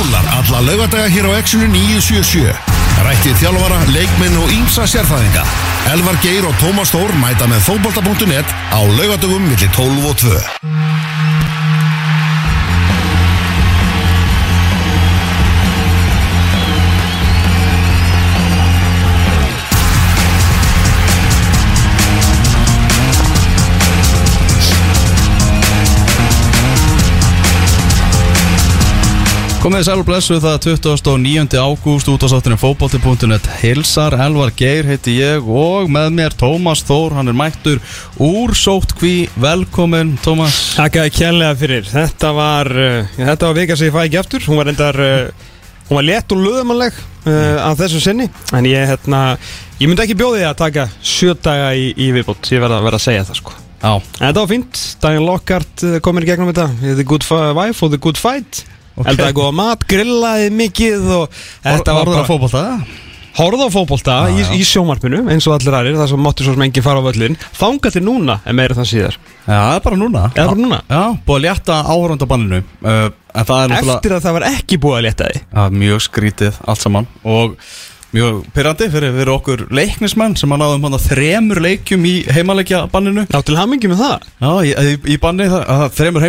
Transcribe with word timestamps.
rúlar 0.00 0.24
alla 0.38 0.60
laugadaga 0.60 1.08
hér 1.08 1.26
á 1.28 1.32
Exxonu 1.40 1.66
977. 1.68 2.54
Rættið 3.04 3.36
þjálfara, 3.40 3.80
leikminn 3.92 4.38
og 4.40 4.52
ímsa 4.52 4.86
sérfæðinga. 4.88 5.44
Elvar 5.92 6.16
Geir 6.24 6.46
og 6.48 6.56
Tómas 6.62 6.92
Þór 6.94 7.12
mæta 7.20 7.48
með 7.50 7.64
fótbolta.net 7.68 8.48
á 8.72 8.80
laugadagum 8.80 9.44
millir 9.48 9.72
12 9.76 10.08
og 10.08 10.16
2. 10.24 10.89
Komið 29.60 29.82
sæl 29.84 30.00
og 30.00 30.06
blessu 30.08 30.38
það 30.40 30.70
29. 30.88 31.58
ágúst 31.60 32.08
út 32.08 32.22
á 32.24 32.32
sáttinu 32.32 32.56
fótbolti.net 32.56 33.44
Hilsar, 33.60 34.14
Elvar 34.16 34.54
Geir 34.56 34.86
heiti 34.88 35.18
ég 35.18 35.44
og 35.44 35.90
með 35.92 36.14
mér 36.16 36.32
Tómas 36.40 36.80
Þór, 36.88 37.18
hann 37.18 37.28
er 37.28 37.36
mættur 37.36 37.76
úr 38.16 38.54
sóttkví, 38.56 39.28
velkomin 39.36 40.14
Tómas. 40.24 40.56
Takkaði 40.78 41.12
kjærlega 41.18 41.58
fyrir. 41.60 41.84
Þetta 41.92 42.32
var, 42.38 42.72
uh, 42.72 43.12
þetta 43.18 43.50
var 43.50 43.60
vika 43.60 43.76
sem 43.76 43.90
ég 43.90 43.98
fæ 43.98 44.00
ekki 44.06 44.20
aftur. 44.22 44.48
Hún 44.48 44.62
var 44.62 44.72
endar 44.72 45.00
uh, 45.04 45.46
Hún 45.90 46.00
var 46.00 46.08
létt 46.08 46.32
og 46.32 46.40
löðumanleg 46.40 46.96
uh, 46.96 47.60
af 47.68 47.76
þessu 47.84 48.00
sinni. 48.00 48.30
En 48.56 48.64
ég, 48.64 48.88
hérna 48.94 49.22
Ég 49.76 49.84
myndi 49.92 50.06
ekki 50.06 50.16
bjóði 50.16 50.40
því 50.40 50.50
að 50.54 50.58
taka 50.64 50.88
sjö 51.04 51.36
daga 51.36 51.74
í, 51.76 51.90
í 52.00 52.08
viðbót. 52.16 52.48
Ég 52.48 52.64
verða 52.64 52.80
verð 52.88 53.02
að 53.02 53.08
segja 53.10 53.28
það 53.28 53.42
sko. 53.44 53.60
Já, 53.84 53.92
En 53.92 54.24
þetta 54.24 54.40
var 54.40 54.52
fínt. 54.56 54.84
Daniel 55.04 55.28
Lockhart 55.28 55.88
komir 56.00 56.24
í 56.24 56.32
gegnum 56.32 56.48
þetta. 56.48 56.70
The 56.96 57.04
good 57.04 57.28
wife 57.28 57.84
og 57.84 57.92
the 57.92 58.00
good 58.00 58.16
fight. 58.16 58.64
Eldaði 58.98 59.36
góða 59.36 59.54
mat, 59.60 59.86
grillaði 59.88 60.50
mikið 60.54 61.06
og 61.16 61.38
Þetta 61.64 61.94
var 61.96 62.10
bara 62.10 62.24
á 62.26 62.30
fótbolta? 62.30 62.64
Hórða 63.38 63.68
á 63.68 63.70
fótbolta 63.70 64.16
Já, 64.26 64.32
í, 64.34 64.42
í 64.58 64.64
sjómarpinu 64.66 65.22
eins 65.30 65.46
og 65.48 65.54
allir 65.54 65.76
aðrir 65.78 65.98
Það 66.00 66.10
sem 66.12 66.24
mátti 66.24 66.46
svo 66.46 66.54
sem 66.56 66.64
enginn 66.66 66.84
fara 66.84 67.00
á 67.00 67.06
völlin 67.06 67.36
Þanga 67.56 67.92
til 67.94 68.02
núna 68.04 68.40
en 68.44 68.58
meira 68.58 68.76
þann 68.76 68.88
síðar. 68.90 69.18
Já, 69.44 69.54
það 69.54 69.76
er 69.76 69.84
bara 69.86 70.00
núna. 70.00 70.24
Eða 70.34 70.48
bara 70.50 70.60
núna? 70.64 70.80
Já, 70.90 71.02
búið 71.26 71.38
að 71.38 71.44
létta 71.46 71.78
áhörundabanninu 71.86 72.60
uh, 72.60 73.06
er 73.30 73.76
Eftir 73.78 74.16
að 74.16 74.26
það 74.26 74.36
var 74.36 74.48
ekki 74.50 74.80
búið 74.82 74.98
að 74.98 75.06
leta 75.06 75.30
því 75.30 75.40
ja, 75.44 75.68
mjög 75.84 76.04
skrítið 76.08 76.60
allt 76.66 76.82
saman. 76.82 77.08
Og 77.22 77.56
mjög 78.10 78.40
pyrrandi 78.54 78.90
fyrir, 78.90 79.14
fyrir 79.14 79.32
okkur 79.36 79.60
leiknismenn 79.74 80.34
sem 80.38 80.50
að 80.50 80.62
náðum 80.64 80.86
hann 80.88 81.02
þremur 81.04 81.62
leikjum 81.62 82.06
í 82.10 82.14
heimaleikja 82.34 82.80
banninu 82.90 83.22
Já, 83.30 83.38
til 83.46 83.58
hamingi 83.58 83.90
með 83.92 84.02
það. 84.02 84.28
Já, 84.42 84.50
í, 84.66 84.74
í, 84.74 84.96
í 85.14 85.18
banni, 85.22 85.46
það, 85.52 85.62
það 85.70 85.88
þreymur 86.00 86.22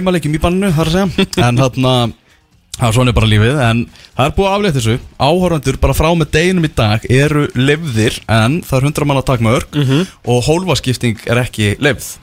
það 2.82 2.88
er 2.90 2.98
svona 2.98 3.14
bara 3.16 3.30
lífið 3.32 3.62
En 3.70 3.84
það 4.18 4.26
er 4.26 4.36
búið 4.38 4.50
að 4.50 4.56
aflétt 4.58 4.78
þessu. 4.80 4.98
Áhöröndur 5.22 5.80
bara 5.86 5.94
frá 5.98 6.10
með 6.18 6.32
deginum 6.36 6.66
í 6.68 6.74
dag 6.76 7.06
eru 7.10 7.48
lefðir 7.56 8.20
En 8.28 8.60
það 8.66 8.78
er 8.82 8.88
100 8.92 9.08
manna 9.12 9.24
takmörk 9.30 9.76
Mhm. 9.78 10.08
Og 10.26 10.44
hólfaskipting 10.50 11.22
er 11.30 11.44
ekki 11.46 11.76
lefð 11.80 12.18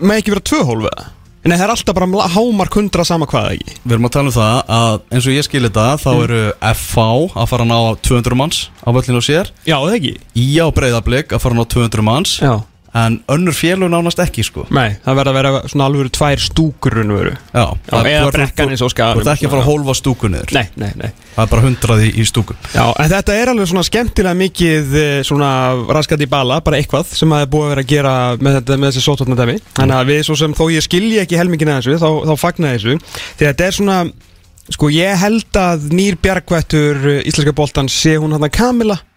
Með 0.00 0.16
ekki 0.20 0.32
vera 0.34 0.40
tvö 0.50 0.62
hólf 0.66 0.86
eða? 0.90 1.08
Nei, 1.40 1.54
það 1.56 1.62
er 1.64 1.70
alltaf 1.72 1.94
bara 1.96 2.28
hámark 2.34 2.74
hundra 2.76 3.04
sama 3.08 3.24
hvað 3.26 3.54
ekki? 3.54 3.76
Við 3.86 3.92
erum 3.94 4.04
að 4.08 4.12
tala 4.12 4.28
um 4.28 4.34
það 4.34 4.56
að 4.76 4.96
eins 5.16 5.26
og 5.30 5.32
ég 5.38 5.46
skil 5.46 5.62
þetta 5.64 5.84
Þá 6.02 6.10
eru 6.26 6.40
FH 6.74 7.04
að 7.40 7.46
fara 7.48 7.64
að 7.64 7.70
ná 7.70 7.78
200 8.04 8.36
manns 8.36 8.58
á 8.84 8.88
völlinu 8.92 9.22
og 9.22 9.24
sér. 9.24 9.48
Já, 9.64 9.78
það 9.80 9.94
ekki? 9.96 10.12
Ía 10.36 10.66
og 10.66 10.74
breyðablик 10.76 11.32
að 11.32 11.40
fara 11.40 11.54
að 11.56 11.62
ná 11.62 11.64
200 11.72 12.04
manns. 12.10 12.34
Já 12.44 12.52
En 12.90 13.20
önnur 13.30 13.54
félug 13.54 13.86
nánast 13.86 14.18
ekki 14.18 14.42
sko. 14.42 14.64
Nei, 14.74 14.96
það 15.04 15.18
verða 15.20 15.30
að 15.30 15.36
vera 15.38 15.50
svona 15.70 15.84
alveg 15.86 16.08
tvær 16.16 16.40
stúkur 16.42 16.96
Já, 17.00 17.36
Já, 17.54 17.98
eða 18.02 18.30
brekkan 18.34 18.72
eins 18.72 18.82
og 18.82 18.90
skaganum. 18.90 19.20
Þú 19.20 19.28
ert 19.28 19.34
ekki 19.36 19.46
að 19.46 19.52
fara 19.52 19.62
að 19.62 19.68
hólfa 19.68 19.94
stúku 19.94 20.30
niður 20.30 20.54
Nei, 20.56 20.64
nei, 20.74 20.90
nei. 20.98 21.10
Það 21.36 21.44
er 21.44 21.50
bara 21.52 21.64
hundraði 21.68 22.08
í 22.10 22.24
stúku. 22.26 22.56
Já, 22.74 22.82
en 22.90 23.12
þetta 23.12 23.36
er 23.38 23.52
alveg 23.52 23.70
svona 23.70 23.84
skemmtilega 23.86 24.38
mikið 24.40 24.96
eh, 24.98 25.12
svona 25.26 25.50
raskat 25.94 26.24
í 26.24 26.28
bala, 26.30 26.58
bara 26.66 26.80
eitthvað 26.80 27.12
sem 27.14 27.30
það 27.30 27.44
er 27.44 27.52
búið 27.52 27.68
að 27.68 27.70
vera 27.74 27.84
að 27.84 27.92
gera 27.92 28.14
með, 28.40 28.56
þetta, 28.58 28.78
með 28.82 28.90
þessi 28.90 29.04
sótvarnadæmi 29.06 29.56
Þannig 29.78 29.98
að 30.00 30.10
við 30.10 30.24
svo 30.26 30.38
sem 30.40 30.56
þó 30.58 30.64
ég 30.74 30.86
skilji 30.88 31.20
ekki 31.22 31.38
helmingina 31.38 31.78
þessu, 31.78 32.00
þá, 32.02 32.08
þá 32.26 32.34
fagna 32.42 32.72
þessu. 32.74 32.96
Að 32.98 33.44
þetta 33.44 33.68
er 33.68 33.78
svona, 33.78 34.00
sko 34.74 34.90
ég 34.90 35.22
held 35.22 35.60
að 35.62 35.86
nýr 35.94 36.18
bjargvættur 36.26 37.06
eh, 37.14 37.22
íslenska 37.30 37.54
boltan 37.54 37.92
sé 37.92 38.16
hún 38.18 38.34
hann 38.34 38.50
að 38.50 38.56
Kamila 38.58 38.98
að 38.98 39.09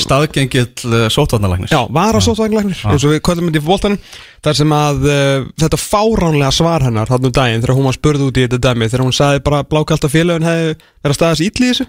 Staðgengill 0.00 0.68
uh, 0.88 1.06
sótvarnalagnis 1.12 1.72
Já, 1.74 1.80
var 1.92 2.16
að 2.16 2.24
sótvænglagnir 2.28 2.78
eins 2.88 3.04
og 3.04 3.12
við 3.14 3.20
köllum 3.26 3.50
þetta 3.50 3.60
í 3.60 3.66
bóltanum 3.66 3.98
þar 4.46 4.56
sem 4.60 4.72
að 4.76 5.02
uh, 5.10 5.48
þetta 5.60 5.80
fáránlega 5.82 6.52
svar 6.56 6.86
hennar 6.86 7.10
þarna 7.10 7.28
um 7.28 7.34
daginn 7.36 7.60
þegar 7.64 7.76
hún 7.76 7.88
var 7.90 7.98
spurð 7.98 8.24
út 8.30 8.40
í 8.40 8.46
þetta 8.46 8.62
dæmi 8.70 8.88
þegar 8.88 9.04
hún 9.06 9.16
sagði 9.18 9.42
bara 9.50 9.60
blákallt 9.68 10.06
að 10.08 10.14
félagin 10.14 10.48
hefði 10.48 10.70
verið 10.78 11.12
að 11.12 11.18
staðast 11.20 11.44
ítli 11.48 11.68
í 11.68 11.74
þessu. 11.74 11.86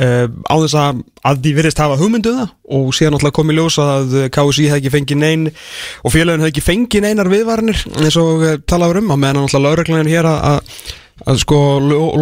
Uh, 0.00 0.30
á 0.46 0.54
þess 0.62 0.76
að, 0.78 1.00
að 1.26 1.40
því 1.42 1.50
virðist 1.58 1.80
hafa 1.82 1.96
hugmyndu 1.98 2.30
það 2.36 2.52
og 2.78 2.92
síðan 2.94 3.16
alltaf 3.18 3.32
komið 3.36 3.56
ljós 3.58 3.78
að 3.82 4.12
KSI 4.32 4.68
hefði 4.70 4.78
ekki 4.78 4.92
fengið 4.94 5.18
nein 5.20 5.42
og 5.50 6.14
félagin 6.14 6.44
hefði 6.44 6.52
ekki 6.54 6.62
fengið 6.68 7.02
neinar 7.08 7.28
viðvarinir 7.32 7.82
eins 7.98 8.16
og 8.22 8.44
talaður 8.70 9.02
um 9.02 9.10
á 9.10 9.16
meðan 9.18 9.42
alltaf 9.42 9.64
lauruglæðin 9.66 10.12
hér 10.14 10.28
að, 10.30 10.38
að, 10.54 10.94
að 11.34 11.42
sko 11.42 11.58
lo- 11.82 12.12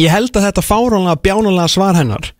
ég 0.00 0.12
held 0.12 0.32
að 0.36 0.48
þetta 0.48 0.66
fáránlega 0.66 1.20
bjánalega 1.24 1.68
svar 1.72 1.98
hennar 1.98 2.32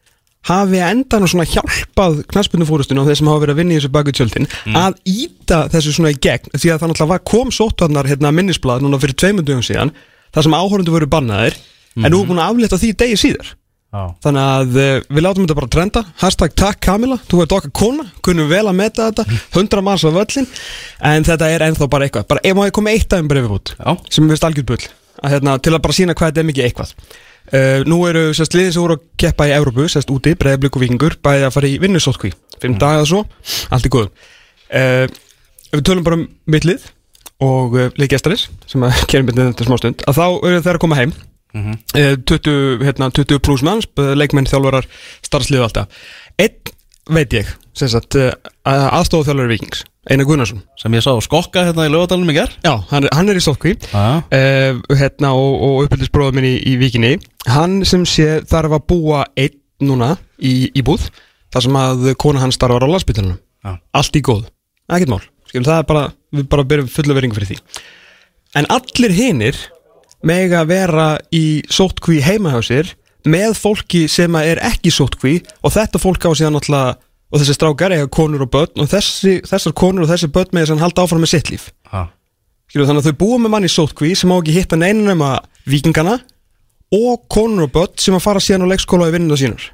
hafi 0.47 0.81
endan 0.84 1.27
og 1.27 1.31
svona 1.33 1.47
hjálpað 1.50 2.21
knaspunnufórustinu 2.31 3.03
og 3.03 3.09
þeir 3.09 3.19
sem 3.19 3.31
hafa 3.31 3.43
verið 3.43 3.56
að 3.56 3.61
vinna 3.62 3.75
í 3.75 3.78
þessu 3.81 3.93
baku 3.97 4.15
tjöldin 4.15 4.50
að 4.78 5.00
íta 5.11 5.62
þessu 5.72 5.97
svona 5.97 6.12
í 6.15 6.19
gegn 6.22 6.53
því 6.55 6.71
að 6.72 6.83
það 6.83 6.93
náttúrulega 6.93 7.27
kom 7.33 7.55
sóttarnar 7.55 8.11
hérna 8.11 8.34
minnisblad 8.34 8.84
núna 8.84 9.00
fyrir 9.03 9.19
tveimur 9.19 9.47
dögum 9.47 9.65
síðan 9.67 9.94
þar 10.34 10.47
sem 10.47 10.56
áhórundu 10.56 10.94
voru 10.94 11.09
bannaðir 11.11 11.59
en 11.97 12.12
nú 12.12 12.21
er 12.22 12.28
búin 12.28 12.43
að 12.43 12.53
aflétta 12.53 12.78
því 12.81 12.93
degi 13.00 13.17
síðar. 13.21 13.55
Já. 13.97 14.03
þannig 14.21 14.43
að 14.43 14.75
uh, 14.77 14.88
við 15.15 15.23
látum 15.25 15.44
þetta 15.47 15.56
bara 15.56 15.69
trenda. 15.73 16.00
Hashtag 16.21 16.56
takk 16.59 16.81
Kamila, 16.84 17.17
þú 17.31 17.38
ert 17.44 17.53
okkar 17.56 17.73
kona. 17.78 18.05
Kunnum 18.27 18.50
vel 18.50 18.65
að 18.67 18.77
meta 18.77 19.06
þetta, 19.09 19.25
100 19.55 19.84
manns 19.87 20.05
á 20.05 20.11
völlin 20.12 20.49
en 21.06 21.25
þetta 21.25 21.49
er 21.55 21.65
ennþá 21.69 21.88
bara 21.94 22.09
eitthvað. 22.09 22.27
Bara 22.34 22.43
ef 22.44 22.59
maður 22.59 22.75
komið 22.77 22.99
eitt 22.99 23.09
daginn 23.15 23.31
brefið 23.31 23.55
út 23.56 23.73
Já. 23.78 23.94
sem 24.11 24.27
er 24.27 24.34
vist 24.34 24.44
algjörð 24.44 24.69
bull 24.73 24.83
að, 25.23 25.31
hérna, 25.33 25.56
til 25.62 25.73
að 25.73 25.83
bara 25.87 25.97
sína 25.97 26.17
hvað 26.19 26.33
þetta 26.33 26.43
er 26.43 26.49
mikið 26.50 26.67
eitthvað 26.67 26.93
uh, 27.52 27.84
nú 27.88 28.00
eru 28.08 28.28
sérst 28.36 28.56
liðin 28.56 28.74
sem 28.74 28.84
voru 28.84 28.98
að 28.98 29.06
keppa 29.22 29.48
í 29.50 29.54
Európu, 29.56 29.86
sérst 29.92 30.10
úti, 30.14 30.34
breiðablík 30.38 30.78
og 30.78 30.84
vikingur 30.86 31.18
bæði 31.22 31.46
að 31.48 31.54
fara 31.58 31.70
í 31.70 31.78
vinnusótkví, 31.82 32.32
fimm 32.58 32.74
mm. 32.74 32.82
daga 32.82 33.06
svo 33.08 33.22
allt 33.74 33.86
í 33.86 33.92
góðum 33.92 34.12
uh, 34.12 35.06
ef 35.06 35.78
við 35.78 35.86
tölum 35.90 36.06
bara 36.06 36.20
um 36.20 36.28
mittlið 36.50 36.90
og 37.46 37.76
uh, 37.76 37.88
leikjæstaris 38.00 38.48
sem 38.66 38.84
að 38.86 39.00
kerum 39.12 39.30
myndið 39.30 39.50
þetta 39.52 39.70
smástund 39.70 40.06
að 40.06 40.20
þá 40.20 40.26
eru 40.28 40.66
þeir 40.66 40.78
að 40.78 40.84
koma 40.86 41.00
heim 41.00 41.16
Mhm. 41.56 41.78
Eh, 41.94 42.16
20, 42.24 42.84
hérna, 42.84 43.08
20 43.10 43.38
pluss 43.40 43.62
manns 43.64 43.86
eh, 43.96 44.12
leikmenn, 44.18 44.48
þjálfarar, 44.50 44.88
starfslið 45.24 45.62
og 45.62 45.68
alltaf 45.70 46.02
einn 46.36 46.74
veit 47.16 47.32
ég 47.32 47.52
sem 47.76 47.91
sagt, 47.92 48.16
aðstofu 48.66 49.26
þjálfari 49.28 49.53
vikings 49.56 49.84
Einar 50.06 50.22
Gunnarsson. 50.28 50.60
Sem 50.78 50.94
ég 50.94 51.03
sá 51.03 51.10
skokka 51.25 51.64
hérna 51.66 51.88
í 51.88 51.91
lögadalunum 51.91 52.31
í 52.31 52.37
ger 52.37 52.53
Já, 52.62 52.76
hann, 52.92 53.04
er- 53.09 53.14
hann 53.16 53.28
er 53.32 53.38
í 53.41 53.42
stótkví 53.42 53.72
Já. 53.91 54.22
uh, 54.22 54.78
hérna, 54.94 55.32
og, 55.34 55.54
og 55.66 55.81
upphildisbróður 55.87 56.37
minn 56.38 56.47
í, 56.47 56.53
í 56.62 56.76
vikinni 56.78 57.16
hann 57.50 57.81
sem 57.88 58.04
sé 58.06 58.41
þarf 58.47 58.76
að 58.78 58.84
búa 58.92 59.25
einn 59.37 59.56
núna 59.82 60.12
í, 60.38 60.70
í 60.78 60.82
búð 60.87 61.09
þar 61.53 61.64
sem 61.66 61.78
að 61.81 62.06
kona 62.22 62.44
hann 62.44 62.54
starfar 62.54 62.87
á 62.87 62.92
landsbytunum 62.92 63.34
Já. 63.66 63.72
allt 63.98 64.14
í 64.19 64.22
góð, 64.22 64.44
ekkert 64.94 65.10
mál. 65.10 65.25
Skilum, 65.50 65.66
það 65.66 65.81
er 65.82 65.88
bara, 65.91 66.04
við 66.38 66.47
bara 66.54 66.64
byrjum 66.70 66.88
fullu 66.91 67.14
veringu 67.19 67.37
fyrir 67.38 67.50
því. 67.50 67.58
En 68.62 68.66
allir 68.70 69.12
hinir 69.14 69.58
mega 70.26 70.62
vera 70.70 71.08
í 71.34 71.62
sótkví 71.70 72.20
heima 72.25 72.54
hjá 72.54 72.62
sér 72.70 72.93
með 73.26 73.56
fólki 73.58 74.04
sem 74.10 74.38
er 74.38 74.60
ekki 74.62 74.93
sótkví 74.94 75.41
og 75.66 75.75
þetta 75.75 75.98
fólk 76.03 76.22
á 76.26 76.31
síðan 76.31 76.54
náttúrulega 76.56 76.94
og 77.32 77.41
þessi 77.42 77.56
strákar 77.56 77.94
eiga 77.97 78.06
konur 78.12 78.44
og 78.47 78.50
börn 78.54 78.82
og 78.84 78.91
þessi, 78.92 79.38
þessar 79.48 79.75
konur 79.76 80.06
og 80.06 80.10
þessi 80.12 80.28
börn 80.34 80.53
með 80.54 80.66
þess 80.66 80.76
að 80.76 80.84
halda 80.87 81.06
áfram 81.06 81.25
með 81.25 81.32
sitt 81.34 81.50
líf. 81.53 81.69
Já. 81.91 82.04
Skilur, 82.70 82.88
þannig 82.88 83.03
að 83.04 83.09
þau 83.12 83.19
búa 83.22 83.38
með 83.42 83.53
mann 83.54 83.66
í 83.69 83.70
sótkví 83.72 84.12
sem 84.19 84.31
má 84.31 84.37
ekki 84.41 84.54
hitta 84.56 84.78
neina 84.78 85.06
nema 85.12 85.31
vikingana 85.70 86.17
og 86.96 87.25
konur 87.31 87.67
og 87.67 87.73
börn 87.75 87.96
sem 88.02 88.14
að 88.19 88.25
fara 88.26 88.43
síðan 88.43 88.67
á 88.67 88.73
leikskóla 88.73 89.08
í 89.11 89.14
vinnuna 89.17 89.38
sínur. 89.38 89.64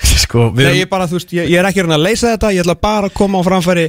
Sko, 0.24 0.48
við 0.56 0.70
Nei, 0.70 0.78
ég, 0.80 0.88
bara, 0.88 1.08
veist, 1.10 1.32
ég, 1.36 1.48
ég 1.52 1.60
er 1.60 1.68
ekki 1.68 1.82
að 1.82 1.88
reyna 1.90 1.98
að 2.00 2.06
leysa 2.08 2.32
þetta 2.34 2.54
ég 2.56 2.64
ætla 2.64 2.76
bara 2.80 3.10
að 3.10 3.16
koma 3.20 3.40
á 3.40 3.44
framfæri 3.44 3.86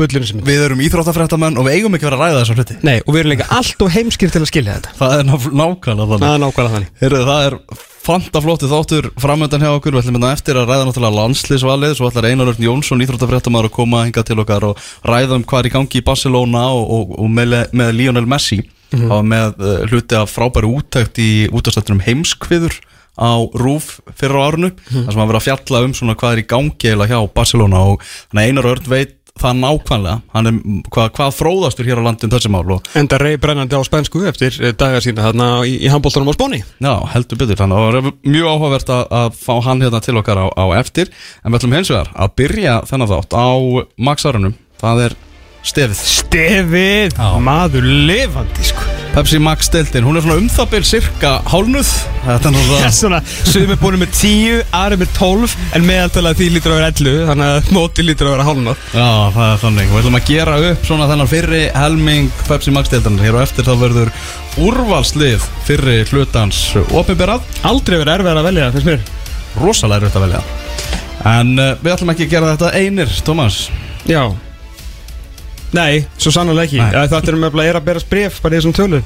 bullinu 0.00 0.24
sem 0.24 0.40
við 0.46 0.62
erum 0.64 0.80
íþróttafréttamenn 0.80 1.58
og 1.60 1.66
við 1.68 1.74
eigum 1.76 1.96
ekki 1.98 2.06
að 2.08 2.10
vera 2.14 2.16
að 2.16 2.22
ræða 2.32 2.38
þessar 2.42 2.60
hluti. 2.62 2.76
Nei, 2.88 2.94
og 3.04 3.10
við 3.12 3.20
erum 3.20 3.32
líka 3.34 3.48
allt 3.52 3.84
og 3.84 3.90
heimskir 3.92 4.32
til 4.32 4.40
að 4.40 4.48
skilja 4.48 4.76
þetta. 4.78 4.94
Það 4.96 5.16
er 5.18 5.26
ná- 5.28 5.50
nákvæmlega 5.60 6.08
þannig. 6.08 6.24
Það 6.24 6.36
er 6.38 6.42
nákvæmlega 6.46 6.74
þannig. 6.78 6.94
Heyrðu, 7.02 7.20
það 7.28 7.48
er 7.50 7.58
fantaflótti 8.02 8.66
þáttur 8.70 9.08
framöndan 9.20 9.62
hjá 9.62 9.70
okkur, 9.76 9.94
við 9.94 10.02
ætlum 10.02 10.18
hérna 10.18 10.32
eftir 10.34 10.58
að 10.58 10.70
ræða 10.70 10.86
náttúrulega 10.88 11.18
landslýsvalið, 11.20 11.96
svo 11.98 12.08
ætlar 12.10 12.28
Einar 12.30 12.50
Örn 12.50 12.66
Jónsson 12.66 13.04
íþróttafréttamaður 13.04 13.70
að 13.70 13.76
koma 13.76 14.04
hinga 14.08 14.24
til 14.26 14.38
okkar 14.42 14.66
og 14.72 14.86
ræða 15.06 15.38
um 15.38 15.44
hvað 15.46 15.62
er 15.62 15.68
í 15.68 15.74
gangi 15.76 16.00
í 16.00 16.06
Barcelona 16.06 16.64
og, 16.74 16.82
og, 16.96 17.12
og 17.22 17.30
með, 17.30 17.58
með 17.70 17.92
Lionel 18.00 18.26
Messi. 18.26 18.62
Mm 18.92 19.08
-hmm. 19.08 19.22
með 19.24 19.62
uh, 19.64 19.84
hluti 19.88 20.16
af 20.18 20.28
frábæri 20.28 20.68
úttækt 20.68 21.16
í 21.16 21.48
útastættunum 21.48 22.02
heimskviður 22.04 22.74
á 23.16 23.40
RÚF 23.56 24.00
fyrir 24.16 24.36
á 24.36 24.44
árunu 24.48 24.70
þar 24.88 25.12
sem 25.12 25.22
að 25.22 25.30
vera 25.30 25.40
að 25.40 25.46
fjalla 25.46 25.80
um 25.84 25.94
svona 25.96 26.16
hvað 26.16 26.32
er 26.32 26.42
í 26.42 26.48
gangi 26.48 26.88
eiginlega 26.88 27.12
hjá 27.12 27.32
Barcelona 27.32 27.80
og 27.88 28.04
Einar 28.36 28.68
Örn 28.68 28.88
veit 28.88 29.16
það 29.40 29.60
nákvæmlega 29.62 30.16
Hann 30.34 30.50
er 30.50 30.58
hvað, 30.92 31.12
hvað 31.16 31.36
fróðastur 31.36 31.88
hér 31.88 32.02
á 32.02 32.06
landi 32.06 32.28
um 32.28 32.32
þessi 32.34 32.50
mál 32.52 32.74
og 32.76 32.90
Enda 32.98 33.20
rey 33.22 33.38
brennandi 33.40 33.78
á 33.78 33.82
spænsku 33.86 34.24
eftir 34.28 34.58
eh, 34.60 34.74
daga 34.76 35.00
sína 35.04 35.28
þarna 35.28 35.48
í, 35.68 35.78
í 35.86 35.92
handbóltanum 35.92 36.32
á 36.32 36.36
Spáni. 36.36 36.62
Já, 36.82 36.94
heldur 37.14 37.40
betur, 37.40 37.58
þannig 37.60 37.78
að 37.78 37.86
það 37.86 37.96
var 37.96 38.18
mjög 38.34 38.50
áhugavert 38.52 38.92
að, 38.96 39.04
að 39.20 39.38
fá 39.40 39.54
hann 39.68 39.84
hérna 39.84 40.02
til 40.04 40.18
okkar 40.20 40.42
á, 40.42 40.46
á 40.52 40.66
eftir. 40.80 41.12
En 41.42 41.52
við 41.52 41.62
ætlum 41.62 41.78
hins 41.78 41.92
vegar 41.92 42.12
að 42.12 42.36
byrja 42.42 42.76
þennan 42.90 43.12
þátt 43.12 43.36
á 43.38 43.48
Max-arunum 44.10 44.58
Það 44.82 45.00
er 45.04 45.12
stefið. 45.62 46.00
Stefið, 46.10 47.20
maður 47.46 47.86
lifandi 47.86 48.66
sko 48.66 48.81
Pepsi 49.12 49.36
Max 49.44 49.68
deltin, 49.68 50.06
hún 50.08 50.16
er 50.16 50.22
svona 50.24 50.38
um 50.40 50.46
það 50.48 50.68
bil 50.72 50.84
cirka 50.88 51.30
hálnuð 51.52 51.88
er 52.22 52.30
er 52.32 52.38
náttúrulega 52.46 52.90
svona, 52.96 53.18
suðum 53.44 53.74
er 53.74 53.80
búin 53.82 53.98
með 54.00 54.14
10, 54.16 54.60
aðri 54.78 54.96
með 55.02 55.10
12 55.18 55.56
En 55.76 55.84
meðaltalega 55.84 56.38
því 56.38 56.46
lítur 56.54 56.72
að 56.72 56.78
vera 56.78 56.92
11 56.94 57.26
Þannig 57.28 57.50
að 57.50 57.68
móti 57.76 58.06
lítur 58.06 58.30
að 58.30 58.34
vera 58.36 58.46
hálnað 58.46 58.86
Já, 58.96 59.08
það 59.34 59.44
er 59.48 59.60
þannig. 59.62 59.90
Við 59.90 60.00
ætlum 60.00 60.16
að 60.16 60.30
gera 60.30 60.54
upp 60.70 60.86
svona 60.88 61.08
þennan 61.10 61.30
fyrri 61.32 61.60
helming 61.76 62.30
Pepsi 62.48 62.72
Max 62.72 62.92
deildanar. 62.92 63.26
Hér 63.26 63.36
og 63.36 63.44
eftir 63.44 63.68
þá 63.68 63.72
verður 63.82 64.12
úrvalslið 64.62 65.44
fyrri 65.66 65.98
hlutans 66.08 66.62
opinberað. 66.92 67.44
Aldrei 67.68 67.98
verið 67.98 68.14
erfið 68.14 68.40
að 68.40 68.48
velja, 68.48 68.70
finnst 68.76 68.88
mér 68.88 69.04
Rosalega 69.60 70.06
erfitt 70.06 70.16
að 70.16 70.26
velja. 70.26 70.40
En 71.32 71.52
uh, 71.58 71.74
við 71.84 71.94
ætlum 71.96 72.14
ekki 72.14 72.26
að 72.28 72.32
gera 72.32 72.54
þetta 72.54 72.72
einir, 72.80 73.14
Tómas. 73.26 73.66
Já 74.08 74.24
Nei, 75.72 76.02
svo 76.20 76.32
sannlega 76.34 76.66
ekki. 76.66 76.80
Nei. 76.82 77.06
Það 77.08 77.28
er 77.32 77.38
með 77.40 77.60
að 77.62 77.84
bera 77.86 78.02
bref 78.10 78.40
bara 78.42 78.56
í 78.56 78.60
þessum 78.60 78.74
tölu 78.76 79.00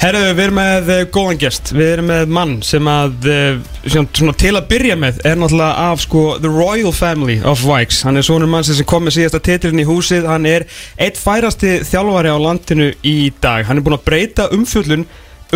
Herru, 0.00 0.20
við 0.32 0.42
erum 0.46 0.56
með 0.56 0.86
uh, 0.94 1.00
góðan 1.12 1.40
gest. 1.42 1.72
Við 1.76 1.90
erum 1.92 2.06
með 2.08 2.30
mann 2.32 2.52
sem 2.64 2.86
að 2.88 3.26
sem, 3.28 4.06
svona, 4.16 4.32
til 4.40 4.54
að 4.54 4.68
byrja 4.70 4.96
með 4.96 5.18
er 5.28 5.36
náttúrulega 5.36 5.88
af 5.90 6.04
sko 6.06 6.22
The 6.40 6.52
Royal 6.54 6.94
Family 6.96 7.36
of 7.44 7.66
Vikes. 7.66 8.00
Hann 8.06 8.16
er 8.16 8.24
sonur 8.24 8.48
mann 8.48 8.64
sem 8.64 8.80
kom 8.88 9.04
með 9.04 9.18
síðasta 9.18 9.42
titilin 9.44 9.82
í 9.82 9.88
húsið. 9.88 10.24
Hann 10.30 10.48
er 10.48 10.64
eitt 10.96 11.20
færasti 11.20 11.82
þjálfari 11.90 12.32
á 12.32 12.38
landinu 12.40 12.88
í 13.04 13.18
dag. 13.44 13.66
Hann 13.68 13.82
er 13.82 13.84
búinn 13.84 13.98
að 13.98 14.06
breyta 14.08 14.48
umfjöllun 14.56 15.04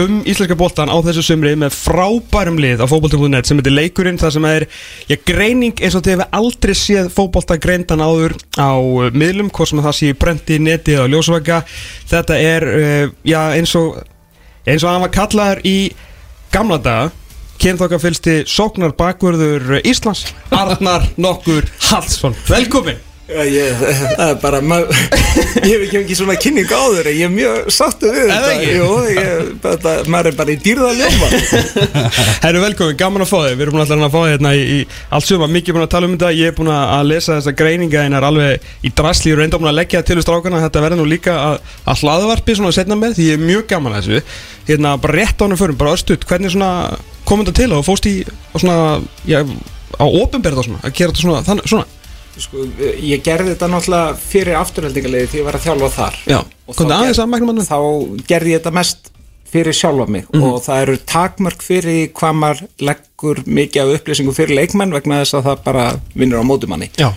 um 0.01 0.23
íslenska 0.27 0.57
boltan 0.59 0.91
á 0.91 0.97
þessu 1.07 1.23
sumri 1.23 1.55
með 1.59 1.75
frábærum 1.77 2.59
lið 2.59 2.83
á 2.83 2.87
fótbolta.net 2.91 3.47
sem 3.49 3.61
heitir 3.61 3.75
leikurinn 3.75 4.19
það 4.19 4.35
sem 4.37 4.49
er 4.49 4.67
já, 5.07 5.17
greining 5.27 5.79
eins 5.79 5.95
og 5.95 6.05
þið 6.05 6.17
hefur 6.17 6.39
aldrei 6.41 6.75
séð 6.79 7.11
fótbolta 7.15 7.59
greindan 7.63 8.03
áður 8.03 8.37
á 8.59 8.75
uh, 8.75 9.09
miðlum, 9.15 9.53
hvort 9.55 9.71
sem 9.71 9.83
það 9.85 9.99
sé 10.01 10.13
brendi, 10.19 10.59
neti 10.59 10.97
eða 10.99 11.11
ljósvaka. 11.13 11.63
Þetta 12.11 12.41
er 12.43 12.69
uh, 12.71 13.15
já, 13.23 13.41
eins 13.55 13.75
og 13.79 14.03
eins 14.65 14.83
og 14.83 14.91
hann 14.91 15.05
var 15.05 15.15
kallaður 15.15 15.65
í 15.69 15.79
gamla 16.55 16.81
daga 16.83 17.11
kynþokka 17.63 18.01
fylgsti 18.03 18.37
sóknar 18.51 18.97
bakvörður 18.99 19.79
Íslands 19.87 20.27
Arnar 20.51 21.07
Nokkur 21.17 21.69
Hallsson. 21.91 22.35
Velkomin 22.51 23.14
ég, 23.29 23.79
það 24.19 24.27
er 24.27 24.39
bara, 24.43 24.59
mað, 24.65 24.91
ég 25.65 25.71
hef 25.71 25.85
ekki 25.87 25.99
ekki 26.03 26.17
svona 26.19 26.37
kynning 26.41 26.69
áður 26.69 27.09
en 27.09 27.17
ég 27.17 27.25
er 27.25 27.33
mjög 27.33 27.71
sáttu 27.73 28.11
við 28.13 28.29
þetta. 28.29 28.51
Jú, 28.69 28.89
ég, 29.15 29.53
þetta, 29.65 29.95
maður 30.13 30.29
er 30.31 30.37
bara 30.39 30.53
í 30.53 30.59
dýrðaljóma. 30.65 31.29
Herru 32.45 32.61
velkomin, 32.67 32.99
gaman 33.01 33.25
að 33.25 33.31
fá 33.33 33.39
þig. 33.39 33.57
Við 33.57 33.65
erum 33.67 33.81
alltaf 33.81 34.05
að 34.05 34.13
fá 34.13 34.21
þig 34.21 34.33
hérna 34.35 34.53
í, 34.53 34.61
í 34.61 34.79
allt 35.17 35.29
suma 35.29 35.49
Mikið 35.55 35.79
búin 35.79 35.87
að 35.87 35.95
tala 35.95 36.11
um 36.11 36.17
þetta, 36.19 36.33
ég 36.37 36.53
er 36.53 36.59
búin 36.59 36.73
að 36.75 36.85
að 36.99 37.09
lesa 37.13 37.39
þessa 37.39 37.57
greininga 37.63 38.05
En 38.05 38.19
er 38.19 38.29
alveg 38.29 38.53
í 38.85 38.93
drasli. 38.93 39.33
Og 39.33 39.41
reynda 39.41 39.61
búin 39.63 39.73
að 39.73 39.79
leggja 39.81 40.05
til 40.05 40.21
strákana. 40.21 40.63
Þetta 40.67 40.85
verður 40.85 41.01
nú 41.01 41.09
líka 41.09 41.33
að, 41.41 41.57
að 41.89 42.05
hlaðvarpi 42.05 42.59
svona 42.61 42.77
setna 42.77 42.99
með 43.01 43.17
Því 43.19 43.25
ég 43.31 43.41
er 43.41 43.49
mjög 43.49 43.65
gaman 43.73 43.97
að 43.97 44.01
þessu. 44.05 44.39
Hérna 44.69 44.97
bara 45.01 45.17
rétt 45.17 45.41
á 45.41 45.43
hann 45.47 45.61
förum, 45.61 45.81
bara 45.81 45.97
östut 45.97 46.25
Hvernig 46.29 46.53
svona 46.53 46.71
kom 47.25 47.41
þetta 47.41 47.57
til 47.57 47.73
og 47.73 47.85
fóst 47.87 48.05
í 48.09 48.15
á 48.25 48.57
svona, 48.61 48.77
já, 49.29 49.41
á 49.45 50.05
Að 52.35 52.45
Sko, 52.45 52.65
ég 52.99 53.21
gerði 53.23 53.53
þetta 53.55 53.69
náttúrulega 53.71 54.15
fyrir 54.19 54.57
afturheldingarliði 54.59 55.29
því 55.31 55.39
ég 55.41 55.45
var 55.47 55.59
að 55.59 55.67
þjálfa 55.69 55.91
þar. 55.95 56.17
Já, 56.27 56.39
Og 56.67 56.75
þá 56.75 56.83
ger- 56.89 57.21
að 57.23 57.69
Þá 57.69 57.79
gerði 58.27 58.55
ég 58.55 58.59
þetta 58.63 58.73
mest 58.75 59.11
fyrir 59.55 59.77
sjálfa 59.79 60.07
mig. 60.11 60.25
Og 60.35 60.57
það 60.65 60.81
eru 60.83 60.97
takmörk 61.07 61.63
fyrir 61.63 62.09
hvað 62.17 62.35
maður 62.41 62.65
leggur 62.89 63.43
mikið 63.47 63.83
af 63.85 64.01
upplýsingum 64.01 64.35
fyrir 64.35 64.57
leikmenn 64.59 64.91
vegna 64.97 65.21
þess 65.23 65.39
að 65.39 65.47
það 65.51 65.63
bara 65.69 65.85
vinnur 66.15 66.43
á 66.43 66.49
mótumanni. 66.51 66.91
Já, 66.99 67.13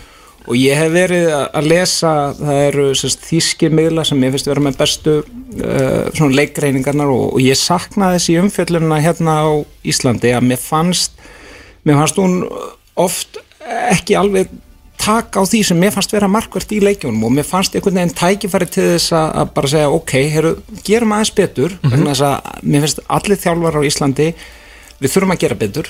Og 0.47 0.55
ég 0.55 0.77
hef 0.79 0.93
verið 0.93 1.25
að 1.35 1.47
að 1.59 1.65
lesa, 1.67 2.11
það 2.39 2.59
eru 2.69 2.83
þýskir 2.95 3.73
miðla 3.75 4.05
sem 4.07 4.21
ég 4.23 4.31
finnst 4.31 4.47
vera 4.47 4.63
með 4.63 4.77
bestu 4.79 5.15
uh, 5.19 6.05
svona 6.15 6.37
leikreiningarnar 6.39 7.11
og, 7.11 7.33
og 7.35 7.41
ég 7.43 7.59
saknaði 7.59 8.15
þessi 8.21 8.37
umfjöllunina 8.39 9.01
hérna 9.03 9.35
á 9.43 9.47
Íslandi 9.83 10.31
að 10.31 10.47
mér 10.47 10.61
fannst, 10.63 11.19
mér 11.83 11.99
fannst 11.99 12.21
hún 12.21 12.37
oft 12.95 13.41
ekki 13.91 14.15
alveg 14.15 14.47
taka 14.97 15.41
á 15.41 15.43
því 15.47 15.63
sem 15.69 15.79
mér 15.79 15.93
fannst 15.95 16.13
vera 16.13 16.29
markvert 16.31 16.71
í 16.75 16.81
leikjónum 16.83 17.25
og 17.27 17.33
mér 17.37 17.47
fannst 17.47 17.75
einhvern 17.77 17.99
veginn 18.01 18.15
tækifæri 18.17 18.69
til 18.73 18.87
þess 18.93 19.15
að, 19.15 19.51
bara 19.55 19.71
segja 19.71 19.91
ok, 19.93 20.13
heru, 20.33 20.53
gerum 20.87 21.13
aðeins 21.15 21.33
betur 21.37 21.75
vegna 21.85 22.13
þess 22.13 22.25
að 22.27 22.63
mér 22.63 22.85
finnst 22.85 23.03
allir 23.19 23.41
þjálfar 23.43 23.79
á 23.79 23.87
Íslandi 23.87 24.31
við 24.97 25.13
þurfum 25.13 25.33
að 25.35 25.41
gera 25.43 25.57
betur. 25.59 25.89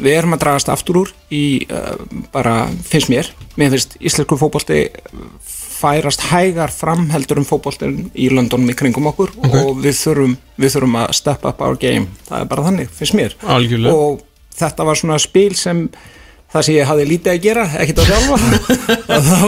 Við 0.00 0.16
erum 0.16 0.34
að 0.34 0.42
dragast 0.42 0.70
aftur 0.72 1.00
úr 1.04 1.10
í 1.30 1.44
uh, 1.70 1.94
bara, 2.34 2.54
finnst 2.86 3.10
mér. 3.12 3.30
Mér 3.60 3.74
finnst 3.76 3.94
íslensku 4.00 4.38
fótbolti 4.40 4.80
færast 5.80 6.26
hægar 6.28 6.72
framheldur 6.74 7.40
um 7.40 7.46
fótboltin 7.48 8.10
í 8.12 8.28
löndunum 8.32 8.72
í 8.72 8.76
kringum 8.76 9.08
okkur 9.12 9.32
og 9.46 9.78
við 9.80 9.96
þurfum, 9.96 10.34
við 10.60 10.74
þurfum 10.74 10.98
að 11.00 11.12
step 11.16 11.46
up 11.48 11.62
our 11.64 11.78
game, 11.80 12.10
það 12.28 12.42
er 12.42 12.50
bara 12.50 12.66
þannig, 12.66 12.90
finnst 12.98 13.16
mér. 13.16 13.36
Algjörlega. 13.46 13.94
og 13.94 14.58
þetta 14.60 14.88
var 14.90 15.00
svona 15.00 15.20
spil 15.22 15.54
sem 15.56 15.86
það 16.52 16.66
sem 16.66 16.76
ég 16.76 16.88
hafði 16.90 17.06
lítið 17.10 17.32
að 17.32 17.42
gera, 17.46 17.64
ekkert 17.82 18.02
að 18.02 18.10
þjálfa. 18.10 18.38
Þá, 19.30 19.38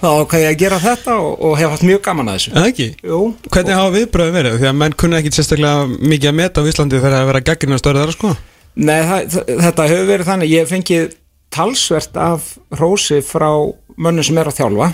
þá 0.00 0.08
ákvæði 0.20 0.44
ég 0.44 0.50
að 0.50 0.58
gera 0.60 0.78
þetta 0.82 1.16
og, 1.22 1.30
og 1.48 1.54
hef 1.60 1.70
haft 1.74 1.86
mjög 1.88 2.00
gaman 2.04 2.30
að 2.30 2.38
þessu. 2.38 2.54
Eða 2.54 2.70
ekki? 2.72 2.88
Jú, 3.08 3.20
Hvernig 3.48 3.78
hafa 3.78 3.92
viðbröðu 3.94 4.34
verið? 4.34 4.58
Því 4.60 4.68
að 4.70 4.76
menn 4.82 4.96
kunna 5.00 5.20
ekki 5.22 5.32
sérstaklega 5.32 5.86
mikið 6.12 6.30
að 6.30 6.36
meta 6.40 6.64
á 6.64 6.68
Íslandi 6.68 7.00
þegar 7.00 7.16
að 7.20 7.30
vera 7.30 7.44
gaggrinn 7.48 7.76
að 7.76 7.82
störu 7.84 8.02
þar 8.02 8.14
sko. 8.16 8.34
Nei, 8.74 8.98
það, 9.06 9.30
það- 9.36 9.62
þetta 9.68 9.88
hefur 9.92 10.10
verið 10.10 10.30
þannig. 10.32 10.52
Ég 10.52 10.70
fengið 10.74 11.08
talsvert 11.54 12.20
af 12.20 12.52
hrósi 12.74 13.20
frá 13.24 13.50
mönnum 13.96 14.26
sem 14.26 14.38
er 14.42 14.50
að 14.50 14.58
þjálfa. 14.60 14.92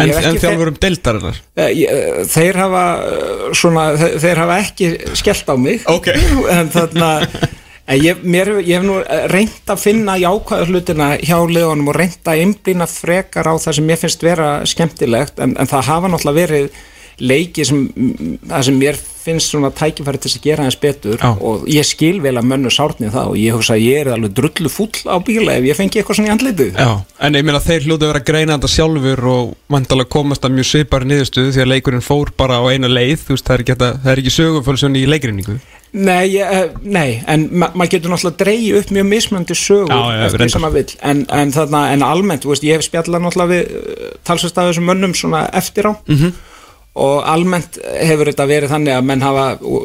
En, 0.00 0.08
en 0.08 0.14
ekki 0.16 0.40
þjálfur 0.40 0.70
um 0.72 0.76
deildarinnar? 0.80 1.40
Eh, 1.60 1.82
eh, 1.84 2.22
þeir 2.32 2.58
hafa 2.62 2.84
eh, 3.04 3.42
svona, 3.60 3.82
þeir, 4.00 4.40
hafa 4.40 4.56
ekki 4.64 4.88
skellt 5.20 5.52
á 5.52 5.56
mig. 5.60 5.84
Ok. 5.92 6.08
en 6.56 6.72
þarna 6.72 7.10
en 7.20 7.61
ég, 8.00 8.22
mér, 8.22 8.52
ég 8.62 8.78
hef 8.78 8.86
nú 8.86 9.00
reynt 9.32 9.72
að 9.72 9.82
finna 9.82 10.16
jákvæðu 10.20 10.70
hlutina 10.70 11.10
hjá 11.20 11.36
liðunum 11.40 11.90
og 11.92 11.98
reynt 11.98 12.30
að 12.30 12.44
einblýna 12.44 12.88
frekar 12.90 13.50
á 13.50 13.54
það 13.58 13.78
sem 13.78 13.88
mér 13.90 14.00
finnst 14.00 14.24
vera 14.24 14.50
skemmtilegt 14.68 15.42
en, 15.42 15.56
en 15.58 15.70
það 15.70 15.88
hafa 15.90 16.12
náttúrulega 16.12 16.40
verið 16.40 16.82
leiki 17.22 17.64
sem, 17.66 17.82
það 18.48 18.68
sem 18.68 18.78
mér 18.80 19.00
finnst 19.22 19.52
svona 19.52 19.70
tækifæri 19.74 20.18
til 20.18 20.30
þess 20.30 20.38
að 20.40 20.46
gera 20.48 20.64
eins 20.66 20.78
betur 20.80 21.20
Já. 21.20 21.28
og 21.30 21.66
ég 21.70 21.86
skil 21.86 22.16
vel 22.24 22.34
að 22.40 22.48
mönnu 22.50 22.72
sárnið 22.72 23.12
það 23.14 23.34
og 23.34 23.36
ég 23.38 23.56
hugsa 23.56 23.76
að 23.76 23.84
ég 23.84 24.00
er 24.00 24.10
alveg 24.16 24.32
drullu 24.38 24.72
fúll 24.72 25.04
á 25.06 25.16
bíla 25.22 25.58
ef 25.58 25.68
ég 25.68 25.78
fengi 25.78 26.00
eitthvað 26.00 26.18
svona 26.18 26.32
í 26.32 26.34
andlitið 26.34 26.80
Já, 26.80 26.90
en 27.22 27.38
ég 27.38 27.46
meina 27.46 27.60
þeir 27.62 27.86
hljóta 27.86 28.08
að 28.08 28.10
vera 28.12 28.22
að 28.22 28.30
greina 28.32 28.56
þetta 28.56 28.72
sjálfur 28.72 29.22
og 29.34 29.52
vandalega 29.76 30.14
komast 30.16 30.48
að 30.48 30.56
mjög 30.56 30.70
svipari 30.72 31.10
niðurstöðu 31.10 31.54
því 31.54 31.62
að 31.66 31.70
leikurinn 31.74 32.06
fór 32.08 32.32
bara 32.42 32.58
á 32.58 32.64
eina 32.72 32.90
leið 32.90 33.28
veist, 33.28 33.46
það 33.46 33.78
er 34.10 34.24
ekki, 34.24 34.34
sögufölsjón 34.40 34.98
í 34.98 35.06
leikrinningu 35.12 35.60
Nei, 35.92 36.36
eh, 36.40 36.70
nei 36.82 37.20
en 37.28 37.50
ma 37.52 37.68
maður 37.76 37.90
getur 37.92 38.12
náttúrulega 38.12 38.32
að 38.32 38.40
dreigja 38.40 38.78
upp 38.80 38.92
mjög 38.96 39.06
mismöndi 39.10 39.56
sögur 39.56 39.92
Já, 39.92 40.24
eftir 40.24 40.40
því 40.40 40.48
sem 40.54 40.64
maður 40.64 40.78
vill. 40.78 40.94
En, 41.04 41.20
en, 41.28 41.52
þarna, 41.52 41.82
en 41.92 42.04
almennt, 42.06 42.46
veist, 42.48 42.64
ég 42.64 42.80
hef 42.80 42.86
spjallað 42.86 43.26
náttúrulega 43.26 43.52
við 43.52 44.16
talsvæst 44.24 44.60
af 44.62 44.70
þessum 44.70 44.88
mönnum 44.88 45.12
svona 45.12 45.44
eftir 45.52 45.90
á. 45.92 45.94
-hmm. 46.08 46.32
og 46.96 47.28
almennt 47.28 47.78
hefur 47.84 48.32
þetta 48.32 48.48
verið 48.48 48.72
þannig 48.72 48.96
að 48.96 49.06
menn 49.10 49.22
hafa 49.22 49.44
uh, 49.60 49.84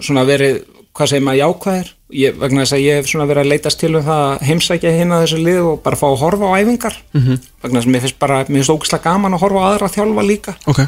svona 0.00 0.24
verið, 0.24 0.62
hvað 0.96 1.12
segir 1.12 1.24
maður, 1.28 1.42
jákvæðir. 1.44 1.94
Ég, 2.10 2.40
vegna 2.40 2.64
þess 2.64 2.72
að 2.74 2.84
ég 2.88 2.96
hef 2.96 3.06
svona 3.12 3.28
verið 3.28 3.44
að 3.44 3.52
leitast 3.52 3.80
til 3.80 3.94
um 3.94 4.04
það 4.04 4.24
að 4.24 4.42
heimsækja 4.48 4.96
hinn 4.96 5.12
að 5.12 5.24
þessu 5.26 5.44
lið 5.44 5.64
og 5.68 5.80
bara 5.84 5.96
fá 6.00 6.06
að 6.08 6.20
horfa 6.24 6.48
á 6.48 6.52
æfingar. 6.64 6.96
-hmm. 7.12 7.40
vegna 7.62 7.80
þess 7.80 7.86
að 7.86 7.92
mér 7.92 8.00
finnst 8.00 8.18
bara, 8.18 8.44
mér 8.48 8.64
finnst 8.64 8.72
ógæslega 8.72 9.04
gaman 9.04 9.34
að 9.36 9.42
horfa 9.44 9.60
á 9.60 9.68
aðra 9.68 9.86
að 9.86 9.96
þjálfa 9.96 10.22
líka. 10.24 10.54
Ok. 10.66 10.80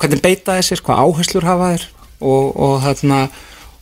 Hvernig 0.00 0.22
beita 0.22 0.56
þessir, 0.56 0.80
hvað 0.80 1.00
áherslur 1.04 1.44
hafa 1.44 1.74
þér 1.74 1.84
og, 2.20 2.56
og 2.56 2.80
þarna 2.82 3.28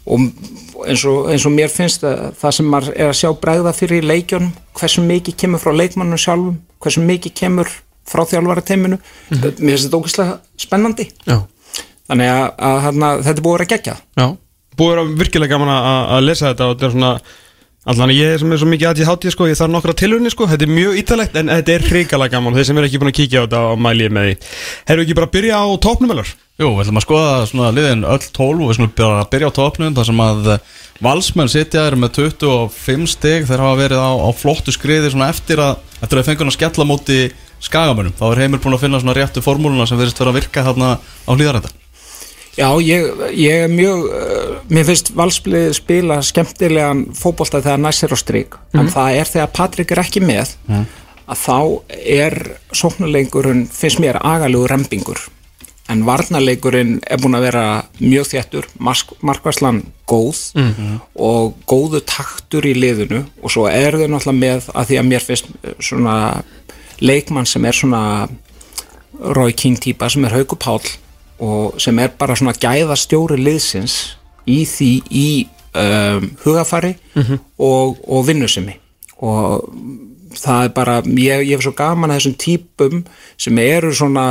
og 0.06 0.86
eins 0.88 1.04
og, 1.06 1.30
eins 1.30 1.46
og 1.46 1.54
mér 1.54 1.70
finnst 1.70 2.04
að 2.06 2.32
það 2.40 2.56
sem 2.58 2.68
maður 2.72 2.96
er 2.96 3.10
að 3.12 3.18
sjá 3.20 3.30
bregða 3.42 3.72
fyrir 3.76 4.02
í 4.02 4.08
leikjónum, 4.10 4.52
hversu 4.78 5.04
mikið 5.06 5.38
kemur 5.44 5.62
frá 5.62 5.74
leikmannum 5.76 6.20
sjálfum, 6.20 6.56
hversu 6.82 7.04
mikið 7.06 7.36
kemur 7.38 7.70
frá 8.08 8.24
þjálfara 8.26 8.64
teiminu 8.66 8.98
mér 9.30 9.52
finnst 9.58 9.86
þetta 9.86 10.00
ógeðslega 10.00 10.38
spennandi. 10.64 11.08
Já, 11.28 11.38
þannig 12.10 12.32
að, 12.32 12.48
að, 12.70 12.88
að 13.10 13.22
þetta 13.28 13.46
búið 13.46 13.64
að 13.66 13.72
geggjað. 13.76 14.02
Já. 14.18 14.26
Búið 14.80 15.02
að 15.02 15.14
virkilega 15.20 15.52
gaman 15.52 15.70
að, 15.74 15.88
að 16.16 16.26
lesa 16.26 16.50
þetta 16.50 16.66
og 16.66 16.74
þetta 16.74 16.88
er 16.88 16.94
svona 16.96 17.14
Allan 17.82 18.12
ég 18.14 18.36
sem 18.38 18.52
er 18.54 18.60
svo 18.60 18.68
mikið 18.70 18.88
aðtíð 18.92 19.08
hátíð 19.08 19.32
sko, 19.34 19.46
ég 19.50 19.56
þarf 19.58 19.72
nokkra 19.74 19.92
tilhörni 19.98 20.30
sko, 20.30 20.46
þetta 20.46 20.66
er 20.68 20.70
mjög 20.70 20.98
ítalegt 21.00 21.38
en 21.40 21.48
þetta 21.50 21.72
er 21.74 21.86
hrikalega 21.88 22.36
gaman, 22.36 22.54
þeir 22.54 22.68
sem 22.68 22.78
er 22.78 22.86
ekki 22.86 23.00
búin 23.02 23.10
að 23.10 23.16
kíkja 23.16 23.42
á 23.42 23.44
þetta 23.48 23.62
og 23.72 23.82
mæli 23.82 24.06
ég 24.06 24.14
með 24.14 24.28
því. 24.28 24.36
Herru 24.86 25.02
ekki 25.02 25.16
bara 25.18 25.26
að 25.26 25.34
byrja 25.34 25.58
á 25.58 25.66
topnumelar? 25.82 26.30
Jú, 26.62 26.68
við 26.68 26.84
ætlum 26.84 27.00
að 27.00 27.06
skoða 27.08 27.34
svona 27.50 27.72
liðin 27.74 28.06
öll 28.06 28.28
12 28.38 28.62
og 28.62 28.70
við 28.70 28.78
skulum 28.78 28.94
bara 29.02 29.26
byrja 29.34 29.50
á 29.50 29.58
topnum 29.58 29.98
þar 29.98 30.08
sem 30.12 30.24
að 30.28 30.52
eh, 30.54 30.64
Valsmenn 31.02 31.50
sitja 31.50 31.88
er 31.90 31.98
með 31.98 32.14
25 32.20 33.10
stig. 33.16 33.50
Þeir 33.50 33.66
hafa 33.66 33.82
verið 33.82 34.06
á, 34.06 34.10
á 34.14 34.30
flottu 34.30 34.78
skriði 34.78 35.10
svona 35.10 35.32
eftir 35.34 35.66
að 35.66 35.82
eftir 35.98 36.22
að 36.22 36.30
fengur 36.30 36.52
að 36.52 36.58
skella 36.60 36.86
á 36.86 36.92
móti 36.92 37.20
skagamönnum. 37.58 38.14
Þá 38.14 38.26
er 38.30 38.46
Heimir 38.46 38.62
búin 38.62 38.78
að 38.78 38.86
finna 38.86 39.02
svona 39.02 39.18
réttu 39.18 39.42
formúluna 39.42 39.90
sem 39.90 39.98
verðist 39.98 40.22
vera 40.22 40.30
að 40.30 40.44
virka 40.44 40.68
þarna 40.70 40.98
á 41.02 41.30
hlýðarenda 41.34 41.81
Já, 42.52 42.68
ég, 42.84 43.06
ég 43.32 43.62
er 43.64 43.70
mjög, 43.72 44.08
uh, 44.12 44.56
mér 44.68 44.84
finnst 44.84 45.12
valsplið 45.16 45.70
spila 45.78 46.18
skemmtilegan 46.20 47.06
fótbolta 47.16 47.62
þegar 47.64 47.80
næst 47.80 48.04
er 48.04 48.12
á 48.12 48.18
stryk, 48.20 48.58
en 48.76 48.90
það 48.92 49.20
er 49.20 49.30
þegar 49.30 49.52
Patrik 49.56 49.94
er 49.94 50.02
ekki 50.02 50.20
með, 50.20 50.52
að 51.24 51.38
þá 51.40 51.56
er 52.04 52.36
sóknuleikurinn, 52.76 53.64
finnst 53.72 54.02
mér, 54.04 54.18
agalugur 54.20 54.68
rempingur, 54.74 55.22
en 55.88 56.04
varnarleikurinn 56.04 56.98
er 57.08 57.20
búin 57.22 57.38
að 57.38 57.46
vera 57.48 57.64
mjög 58.00 58.28
þjættur, 58.34 58.68
markværslan 59.24 59.82
góð 60.08 60.42
og 61.16 61.56
góðu 61.68 62.02
taktur 62.04 62.68
í 62.68 62.74
liðinu. 62.76 63.24
Og 63.42 63.52
svo 63.52 63.66
er 63.68 63.96
þau 63.96 64.06
náttúrulega 64.12 64.38
með 64.38 64.68
að 64.74 64.86
því 64.92 65.00
að 65.00 65.08
mér 65.08 65.24
finnst 65.24 65.48
uh, 65.48 65.72
svona 65.80 66.16
leikmann 67.00 67.48
sem 67.48 67.64
er 67.64 67.72
svona 67.80 68.28
Rói 69.22 69.52
Kín 69.52 69.76
típa 69.76 70.08
sem 70.10 70.24
er 70.24 70.36
Hauku 70.36 70.56
Páll 70.56 70.84
og 71.42 71.80
sem 71.82 71.98
er 72.02 72.14
bara 72.18 72.36
svona 72.38 72.54
gæðastjóri 72.54 73.40
liðsins 73.40 73.98
í 74.46 74.62
því 74.68 74.92
í 75.10 75.26
um, 75.74 76.30
hugafari 76.44 76.94
og, 77.58 77.98
og 78.06 78.24
vinnusemi 78.28 78.78
og 79.22 79.68
það 80.38 80.66
er 80.66 80.72
bara, 80.76 80.94
ég, 81.04 81.42
ég 81.48 81.58
er 81.58 81.64
svo 81.64 81.74
gaman 81.76 82.12
að 82.12 82.20
þessum 82.20 82.36
típum 82.40 83.02
sem 83.40 83.58
eru 83.62 83.92
svona, 83.96 84.24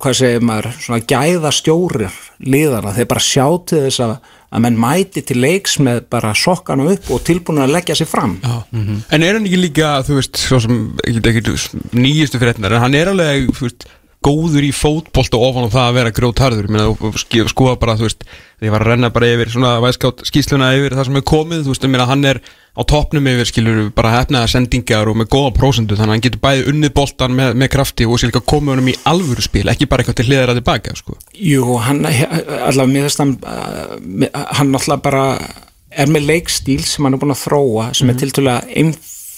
hvað 0.00 0.18
segir 0.18 0.44
maður, 0.44 0.68
svona 0.84 1.00
gæðastjórir 1.12 2.18
liðana, 2.46 2.94
þeir 2.96 3.08
bara 3.10 3.24
sjá 3.24 3.46
til 3.70 3.82
þess 3.86 4.02
að, 4.04 4.14
að 4.50 4.64
menn 4.66 4.80
mæti 4.82 5.24
til 5.26 5.38
leiks 5.42 5.78
með 5.82 6.02
bara 6.12 6.34
sokkanu 6.36 6.90
upp 6.94 7.10
og 7.14 7.24
tilbúin 7.26 7.62
að 7.64 7.74
leggja 7.76 7.98
sér 8.00 8.10
fram. 8.10 8.36
Já. 8.42 8.58
En 8.70 9.24
er 9.24 9.38
hann 9.38 9.46
ekki 9.48 9.62
líka, 9.62 9.94
þú 10.06 10.18
veist, 10.20 10.42
svo 10.42 10.60
sem 10.64 10.82
ekki, 11.06 11.24
ekki 11.32 11.96
nýjustu 11.96 12.42
fréttinar, 12.42 12.76
en 12.76 12.84
hann 12.84 12.98
er 12.98 13.12
alveg, 13.12 13.50
þú 13.56 13.68
veist, 13.68 13.88
góður 14.20 14.64
í 14.66 14.70
fótbolt 14.76 15.32
og 15.38 15.44
ofan 15.48 15.64
á 15.64 15.72
það 15.72 15.86
að 15.88 15.94
vera 15.96 16.10
grjótharður 16.16 16.66
ég 16.66 16.72
meina, 16.74 16.88
og 16.92 17.14
sk- 17.16 17.46
skoða 17.48 17.78
bara, 17.80 17.94
þú 17.96 18.04
veist 18.04 18.24
ég 18.60 18.72
var 18.74 18.82
að 18.84 18.90
renna 18.92 19.08
bara 19.14 19.30
yfir 19.32 19.48
svona 19.54 19.70
væskátt 19.80 20.24
skýsluna 20.28 20.72
yfir 20.76 20.96
það 20.98 21.06
sem 21.08 21.16
er 21.16 21.24
komið, 21.30 21.62
þú 21.64 21.72
veist, 21.72 21.86
ég 21.86 21.92
meina, 21.94 22.06
hann 22.10 22.24
er 22.28 22.40
á 22.76 22.82
toppnum 22.84 23.26
yfir, 23.32 23.48
skilur, 23.48 23.78
bara 23.96 24.12
hefnaða 24.18 24.50
sendingar 24.52 25.08
og 25.08 25.16
með 25.22 25.30
góða 25.32 25.54
prósendu, 25.56 25.96
þannig 25.96 26.12
að 26.12 26.16
hann 26.18 26.24
getur 26.26 26.42
bæði 26.44 26.66
unnið 26.74 26.92
boltan 27.00 27.34
með, 27.38 27.54
með 27.62 27.70
krafti 27.72 28.06
og 28.06 28.20
sér 28.20 28.30
líka 28.30 28.42
komið 28.52 28.74
honum 28.76 28.90
í 28.92 28.96
alvöru 29.10 29.42
spil, 29.46 29.64
ekki 29.72 29.88
bara 29.90 30.04
eitthvað 30.04 30.18
til 30.20 30.28
hliðar 30.28 30.52
að 30.52 30.60
tilbaka, 30.60 30.94
sko. 31.00 31.16
Jú, 31.40 31.64
hann, 31.80 32.04
allavega, 32.04 32.86
mér 32.92 33.08
finnst 33.08 33.24
hann, 33.24 33.34
uh, 33.40 33.96
mér- 34.04 34.36
hann 34.60 34.70
náttúrulega 34.76 35.02
bara 35.08 35.24
er 35.90 36.12
með 36.12 36.28
leikstíl 36.28 36.84
sem 36.86 37.08
hann 37.08 37.16
er 37.16 37.24
búin 37.24 37.34
að 37.34 37.42
þróa, 37.48 37.88
sem 37.96 38.12
er 38.12 38.20
tiltölulega 38.20 38.84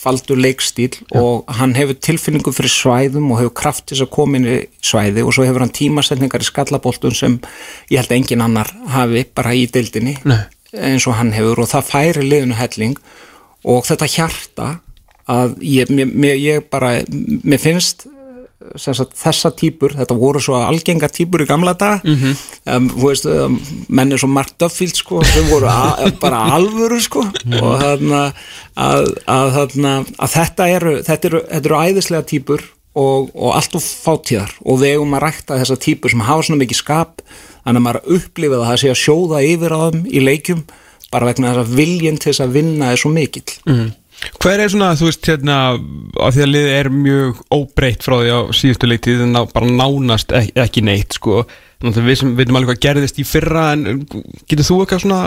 einfaldur 0.03 0.39
leikstíl 0.39 0.97
og 1.15 1.45
hann 1.59 1.75
hefur 1.77 1.95
tilfinningu 1.95 2.53
fyrir 2.53 2.73
svæðum 2.73 3.31
og 3.31 3.39
hefur 3.39 3.55
kraft 3.55 3.87
til 3.87 3.97
þess 3.97 4.07
að 4.07 4.15
koma 4.17 4.39
inn 4.39 4.49
í 4.51 4.57
svæði 4.83 5.23
og 5.23 5.35
svo 5.35 5.47
hefur 5.47 5.63
hann 5.63 5.75
tímasetningar 5.75 6.43
í 6.43 6.49
skallaboltum 6.49 7.15
sem 7.15 7.39
ég 7.91 8.01
held 8.01 8.11
að 8.11 8.17
engin 8.17 8.43
annar 8.43 8.73
hafi 8.91 9.25
bara 9.35 9.55
í 9.55 9.69
deildinni 9.71 10.17
Nei. 10.25 10.43
eins 10.75 11.07
og 11.07 11.19
hann 11.21 11.33
hefur 11.37 11.63
og 11.63 11.71
það 11.71 11.91
færi 11.93 12.27
liðinu 12.27 12.59
helling 12.59 12.99
og 13.63 13.87
þetta 13.87 14.11
hjarta 14.11 14.71
að 15.31 15.55
ég, 15.63 15.91
mér, 15.95 16.11
mér, 16.11 16.41
ég 16.43 16.67
bara, 16.71 16.97
mér 17.07 17.63
finnst 17.63 18.09
sagt, 18.77 19.15
þessa 19.19 19.53
típur, 19.57 19.95
þetta 19.99 20.17
voru 20.19 20.41
svo 20.43 20.59
algenga 20.61 21.09
típur 21.13 21.45
í 21.45 21.49
gamla 21.49 21.75
dag 21.79 22.05
mm 22.05 22.17
-hmm. 22.19 22.43
um, 22.77 22.91
veist, 23.03 23.27
um, 23.27 23.59
menn 23.89 24.13
er 24.13 24.21
svo 24.23 24.29
Mark 24.29 24.55
Duffield 24.59 24.97
sko, 24.97 25.23
þau 25.23 25.43
voru 25.51 25.71
bara 26.25 26.45
alvöru 26.57 27.01
sko. 27.01 27.25
Og 27.61 27.73
þarna 27.81 28.23
að, 28.77 29.09
að, 29.27 29.49
þarna, 29.57 29.97
að 30.19 30.35
þetta 30.37 30.69
eru 30.69 30.95
þetta 31.03 31.29
eru, 31.29 31.43
þetta 31.49 31.69
eru 31.69 31.83
æðislega 31.87 32.29
típur 32.29 32.63
og, 32.95 33.31
og 33.35 33.57
allt 33.57 33.75
of 33.75 33.85
fátíðar. 34.05 34.53
Og 34.65 34.81
við 34.83 34.97
eigum 34.97 35.17
að 35.17 35.25
rækta 35.27 35.59
þessa 35.61 35.77
típur 35.81 36.11
sem 36.11 36.21
hafa 36.21 36.43
svona 36.43 36.63
mikið 36.63 36.81
skap 36.83 37.23
þannig 37.63 37.81
að 37.81 37.87
maður 37.87 38.17
upplifið 38.19 38.61
að 38.61 38.69
það 38.71 38.81
sé 38.83 38.93
að 38.93 39.03
sjóða 39.03 39.43
yfir 39.47 39.75
á 39.75 39.79
þeim 39.87 40.07
í 40.07 40.23
leikjum 40.23 40.63
bara 41.13 41.29
vegna 41.29 41.53
þess 41.53 41.63
að 41.63 41.75
viljinn 41.77 42.19
til 42.19 42.31
þess 42.33 42.45
að 42.45 42.55
vinna 42.57 42.93
er 42.93 43.01
svo 43.01 43.13
mikill 43.13 43.59
Hver 44.43 44.63
er 44.63 44.71
svona, 44.71 44.93
þú 44.99 45.09
veist, 45.09 45.27
hérna 45.27 45.57
af 46.23 46.37
því 46.37 46.45
að 46.45 46.53
liðið 46.53 46.77
er 46.77 46.91
mjög 46.95 47.43
óbreytt 47.55 48.07
frá 48.07 48.17
því 48.21 48.33
á 48.35 48.41
síðustu 48.55 48.91
leiktið, 48.91 49.25
en 49.27 49.39
bara 49.53 49.69
nánast 49.69 50.35
ekki, 50.39 50.55
ekki 50.63 50.85
neitt, 50.87 51.19
sko. 51.19 51.43
Við 51.83 52.15
sem 52.21 52.37
veitum 52.39 52.61
alveg 52.61 52.77
hvað 52.77 52.83
gerðist 52.85 53.19
í 53.19 53.27
fyrra 53.27 53.73
en 53.75 54.05
getur 54.47 54.67
þú 54.69 54.81
eitthvað 54.83 55.03
svona 55.03 55.21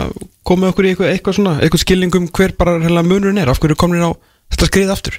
komið 0.48 0.72
okkur 0.72 0.86
í 0.86 0.92
eitthvað, 0.94 1.12
eitthvað 1.12 1.38
svona, 1.40 1.56
eitthvað 1.60 1.84
skilningum 1.84 2.30
hver 2.32 2.56
bara 2.56 2.78
hérna 2.80 3.04
munurinn 3.04 3.42
er, 3.42 3.52
af 3.52 3.60
hverju 3.60 3.76
komin 3.76 4.06
á 4.08 4.16
þetta 4.54 4.70
skrið 4.70 4.94
aftur? 4.94 5.18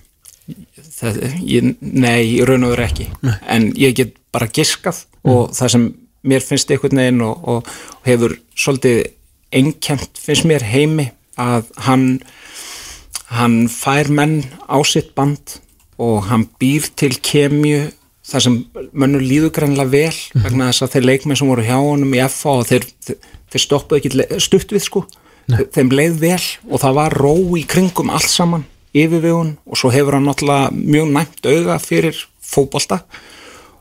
það, 0.97 1.19
ég, 1.45 1.69
nei, 1.81 2.39
raun 2.47 2.65
og 2.67 2.73
veru 2.75 2.85
ekki. 2.87 3.07
En 3.49 3.69
ég 3.79 3.95
get 3.97 4.15
bara 4.33 4.49
giskað 4.53 5.03
og 5.27 5.53
það 5.55 5.73
sem 5.73 5.87
mér 6.27 6.43
finnst 6.43 6.71
einhvern 6.73 7.01
veginn 7.01 7.23
og, 7.25 7.47
og, 7.47 7.71
hefur 8.07 8.37
svolítið 8.57 9.03
einkjönt 9.55 10.19
finnst 10.19 10.47
mér 10.47 10.65
heimi 10.67 11.09
að 11.39 11.69
hann 11.85 12.07
hann 13.33 13.67
fær 13.71 14.07
menn 14.13 14.41
á 14.71 14.77
sitt 14.87 15.13
band 15.17 15.57
og 15.99 16.27
hann 16.29 16.45
býr 16.61 16.85
til 16.95 17.15
kemju 17.19 17.89
þar 18.27 18.43
sem 18.43 18.57
mönnur 18.93 19.23
líður 19.23 19.53
greinlega 19.55 19.89
vel 19.91 20.43
vegna 20.43 20.67
þess 20.69 20.83
að 20.85 20.93
þeir 20.95 21.05
leikmenn 21.09 21.39
sem 21.39 21.47
voru 21.49 21.63
hjá 21.65 21.77
honum 21.79 22.13
í 22.15 22.21
FA 22.29 22.57
og 22.59 22.65
þeir, 22.69 22.85
þeir, 23.07 23.61
stoppuðu 23.63 24.01
ekki 24.01 24.39
stutt 24.43 24.73
við 24.75 24.83
sko. 24.83 25.05
Þe- 25.47 25.67
þeim 25.77 25.91
leið 25.95 26.17
vel 26.19 26.41
og 26.67 26.81
það 26.83 26.97
var 26.99 27.15
ró 27.15 27.31
í 27.55 27.63
kringum 27.71 28.09
allt 28.11 28.27
saman 28.31 28.65
yfirvegun 28.97 29.53
og 29.67 29.79
svo 29.79 29.91
hefur 29.93 30.17
hann 30.17 30.27
náttúrulega 30.27 30.71
mjög 30.75 31.11
næmt 31.15 31.47
auga 31.47 31.77
fyrir 31.79 32.19
fótbolta. 32.43 33.01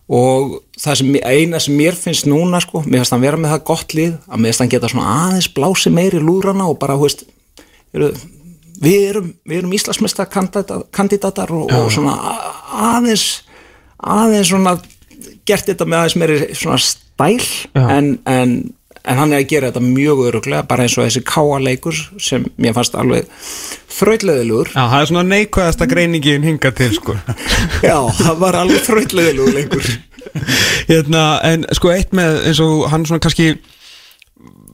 Og 0.06 0.60
það 0.78 0.94
sem, 1.00 1.08
eina 1.26 1.58
sem 1.62 1.74
mér 1.74 1.96
finnst 1.98 2.28
núna 2.30 2.60
sko, 2.62 2.84
mér 2.86 3.00
finnst 3.02 3.14
hann 3.16 3.24
vera 3.26 3.40
með 3.42 3.56
það 3.56 3.64
gott 3.66 3.94
lið 3.98 4.12
að 4.30 4.38
mér 4.38 4.52
finnst 4.52 4.62
hann 4.62 4.70
geta 4.76 4.90
svona 4.92 5.14
aðeins 5.24 5.48
blási 5.56 5.90
meiri 5.90 6.20
lúrana 6.22 6.68
og 6.70 6.78
bara, 6.78 6.94
hú 6.94 7.08
veist 7.08 7.24
eru, 7.94 8.12
við 8.82 9.08
erum, 9.10 9.28
við 9.46 9.60
erum 9.60 9.74
Íslandsmesta 9.76 10.26
kandidatar 10.30 11.52
og, 11.54 11.70
og 11.72 11.90
svona 11.94 12.16
aðeins 12.94 13.26
aðeins 13.96 14.50
svona 14.52 14.76
gert 15.48 15.68
þetta 15.70 15.86
með 15.88 16.02
aðeins 16.02 16.18
meiri 16.20 16.40
svona 16.58 16.80
stæl 16.82 17.46
en, 17.74 18.10
en, 18.28 18.56
en 19.06 19.20
hann 19.20 19.32
er 19.32 19.42
að 19.42 19.48
gera 19.52 19.70
þetta 19.70 19.84
mjög 19.84 20.24
öruglega, 20.30 20.66
bara 20.68 20.86
eins 20.86 20.96
og 20.98 21.06
þessi 21.06 21.22
káaleikur 21.26 22.00
sem 22.22 22.44
mér 22.60 22.76
fannst 22.76 22.98
alveg 22.98 23.30
þrautleðilugur 23.96 24.72
Já, 24.74 24.82
það 24.82 24.98
er 24.98 25.10
svona 25.12 25.28
neikvæðasta 25.30 25.88
greiningin 25.90 26.46
hinga 26.46 26.72
til, 26.76 26.90
sko. 26.96 27.16
Já, 27.86 27.96
það 28.18 28.42
var 28.42 28.60
alveg 28.60 28.84
þrautleðilugur 28.88 29.56
leikur. 29.56 29.88
Hérna, 30.90 31.24
en 31.46 31.64
sko 31.76 31.94
eitt 31.94 32.12
með 32.16 32.42
eins 32.50 32.60
og 32.60 32.88
hann 32.92 33.06
svona 33.08 33.22
kannski 33.24 33.54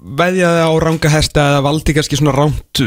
veðjaði 0.03 0.63
á 0.67 0.73
ranga 0.83 1.11
hesta 1.13 1.43
eða 1.53 1.65
valdi 1.67 1.95
kannski 1.95 2.19
svona 2.19 2.35
ránt 2.35 2.81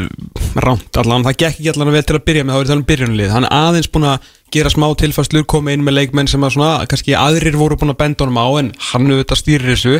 ránt 0.60 0.98
allan, 1.00 1.24
það 1.24 1.38
gekk 1.40 1.54
ekki 1.54 1.70
allan 1.72 1.92
vel 1.94 2.02
til 2.04 2.18
að 2.18 2.26
byrja 2.26 2.44
með 2.44 2.56
þá 2.56 2.60
er 2.60 2.68
það 2.68 2.76
um 2.76 2.88
byrjunlið, 2.90 3.30
hann 3.32 3.46
er 3.48 3.54
aðeins 3.56 3.88
búin 3.92 4.08
að 4.10 4.26
gera 4.52 4.72
smá 4.72 4.86
tilfæslur, 5.00 5.46
koma 5.48 5.72
inn 5.74 5.84
með 5.86 5.96
leikmenn 5.96 6.28
sem 6.30 6.44
að 6.44 6.54
svona, 6.56 6.84
kannski 6.90 7.16
aðrir 7.18 7.56
voru 7.58 7.78
búin 7.80 7.94
að 7.94 7.98
benda 8.02 8.26
honum 8.26 8.38
á 8.40 8.48
en 8.60 8.68
hann 8.92 9.08
auðvitað 9.10 9.40
stýrir 9.40 9.72
þessu. 9.72 9.96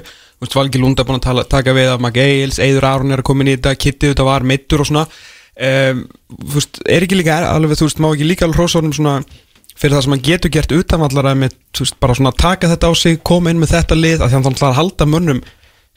Valgi 0.54 0.80
Lunda 0.82 1.02
er 1.02 1.08
búin 1.08 1.18
að 1.18 1.26
tala, 1.26 1.46
taka 1.48 1.74
við 1.76 1.90
af 1.94 2.02
McGales, 2.02 2.60
Eidur 2.62 2.86
Aron 2.86 3.14
er 3.14 3.24
að 3.24 3.28
koma 3.30 3.42
inn 3.42 3.50
í 3.50 3.56
þetta 3.56 3.74
Kitty 3.80 4.10
auðvitað 4.10 4.28
var 4.28 4.46
meittur 4.46 4.84
og 4.84 4.90
svona. 4.90 5.06
Um, 5.56 6.04
veist, 6.52 6.82
er 6.84 7.06
ekki 7.06 7.18
líka 7.18 7.40
alveg, 7.48 7.78
þú 7.80 7.88
veist, 7.88 8.00
má 8.04 8.10
ekki 8.12 8.28
líka 8.28 8.46
alveg 8.46 8.60
hrósa 8.60 8.82
honum 8.82 8.94
svona 8.94 9.18
fyrir 9.76 9.96
það 9.96 10.04
sem 10.04 10.14
hann 10.14 10.26
getur 10.28 10.52
gert 10.52 10.74
utanvallara 10.76 11.32
með, 11.40 11.56
veist, 11.80 11.96
bara 12.00 12.16
svona 12.16 12.34
taka 12.36 12.70
þetta 12.70 12.92
á 12.92 12.94
sig 12.96 13.22
koma 13.24 13.52
inn 13.52 13.62
með 13.62 13.72
þetta 13.74 13.98
lið, 13.98 14.20
af 14.20 14.28
því 14.28 14.36
að 14.36 14.50
hann 14.50 14.58
ætlar 14.58 14.74
að 14.74 14.78
halda 14.82 15.08
mönnum 15.08 15.40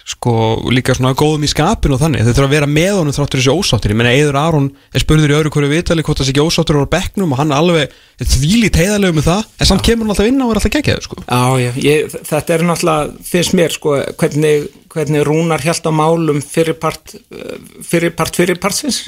sko 0.07 0.33
líka 0.73 0.95
svona 0.97 1.13
góðum 1.17 1.43
í 1.45 1.49
skapinu 1.51 1.95
og 1.95 2.01
þannig, 2.01 2.23
þau 2.25 2.31
þurfa 2.33 2.47
að 2.47 2.53
vera 2.55 2.69
með 2.69 2.91
honum 2.97 3.15
þráttur 3.15 3.41
þessi 3.41 3.53
ósáttur, 3.53 3.93
ég 3.93 3.99
meina 3.99 4.13
Eður 4.15 4.37
Aron 4.41 4.69
er 4.95 5.03
spurður 5.03 5.33
í 5.33 5.35
öðru 5.37 5.51
hverju 5.53 5.71
vitali 5.71 6.05
hvort 6.05 6.21
það 6.21 6.29
sé 6.29 6.33
ekki 6.33 6.45
ósáttur 6.45 6.79
á 6.81 6.93
bekknum 6.95 7.35
og 7.35 7.41
hann 7.41 7.53
er 7.53 7.61
alveg 7.61 7.97
þvílít 8.23 8.79
heiðalegu 8.79 9.17
með 9.19 9.27
það, 9.29 9.43
en 9.59 9.69
samt 9.69 9.85
kemur 9.85 10.07
hann 10.07 10.15
alltaf 10.15 10.31
inn 10.31 10.41
á 10.41 10.45
og 10.45 10.53
er 10.53 10.61
alltaf 10.61 10.73
geggjaður 10.75 11.05
sko. 11.05 11.19
Já, 11.27 11.43
já, 11.61 11.69
ég, 11.85 12.15
þetta 12.31 12.55
er 12.55 12.65
náttúrulega, 12.69 13.25
finnst 13.29 13.57
mér 13.59 13.75
sko, 13.75 13.97
hvernig, 14.23 14.69
hvernig 14.95 15.27
Rúnar 15.27 15.65
hjælt 15.65 15.85
á 15.85 15.93
málum 15.93 16.41
fyrir 16.45 16.79
part 16.81 17.13
eh, 17.19 17.59
fyrir 17.91 18.15
part 18.17 18.39
fyrir 18.39 18.57
partsins 18.61 19.03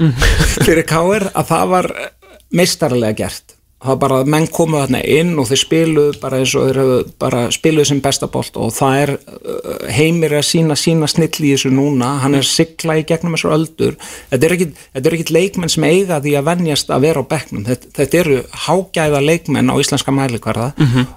fyrir 0.62 0.86
káir, 0.86 1.32
að 1.34 1.50
það 1.56 1.74
var 1.74 1.92
meistarlega 2.52 3.18
gert 3.24 3.58
það 3.82 3.90
var 3.90 4.00
bara 4.04 4.18
að 4.22 4.30
menn 4.30 4.46
komu 4.54 4.78
þarna 4.78 5.00
inn 5.10 5.32
og 5.42 5.48
þeir 5.50 5.60
spiluðu 5.62 6.18
bara 6.22 6.40
eins 6.42 6.52
og 6.58 6.68
þeir 6.68 6.80
hefðu 6.82 6.98
bara 7.22 7.40
spiluðu 7.54 7.90
sem 7.90 8.02
bestabolt 8.04 8.60
og 8.62 8.74
það 8.76 8.98
er 9.00 9.12
uh, 9.16 9.88
heimir 9.96 10.36
að 10.38 10.46
sína 10.52 10.78
sína 10.78 11.10
snill 11.10 11.32
í 11.32 11.54
þessu 11.56 11.72
núna, 11.74 12.12
hann 12.22 12.38
er 12.38 12.46
að 12.46 12.52
sigla 12.52 13.00
í 13.00 13.06
gegnum 13.10 13.38
þessar 13.38 13.56
öldur, 13.58 13.98
þetta 14.30 14.48
er 14.48 14.56
ekkit, 14.58 14.84
ekkit 15.02 15.34
leikmenn 15.34 15.74
sem 15.74 15.88
eiga 15.90 16.22
því 16.22 16.36
að 16.38 16.48
venjast 16.52 16.94
að 16.94 17.08
vera 17.08 17.26
á 17.26 17.32
bekknum, 17.34 17.66
þetta, 17.72 17.92
þetta 17.98 18.22
eru 18.22 18.38
hágæða 18.68 19.24
leikmenn 19.26 19.74
á 19.74 19.76
íslenska 19.82 20.14
mælikvarða 20.14 20.70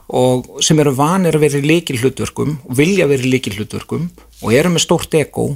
og 0.09 0.65
sem 0.65 0.81
eru 0.81 0.97
vanir 0.97 1.37
að 1.37 1.45
vera 1.45 1.61
í 1.61 1.69
líkil 1.69 2.01
hlutverkum 2.01 2.59
og 2.65 2.77
vilja 2.81 3.11
vera 3.11 3.29
í 3.29 3.35
líkil 3.37 3.59
hlutverkum 3.59 4.09
og 4.41 4.53
eru 4.57 4.73
með 4.73 4.87
stórt 4.87 5.15
ego 5.21 5.51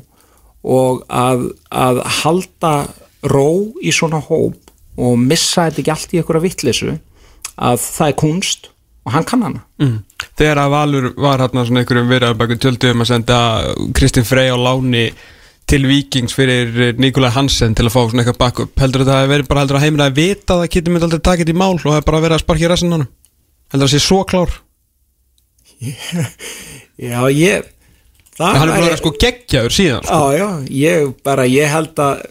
og 0.63 1.05
að, 1.09 1.53
að 1.71 2.03
halda 2.23 2.75
ró 3.29 3.73
í 3.81 3.93
svona 3.95 4.21
hóp 4.21 4.68
og 4.99 5.15
missa 5.21 5.69
þetta 5.69 5.83
ekki 5.83 5.95
allt 5.95 6.15
í 6.15 6.21
einhverja 6.21 6.45
vittlisu 6.45 6.93
að 7.59 7.81
það 7.85 8.11
er 8.11 8.19
kunst 8.23 8.71
og 9.07 9.15
hann 9.15 9.27
kann 9.29 9.47
hana 9.47 9.65
mm. 9.83 9.97
Þegar 10.39 10.61
að 10.63 10.73
Valur 10.75 11.09
var 11.19 11.43
hérna 11.43 11.65
svona 11.67 11.83
einhverjum 11.83 12.13
verið 12.13 12.39
baka 12.39 12.59
tjöldu 12.59 12.93
um 12.93 13.03
að 13.05 13.11
senda 13.13 13.41
Kristinn 13.97 14.27
Frey 14.29 14.51
á 14.51 14.59
láni 14.59 15.09
til 15.69 15.85
Vikings 15.85 16.35
fyrir 16.37 16.97
Nikolaj 17.01 17.35
Hansen 17.37 17.75
til 17.77 17.87
að 17.87 17.95
fá 17.95 18.01
svona 18.01 18.25
eitthvað 18.25 18.41
backup 18.41 18.83
heldur 18.83 19.05
þetta 19.05 19.19
að 19.23 19.33
veri 19.35 19.49
bara 19.49 19.65
heldur 19.65 19.79
að 19.79 19.85
heimina 19.87 20.09
að 20.09 20.21
vita 20.21 20.55
að 20.55 20.63
það 20.63 20.73
getur 20.77 20.95
myndi 20.95 21.09
aldrei 21.09 21.25
takit 21.29 21.53
í 21.53 21.57
mál 21.57 21.75
og 21.75 21.85
það 21.85 21.99
er 22.01 22.07
bara 22.09 22.23
verið 22.25 22.39
að 22.39 22.45
sparkja 22.45 22.69
í 22.69 22.71
rassin 22.73 22.95
hann 22.95 23.05
heldur 23.05 23.85
það 23.85 23.89
að 23.89 23.95
sé 23.95 24.05
svo 24.05 24.21
klár 24.29 24.55
Já, 27.09 27.21
ég 27.31 27.69
það 28.39 28.57
Hann 28.59 28.73
er 28.73 28.75
bara 28.75 28.95
að 28.95 29.01
sko 29.03 29.13
geggjaður 29.23 29.75
síðan 29.75 30.07
sko. 30.09 30.19
Já, 30.33 30.39
já, 30.39 30.49
ég 30.81 31.13
bara, 31.27 31.47
ég 31.51 31.71
held 31.71 32.03
að 32.03 32.25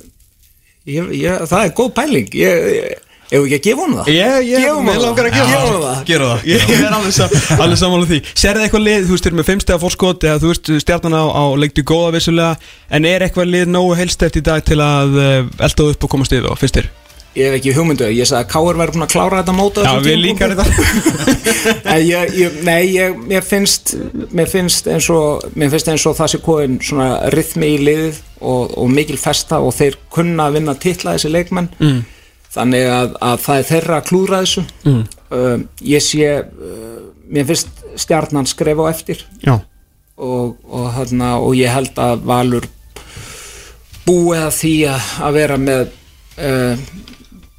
ég, 0.87 1.11
ég, 1.19 1.43
það 1.51 1.67
er 1.67 1.75
góð 1.77 1.93
pæling. 1.99 2.33
Ég, 2.37 2.71
ég 2.77 3.03
Ef 3.27 3.43
ekki 3.43 3.57
að 3.57 3.63
gefa 3.65 3.83
hún 3.83 3.95
það? 3.97 4.09
Gefa 4.15 5.55
hún 5.59 5.81
það? 5.83 5.97
Gera 6.07 6.27
það. 6.29 6.45
Ég 6.47 6.69
er 6.77 6.93
alveg 6.95 7.79
samanlega 7.81 8.07
því. 8.11 8.19
Serðu 8.39 8.63
eitthvað 8.63 8.85
lið, 8.85 9.01
þú 9.09 9.17
veist, 9.17 9.25
þér 9.27 9.35
með 9.35 9.47
fimmstega 9.49 9.81
fórskot 9.81 10.27
eða 10.29 10.39
þú 10.43 10.51
veist, 10.53 10.71
stjarnan 10.85 11.17
á, 11.19 11.23
á 11.27 11.43
leiktu 11.59 11.83
góða 11.91 12.13
vissulega 12.15 12.53
en 12.87 13.09
er 13.09 13.25
eitthvað 13.27 13.51
lið 13.51 13.73
nógu 13.73 13.97
heilstætt 13.99 14.39
í 14.39 14.45
dag 14.47 14.63
til 14.63 14.79
að 14.79 15.19
uh, 15.19 15.51
elda 15.67 15.89
upp 15.91 16.07
og 16.07 16.13
koma 16.15 16.29
stið 16.29 16.47
og 16.47 16.55
fyrst 16.61 16.79
þér? 16.79 16.87
Ég 17.37 17.45
hef 17.45 17.55
ekki 17.59 17.73
hugmyndu, 17.75 18.07
ég 18.09 18.25
sagði 18.25 18.45
að 18.45 18.49
Káur 18.49 18.77
væri 18.79 18.93
búin 18.95 19.05
að 19.05 19.11
klára 19.13 19.41
þetta 19.41 19.53
móta 19.53 19.83
Já, 19.85 19.91
við 20.01 20.15
líkar 20.23 20.53
þetta. 20.57 21.25
Nei, 22.65 22.79
ég, 22.95 23.17
mér 23.29 23.43
finnst 23.45 23.93
mér 24.33 24.49
finnst 24.49 24.87
eins 24.89 25.09
og 25.13 25.45
mér 25.53 25.69
finnst 25.73 25.91
eins 25.91 26.05
og 26.09 26.15
það 26.17 26.31
sé 26.33 26.39
kóðin 26.41 26.79
svona 26.81 27.09
rithmi 27.35 27.69
í 27.75 27.81
liðið 27.83 28.21
og, 28.41 28.73
og 28.81 28.89
mikil 28.89 29.19
festa 29.21 29.59
og 29.61 29.75
þeir 29.77 29.99
kunna 30.13 30.47
að 30.49 30.57
vinna 30.57 30.75
titla 30.81 31.13
þessi 31.13 31.33
leikmenn. 31.35 31.69
Mm. 31.77 31.99
Þannig 32.57 32.89
að, 32.95 33.13
að 33.29 33.43
það 33.43 33.61
er 33.61 33.67
þeirra 33.69 33.99
að 33.99 34.07
klúra 34.09 34.41
þessu. 34.41 34.63
Mm. 34.87 35.03
uh, 35.37 35.57
ég 35.93 36.05
sé 36.07 36.31
uh, 36.41 37.01
mér 37.29 37.49
finnst 37.51 37.83
stjarnan 38.01 38.49
skref 38.49 38.81
á 38.81 38.85
eftir. 38.89 39.21
Og, 40.17 40.57
og, 40.65 41.13
og 41.13 41.51
ég 41.53 41.69
held 41.69 42.01
að 42.01 42.25
Valur 42.25 42.65
búið 44.07 44.41
að 44.41 44.55
því 44.57 44.73
að, 44.89 45.11
að 45.27 45.37
vera 45.37 45.59
með 45.61 45.93
uh, 46.41 46.87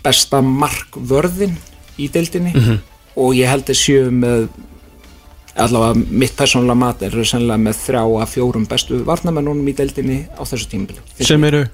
besta 0.04 0.40
markvörðin 0.44 1.56
í 1.98 2.08
deildinni 2.12 2.52
mm 2.54 2.64
-hmm. 2.64 2.78
og 3.16 3.34
ég 3.34 3.50
held 3.50 3.68
að 3.68 3.80
séu 3.80 4.10
með 4.10 4.48
allavega 5.58 5.94
mitt 6.10 6.36
persónulega 6.36 6.78
mat 6.78 7.02
er 7.02 7.24
sennilega 7.24 7.58
með 7.58 7.80
þrjá 7.82 8.02
að 8.22 8.32
fjórum 8.34 8.66
bestu 8.70 9.02
varnamennunum 9.04 9.68
í 9.68 9.74
deildinni 9.74 10.26
á 10.38 10.42
þessu 10.46 10.68
tímbili 10.70 11.00
sem 11.18 11.44
eru? 11.44 11.66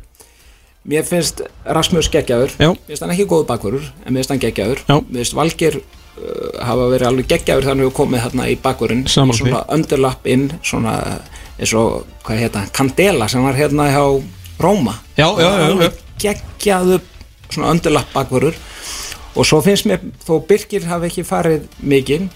Mér 0.85 1.05
finnst 1.09 1.41
Rasmus 1.65 2.11
geggjaður, 2.13 2.53
mér 2.61 2.75
finnst 2.87 3.05
hann 3.05 3.13
ekki 3.15 3.25
góð 3.25 3.47
bakverður, 3.49 3.87
en 4.05 4.13
mér 4.13 4.21
finnst 4.21 4.33
hann 4.35 4.43
geggjaður. 4.43 4.83
Mér 5.09 5.23
finnst 5.23 5.37
Valgir 5.39 5.79
uh, 5.81 6.59
hafa 6.61 6.89
verið 6.93 7.09
alveg 7.09 7.31
geggjaður 7.31 7.69
þannig 7.71 7.87
að 7.87 7.89
við 7.89 7.95
komum 7.97 8.21
hérna 8.21 8.49
í 8.53 8.57
bakverðin, 8.61 9.07
svona 9.09 9.63
underlapp 9.73 10.29
inn, 10.29 10.51
svona 10.61 10.99
eins 11.57 11.73
og, 11.81 12.05
hvað 12.27 12.43
heita, 12.45 12.67
Candela 12.77 13.31
sem 13.33 13.47
var 13.47 13.57
hérna 13.57 13.89
hjá 13.95 14.05
Róma. 14.61 14.99
Já, 15.17 15.25
svona 17.55 17.73
underlapp 17.75 18.13
bakverður 18.15 18.57
og 19.35 19.47
svo 19.49 19.61
finnst 19.65 19.89
mér, 19.91 20.03
þó 20.27 20.39
Birkir 20.49 20.87
hafi 20.87 21.11
ekki 21.11 21.27
farið 21.27 21.69
mikinn 21.83 22.31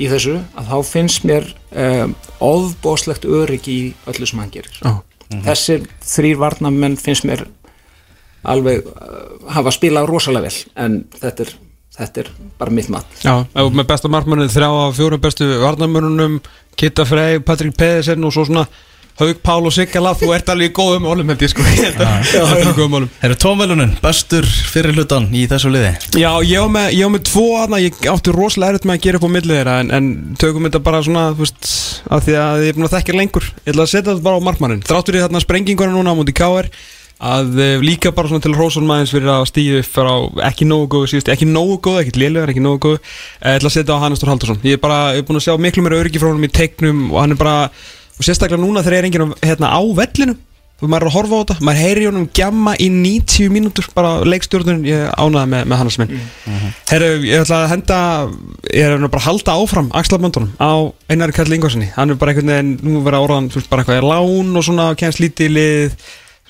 í 0.00 0.08
þessu, 0.08 0.38
að 0.56 0.70
þá 0.70 0.76
finnst 0.88 1.26
mér 1.28 1.48
um, 1.70 2.14
ofbóslegt 2.40 3.26
öryggi 3.28 3.72
í 3.72 3.88
öllu 4.08 4.28
sem 4.28 4.40
hann 4.40 4.52
gerir. 4.54 4.76
Mm 4.84 4.94
-hmm. 4.94 5.42
Þessir 5.48 5.88
þrýr 6.00 6.38
varnamenn 6.40 6.96
finnst 6.96 7.26
mér 7.28 7.44
alveg 8.42 8.86
uh, 8.86 9.50
hafa 9.52 9.72
spilað 9.74 10.08
rosalega 10.08 10.48
vel 10.48 10.56
en 10.80 11.00
þetta 11.20 11.44
er, 11.44 11.52
þetta 11.96 12.22
er 12.22 12.30
bara 12.60 12.74
mitt 12.74 12.88
mat 12.92 13.06
Já, 13.24 13.44
með 13.52 13.86
besta 13.90 14.08
markmannið 14.12 14.54
þrjá 14.54 14.68
af 14.70 14.96
fjórum 14.96 15.20
bestu 15.20 15.48
varnamörnum 15.60 16.38
Kitta 16.76 17.04
Frey, 17.04 17.40
Patrik 17.44 17.76
Pedersen 17.76 18.24
og 18.24 18.32
svo 18.32 18.46
svona 18.48 18.66
Haug, 19.20 19.36
Pál 19.44 19.66
og 19.68 19.72
Sigala, 19.74 20.14
þú 20.16 20.30
ert 20.32 20.48
alveg 20.48 20.70
í 20.70 20.72
góðum 20.72 21.02
málum 21.04 21.28
held 21.28 21.42
ég 21.44 21.50
sko. 21.52 21.60
Herru 23.20 23.36
tónvelunin, 23.36 23.90
bestur 24.00 24.46
fyrir 24.48 24.96
hlutan 24.96 25.26
í 25.36 25.42
þessu 25.50 25.68
liði? 25.74 25.90
Já, 26.16 26.30
ég 26.40 26.56
á 26.56 26.66
með, 26.72 26.96
með 27.12 27.26
tvo 27.28 27.42
aðna, 27.60 27.82
ég 27.84 27.98
átti 28.08 28.32
rosalega 28.32 28.78
erfitt 28.78 28.88
með 28.88 28.96
að 28.96 29.04
gera 29.04 29.20
upp 29.20 29.26
á 29.28 29.34
millið 29.34 29.58
þeirra 29.58 29.74
en, 29.82 29.90
en 29.98 30.08
tökum 30.40 30.64
þetta 30.70 30.80
bara 30.86 31.02
svona, 31.04 31.26
þú 31.34 31.44
veist 31.44 31.68
af 32.08 32.24
því 32.24 32.38
að 32.46 32.64
ég 32.64 32.72
er 32.72 32.78
búin 32.78 32.88
að 32.88 32.96
þekkja 32.96 33.18
lengur. 33.18 33.50
Ég 33.60 33.74
ætla 33.74 33.84
að 33.84 33.92
setja 33.92 34.08
þetta 34.14 34.26
bara 34.30 34.40
á 34.40 34.46
markmannin, 34.48 34.86
þráttur 34.88 35.20
ég 35.20 35.26
þarna 35.26 35.44
sprengingunum 35.44 36.00
núna 36.00 36.16
á 36.16 36.18
múti 36.18 36.36
K.R 36.40 36.72
að 37.20 37.58
uh, 37.60 37.82
líka 37.84 38.16
bara 38.16 38.30
svona 38.30 38.40
til 38.40 38.56
maður 38.56 39.10
fyrir 39.12 39.28
að 39.28 39.42
stíðu 39.50 39.80
upp 39.82 39.90
frá 39.92 40.08
ekki 40.48 40.64
nógu 40.64 40.86
góð 40.94 41.02
síðust, 41.12 41.28
ekki 41.28 41.44
nógu 41.44 41.76
góð, 41.84 41.98
ekki 42.00 42.16
lélugar, 42.16 42.48
ekki 42.48 42.64
nógu 42.64 42.80
góð 42.80 42.96
uh, 48.20 48.26
að 48.26 48.26
að 48.26 48.26
og 48.26 48.26
sérstaklega 48.28 48.60
núna 48.60 48.84
þegar 48.84 48.98
er 48.98 49.08
enginn 49.08 49.34
hérna, 49.40 49.72
á 49.72 49.80
vellinu 49.96 50.36
og 50.80 50.88
maður 50.88 51.04
er 51.04 51.10
að 51.10 51.16
horfa 51.18 51.36
á 51.36 51.40
þetta, 51.40 51.54
maður 51.66 51.80
heyri 51.84 52.04
honum 52.08 52.28
gjamma 52.36 52.72
í 52.80 52.86
90 52.88 53.50
mínútur, 53.52 53.88
bara 53.92 54.12
leikstjórnun 54.24 54.86
ég 54.88 55.10
ánaði 55.12 55.50
með, 55.52 55.66
með 55.68 55.80
Hannes 55.80 55.98
minn. 56.00 56.14
Mm 56.14 56.54
-hmm. 56.54 56.70
Herru, 56.88 57.10
ég 57.28 57.42
ætla 57.44 57.58
að 57.58 57.72
henda 57.74 57.98
ég 58.72 58.86
er 58.86 59.04
bara 59.04 59.20
að 59.20 59.26
halda 59.26 59.56
áfram 59.60 59.90
Axlaböndunum 59.92 60.54
á 60.56 60.88
Einari 61.08 61.36
Kalli 61.36 61.58
Ingvarssoni, 61.58 61.90
hann 61.96 62.10
er 62.10 62.16
bara 62.16 62.32
einhvern 62.32 62.48
veginn, 62.48 62.78
nú 62.80 63.02
verður 63.04 63.20
áraðan, 63.20 63.50
bara 63.68 63.82
eitthvað 63.82 64.00
er 64.00 64.08
lán 64.08 64.56
og 64.56 64.64
svona, 64.64 64.94
kemst 64.96 65.20
lítið 65.20 65.50
í 65.50 65.52
lið. 65.52 65.92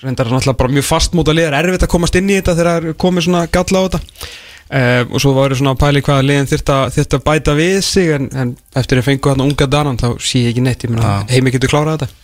Reyndar 0.01 0.25
er 0.25 0.31
náttúrulega 0.31 0.57
bara 0.57 0.73
mjög 0.73 0.87
fastmóta 0.87 1.33
lið, 1.35 1.51
er 1.51 1.65
erfitt 1.65 1.83
að 1.83 1.91
komast 1.91 2.15
inn 2.15 2.29
í 2.29 2.39
þetta 2.39 2.55
þegar 2.55 2.83
það 2.87 2.97
komið 2.97 3.23
svona 3.27 3.47
galla 3.51 3.83
á 3.83 3.85
þetta. 3.85 3.99
uh, 3.99 4.50
og 4.71 5.19
svo 5.19 5.33
var 5.35 5.51
það 5.51 5.59
svona 5.59 5.75
að 5.75 5.81
pæli 5.81 6.01
hvaða 6.05 6.25
liðin 6.27 6.47
þurft 6.47 6.69
að 7.17 7.23
bæta 7.25 7.55
við 7.57 7.77
sig 7.83 8.11
en, 8.15 8.29
en 8.31 8.55
eftir 8.79 9.01
að 9.01 9.09
fengu 9.09 9.31
hérna 9.31 9.47
unga 9.49 9.67
danan 9.67 9.99
þá 9.99 10.09
sé 10.23 10.45
ég 10.45 10.53
ekki 10.53 10.63
neitt, 10.63 10.85
ég 10.85 10.93
meina 10.93 11.21
heimi 11.31 11.51
getur 11.51 11.73
klárað 11.73 12.05
þetta? 12.05 12.17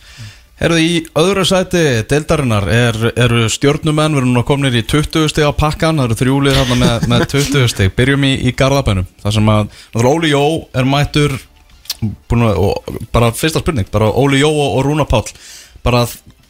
Herðu 0.58 0.78
í 0.82 0.94
öðru 1.20 1.44
sæti 1.46 1.82
deildarinnar 2.10 2.64
er, 2.72 2.96
eru 3.14 3.44
stjórnumenn, 3.52 4.16
við 4.16 4.24
erum 4.24 4.32
nú 4.34 4.42
komin 4.46 4.74
í 4.74 4.82
20 4.82 5.28
steg 5.30 5.46
á 5.46 5.54
pakkan, 5.54 6.00
það 6.00 6.08
eru 6.08 6.16
þrjúlið 6.18 6.56
þarna 6.58 6.78
með, 6.80 7.04
með 7.12 7.26
20 7.34 7.68
steg, 7.70 7.92
byrjum 7.94 8.26
í, 8.26 8.32
í 8.48 8.54
Garðabænum 8.58 9.06
þar 9.22 9.36
sem 9.36 9.52
að 9.52 10.08
Óli 10.08 10.32
Jó 10.32 10.42
er 10.74 10.88
mættur 10.88 11.36
að, 11.36 12.48
og 12.58 12.98
bara 13.14 13.30
fyrsta 13.36 13.62
spurning, 13.62 13.86
bara 13.92 14.10
Óli 14.10 14.40
Jó 14.42 14.50
og, 14.50 14.80
og 14.80 14.82
Rúna 14.88 15.06
Pál 15.06 15.22
bara 15.84 16.02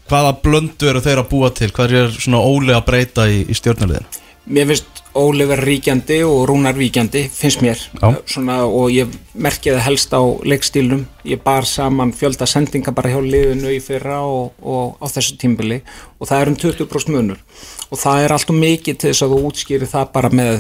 hvaða 0.09 0.33
blöndu 0.41 0.89
eru 0.89 1.03
þeir 1.05 1.23
að 1.23 1.29
búa 1.35 1.51
til? 1.53 1.69
Hvað 1.75 1.97
er 2.01 2.17
svona 2.17 2.41
Óli 2.41 2.73
að 2.73 2.87
breyta 2.89 3.29
í, 3.29 3.43
í 3.45 3.57
stjórnulegðinu? 3.57 4.25
Mér 4.49 4.71
finnst 4.71 4.98
Óli 5.19 5.47
verið 5.49 5.67
ríkjandi 5.69 6.19
og 6.27 6.45
Rúnar 6.49 6.77
ríkjandi 6.79 7.25
finnst 7.33 7.63
mér. 7.65 7.81
Svona, 8.29 8.61
og 8.65 8.93
ég 8.95 9.11
merkja 9.35 9.75
það 9.77 9.87
helst 9.89 10.15
á 10.15 10.23
leikstílnum 10.47 11.05
ég 11.29 11.43
bar 11.45 11.67
saman 11.69 12.13
fjölda 12.17 12.47
sendinga 12.47 12.95
bara 12.95 13.11
hjá 13.13 13.19
liðinu 13.25 13.73
í 13.75 13.81
fyrra 13.83 14.21
og, 14.27 14.55
og 14.63 15.03
á 15.03 15.07
þessu 15.11 15.39
tímbili 15.41 15.81
og 16.19 16.31
það 16.31 16.41
er 16.41 16.53
um 16.53 16.61
20% 16.63 17.15
munur. 17.15 17.43
Og 17.91 17.99
það 17.99 18.25
er 18.25 18.37
alltaf 18.37 18.63
mikið 18.63 19.03
til 19.03 19.13
þess 19.13 19.27
að 19.27 19.35
þú 19.35 19.43
útskýri 19.51 19.91
það 19.91 20.09
bara 20.15 20.33
með 20.33 20.55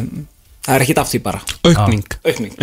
það 0.68 0.76
er 0.76 0.84
ekkit 0.84 1.02
af 1.02 1.10
því 1.12 1.22
bara. 1.24 1.42
Aukning, 1.68 2.04
aukning. 2.24 2.54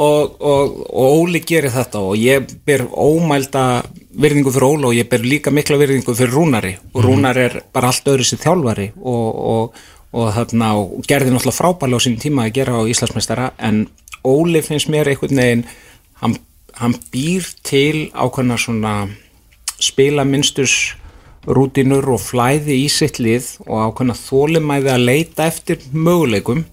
Og, 0.00 0.36
og, 0.40 0.76
og 0.86 1.16
Óli 1.26 1.42
gerir 1.44 1.72
þetta 1.74 2.00
og 2.06 2.14
ég 2.16 2.52
ber 2.64 2.86
ómælda 2.88 3.64
virðingu 4.22 4.52
fyrir 4.54 4.68
Óli 4.68 4.86
og 4.88 4.94
ég 4.96 5.08
ber 5.10 5.24
líka 5.26 5.52
mikla 5.52 5.76
virðingu 5.80 6.14
fyrir 6.16 6.36
Rúnari. 6.36 6.76
Og 6.94 7.02
mhm. 7.02 7.08
Rúnari 7.08 7.46
er 7.48 7.58
bara 7.74 7.90
allt 7.90 8.08
öðru 8.08 8.26
sér 8.26 8.40
þjálfari 8.46 8.92
og, 8.96 9.80
og 10.10 10.30
þarna 10.34 10.70
gerði 11.06 11.34
náttúrulega 11.34 11.58
frábælega 11.58 12.02
á 12.02 12.04
sín 12.06 12.20
tíma 12.22 12.46
að 12.46 12.54
gera 12.58 12.78
á 12.78 12.90
Íslandsmeistara 12.90 13.50
en 13.58 13.84
Óli 14.26 14.60
finnst 14.62 14.90
mér 14.92 15.08
einhvern 15.08 15.38
veginn 15.40 15.66
hann, 16.20 16.36
hann 16.76 16.96
býr 17.12 17.46
til 17.64 18.10
ákveðna 18.12 18.58
svona 18.60 18.94
spila 19.80 20.26
minnstus 20.28 20.96
rútinur 21.48 22.04
og 22.12 22.20
flæði 22.20 22.82
í 22.82 22.88
sitt 22.92 23.20
lið 23.22 23.54
og 23.64 23.86
ákveðna 23.86 24.18
þólimæði 24.18 24.92
að 24.92 25.06
leita 25.06 25.46
eftir 25.48 25.80
möguleikum. 25.92 26.66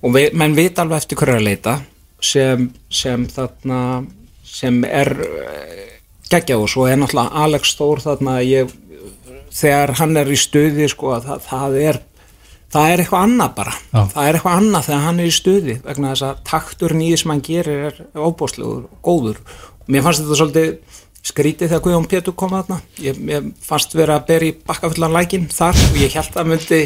Og 0.00 0.14
við, 0.16 0.32
menn 0.34 0.56
veit 0.56 0.78
alveg 0.80 1.04
eftir 1.04 1.20
hverju 1.20 1.38
að 1.38 1.46
leita 1.46 1.76
sem, 2.24 2.70
sem 2.88 3.26
þarna 3.30 3.80
sem 4.42 4.80
er 4.88 5.12
geggja 6.30 6.58
og 6.58 6.70
svo 6.72 6.86
er 6.88 6.98
náttúrulega 7.00 7.44
Alex 7.44 7.74
Stór 7.74 8.02
þarna 8.02 8.38
ég, 8.42 8.72
þegar 9.54 9.94
hann 10.00 10.16
er 10.18 10.30
í 10.30 10.38
stuði 10.38 10.88
sko 10.90 11.18
það, 11.22 11.44
það 11.46 11.78
er 11.84 12.00
það 12.70 12.92
er 12.92 13.02
eitthvað 13.02 13.26
annað 13.26 13.52
bara 13.58 13.74
Já. 13.76 14.00
það 14.14 14.22
er 14.24 14.38
eitthvað 14.38 14.58
annað 14.60 14.88
þegar 14.88 15.04
hann 15.06 15.20
er 15.20 15.28
í 15.28 15.36
stuði 15.36 15.76
vegna 15.84 16.14
þess 16.14 16.26
að 16.28 16.42
takturinn 16.50 17.04
í 17.04 17.10
því 17.10 17.20
sem 17.22 17.34
hann 17.34 17.44
gerir 17.46 17.84
er 17.90 18.00
óbúslegur 18.14 18.84
og 18.86 19.00
góður 19.06 19.40
og 19.80 19.90
mér 19.90 20.06
fannst 20.06 20.24
þetta 20.24 20.40
svolítið 20.40 21.00
skrítið 21.30 21.68
þegar 21.68 21.82
Guðjón 21.84 22.06
Pétur 22.08 22.36
kom 22.38 22.54
þarna 22.54 22.78
ég, 23.02 23.18
ég 23.28 23.50
fannst 23.64 23.92
vera 23.98 24.16
að 24.16 24.30
bera 24.30 24.48
í 24.48 24.54
bakkafullan 24.66 25.12
lækin 25.12 25.50
þar 25.52 25.76
og 25.76 25.98
ég 26.00 26.14
held 26.16 26.38
að 26.40 26.48
myndi 26.54 26.80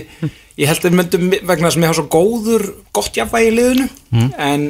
ég 0.61 0.71
held 0.71 0.89
að 0.89 0.97
myndi 0.99 1.21
vegna 1.47 1.69
þess 1.69 1.77
að 1.79 1.83
mér 1.85 1.93
hafa 1.93 2.01
svo 2.01 2.09
góður 2.11 2.67
gott 2.97 3.15
jafnvægi 3.19 3.53
í 3.53 3.55
liðinu 3.55 3.87
mm. 4.11 4.33
en 4.43 4.67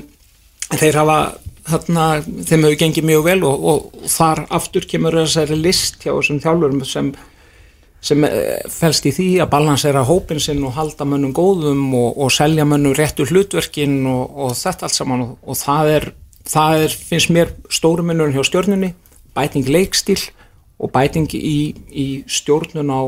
þeir 0.74 1.00
hafa 1.00 1.18
þarna, 1.64 2.09
þeim 2.44 2.66
hefur 2.66 2.81
gengið 2.83 3.09
mjög 3.09 3.24
vel 3.29 3.38
og, 3.48 3.68
og 3.70 4.09
þar 4.12 4.44
aftur 4.59 4.88
kemur 4.88 5.16
þessari 5.22 5.59
list 5.61 6.03
hjá 6.03 6.12
þessum 6.12 6.40
þjálfurum 6.44 6.85
sem, 6.88 7.11
sem 8.05 8.25
eh, 8.29 8.61
felst 8.71 9.07
í 9.09 9.12
því 9.14 9.29
að 9.45 9.51
balansera 9.55 10.05
hópin 10.07 10.43
sinn 10.43 10.62
og 10.67 10.77
halda 10.77 11.07
mönnum 11.09 11.35
góðum 11.37 11.87
og, 11.97 12.21
og 12.21 12.33
selja 12.35 12.67
mönnum 12.69 12.97
réttu 12.97 13.27
hlutverkin 13.29 14.03
og, 14.11 14.38
og 14.47 14.57
þetta 14.59 14.88
allt 14.88 14.99
saman 14.99 15.27
og, 15.27 15.37
og 15.43 15.59
það 15.61 15.93
er, 15.97 16.09
það 16.53 16.87
er, 16.87 16.97
finnst 17.11 17.35
mér 17.35 17.53
stóru 17.73 18.07
mönnurinn 18.07 18.37
hjá 18.37 18.45
stjórnunni, 18.51 18.95
bæting 19.37 19.69
leikstíl 19.71 20.21
og 20.79 20.93
bæting 20.95 21.31
í, 21.38 21.59
í 21.90 22.09
stjórnun 22.29 22.93
á 22.93 23.03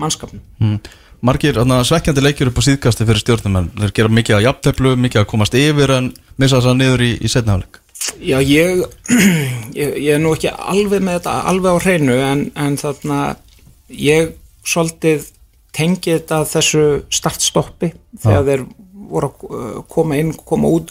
mannskapnum. 0.00 0.44
Mm. 0.60 0.78
Margir 1.26 1.56
svekkjandi 1.56 2.22
leikjur 2.22 2.50
upp 2.50 2.60
á 2.60 2.66
síðkasti 2.66 3.06
fyrir 3.08 3.22
stjórnum 3.22 3.72
þeir 3.80 3.94
gera 3.96 4.12
mikið 4.12 4.38
að 4.38 4.46
jafnteflu, 4.46 4.92
mikið 5.00 5.22
að 5.22 5.30
komast 5.30 5.56
yfir 5.56 5.92
en 5.96 6.12
missa 6.36 6.60
þess 6.60 6.70
að 6.72 6.80
niður 6.80 7.04
í, 7.06 7.12
í 7.20 7.32
setnafleik 7.32 7.80
Já, 8.20 8.36
ég, 8.44 8.84
ég, 9.80 9.96
ég 9.96 10.10
er 10.14 10.20
nú 10.22 10.34
ekki 10.36 10.52
alveg 10.52 11.02
með 11.02 11.18
þetta 11.18 11.34
alveg 11.50 11.80
á 11.80 11.82
hreinu 11.82 12.18
en, 12.20 12.44
en 12.54 12.76
þarna 12.80 13.20
ég 13.88 14.32
svolítið 14.66 15.28
tengi 15.76 16.16
þetta 16.16 16.40
þessu 16.48 16.82
startstoppi 17.12 17.92
þegar 18.22 18.40
Já. 18.42 18.46
þeir 18.48 18.66
voru 19.06 19.28
að 19.28 19.46
uh, 19.50 19.82
koma 19.92 20.16
inn, 20.18 20.32
koma 20.48 20.70
út 20.72 20.90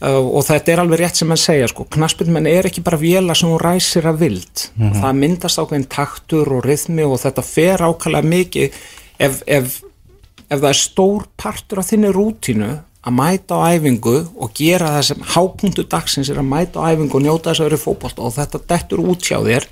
uh, 0.00 0.16
og 0.22 0.44
þetta 0.46 0.72
er 0.72 0.82
alveg 0.84 1.02
rétt 1.02 1.18
sem 1.20 1.34
að 1.34 1.42
segja 1.42 1.68
sko, 1.68 1.84
knaspinmenn 1.92 2.46
er 2.48 2.68
ekki 2.70 2.84
bara 2.86 3.00
vela 3.02 3.34
sem 3.36 3.50
hún 3.50 3.60
ræsir 3.60 4.06
að 4.08 4.22
vild 4.24 4.68
Mhm. 4.78 5.00
það 5.02 5.18
myndast 5.20 5.58
ákveðin 5.60 5.88
taktur 5.92 6.52
og 6.56 6.64
rithmi 6.64 7.04
og 7.04 7.18
þetta 7.20 7.42
fer 7.44 7.84
ákvæmlega 7.84 8.30
mikið 8.32 8.78
ef, 9.18 9.42
ef, 9.46 9.82
ef 10.48 10.60
það 10.62 10.70
er 10.70 10.80
stór 10.80 11.26
partur 11.36 11.82
af 11.82 11.90
þinni 11.90 12.14
rútínu 12.14 12.70
að 13.02 13.16
mæta 13.18 13.58
á 13.58 13.74
æfingu 13.74 14.16
og 14.38 14.52
gera 14.54 14.92
það 14.96 15.06
sem 15.08 15.24
hápunktu 15.34 15.84
dagsins 15.90 16.30
er 16.30 16.38
að 16.42 16.50
mæta 16.52 16.82
á 16.82 16.94
æfingu 16.94 17.18
og 17.18 17.24
njóta 17.24 17.50
þess 17.50 17.62
að 17.64 17.70
vera 17.70 17.80
fótbolt 17.82 18.20
og 18.22 18.34
þetta 18.36 18.60
dettur 18.70 19.02
út 19.02 19.26
hjá 19.26 19.38
þér 19.42 19.66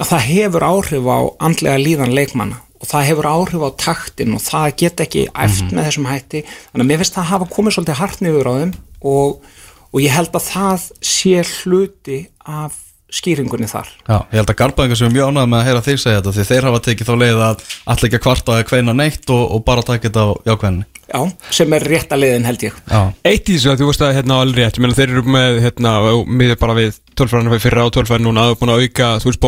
að 0.00 0.10
það 0.10 0.26
hefur 0.28 0.66
áhrif 0.68 1.08
á 1.08 1.18
andlega 1.48 1.80
líðan 1.80 2.16
leikmanna 2.16 2.60
og 2.80 2.88
það 2.88 3.08
hefur 3.10 3.28
áhrif 3.30 3.64
á 3.64 3.70
taktin 3.80 4.36
og 4.36 4.44
það 4.44 4.68
get 4.82 5.02
ekki 5.04 5.24
eft 5.28 5.72
með 5.72 5.88
þessum 5.88 6.08
hætti. 6.08 6.44
Þannig 6.72 6.84
að 6.84 6.90
mér 6.90 7.02
finnst 7.02 7.16
það 7.16 7.24
að 7.24 7.32
hafa 7.34 7.48
komið 7.56 7.76
svolítið 7.76 8.00
hart 8.00 8.22
niður 8.24 8.48
á 8.48 8.52
þeim 8.60 8.72
og, 9.10 9.50
og 9.92 9.98
ég 10.00 10.14
held 10.16 10.38
að 10.38 10.46
það 10.48 10.86
sé 11.10 11.42
hluti 11.50 12.20
af 12.48 12.78
skýringunni 13.14 13.68
þar. 13.70 13.90
Já, 14.06 14.16
ég 14.30 14.38
held 14.40 14.52
að 14.54 14.60
Garbaðingar 14.62 15.00
sem 15.00 15.10
er 15.10 15.16
mjög 15.16 15.30
ánægð 15.32 15.50
með 15.50 15.60
að 15.60 15.68
heyra 15.68 15.84
þig 15.88 16.00
segja 16.04 16.20
þetta 16.20 16.36
því 16.36 16.48
þeir 16.50 16.68
hafa 16.70 16.84
tekið 16.86 17.10
þá 17.10 17.14
leið 17.24 17.44
að 17.48 17.66
allir 17.94 18.10
ekki 18.10 18.20
að 18.20 18.24
kvarta 18.26 18.56
eða 18.56 18.70
kveina 18.70 18.96
neitt 18.96 19.34
og, 19.34 19.44
og 19.56 19.64
bara 19.66 19.86
taka 19.86 20.08
þetta 20.08 20.26
á 20.26 20.30
jákvæðinni 20.50 20.88
Já, 21.10 21.24
sem 21.50 21.72
er 21.74 21.82
rétta 21.90 22.14
leiðin 22.14 22.44
held 22.46 22.62
ég. 22.62 22.74
Já, 22.86 23.00
Eitt 23.26 23.48
í 23.50 23.56
þessu 23.56 23.72
að 23.72 23.80
þú 23.80 23.86
veist 23.88 24.02
að 24.06 24.12
hérna 24.14 24.36
alveg 24.44 24.60
rétt, 24.60 24.76
ég 24.78 24.84
meina 24.84 24.94
þeir 24.94 25.14
eru 25.16 25.22
með 25.34 25.56
hérna, 25.64 25.94
miður 26.38 26.58
bara 26.60 26.76
við 26.76 27.00
tölfræðinu 27.18 27.50
fyrir 27.50 27.64
fyrra 27.64 27.86
og 27.88 27.94
tölfræðinu 27.96 28.28
núna, 28.28 28.44
það 28.46 28.52
er 28.54 28.60
búin 28.60 28.72
að 28.74 28.84
auka, 28.84 29.08
þú 29.18 29.30
veist, 29.30 29.40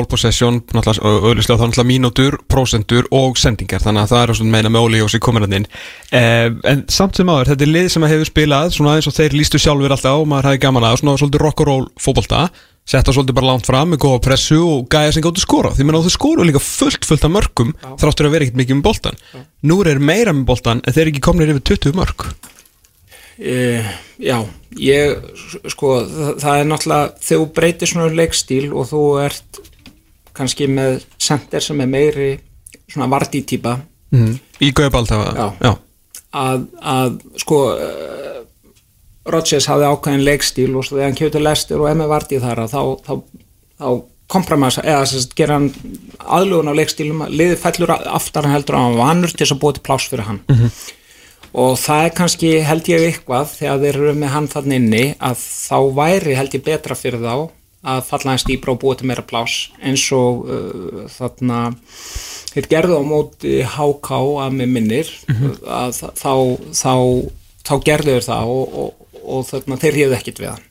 náttúrulega, 0.72 1.12
auðvitað 1.12 1.60
þá 1.60 1.62
náttúrulega 1.62 1.88
mínútur, 1.92 2.38
prósentur 2.50 3.06
og 3.14 3.38
sendingar, 3.38 3.84
þannig 3.84 4.02
að 4.02 4.14
það 4.16 4.24
er 4.24 4.34
svona 4.40 4.56
meina 4.56 4.72
með 4.74 4.88
Óli 4.88 5.04
og 5.04 5.12
sér 5.12 5.22
kominarinn. 5.22 5.68
Eh, 6.10 6.50
en 6.72 6.82
samt 6.90 7.20
sem 7.20 7.30
áður, 7.30 7.52
þetta 7.52 7.66
er 7.68 7.72
lið 7.76 7.88
sem 7.94 8.08
að 8.08 8.14
hefur 8.16 8.32
spilað, 8.32 8.74
svona 8.74 8.96
aðeins 8.96 9.10
og 9.12 9.16
þeir 9.20 9.38
lístu 9.38 9.62
sjálfur 9.62 9.94
alltaf 9.94 10.18
og 10.18 10.28
maður 10.32 10.50
hafi 10.50 10.62
gaman 10.66 10.88
að, 10.90 10.98
svona 10.98 11.14
svolítið 11.22 11.46
rock 11.46 11.62
and 11.62 11.70
roll 11.70 11.86
fótbolta, 12.02 12.42
setta 12.88 13.14
svolítið 13.14 13.36
bara 13.38 13.50
langt 13.52 13.68
fram 13.68 13.92
með 13.92 14.02
góða 14.04 14.22
pressu 14.24 14.58
og 14.60 14.88
gæja 14.90 15.12
sem 15.14 15.24
gáttu 15.24 15.42
skora. 15.42 15.70
Því 15.76 15.86
á 15.86 16.02
þau 16.02 16.14
skoru 16.14 16.46
líka 16.46 16.62
fullt 16.62 17.06
fullt 17.06 17.26
af 17.28 17.32
mörgum 17.32 17.74
þráttur 18.00 18.28
að 18.28 18.34
vera 18.34 18.48
ekkert 18.48 18.62
mikið 18.62 18.78
með 18.80 18.86
boltan 18.88 19.20
nú 19.62 19.78
er 19.86 20.02
meira 20.02 20.34
með 20.34 20.48
boltan 20.50 20.82
en 20.82 20.94
þeir 20.94 21.06
eru 21.06 21.14
ekki 21.14 21.26
komnir 21.28 21.52
yfir 21.54 21.68
20 21.76 22.00
mörg 22.00 22.32
Uh, 23.42 23.86
já, 24.20 24.36
ég 24.76 25.16
sko, 25.72 25.94
það, 26.04 26.34
það 26.42 26.58
er 26.58 26.66
náttúrulega 26.68 27.06
þegar 27.24 27.40
þú 27.40 27.46
breytir 27.56 27.90
svona 27.90 28.16
leikstíl 28.18 28.66
og 28.70 28.84
þú 28.90 29.00
ert 29.24 29.60
kannski 30.36 30.68
með 30.70 30.98
sender 31.16 31.64
sem 31.64 31.80
er 31.80 31.88
meiri 31.90 32.28
svona 32.92 33.08
vardí 33.10 33.40
típa 33.48 33.78
mm. 34.12 34.36
í 34.62 34.70
Gauðbald 34.76 35.14
Já. 35.16 35.48
já. 35.64 35.72
að, 36.42 36.68
að 36.92 37.16
sko 37.40 37.62
uh, 37.72 38.41
Rodgers 39.28 39.68
hafði 39.70 39.86
ákveðin 39.92 40.24
leikstíl 40.26 40.70
og 40.74 40.84
svo 40.86 40.96
þegar 40.98 41.10
hann 41.10 41.18
kjöpti 41.20 41.42
lestir 41.42 41.78
og 41.82 41.90
emmi 41.92 42.08
vardí 42.10 42.40
þar 42.42 42.64
að 42.64 42.72
þá, 42.72 42.80
þá, 43.06 43.12
þá 43.78 43.88
kompromassa 44.32 44.82
eða 44.88 45.04
sérst, 45.10 45.34
gera 45.36 45.58
hann 45.60 45.68
aðlugun 46.24 46.72
á 46.72 46.78
leikstílum 46.78 47.22
að 47.26 47.34
liði 47.36 47.58
fellur 47.60 47.92
aftar 47.94 48.46
hann 48.48 48.56
heldur 48.56 48.78
að 48.78 48.86
hann 48.88 48.98
vanur 49.02 49.30
til 49.34 49.44
þess 49.44 49.54
að 49.54 49.60
búið 49.62 49.78
til 49.78 49.84
pláss 49.90 50.08
fyrir 50.10 50.26
hann. 50.30 50.40
Og 51.52 51.74
það 51.76 52.04
er 52.06 52.14
kannski 52.16 52.50
held 52.64 52.86
ég 52.88 53.02
eitthvað 53.10 53.50
þegar 53.58 53.82
þeir 53.82 53.98
eru 54.00 54.14
með 54.16 54.30
hann 54.32 54.46
þannig 54.48 54.78
inni 54.80 55.02
að 55.20 55.42
þá 55.42 55.76
væri 55.98 56.36
held 56.38 56.54
ég 56.56 56.64
betra 56.64 56.96
fyrir 56.96 57.20
þá 57.20 57.34
að 57.92 58.04
falla 58.08 58.30
hans 58.32 58.46
dýbra 58.48 58.72
og 58.72 58.80
búa 58.80 58.96
til 58.96 59.08
meira 59.10 59.24
plás 59.26 59.58
eins 59.82 60.04
og 60.16 60.46
uh, 60.46 61.04
þarna 61.12 61.60
þeir 62.54 62.68
gerðu 62.70 62.98
á 62.98 63.02
móti 63.04 63.54
HK 63.66 64.10
að 64.46 64.56
með 64.62 64.72
minnir. 64.78 65.12
Að 65.66 65.92
þa- 65.98 66.12
þá, 66.22 66.32
þá, 66.78 66.94
þá 67.68 67.72
gerðu 67.90 68.14
þeir 68.16 68.26
það 68.30 68.52
og, 68.56 68.76
og, 68.86 69.01
og 69.22 69.46
þarna 69.48 69.78
þeir 69.82 69.98
réðu 69.98 70.16
ekkit 70.18 70.42
við 70.42 70.50
hann. 70.52 70.68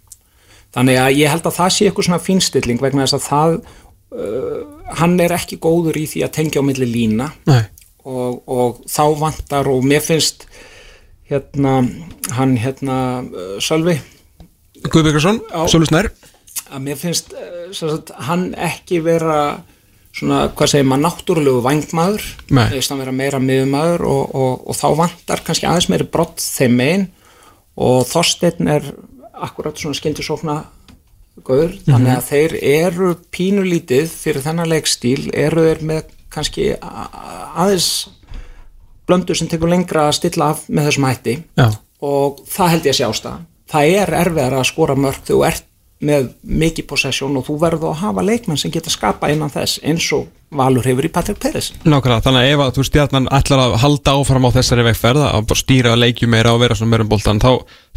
Þannig 0.72 1.00
að 1.02 1.18
ég 1.20 1.32
held 1.34 1.48
að 1.48 1.58
það 1.58 1.74
sé 1.76 1.88
eitthvað 1.88 2.08
svona 2.08 2.24
fínstilling 2.24 2.82
vegna 2.82 3.06
þess 3.06 3.18
að 3.18 3.26
það 3.28 3.56
uh, 3.60 4.60
hann 5.02 5.18
er 5.24 5.36
ekki 5.36 5.60
góður 5.64 6.00
í 6.00 6.06
því 6.08 6.26
að 6.26 6.36
tengja 6.38 6.64
á 6.64 6.68
milli 6.68 6.88
lína. 6.88 7.32
Og, 8.02 8.40
og 8.50 8.80
þá 8.90 9.04
vantar 9.20 9.70
og 9.70 9.84
mér 9.86 10.02
finnst 10.02 10.48
hérna 11.30 11.82
hann 12.38 12.56
hérna 12.60 12.98
uh, 13.24 13.58
Sölvi. 13.64 14.00
Guðbjörgarsson. 14.88 15.44
Sölvi 15.70 15.92
Snær. 15.92 16.12
Að 16.72 16.88
mér 16.88 16.98
finnst 17.00 17.36
uh, 17.36 17.68
sagt, 17.76 18.16
hann 18.30 18.50
ekki 18.56 19.04
vera 19.04 19.42
svona, 20.16 20.46
hvað 20.56 20.74
segir 20.74 20.88
maður, 20.88 21.06
náttúrulegu 21.08 21.64
vangmaður 21.64 22.26
veist 22.52 22.92
hann 22.92 23.02
vera 23.02 23.14
meira 23.16 23.40
miðumaður 23.44 24.06
og, 24.10 24.36
og, 24.36 24.54
og 24.68 24.78
þá 24.78 24.88
vantar 25.00 25.44
kannski 25.46 25.68
aðeins 25.70 25.90
meiri 25.92 26.08
brott 26.12 26.44
þeim 26.44 26.78
megin 26.80 27.06
og 27.82 28.06
Þorsteinn 28.10 28.70
er 28.72 28.88
akkurat 29.42 29.78
svona 29.80 29.98
skyndisókna 29.98 30.58
gaur, 31.48 31.72
þannig 31.88 32.14
að 32.14 32.26
þeir 32.28 32.56
eru 32.70 33.12
pínulítið 33.34 34.12
fyrir 34.12 34.44
þennan 34.46 34.70
leikstíl 34.70 35.32
eru 35.34 35.64
þeir 35.66 35.86
með 35.90 36.12
kannski 36.32 36.68
aðeins 36.82 37.88
blöndu 39.10 39.36
sem 39.36 39.50
tekur 39.52 39.72
lengra 39.72 40.08
að 40.10 40.20
stilla 40.20 40.52
af 40.54 40.68
með 40.70 40.90
þessum 40.90 41.08
hætti. 41.10 41.38
Já. 41.58 41.72
og 42.02 42.40
það 42.50 42.72
held 42.74 42.86
ég 42.88 42.94
að 42.94 42.98
sé 42.98 43.08
ástæðan. 43.08 43.48
Það 43.72 43.96
er 44.02 44.14
erfiðar 44.20 44.56
að 44.58 44.70
skora 44.72 44.96
mörg 44.98 45.20
þegar 45.22 45.32
þú 45.32 45.44
ert 45.48 45.68
með 46.02 46.30
mikið 46.42 46.88
possession 46.90 47.38
og 47.38 47.46
þú 47.46 47.58
verður 47.62 47.92
að 47.92 48.00
hafa 48.02 48.24
leikmenn 48.26 48.58
sem 48.58 48.74
geta 48.74 48.90
skapa 48.90 49.30
innan 49.30 49.54
þess 49.54 49.82
eins 49.86 50.08
og 50.18 50.26
Valur 50.52 50.88
hefur 50.90 51.08
í 51.08 51.12
Patrik 51.14 51.40
Peres 51.42 51.72
Nákvæmlega, 51.86 52.22
þannig 52.26 52.44
að 52.44 52.52
ef 52.52 52.64
að 52.66 52.74
þú 52.78 52.86
stjarnan 52.90 53.30
ætlar 53.38 53.64
að 53.64 53.78
halda 53.86 54.16
áfram 54.20 54.48
á 54.48 54.56
þessari 54.58 54.88
vegferð 54.90 55.26
að 55.30 55.56
stýra 55.62 55.96
leikju 56.00 56.28
meira 56.32 56.56
og 56.56 56.62
vera 56.64 56.76
svona 56.78 56.94
meira 56.96 57.08
um 57.08 57.12
boltan 57.12 57.40
þá 57.44 57.52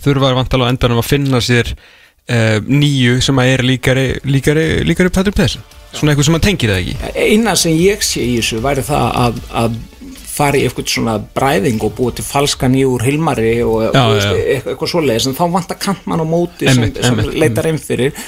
þurfa 0.05 0.31
þær 0.31 0.38
vantalega 0.40 0.75
endanum 0.75 1.03
að 1.03 1.09
finna 1.11 1.40
sér 1.45 1.73
uh, 1.75 2.59
nýju 2.62 3.19
sem 3.27 3.43
að 3.43 3.55
er 3.57 3.64
líkari 3.73 4.07
líkari, 4.29 4.69
líkari 4.87 5.14
Patrik 5.14 5.38
Pes 5.38 5.59
svona 5.95 6.12
eitthvað 6.14 6.29
sem 6.29 6.38
að 6.38 6.47
tengir 6.49 6.73
það 6.73 6.81
ekki. 6.83 7.11
Eina 7.35 7.57
sem 7.59 7.75
ég 7.79 8.01
sé 8.03 8.23
í 8.25 8.38
þessu 8.40 8.62
væri 8.64 8.83
það 8.87 9.19
að, 9.25 9.43
að 9.62 9.77
fara 10.35 10.59
í 10.59 10.64
eitthvað 10.67 10.88
svona 10.90 11.14
bræðing 11.37 11.83
og 11.87 11.93
búið 11.95 12.17
til 12.19 12.25
falskan 12.27 12.75
í 12.75 12.83
úr 12.88 13.05
Hilmari 13.07 13.53
og 13.62 13.85
Já, 13.85 14.01
þú 14.01 14.17
veist, 14.17 14.27
já. 14.27 14.33
eitthvað, 14.35 14.73
eitthvað 14.73 14.90
svoleiðis 14.95 15.29
en 15.31 15.37
þá 15.38 15.45
vantar 15.55 15.79
kantmann 15.85 16.25
á 16.25 16.27
móti 16.27 16.71
sem, 16.71 16.88
sem 16.99 17.21
leitar 17.38 17.69
inn 17.71 17.79
fyrir 17.83 18.25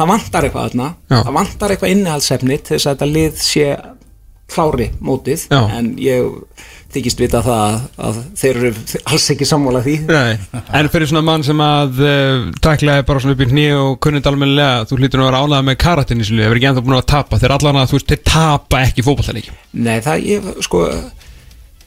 það 0.00 0.12
vantar 0.14 0.48
eitthvað 0.48 0.68
þarna. 0.68 0.90
Það 1.12 1.32
vantar 1.38 1.74
eitthvað 1.74 1.94
innihaldssefni 1.94 2.60
til 2.60 2.76
þess 2.76 2.88
að 2.88 2.94
þetta 2.94 3.10
lið 3.14 3.40
sé 3.44 3.70
klári 4.50 4.90
mótið. 4.98 5.46
Já. 5.50 5.60
en 5.78 5.92
ég 6.02 6.26
þykist 6.90 7.20
vita 7.22 7.40
það 7.44 7.60
að, 7.62 7.74
að 8.08 8.16
þeir 8.40 8.58
eru 8.58 8.70
alls 9.12 9.26
ekki 9.34 9.46
sammála 9.46 9.82
því. 9.84 9.94
Nei, 10.08 10.62
en 10.80 10.90
fyrir 10.90 11.10
svona 11.10 11.22
mann 11.26 11.44
sem 11.46 11.62
að 11.62 12.00
uh, 12.02 12.48
tæklaði 12.64 13.04
bara 13.06 13.22
svona 13.22 13.36
upp 13.36 13.44
í 13.44 13.48
hní 13.52 13.66
og 13.76 13.92
kunnið 14.02 14.26
almennilega, 14.30 14.88
þú 14.90 14.98
hlýtur 14.98 15.20
nú 15.20 15.26
að 15.26 15.30
vera 15.30 15.42
ánægða 15.44 15.62
með 15.68 15.78
karatinn 15.84 16.24
í 16.24 16.26
sinu, 16.26 16.42
hefur 16.42 16.58
ekki 16.58 16.70
ennþá 16.72 16.84
búin 16.86 16.98
að 16.98 17.06
tapa. 17.12 17.40
Þeir 17.42 17.56
allan 17.56 17.80
að 17.80 17.92
þú 17.92 17.98
veist, 17.98 18.10
þeir 18.10 18.22
tapa 18.32 18.82
ekki 18.88 19.06
fótballtaleiki 19.06 19.54
Nei, 19.86 19.96
það 20.02 20.26
ég, 20.26 20.50
sko 20.66 20.84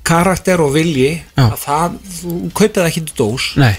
karakter 0.08 0.64
og 0.64 0.74
vilji 0.76 1.12
það, 1.36 2.00
þú 2.22 2.38
kaupið 2.56 2.88
ekki 2.88 3.06
dós. 3.12 3.52
Nei, 3.60 3.74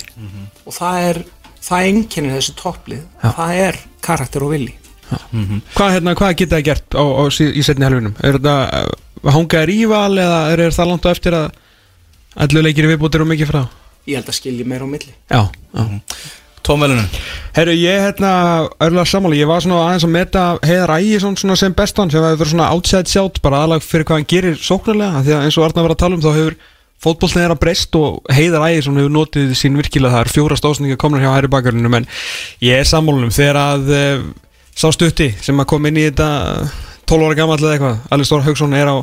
og 0.64 0.76
það 0.76 1.08
er 1.08 1.24
það 1.64 1.90
einkennir 1.90 2.36
þessi 2.38 2.56
topplið. 2.60 3.04
Það 3.24 3.60
er 3.66 3.80
karakter 4.04 4.46
og 4.46 4.54
vilji. 4.54 4.74
Hvað, 5.74 5.90
hérna, 5.98 6.14
hvað 6.16 6.36
geta 6.40 6.58
það 6.58 6.66
gert 6.70 6.96
á, 6.96 7.04
á, 7.04 7.22
í 7.28 7.62
setni 7.64 7.86
helfinum? 7.86 8.14
Er 8.24 8.38
þetta 8.38 8.54
uh, 8.80 9.32
hangaðir 9.34 9.72
íval 9.74 10.12
eða 10.18 10.40
er, 10.54 10.62
er 10.64 10.74
það 10.74 10.90
langt 10.90 11.06
á 11.06 11.12
eftir 11.12 11.36
að 11.38 11.48
allu 12.44 12.64
leikir 12.64 12.88
viðbútir 12.90 13.22
og 13.22 13.30
mikið 13.30 13.52
frá? 13.52 13.62
ég 14.08 14.20
held 14.20 14.30
að 14.30 14.38
skilji 14.38 14.66
meira 14.68 14.84
á 14.84 14.88
milli. 14.88 15.12
Já, 15.32 15.40
já. 15.48 15.84
Tómvelunum 16.64 17.08
Herru, 17.52 17.74
ég 17.76 18.00
hérna, 18.00 18.30
örgulega 18.80 19.04
sammáli, 19.08 19.40
ég 19.42 19.48
var 19.48 19.60
svona 19.60 19.82
aðeins 19.84 20.06
að 20.06 20.14
meta 20.14 20.44
Heiðar 20.64 20.94
Ægjesson 20.96 21.36
svona 21.36 21.56
sem 21.60 21.74
bestan 21.76 22.12
sem 22.12 22.24
hefur 22.24 22.48
svona 22.48 22.70
outside 22.72 23.10
sjátt, 23.10 23.42
bara 23.44 23.60
aðlag 23.64 23.84
fyrir 23.84 24.06
hvað 24.08 24.22
hann 24.22 24.30
gerir 24.32 24.56
sóknarlega, 24.56 25.20
af 25.20 25.26
því 25.26 25.34
að 25.36 25.44
eins 25.44 25.58
og 25.60 25.66
Arnar 25.66 25.84
var 25.84 25.94
að 25.94 26.00
tala 26.00 26.16
um 26.16 26.24
þá 26.24 26.30
hefur 26.38 26.56
fótbollin 27.02 27.42
þeirra 27.42 27.58
breyst 27.60 27.96
og 27.98 28.20
Heiðar 28.32 28.66
Ægjesson 28.70 29.00
hefur 29.00 29.12
notið 29.12 29.54
sín 29.58 29.78
virkilega. 29.78 30.14
Það 30.16 30.24
er 30.24 30.32
fjóra 30.32 30.58
stóðsninga 30.60 31.00
komnar 31.00 31.24
hjá 31.24 31.32
hæri 31.34 31.50
bakarunum 31.52 31.98
en 32.00 32.08
ég 32.64 32.80
er 32.80 32.88
sammálunum 32.88 33.32
þegar 33.34 33.60
að 33.60 33.90
uh, 33.92 34.26
sá 34.74 34.88
stutti 34.94 35.30
sem 35.44 35.60
að 35.60 35.70
kom 35.74 35.90
inn 35.90 36.00
í 36.00 36.06
þetta 36.08 36.28
12 37.10 37.26
ára 37.28 37.38
gamall 37.38 37.60
eða 37.60 37.74
eitthvað, 37.76 37.98
Alveg 38.14 38.28
Stóra 38.30 38.46
Haugsson 38.48 38.76
er 38.78 38.88
á 38.88 38.96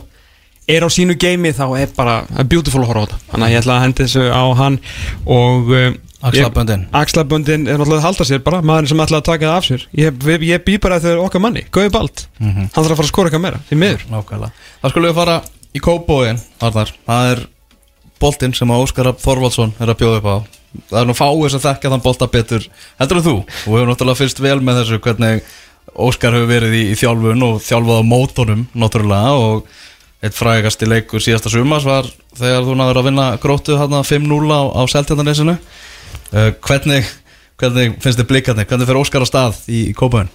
er 0.71 0.85
á 0.85 0.89
sínu 0.93 1.17
geimi 1.19 1.51
þá 1.53 1.65
er 1.81 1.91
bara 1.95 2.21
er 2.37 2.47
beautiful 2.47 2.81
að 2.83 2.91
horfa 2.93 3.03
á 3.03 3.05
þetta. 3.09 3.19
Þannig 3.33 3.47
að 3.47 3.51
ég 3.53 3.61
ætla 3.61 3.75
að 3.75 3.83
hendi 3.85 4.05
þessu 4.07 4.25
á 4.31 4.43
hann 4.61 4.79
og 5.25 5.71
uh, 5.75 5.91
Axlaböndin. 6.21 6.83
Axlaböndin 6.93 7.63
er 7.65 7.79
náttúrulega 7.79 7.97
að 7.97 8.05
halda 8.05 8.27
sér 8.29 8.43
bara 8.45 8.59
maðurinn 8.61 8.91
sem 8.91 8.99
ætla 9.01 9.21
að 9.21 9.29
taka 9.31 9.47
það 9.47 9.55
af 9.57 9.65
sér. 9.65 9.85
Ég, 9.97 10.19
ég, 10.29 10.43
ég 10.51 10.65
bý 10.67 10.75
bara 10.81 10.99
þegar 11.01 11.23
okkar 11.23 11.41
manni, 11.41 11.63
Gauði 11.73 11.93
Bald. 11.95 12.25
Hann 12.37 12.67
þarf 12.69 12.83
að 12.83 12.91
fara 12.91 13.07
að 13.07 13.09
skora 13.09 13.31
eitthvað 13.31 13.43
meira, 13.47 13.61
því 13.69 13.79
miður. 13.81 14.05
Nákvæmlega. 14.11 14.67
Það 14.83 14.93
skulum 14.93 15.09
við 15.09 15.17
fara 15.17 15.37
í 15.71 15.81
kópóin 15.81 16.43
Arnar, 16.61 16.93
það 17.09 17.31
er 17.31 17.43
boltinn 18.21 18.55
sem 18.57 18.71
að 18.71 18.85
Óskar 18.85 19.11
Þorvaldsson 19.21 19.75
er 19.81 19.91
að 19.91 19.99
bjóða 20.01 20.21
upp 20.21 20.29
á. 20.29 20.37
Það 20.87 21.01
er 21.01 21.09
nú 21.09 21.17
fáið 21.17 21.49
sem 21.51 21.63
þekkja 21.65 21.91
þann 21.91 22.05
bolta 22.05 22.29
betur 22.31 22.67
heldur 23.01 23.19
en 23.19 23.27
þú. 23.27 23.35
Og 23.41 23.75
hefur 23.75 23.89
náttúrulega 23.89 24.21
fyrst 24.21 24.41
vel 24.43 24.59
með 24.63 24.81
þessu 24.81 25.01
hvernig 25.03 25.45
Óskar 25.91 26.37
hefur 26.37 26.51
verið 26.51 26.77
í, 26.77 26.83
í 26.93 26.97
þjálfun 26.99 27.47
og 27.49 27.61
þjálfað 27.65 27.99
á 27.99 28.09
mótonum 28.13 28.67
náttúrulega 28.77 29.33
og 29.41 29.65
eitt 30.21 30.37
frægasti 30.37 30.87
leikur 30.87 31.23
síðasta 31.23 31.49
sumas 31.49 31.85
var 31.87 32.07
þegar 32.37 32.65
þú 32.67 32.75
náður 32.77 32.99
að 33.01 33.07
vinna 33.09 33.27
hérna 33.41 34.03
5-0 34.05 34.53
á, 34.53 34.61
á 34.77 34.81
Seltjarnanesinu 34.93 35.55
uh, 35.57 36.51
hvernig, 36.61 37.09
hvernig 37.57 37.97
finnst 38.03 38.21
þið 38.21 38.29
blikarnir, 38.29 38.69
hvernig 38.69 38.89
fer 38.89 39.01
Óskar 39.01 39.25
á 39.25 39.27
stað 39.29 39.57
í, 39.65 39.87
í 39.89 39.95
kópóin? 39.97 40.29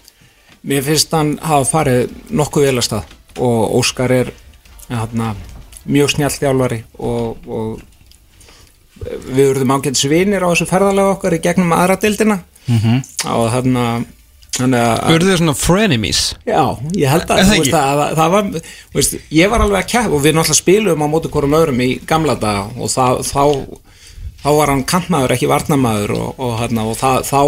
Mér 0.67 0.83
finnst 0.83 1.15
hann 1.15 1.37
hafa 1.39 1.69
farið 1.71 2.17
nokkuð 2.35 2.67
vel 2.67 2.81
að 2.81 2.89
stað 2.89 3.15
og 3.39 3.77
Óskar 3.79 4.15
er 4.17 4.33
hana, 4.91 5.35
mjög 5.87 6.13
snjall 6.15 6.35
þjálfari 6.35 6.83
og, 6.99 7.47
og 7.47 7.81
við 9.07 9.51
verðum 9.53 9.75
ágætt 9.77 10.01
svinir 10.01 10.45
á 10.45 10.49
þessu 10.51 10.69
ferðalega 10.71 11.15
okkar 11.17 11.37
í 11.37 11.43
gegnum 11.45 11.75
aðra 11.77 11.99
dildina 12.01 12.39
mm 12.67 12.79
-hmm. 12.79 13.03
og 13.33 13.51
þannig 13.53 13.83
að 13.85 14.05
Urðu 14.57 15.29
þið 15.29 15.39
svona 15.41 15.55
frenemies 15.61 16.21
Já, 16.49 16.63
ég 16.97 17.11
held 17.13 17.31
að, 17.31 17.43
veist, 17.51 17.75
að, 17.77 17.99
að 18.07 18.15
það 18.17 18.31
var, 18.35 18.47
veist, 18.95 19.17
ég 19.31 19.51
var 19.53 19.65
alveg 19.65 19.83
að 19.83 19.91
kæða 19.91 20.15
og 20.17 20.23
við 20.25 20.37
náttúrulega 20.37 20.61
spilum 20.63 21.05
á 21.05 21.07
móti 21.13 21.33
hvorum 21.33 21.57
öðrum 21.59 21.83
í 21.85 21.91
gamla 22.09 22.39
daga 22.41 22.65
og 22.81 22.89
það, 22.89 23.21
þá, 23.29 23.45
þá 24.41 24.51
var 24.57 24.73
hann 24.73 24.85
kantmaður 24.89 25.35
ekki 25.37 25.51
varnamaður 25.51 26.15
og, 26.17 26.41
og, 26.41 26.55
hérna, 26.63 26.87
og 26.89 26.97
það, 26.97 27.19
þá, 27.29 27.43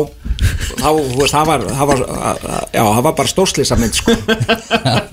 þá, 0.82 0.90
veist, 1.16 1.32
það 1.32 1.46
var, 1.52 1.66
það 1.80 1.86
var, 1.92 2.04
já, 2.76 2.84
það 2.84 3.02
var 3.08 3.16
bara 3.22 3.32
stórslýsa 3.32 3.80
mynd, 3.80 3.94
sko. 3.94 4.12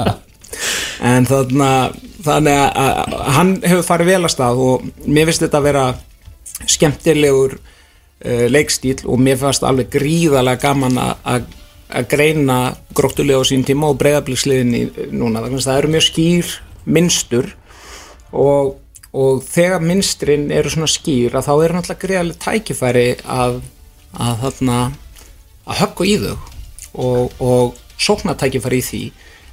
en 1.15 1.31
þannig 1.31 1.65
að, 1.69 1.97
að 2.31 3.15
hann 3.37 3.53
hefur 3.63 3.85
farið 3.87 4.11
vel 4.13 4.23
að 4.25 4.33
og 4.65 4.85
mér 5.05 5.29
finnst 5.29 5.43
þetta 5.45 5.59
að 5.61 5.67
vera 5.69 5.85
skemmtilegur 6.71 7.57
uh, 7.59 8.47
leikstíl 8.51 8.97
og 9.05 9.19
mér 9.21 9.37
fannst 9.41 9.65
alveg 9.67 9.89
gríðarlega 9.95 10.61
gaman 10.65 10.97
að- 11.01 11.29
að 11.35 11.45
að 11.95 12.07
greina 12.09 12.55
gróttulega 12.97 13.39
á 13.39 13.45
sín 13.45 13.61
tíma 13.63 13.91
og 13.91 13.99
breyðabliksliðinni 14.01 15.11
núna 15.13 15.43
að 15.45 15.53
það 15.61 15.77
eru 15.77 15.91
mjög 15.93 16.05
skýr 16.07 16.47
minnstur 16.85 17.51
og, 18.33 18.71
og 19.13 19.43
þegar 19.45 19.85
minnstrin 19.85 20.47
eru 20.51 20.71
svona 20.73 20.89
skýr 20.89 21.37
að 21.37 21.45
þá 21.45 21.53
eru 21.53 21.77
náttúrulega 21.77 22.01
greiðarlega 22.07 22.41
tækifæri 22.47 23.05
að, 23.29 23.59
að 24.17 24.41
þarna 24.41 24.79
að 25.69 25.79
höggva 25.83 26.09
í 26.09 26.17
þau 26.25 26.35
og, 27.05 27.37
og 27.39 27.77
sókna 28.01 28.33
tækifæri 28.41 28.81
í 28.81 28.87
því 28.89 29.03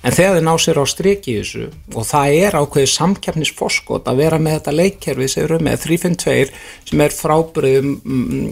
en 0.03 0.15
þegar 0.17 0.37
þið 0.39 0.45
ná 0.49 0.53
sér 0.65 0.81
á 0.83 0.85
striki 0.91 1.33
í 1.33 1.39
þessu 1.41 1.65
og 1.95 2.07
það 2.09 2.37
er 2.43 2.57
ákveðið 2.59 2.91
samkeppnisforskot 2.93 4.09
að 4.11 4.21
vera 4.23 4.39
með 4.43 4.57
þetta 4.59 4.75
leikkerfi 4.79 5.29
sem 5.31 5.45
eru 5.47 5.59
með 5.63 5.85
352 5.87 6.53
sem 6.91 7.05
er 7.07 7.15
frábriðum 7.17 7.93
mm, 8.03 8.49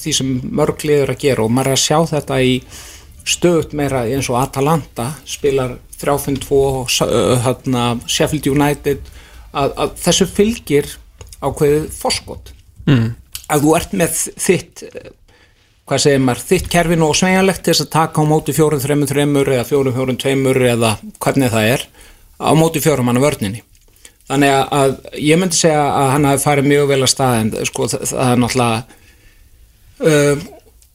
því 0.00 0.14
sem 0.20 0.32
mörg 0.60 0.84
liður 0.84 1.14
að 1.14 1.22
gera. 1.24 1.44
Og 1.46 1.54
maður 1.56 1.72
er 1.72 1.78
að 1.78 1.84
sjá 1.86 1.98
þetta 2.14 2.40
í 2.44 2.56
stöðut 3.30 3.72
meira 3.76 4.04
eins 4.08 4.28
og 4.32 4.38
Atalanta 4.40 5.10
spilar 5.28 5.76
352 6.00 6.60
og 6.60 6.90
s- 6.90 7.02
ö, 7.04 7.36
hérna, 7.44 7.86
Sheffield 8.08 8.46
United. 8.52 9.00
Að, 9.52 9.72
að 9.82 9.96
þessu 10.04 10.26
fylgir 10.30 10.86
ákveðið 11.42 11.88
forskot. 11.96 12.52
Mm. 12.86 13.10
að 13.50 13.64
þú 13.64 13.70
ert 13.76 13.92
með 13.98 14.12
þitt 14.38 14.82
hvað 15.90 16.04
segir 16.04 16.22
maður, 16.22 16.44
þitt 16.46 16.68
kerfin 16.70 17.02
og 17.02 17.16
sveigjanlegt 17.18 17.64
til 17.66 17.72
þess 17.72 17.84
að 17.86 17.90
taka 17.96 18.22
á 18.22 18.30
móti 18.30 18.54
4-3-3 18.54 19.24
eða 19.56 19.66
4-4-2 19.66 20.68
eða 20.70 20.92
hvernig 21.18 21.50
það 21.50 21.72
er 21.72 21.84
á 22.38 22.50
móti 22.54 22.82
fjórum 22.84 23.10
hann 23.10 23.20
vörninni. 23.22 23.64
Þannig 24.30 24.54
að, 24.54 24.64
að 24.78 25.18
ég 25.18 25.40
myndi 25.40 25.58
segja 25.58 25.82
að 25.82 26.12
hann 26.14 26.28
hafi 26.30 26.42
farið 26.44 26.70
mjög 26.70 26.88
vel 26.92 27.00
að 27.02 27.10
stað 27.10 27.36
en 27.40 27.50
sko 27.66 27.88
það, 27.90 28.04
það 28.12 28.30
er 28.30 28.42
náttúrulega 28.44 28.76
uh, 30.06 30.44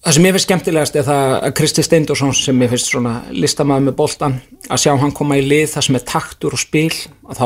það 0.06 0.16
sem 0.16 0.28
ég 0.28 0.36
finnst 0.36 0.48
skemmtilegast 0.48 1.00
er 1.02 1.08
það 1.10 1.34
að 1.36 1.56
Kristi 1.60 1.86
Steindorsson 1.86 2.32
sem 2.40 2.64
ég 2.64 2.72
finnst 2.72 2.94
svona 2.94 3.16
listamaður 3.36 3.90
með 3.90 3.98
boltan 4.00 4.38
að 4.70 4.84
sjá 4.86 4.94
hann 5.02 5.14
koma 5.18 5.42
í 5.42 5.44
lið 5.44 5.66
það 5.74 5.88
sem 5.90 6.00
er 6.00 6.06
taktur 6.14 6.56
og 6.56 6.64
spil 6.64 6.88
að 7.28 7.42
þá, 7.42 7.46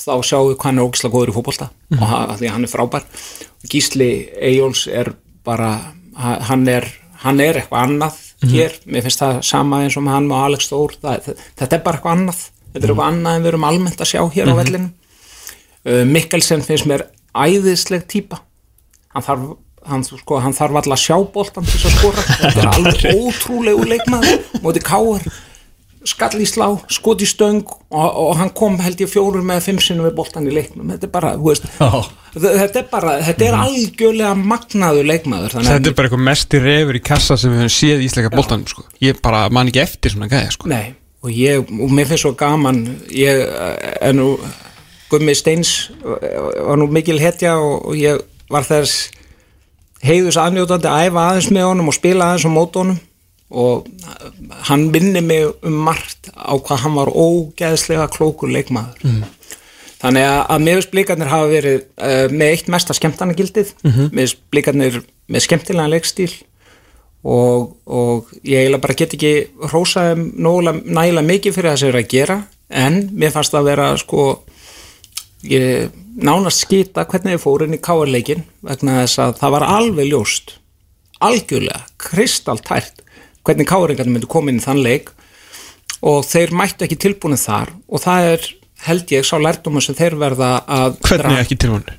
þá 0.00 0.14
sjáum 0.30 0.48
við 0.48 0.56
hvað 0.56 0.70
hann 0.70 0.80
er 0.80 0.88
ógislega 0.88 1.16
góður 1.18 1.34
í 1.34 1.36
fótbolta. 1.36 1.68
Og 1.98 2.06
hann, 2.14 2.34
því 2.40 2.48
að 2.48 2.56
hann 2.56 2.66
er 2.68 2.72
frábær. 2.72 3.06
Gísli 3.68 4.10
Eyjóls 4.40 4.86
er 4.88 5.12
bara 5.46 5.74
hann 6.16 6.66
er, 6.70 6.86
hann 7.24 7.42
er 7.44 7.60
eitthvað 7.60 7.86
annað 7.86 8.20
hér, 8.46 8.76
mér 8.84 9.06
finnst 9.06 9.22
það 9.22 9.40
sama 9.48 9.82
eins 9.84 9.96
og 9.98 10.08
hann 10.10 10.30
og 10.30 10.44
Alex 10.44 10.70
Þór, 10.70 10.96
það, 11.02 11.30
þetta 11.56 11.78
er 11.78 11.84
bara 11.84 11.98
eitthvað 11.98 12.16
annað. 12.16 12.40
Þetta 12.66 12.82
er 12.82 12.92
eitthvað 12.92 13.10
annað 13.10 13.36
en 13.36 13.44
við 13.44 13.52
erum 13.52 13.68
almennt 13.70 14.02
að 14.04 14.10
sjá 14.10 14.20
hér 14.34 14.50
á 14.52 14.54
vellinu 14.58 14.90
uh, 15.86 16.02
Mikkelsen 16.10 16.64
finnst 16.66 16.88
mér 16.90 17.06
æðisleg 17.36 18.04
típa 18.10 18.42
hann 19.14 19.24
þarf 19.24 19.54
hann, 19.86 20.04
sko, 20.04 20.40
hann 20.42 20.56
þarf 20.56 20.80
alltaf 20.80 20.96
að 20.96 21.02
sjá 21.04 21.16
boltan 21.32 21.66
til 21.66 21.76
þess 21.76 21.86
að 21.88 21.98
skora. 22.00 22.24
Þetta 22.42 22.62
er 22.62 22.70
alveg 22.76 23.20
ótrúlegu 23.22 23.86
leikmaður 23.92 24.62
móti 24.64 24.82
káar 24.84 25.28
skall 26.06 26.40
í 26.42 26.46
slá, 26.48 26.66
skot 26.92 27.22
í 27.24 27.28
stöng 27.28 27.62
og, 27.66 28.06
og 28.06 28.34
hann 28.38 28.52
kom 28.56 28.78
held 28.82 29.00
ég 29.02 29.10
fjórum 29.10 29.46
með 29.48 29.64
fimm 29.68 29.80
sinnum 29.82 30.06
við 30.08 30.14
boltan 30.18 30.46
í 30.48 30.54
leiknum. 30.54 30.90
Þetta 30.94 31.08
er 31.08 31.12
bara, 31.14 31.32
veist 31.40 31.66
þetta 32.36 32.82
er 32.82 32.86
bara, 32.90 33.16
þetta 33.26 33.48
er 33.48 33.58
algjörlega 33.62 34.34
magnaður 34.38 35.10
leikmaður 35.10 35.56
Þetta 35.56 35.90
er 35.92 35.96
bara 35.96 36.10
eitthvað 36.10 36.26
mesti 36.28 36.62
refur 36.62 37.00
í 37.00 37.02
kassa 37.10 37.38
sem 37.40 37.52
við 37.54 37.64
höfum 37.64 37.74
séð 37.78 38.04
í 38.04 38.08
Ísleika 38.10 38.32
boltanum 38.34 38.70
sko. 38.70 38.86
Ég 39.02 39.18
bara 39.24 39.46
man 39.52 39.72
ekki 39.72 39.82
eftir 39.82 40.14
svona 40.14 40.30
gæði 40.30 40.54
sko. 40.54 40.70
Nei, 40.72 40.94
og 41.24 41.34
ég, 41.34 41.66
og 41.66 41.92
mér 41.96 42.10
finnst 42.10 42.26
svo 42.26 42.34
gaman 42.38 42.84
ég 43.14 43.42
er 44.00 44.16
nú 44.16 44.34
Gummi 45.10 45.36
Steins 45.38 45.92
var 46.02 46.78
nú 46.80 46.88
mikil 46.90 47.20
hetja 47.22 47.56
og, 47.62 47.92
og 47.92 47.98
ég 47.98 48.22
var 48.50 48.66
þess 48.66 49.10
heiðus 50.06 50.38
aðnjótandi 50.40 50.90
að 50.90 51.08
æfa 51.08 51.26
aðeins 51.30 51.50
með 51.54 51.68
honum 51.70 51.90
og 51.90 51.96
spila 51.96 52.30
aðeins 52.30 52.46
á 52.46 52.50
mót 52.52 52.78
honum 52.78 52.98
og 53.50 53.86
hann 54.66 54.88
minni 54.90 55.22
mig 55.22 55.46
um 55.62 55.78
margt 55.86 56.30
á 56.34 56.54
hvað 56.58 56.82
hann 56.82 56.96
var 56.98 57.12
ógeðslega 57.14 58.08
klókur 58.10 58.50
leikmaður 58.50 59.04
mm. 59.06 59.20
þannig 60.00 60.26
að, 60.26 60.64
meðus 60.66 60.90
blikarnir 60.90 61.30
hafa 61.30 61.52
verið 61.52 61.78
uh, 61.84 62.26
með 62.32 62.56
eitt 62.56 62.72
mesta 62.74 62.96
skemmtanagildið 62.96 63.72
mm 63.84 63.92
-hmm. 63.92 64.10
meðus 64.12 64.34
blikarnir 64.50 65.00
með 65.30 65.46
skemmtilega 65.46 65.92
leikstíl 65.94 66.32
og, 67.22 67.76
og 67.86 68.34
ég 68.42 68.64
eiginlega 68.64 68.82
bara 68.82 68.98
get 68.98 69.14
ekki 69.14 69.32
hrósaðum 69.70 70.26
nægilega 70.84 71.26
mikið 71.30 71.54
fyrir 71.54 71.70
það 71.70 71.80
sem 71.80 71.88
er 71.88 72.02
að 72.02 72.10
gera 72.10 72.42
en 72.68 73.00
mér 73.12 73.34
fannst 73.34 73.54
það 73.54 73.62
að 73.62 73.70
vera 73.70 73.88
sko 74.02 74.26
ég 75.46 75.90
nánast 76.16 76.66
skita 76.66 77.06
hvernig 77.06 77.36
ég 77.36 77.42
fór 77.42 77.66
inn 77.66 77.78
í 77.78 77.82
káarleikin 77.82 78.46
vegna 78.64 79.02
þess 79.04 79.22
að 79.22 79.34
það 79.40 79.54
var 79.56 79.66
alveg 79.70 80.10
ljóst 80.10 80.56
algjörlega, 81.24 81.86
kristaltært 82.00 83.05
hvernig 83.46 83.68
káaringarnir 83.70 84.16
myndu 84.16 84.30
koma 84.30 84.52
inn 84.52 84.60
í 84.60 84.64
þann 84.64 84.82
leik 84.84 85.12
og 86.06 86.24
þeir 86.26 86.54
mættu 86.56 86.86
ekki 86.86 86.98
tilbúinu 87.06 87.38
þar 87.40 87.72
og 87.86 88.02
það 88.02 88.30
er 88.34 88.48
held 88.86 89.12
ég 89.14 89.26
sá 89.26 89.36
lærdóma 89.40 89.82
sem 89.82 89.96
þeir 89.96 90.18
verða 90.20 90.50
að 90.66 90.98
Hvernig 91.06 91.42
ekki 91.42 91.58
tilvunni? 91.62 91.96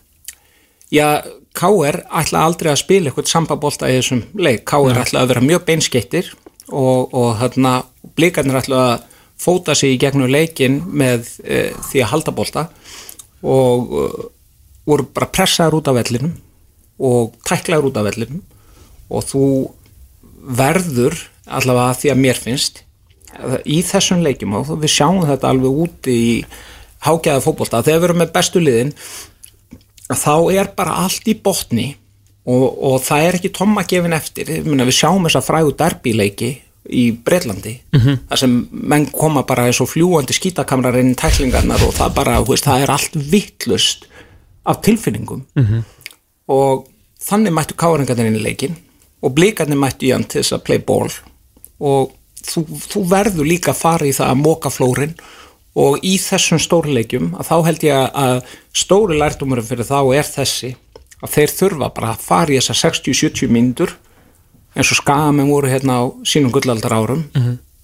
Já, 0.94 1.24
K.R. 1.58 2.04
ætla 2.22 2.46
aldrei 2.46 2.72
að 2.72 2.82
spila 2.84 3.10
eitthvað 3.10 3.32
sambabólta 3.32 3.90
í 3.90 3.98
þessum 3.98 4.22
leik. 4.38 4.64
K.R. 4.70 5.00
ætla 5.02 5.24
að 5.24 5.32
vera 5.34 5.44
mjög 5.44 5.66
beinskeittir 5.68 6.30
og, 6.70 7.14
og 7.14 7.32
hérna, 7.42 7.80
blikarnir 8.16 8.60
ætla 8.62 8.84
að 8.92 9.08
fóta 9.42 9.76
sig 9.78 9.96
í 9.96 10.02
gegnum 10.02 10.30
leikin 10.32 10.80
með 10.86 11.28
e, 11.44 11.70
því 11.90 12.04
að 12.04 12.12
halda 12.14 12.34
bólta 12.38 12.66
og 13.46 13.92
e, 13.94 14.06
voru 14.88 15.08
bara 15.14 15.30
pressaður 15.30 15.80
út 15.82 15.90
af 15.92 15.98
vellinum 16.00 16.34
og 16.98 17.36
tæklaður 17.46 17.92
út 17.92 18.00
af 18.02 18.08
vellinum 18.08 18.42
og 19.14 19.28
þú 19.28 19.44
verður 20.58 21.20
allavega 21.48 21.98
því 22.02 22.12
að 22.14 22.22
mér 22.26 22.42
finnst 22.42 22.84
í 23.66 23.82
þessum 23.86 24.24
leikjum 24.26 24.56
og 24.58 24.74
við 24.82 24.94
sjáum 24.96 25.24
þetta 25.28 25.52
alveg 25.52 25.82
úti 25.86 26.18
í 26.18 26.36
hágæða 27.06 27.44
fótbolta 27.44 27.84
þegar 27.86 28.00
við 28.00 28.10
erum 28.10 28.22
með 28.24 28.34
bestu 28.36 28.62
liðin 28.64 28.94
þá 30.08 30.36
er 30.56 30.72
bara 30.78 31.02
allt 31.04 31.28
í 31.28 31.36
botni 31.44 31.90
og, 32.48 32.66
og 32.66 33.02
það 33.06 33.26
er 33.26 33.38
ekki 33.40 33.54
tomma 33.56 33.84
gefin 33.88 34.16
eftir 34.18 34.50
við 34.64 34.96
sjáum 34.96 35.28
þess 35.28 35.42
að 35.42 35.48
frægu 35.50 35.76
derbyleiki 35.78 36.52
í 36.88 37.12
Breitlandi 37.12 37.74
mm 37.92 38.00
-hmm. 38.00 38.20
þar 38.30 38.40
sem 38.40 38.54
menn 38.72 39.06
koma 39.12 39.44
bara 39.44 39.68
eins 39.68 39.82
og 39.84 39.90
fljúandi 39.92 40.34
skítakamrar 40.34 40.96
inn 41.00 41.12
í 41.12 41.20
tæklingarnar 41.20 41.84
og 41.84 41.94
það 41.94 42.14
bara, 42.16 42.42
veist, 42.42 42.66
það 42.66 42.84
er 42.84 42.92
allt 42.92 43.16
vittlust 43.32 44.08
af 44.66 44.82
tilfinningum 44.82 45.46
mm 45.56 45.66
-hmm. 45.66 45.82
og 46.48 46.88
þannig 47.20 47.54
mættu 47.54 47.76
káringarnir 47.76 48.28
inn 48.28 48.40
í 48.40 48.44
leikin 48.44 48.78
og 49.22 49.34
blikarnir 49.36 49.78
mættu 49.78 50.08
í 50.08 50.14
hann 50.14 50.24
til 50.24 50.42
þess 50.42 50.54
að 50.54 50.64
play 50.64 50.80
ball 50.80 51.12
og 51.80 52.12
þú, 52.48 52.64
þú 52.92 53.04
verður 53.12 53.50
líka 53.50 53.72
að 53.74 53.82
fara 53.82 54.06
í 54.08 54.14
það 54.16 54.32
að 54.32 54.42
móka 54.44 54.72
flórin 54.74 55.14
og 55.78 56.00
í 56.06 56.16
þessum 56.18 56.60
stórleikjum 56.62 57.32
að 57.38 57.50
þá 57.52 57.56
held 57.68 57.84
ég 57.86 58.12
að- 58.18 58.44
stóri 58.74 59.18
lærdumurum 59.20 59.66
fyrir 59.66 59.86
þá 59.86 60.00
er 60.18 60.24
þessi. 60.30 60.76
Að 61.22 61.32
þeir 61.34 61.54
þurfa 61.60 61.94
bara 61.96 62.12
að 62.14 62.20
fara 62.22 62.54
í 62.54 62.58
þessar 62.60 62.92
60-70 62.92 63.50
mínútur 63.50 63.94
eins 64.78 64.92
og 64.94 65.00
skagamenn 65.02 65.50
voru 65.50 65.68
hérna 65.72 66.02
á 66.02 66.04
sínum 66.24 66.52
gullaldar 66.54 66.94
árum 66.94 67.24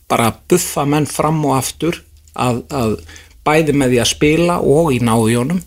bara 0.10 0.27
að 0.29 0.38
buffa 0.49 0.86
menn 0.86 1.06
fram 1.10 1.39
og 1.45 1.56
aftur 1.58 2.03
að, 2.38 2.63
að 2.69 2.97
bæði 3.45 3.73
með 3.73 3.89
því 3.95 3.99
að 4.03 4.12
spila 4.12 4.60
og 4.62 4.91
í 4.93 4.99
náðjónum 5.01 5.62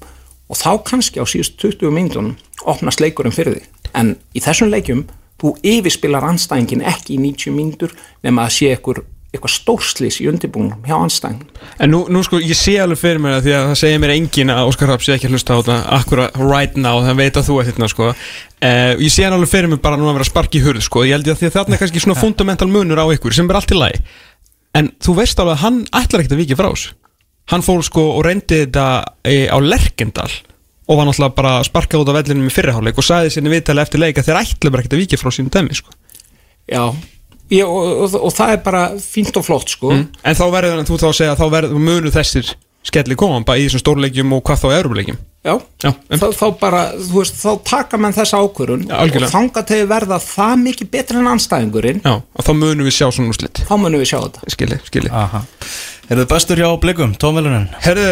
og 0.48 0.56
þá 0.56 0.70
kannski 0.86 1.18
á 1.18 1.26
síðust 1.26 1.58
20 1.58 1.90
mínútonum 1.90 2.36
opnast 2.66 3.00
leikurinn 3.02 3.34
fyrir 3.34 3.56
því. 3.58 3.62
En 3.94 4.16
í 4.34 4.40
þessum 4.40 4.70
leikjum 4.70 5.04
þú 5.42 5.52
yfirspilar 5.74 6.24
anstæðingin 6.30 6.86
ekki 6.86 7.16
í 7.16 7.20
90 7.20 7.54
mínútur 7.56 7.92
nema 8.24 8.46
að 8.46 8.54
sé 8.56 8.70
eitthvað, 8.72 9.02
eitthvað 9.34 9.52
stórslis 9.52 10.20
í 10.22 10.28
undirbúnum 10.30 10.86
hjá 10.86 10.96
anstæðingin 10.96 11.60
En 11.82 11.92
nú, 11.92 12.02
nú 12.12 12.22
sko, 12.24 12.40
ég 12.40 12.56
sé 12.56 12.78
alveg 12.80 13.00
fyrir 13.02 13.20
mér 13.20 13.36
það 13.36 13.46
því 13.46 13.54
að 13.58 13.66
það 13.70 13.80
segir 13.82 14.02
mér 14.04 14.14
engin 14.16 14.52
að 14.54 14.70
Óskar 14.70 14.92
Rapp 14.92 15.04
sé 15.04 15.16
ekki 15.16 15.28
að 15.28 15.36
hlusta 15.36 15.56
á 15.56 15.60
þetta 15.60 15.78
akkurat 15.98 16.38
right 16.40 16.78
now, 16.80 17.02
það 17.04 17.20
veit 17.20 17.40
að 17.40 17.50
þú 17.50 17.58
ert 17.60 17.70
hérna 17.72 17.90
sko. 17.92 18.10
uh, 18.12 18.92
Ég 18.96 19.12
sé 19.12 19.26
hann 19.26 19.36
alveg 19.36 19.52
fyrir 19.52 19.72
mér 19.72 19.82
bara 19.84 20.00
nú 20.00 20.08
að 20.08 20.18
vera 20.20 20.30
sparki 20.30 20.62
í 20.62 20.64
hurð 20.64 20.86
sko, 20.88 21.04
ég 21.04 21.18
held 21.18 21.28
ég 21.28 21.36
að 21.36 21.42
því 21.42 21.50
að 21.50 21.58
þarna 21.58 21.76
er 21.76 21.84
kannski 21.84 22.04
svona 22.06 22.20
fundamental 22.20 22.70
munur 22.72 23.02
á 23.02 23.06
ykkur 23.12 23.36
sem 23.36 23.50
er 23.50 23.60
allt 23.60 23.76
í 23.76 23.80
lagi. 23.80 24.00
En 24.76 24.90
þú 25.04 25.18
veist 25.20 25.40
alveg 25.40 25.56
að 25.58 25.64
hann 25.66 25.82
ætlar 25.92 26.22
ekkert 26.22 26.36
að 26.36 26.42
vikið 26.44 26.60
frá 26.60 26.70
þessu. 26.70 26.96
Hann 27.52 27.62
fór 27.62 27.84
sko 27.86 28.02
og 28.16 28.24
reyndi 28.26 28.64
þetta 28.64 28.86
e, 29.22 29.46
á 29.46 29.56
Lerkendal 29.62 30.32
og 30.86 31.00
var 31.00 31.08
náttúrulega 31.08 31.36
bara 31.36 31.52
sparkað 31.66 32.04
út 32.04 32.12
af 32.12 32.18
vellinum 32.20 32.48
í 32.48 32.54
fyrriháleik 32.54 32.98
og 32.98 33.06
sagði 33.06 33.34
sinni 33.34 33.52
viðtali 33.52 33.82
eftir 33.82 34.02
leik 34.02 34.20
að 34.20 34.30
þeir 34.30 34.40
ætla 34.42 34.72
bara 34.72 34.84
ekkert 34.84 34.96
að 34.98 35.02
vikið 35.04 35.22
frá 35.22 35.34
sínum 35.34 35.52
dæmi 35.54 35.78
sko. 35.78 35.94
Já, 36.70 36.84
Ég, 37.46 37.62
og, 37.62 38.00
og, 38.02 38.14
og 38.26 38.32
það 38.34 38.56
er 38.56 38.62
bara 38.64 38.80
fínt 38.98 39.36
og 39.38 39.44
flott 39.46 39.70
sko. 39.70 39.92
En 39.94 40.34
þá 40.34 40.46
verður 40.50 40.80
þú 40.88 40.96
þá 40.98 41.04
að 41.06 41.18
segja 41.20 41.34
að 41.36 41.42
þá 41.44 41.50
verður 41.52 41.84
munu 41.86 42.10
þessir 42.10 42.48
skelli 42.86 43.16
koma 43.18 43.40
bara 43.46 43.60
í 43.60 43.66
þessum 43.66 43.82
stórleikjum 43.82 44.34
og 44.36 44.42
hvað 44.46 44.62
þá 44.62 44.66
Európleikjum 44.76 45.18
Já, 45.46 45.52
Já, 45.82 45.90
um. 45.92 46.18
þá, 46.18 46.26
þá 46.34 46.46
bara, 46.58 46.80
þú 46.98 47.20
veist, 47.20 47.36
þá 47.38 47.50
taka 47.66 47.98
menn 48.02 48.14
þessa 48.16 48.40
ákvörun 48.42 48.84
Já, 48.88 48.96
og 48.98 49.26
þanga 49.30 49.62
til 49.66 49.80
verða 49.90 50.18
það 50.22 50.54
mikið 50.64 50.90
betur 50.94 51.20
en 51.20 51.30
anstæðingurinn 51.32 52.00
Já, 52.02 52.14
og 52.18 52.46
þá 52.46 52.52
munum 52.58 52.86
við 52.88 52.96
sjá 52.98 53.06
svona 53.14 53.30
úrslit. 53.34 53.62
þá 53.66 53.74
munum 53.78 54.02
við 54.02 54.10
sjá 54.10 54.18
þetta. 54.24 54.50
Skilji, 54.54 54.80
skilji. 54.90 55.12
Aha. 55.14 55.42
Er 56.06 56.20
þið 56.20 56.26
bestur 56.30 56.60
hjá 56.60 56.68
blikum, 56.78 57.14
tómvelunin? 57.18 57.64
Herðu, 57.82 58.10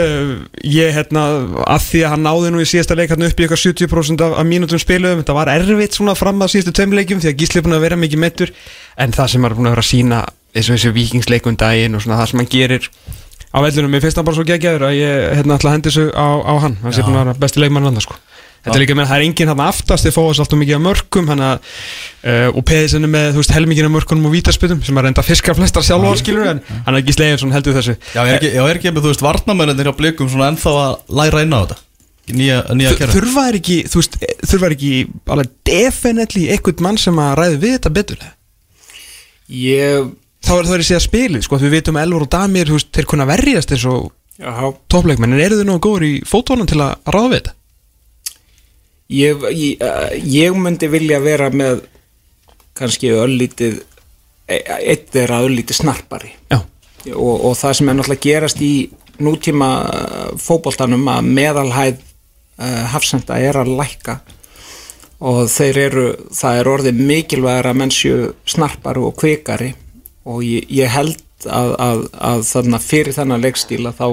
ég 0.67 0.97
hérna 0.97 1.23
að 1.63 1.85
því 1.85 2.01
að 2.03 2.11
hann 2.11 2.25
náði 2.27 2.49
nú 2.51 2.63
í 2.65 2.67
síðasta 2.67 2.97
leik 2.99 3.13
hann 3.15 3.23
upp 3.23 3.39
í 3.39 3.45
eitthvað 3.47 3.61
70% 3.63 4.25
af, 4.27 4.35
af 4.41 4.49
mínútum 4.51 4.83
spiluðum 4.83 5.21
þetta 5.23 5.37
var 5.37 5.51
erfitt 5.53 5.95
svona 5.95 6.17
fram 6.19 6.43
að 6.43 6.57
síðustu 6.57 6.75
tveimleikjum 6.75 7.23
því 7.23 7.31
að 7.31 7.37
Gísli 7.39 7.63
er 7.63 7.67
búin 7.69 7.77
að 7.79 7.87
vera 7.87 8.01
mikið 8.03 8.23
meittur 8.25 8.51
en 8.99 9.15
það 9.15 9.31
sem 9.37 9.47
er 9.47 9.55
búin 9.55 9.71
að 9.71 9.77
vera 9.77 9.87
að 9.87 9.91
sína 9.93 10.21
eins 10.55 10.67
og 10.67 10.75
þessi 10.75 10.95
vikingsleikum 10.99 11.61
daginn 11.63 11.95
og 11.95 12.03
svona 12.03 12.19
það 12.19 12.33
sem 12.33 12.43
hann 12.43 12.51
gerir 12.57 12.91
á 13.55 13.59
vellunum, 13.63 13.95
mér 13.95 14.03
finnst 14.03 14.19
hann 14.19 14.27
bara 14.27 14.41
svo 14.41 14.49
geggjaður 14.49 14.89
að 14.89 14.99
ég 14.99 15.25
hérna 15.39 15.59
ætla 15.61 15.71
að 15.71 15.77
hendi 15.79 15.93
þessu 15.95 16.11
á, 16.19 16.27
á 16.43 16.55
hann 16.67 16.79
hann 16.83 16.95
sé 16.99 17.07
búin 17.07 17.15
að 17.15 17.29
vera 17.29 17.43
besti 17.47 17.63
leikmann 17.63 17.87
landa 17.87 18.03
sko 18.03 18.19
Þetta 18.65 18.79
er 18.79 18.81
líka 18.81 18.95
með 18.97 19.05
að 19.05 19.11
það 19.11 19.19
er 19.19 19.25
enginn 19.27 19.51
hann 19.51 19.61
aftast 19.61 20.07
þið 20.07 20.15
fóðast 20.15 20.41
alltaf 20.41 20.61
mikið 20.61 20.77
af 20.79 20.83
mörkum 20.87 21.27
hana, 21.29 21.49
uh, 22.25 22.47
og 22.49 22.63
peðisinn 22.65 23.05
er 23.05 23.11
með 23.13 23.27
þú 23.35 23.43
veist, 23.43 23.53
helmingin 23.53 23.89
af 23.91 23.93
mörkunum 23.93 24.29
og 24.31 24.33
vítaspytum 24.33 24.81
sem 24.87 25.01
er 25.01 25.05
reynda 25.05 25.21
að 25.21 25.29
fiska 25.29 25.55
flestar 25.59 25.85
sjálfur 25.85 26.21
skilur 26.23 26.49
en 26.55 26.63
hann 26.71 26.95
er 26.95 27.03
ekki 27.03 27.17
slegin 27.19 27.53
heldur 27.53 27.77
þessu. 27.77 27.99
Já, 28.15 28.23
er 28.23 28.39
ekki, 28.39 28.55
já, 28.57 28.63
er 28.65 28.81
ekki 28.81 28.95
með, 28.95 29.05
þú 29.05 29.13
veist, 29.13 29.25
varnamennir 29.27 29.91
hjá 29.91 29.97
blikum 29.99 30.31
svona 30.33 30.49
ennþá 30.55 30.73
að 30.81 30.97
læra 31.21 31.45
inn 31.45 31.53
á 31.53 31.61
þetta? 31.61 31.77
Nýja, 32.33 32.63
nýja 32.73 32.95
kerfi 32.97 33.19
Þurfa 33.19 33.43
er 33.51 33.59
ekki, 33.59 33.77
þú 33.93 34.01
veist, 34.01 34.15
þurfa 34.49 34.69
er 34.71 34.75
ekki 34.79 34.93
alveg 35.35 35.51
definitely 35.69 36.47
einhvern 36.55 36.87
mann 36.87 37.01
sem 37.01 37.19
að 37.21 37.35
ræði 37.43 37.59
við 37.61 37.75
þetta 37.77 37.93
betur? 37.99 38.23
Ég, 39.53 40.07
þá 40.41 40.53
er 40.55 40.71
það 40.71 40.77
er 40.79 40.85
að 40.85 40.89
segja 40.89 41.03
spilið, 41.05 41.45
sko, 41.45 41.59
við 41.61 41.77
vitum 41.77 42.01
Elvar 42.01 42.25
og 42.25 42.31
Damir, 42.33 42.71
þú 42.73 42.79
veist, 42.79 42.89
þeir 42.97 43.11
kunna 43.11 43.29
verjast 43.29 43.77
eins 43.77 43.85
og 43.93 44.09
já, 44.41 44.73
toppleikmenn, 44.89 45.37
en 45.37 45.45
eru 45.45 45.61
þau 45.61 45.69
nú 45.69 45.77
góður 45.85 46.07
í 46.09 46.15
fótónum 46.25 46.71
til 46.71 46.81
að 46.81 46.97
ráða 47.13 47.27
við 47.27 47.37
þetta? 47.43 47.55
Ég, 49.09 49.43
ég, 49.53 49.83
eh, 49.83 50.15
ég 50.25 50.57
myndi 50.57 50.89
vilja 50.93 51.21
vera 51.25 51.51
með 51.51 51.85
kannski 52.75 53.13
öllítið 53.15 53.83
eitt 54.49 55.15
er 55.17 55.33
að 55.33 55.49
öllítið 55.49 55.79
snarpari. 55.79 56.33
Og, 56.53 57.45
og 57.45 57.57
það 57.59 57.77
sem 57.79 57.89
er 57.89 57.97
náttúrulega 57.99 58.25
gerast 58.25 58.63
í 58.65 58.75
nútíma 59.23 59.71
eh, 59.89 60.31
fótboltanum 60.41 61.05
að 61.13 61.29
meðalhæð 61.37 61.99
uh, 62.01 62.85
hafsenda 62.95 63.39
er 63.41 63.59
að 63.61 63.75
lækka. 63.79 64.19
Og 65.25 65.45
þeir 65.49 65.79
eru, 65.85 66.07
það 66.35 66.59
er 66.61 66.71
orðið 66.73 67.03
mikilvægur 67.09 67.71
að 67.71 67.79
mennsju 67.81 68.17
snarpari 68.51 69.05
og 69.05 69.15
kvikari. 69.21 69.71
Og 70.29 70.43
ég, 70.45 70.67
ég 70.73 70.91
held 70.93 71.21
að, 71.45 71.71
að, 71.81 72.03
að 72.33 72.45
þarna 72.51 72.81
fyrir 72.83 73.17
þennan 73.17 73.45
leikstíla 73.45 73.95
þá, 73.97 74.09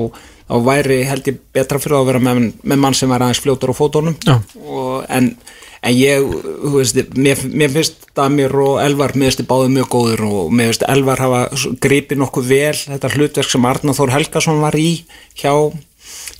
þá 0.51 0.65
væri 0.65 0.99
held 1.07 1.27
ég 1.29 1.39
betra 1.55 1.79
fyrir 1.79 2.01
að 2.01 2.07
vera 2.09 2.21
með, 2.23 2.39
með 2.67 2.79
mann 2.83 2.97
sem 2.97 3.11
er 3.13 3.23
aðeins 3.23 3.41
fljótur 3.43 3.71
á 3.71 3.75
og, 3.79 5.05
en, 5.07 5.29
en 5.79 5.95
ég, 5.95 6.25
þú 6.63 6.73
veist, 6.75 6.99
mér, 7.15 7.43
mér 7.47 7.71
finnst 7.75 8.09
Damir 8.17 8.55
og 8.59 8.81
Elvar, 8.83 9.15
mér 9.15 9.29
finnst 9.29 9.43
þið 9.43 9.49
báðið 9.51 9.73
mjög 9.77 9.89
góður 9.95 10.25
og 10.27 10.51
mér 10.51 10.71
finnst 10.71 10.87
Elvar 10.91 11.23
hafa 11.23 11.41
gripið 11.85 12.21
nokkuð 12.23 12.51
vel 12.51 12.75
þetta 12.81 13.13
hlutverk 13.15 13.53
sem 13.53 13.69
Arnar 13.71 13.97
Þór 13.97 14.15
Helgason 14.17 14.59
var 14.63 14.75
í 14.79 14.89
hjá, 15.39 15.53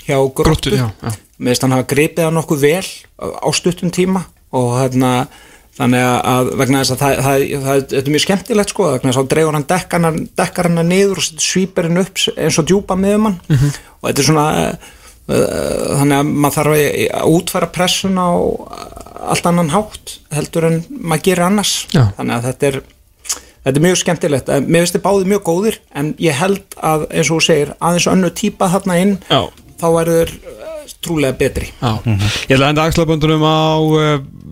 hjá 0.03 0.17
Gróttu, 0.35 0.75
mér 0.75 1.53
finnst 1.53 1.67
hann 1.67 1.77
hafa 1.77 1.87
gripið 1.93 2.25
það 2.25 2.35
nokkuð 2.39 2.67
vel 2.67 2.91
á 3.21 3.49
stuttum 3.55 3.95
tíma 3.95 4.25
og 4.51 4.75
hérna 4.81 5.13
þannig 5.77 6.03
að 6.05 6.49
vegna 6.59 6.81
þess 6.83 6.93
að 6.95 7.01
það, 7.01 7.19
það, 7.25 7.43
það, 7.51 7.65
það 7.65 7.83
þetta 7.91 8.01
er 8.01 8.13
mjög 8.15 8.23
skemmtilegt 8.25 8.73
sko 8.73 8.87
vegna 8.91 9.11
þess 9.11 9.19
að 9.21 9.27
þá 9.27 9.31
dregur 9.35 9.57
hann 9.57 9.67
dekkar 9.71 10.01
hann, 10.07 10.17
dekkar 10.41 10.69
hann 10.71 10.89
niður 10.91 11.21
og 11.21 11.27
svýpir 11.47 11.87
hann 11.87 12.01
upp 12.03 12.23
eins 12.35 12.59
og 12.61 12.67
djúpa 12.71 12.97
miðum 12.99 13.29
hann 13.29 13.37
Mhm. 13.47 13.71
og 14.01 14.09
þetta 14.09 14.19
er 14.23 14.27
svona 14.27 14.47
uh, 15.31 15.97
þannig 16.01 16.17
að 16.17 16.31
maður 16.43 16.57
þarf 16.57 16.73
að 17.21 17.35
útfæra 17.37 17.69
pressun 17.77 18.17
á 18.19 18.29
allt 19.31 19.45
annan 19.45 19.69
hátt 19.71 20.17
heldur 20.33 20.65
en 20.67 20.79
maður 20.89 21.23
gerir 21.29 21.45
annars 21.47 21.73
Já. 21.93 22.07
þannig 22.17 22.35
að 22.39 22.47
þetta 22.49 22.67
er 22.71 22.79
þetta 23.61 23.77
er 23.77 23.83
mjög 23.85 23.99
skemmtilegt, 24.01 24.47
Eh, 24.49 24.59
mér 24.65 24.81
finnst 24.81 24.95
þið 24.97 25.03
báðið 25.05 25.27
mjög 25.31 25.43
góðir 25.45 25.75
en 25.95 26.13
ég 26.19 26.33
held 26.33 26.63
að 26.81 27.03
eins 27.13 27.29
og 27.29 27.37
þú 27.37 27.45
segir 27.45 27.73
aðeins 27.79 28.07
önnu 28.09 28.31
típa 28.33 28.69
þarna 28.73 28.95
inn 29.03 29.17
Já. 29.29 29.41
þá 29.79 29.85
verður 29.93 30.31
uh, 31.01 31.07
trúlega 31.07 31.37
betri. 31.39 31.71
Já. 31.81 31.91
Ég 32.05 32.53
ætla 32.55 32.67
að 32.67 32.69
enda 32.73 32.85
axlaböndunum 32.89 33.43
á 33.47 33.57
uh, 33.81 34.11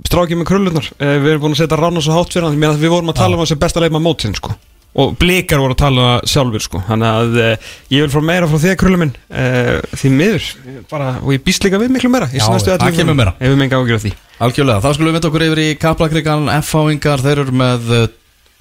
strákið 0.10 0.42
með 0.42 0.50
krullunar 0.50 0.90
uh, 0.98 1.14
Við 1.22 1.30
erum 1.34 1.44
búin 1.46 1.56
að 1.56 1.62
setja 1.62 1.80
rána 1.80 2.02
svo 2.02 2.18
hátt 2.18 2.34
fyrir 2.34 2.50
hann 2.50 2.66
að 2.70 2.82
við 2.82 2.94
vorum 2.96 3.14
að 3.14 3.20
tala 3.22 3.38
um 3.38 3.44
þessi 3.46 3.60
besta 3.62 3.84
leikma 3.84 4.02
mótsinn 4.04 4.36
sko. 4.38 4.56
og 5.00 5.12
blikar 5.22 5.62
voru 5.62 5.76
að 5.76 5.82
tala 5.84 6.02
um 6.02 6.08
það 6.10 6.32
sjálfur 6.32 6.64
sko. 6.66 6.80
þannig 6.88 7.10
að 7.10 7.36
uh, 7.40 7.68
ég 7.94 8.02
vil 8.06 8.14
frá 8.16 8.24
meira 8.26 8.48
frá 8.50 8.58
því 8.60 8.72
að 8.74 8.80
krullu 8.82 8.98
minn. 9.04 9.14
Uh, 9.30 9.76
því 9.94 10.10
miður. 10.16 10.48
Bara, 10.90 11.12
og 11.22 11.36
ég 11.36 11.44
býst 11.46 11.64
líka 11.64 11.80
við 11.80 11.94
miklu 11.94 12.10
meira. 12.12 12.28
Í 12.34 12.42
Já, 12.42 12.48
það 12.50 12.74
kemur 12.82 12.96
vikunum. 12.98 13.20
meira. 13.22 13.36
Ef 13.38 13.54
við 13.54 13.62
menga 13.62 13.80
ágjör 13.80 14.02
því. 14.08 14.14
Algjörlega, 14.40 14.82
þá 14.82 14.90
skulum 14.96 15.10
við 15.12 15.16
vinda 15.20 15.30
okkur 15.30 15.46
yfir 15.46 15.62
í 15.62 15.68
Kaplakrigan 15.80 16.50
F-áingar, 16.62 17.24
þeir 17.26 17.42
eru 17.44 17.56
með 17.60 17.90
eh, 17.98 18.06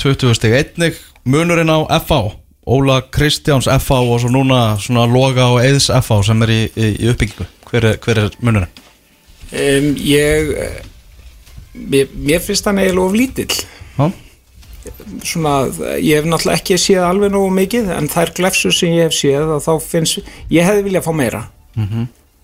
20 0.02 0.34
stig 0.34 0.56
einnig. 0.58 0.96
Munurinn 1.28 1.70
á 1.70 1.78
F-á, 2.00 2.20
Óla 2.68 2.96
Kristjáns 3.14 3.68
F-á 3.70 3.98
og 4.02 4.18
svo 4.20 4.30
núna 4.34 4.62
svona 4.82 5.06
Loga 5.08 5.46
og 5.54 5.62
Eðs 5.62 5.86
F-á 6.02 6.18
sem 6.26 6.42
er 6.44 6.52
í, 6.54 6.58
í, 6.74 6.88
í 7.06 7.12
uppbyggingu 7.12 7.46
hver 7.70 7.90
er, 7.92 7.98
hver 8.04 8.22
er 8.24 8.38
munurinn? 8.40 8.86
um, 9.52 9.90
ég 10.04 10.54
mér, 11.72 12.08
mér 12.14 12.40
finnst 12.44 12.66
hann 12.68 12.80
eiginlega 12.82 13.06
of 13.06 13.16
lítill. 13.16 13.60
Já, 13.98 14.10
svona, 15.26 15.54
ég 16.00 16.18
hef 16.18 16.28
náttúrulega 16.28 16.58
ekki 16.58 16.78
séð 16.80 17.06
alveg 17.06 17.32
nógu 17.34 17.50
mikið 17.56 17.90
en 17.96 18.08
þær 18.10 18.32
glefsur 18.36 18.74
sem 18.74 18.94
ég 18.96 19.08
hef 19.08 19.16
séð 19.16 19.56
þá 19.64 19.72
finnst, 19.84 20.22
ég 20.52 20.66
hefði 20.66 20.86
viljað 20.88 21.08
fá 21.08 21.12
meira. 21.16 21.42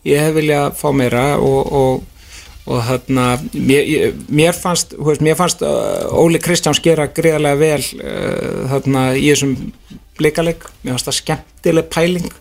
Ég 0.05 0.21
hefði 0.21 0.41
viljað 0.41 0.77
fá 0.79 0.89
meira 0.97 1.25
og, 1.41 1.73
og, 1.81 2.29
og 2.69 2.83
þarna 2.89 3.27
mér, 3.55 4.15
mér 4.29 4.57
fannst, 4.57 4.95
veist, 4.99 5.25
mér 5.25 5.39
fannst 5.39 5.65
uh, 5.65 6.05
Óli 6.13 6.41
Kristjáns 6.43 6.83
gera 6.85 7.09
greiðarlega 7.09 7.61
vel 7.61 7.83
uh, 8.01 8.65
þarna 8.75 9.07
í 9.17 9.29
þessum 9.31 9.57
bleikaleg, 10.19 10.67
mér 10.83 10.97
fannst 10.97 11.11
það 11.11 11.21
skemmtileg 11.21 11.93
pæling 11.93 12.33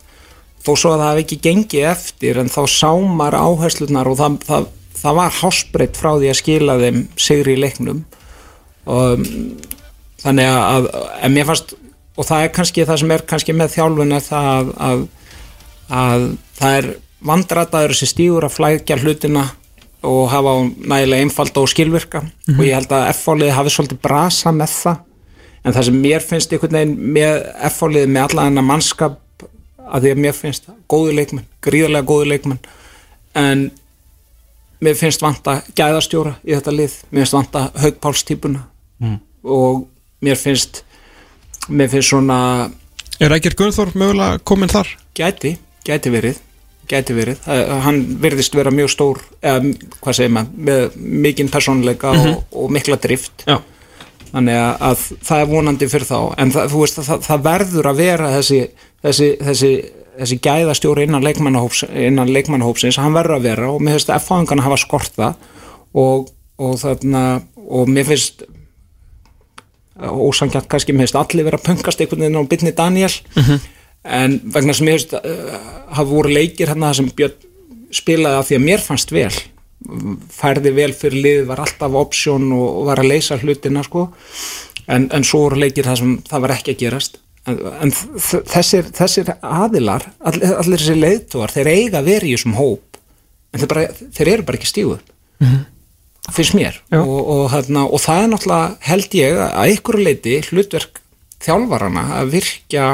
þó 0.63 0.71
svo 0.73 0.93
að 0.93 1.01
það 1.01 1.09
hafi 1.09 1.23
ekki 1.25 1.39
gengið 1.43 1.87
eftir 1.91 2.39
en 2.41 2.51
þá 2.51 2.61
sámar 2.71 3.35
áherslunar 3.35 4.09
og 4.09 4.19
það, 4.19 4.37
það, 4.47 4.67
það 5.01 5.17
var 5.19 5.37
hásbreytt 5.41 5.99
frá 5.99 6.11
því 6.15 6.31
að 6.31 6.39
skila 6.39 6.77
þeim 6.81 6.99
sigri 7.19 7.55
í 7.57 7.63
leiknum. 7.63 8.03
Og 8.93 9.25
þannig 10.23 10.51
að, 10.53 10.91
en 11.23 11.35
mér 11.35 11.49
fannst 11.49 11.75
og 12.13 12.27
það 12.27 12.45
er 12.45 12.53
kannski 12.53 12.85
það 12.87 13.01
sem 13.01 13.15
er 13.15 13.25
kannski 13.29 13.55
með 13.57 13.73
þjálfun 13.73 14.15
er 14.15 14.23
það 14.23 14.49
að, 14.53 14.71
að, 14.87 15.03
að 16.03 16.27
það 16.59 16.77
er 16.77 16.89
vandrataður 17.23 17.95
sem 17.97 18.11
stígur 18.11 18.47
að 18.47 18.57
flækja 18.57 18.99
hlutina 19.01 19.47
og 20.03 20.27
hafa 20.33 20.53
nægilega 20.83 21.23
einfalda 21.23 21.63
og 21.63 21.71
skilvirka. 21.71 22.23
Og 22.57 22.63
ég 22.67 22.75
held 22.75 22.91
að 22.91 23.09
F-fáliði 23.13 23.55
hafi 23.55 23.71
svolítið 23.71 24.01
brasa 24.03 24.51
með 24.51 24.73
það. 24.75 25.01
En 25.63 25.75
það 25.75 25.85
sem 25.87 25.99
mér 26.03 26.25
finnst 26.27 26.51
einhvern 26.51 26.75
veginn 26.75 27.13
með 27.15 27.37
F-fáliði 27.69 28.09
með 28.11 28.25
alla 28.27 28.47
þennan 28.49 28.67
mannskap 28.67 29.19
að 29.87 30.05
því 30.05 30.13
að 30.13 30.21
mér 30.25 30.37
finnst 30.37 30.69
góði 30.91 31.15
leikmenn, 31.19 31.47
gríðarlega 31.63 32.09
góði 32.09 32.29
leikmenn. 32.31 32.61
En 33.39 33.65
mér 34.83 34.97
finnst 34.99 35.23
vanta 35.23 35.59
gæðastjóra 35.77 36.37
í 36.43 36.55
þetta 36.55 36.75
lið, 36.75 36.95
mér 37.11 37.23
finnst 37.23 37.37
vanta 37.37 37.65
haugpálstýpuna 37.83 38.63
mm. 39.03 39.19
og 39.57 39.85
mér 40.23 40.39
finnst 40.39 40.83
mér 41.69 41.91
finnst 41.91 42.13
svona 42.13 42.39
Er 43.21 43.29
Rækjur 43.29 43.53
Gunnþór 43.59 43.93
mögulega 43.95 44.41
komin 44.43 44.71
þar? 44.71 44.89
gæti 45.15 45.57
gæti 45.85 46.11
verið 46.11 46.41
gæti 46.89 47.15
verið, 47.15 47.43
hann 47.83 48.01
virðist 48.21 48.55
vera 48.57 48.71
mjög 48.73 48.91
stór, 48.91 49.21
eða 49.43 49.73
hvað 50.03 50.17
segir 50.17 50.33
maður 50.35 50.65
með 50.67 50.97
mikinn 51.23 51.51
persónleika 51.51 52.11
og, 52.11 52.41
og 52.59 52.73
mikla 52.75 52.97
drift. 53.01 53.45
Já, 53.47 53.59
þannig 54.31 54.59
að, 54.59 54.73
að 54.89 55.05
það 55.29 55.43
er 55.43 55.51
vonandi 55.53 55.89
fyrir 55.93 56.09
þá. 56.09 56.17
En 56.43 56.53
það, 56.55 56.75
veist, 56.75 56.99
það, 57.07 57.23
það 57.27 57.45
verður 57.47 57.89
að 57.91 58.01
vera 58.03 58.31
þessi, 58.37 58.59
þessi, 59.03 59.29
þessi, 59.43 59.71
þessi 60.19 60.39
gæðastjóri 60.45 61.07
innan 61.07 61.25
leikmannahóps 61.25 61.83
innan 61.89 62.31
leikmannahópsins, 62.33 62.99
hann 63.01 63.15
verður 63.15 63.39
að 63.39 63.47
vera 63.49 63.69
og 63.73 63.83
mér 63.83 63.97
finnst 63.97 64.11
að 64.11 64.21
F-fáðingarna 64.23 64.67
hafa 64.67 64.81
skorta 64.81 65.29
og, 65.93 66.33
og 66.61 66.75
þarna 66.81 67.23
og 67.63 67.91
mér 67.91 68.09
finnst 68.09 68.45
ósangjart 69.93 70.69
kannski, 70.71 70.93
mér 70.95 71.07
finnst 71.07 71.19
allir 71.19 71.47
vera 71.47 71.61
pöngast 71.61 72.01
einhvern 72.01 72.25
veginn 72.25 72.41
á 72.41 72.51
bytni 72.51 72.75
Daniel 72.75 73.13
en 74.03 74.37
vegna 74.53 74.75
sem 74.75 74.87
mér 74.89 74.99
finnst 74.99 75.17
uh, 75.17 75.57
hafa 75.93 76.09
voru 76.09 76.33
leikir 76.33 76.71
hérna 76.71 76.91
þar 76.91 77.01
sem 77.01 77.11
Björn 77.17 77.49
spilaði 77.93 78.39
af 78.39 78.47
því 78.49 78.57
að 78.57 78.63
mér 78.65 78.81
fannst 78.81 79.11
vel. 79.13 79.33
Færði 80.33 80.71
vel 80.73 80.93
fyrir 80.97 81.21
lið, 81.21 81.41
var 81.45 81.59
alltaf 81.61 81.93
option 81.99 82.47
og, 82.55 82.63
og 82.79 82.87
var 82.87 83.01
að 83.03 83.11
leysa 83.11 83.37
hlutina 83.37 83.83
sko. 83.85 84.07
en, 84.87 85.09
en 85.13 85.23
svo 85.23 85.43
voru 85.45 85.59
leikir 85.61 85.85
það 85.85 85.99
sem 85.99 86.15
það 86.27 86.43
var 86.43 86.55
ekki 86.57 86.73
að 86.73 86.81
gerast 86.81 87.19
en, 87.47 87.59
en 87.85 87.93
þessir, 87.93 88.89
þessir 88.95 89.33
aðilar 89.41 90.07
allir, 90.19 90.55
allir 90.61 90.81
þessir 90.81 90.99
leiðtúar, 91.01 91.53
þeir 91.53 91.71
eiga 91.73 92.01
að 92.01 92.09
vera 92.11 92.29
í 92.29 92.33
þessum 92.35 92.57
hóp. 92.59 92.99
En 93.53 93.61
þeir, 93.61 93.69
bara, 93.69 93.85
þeir 94.17 94.33
eru 94.33 94.47
bara 94.47 94.59
ekki 94.59 94.71
stígu 94.71 94.99
finnst 96.31 96.55
mér. 96.55 96.77
Já. 96.91 97.01
og, 97.01 97.21
og, 97.27 97.45
hérna, 97.51 97.83
og 97.83 98.01
það 98.01 98.21
er 98.21 98.29
náttúrulega 98.31 98.75
held 98.87 99.15
ég 99.17 99.39
að 99.43 99.55
einhverju 99.63 100.05
leiti 100.07 100.35
hlutverk 100.47 101.01
þjálfarana 101.43 102.03
að 102.19 102.35
virkja 102.37 102.85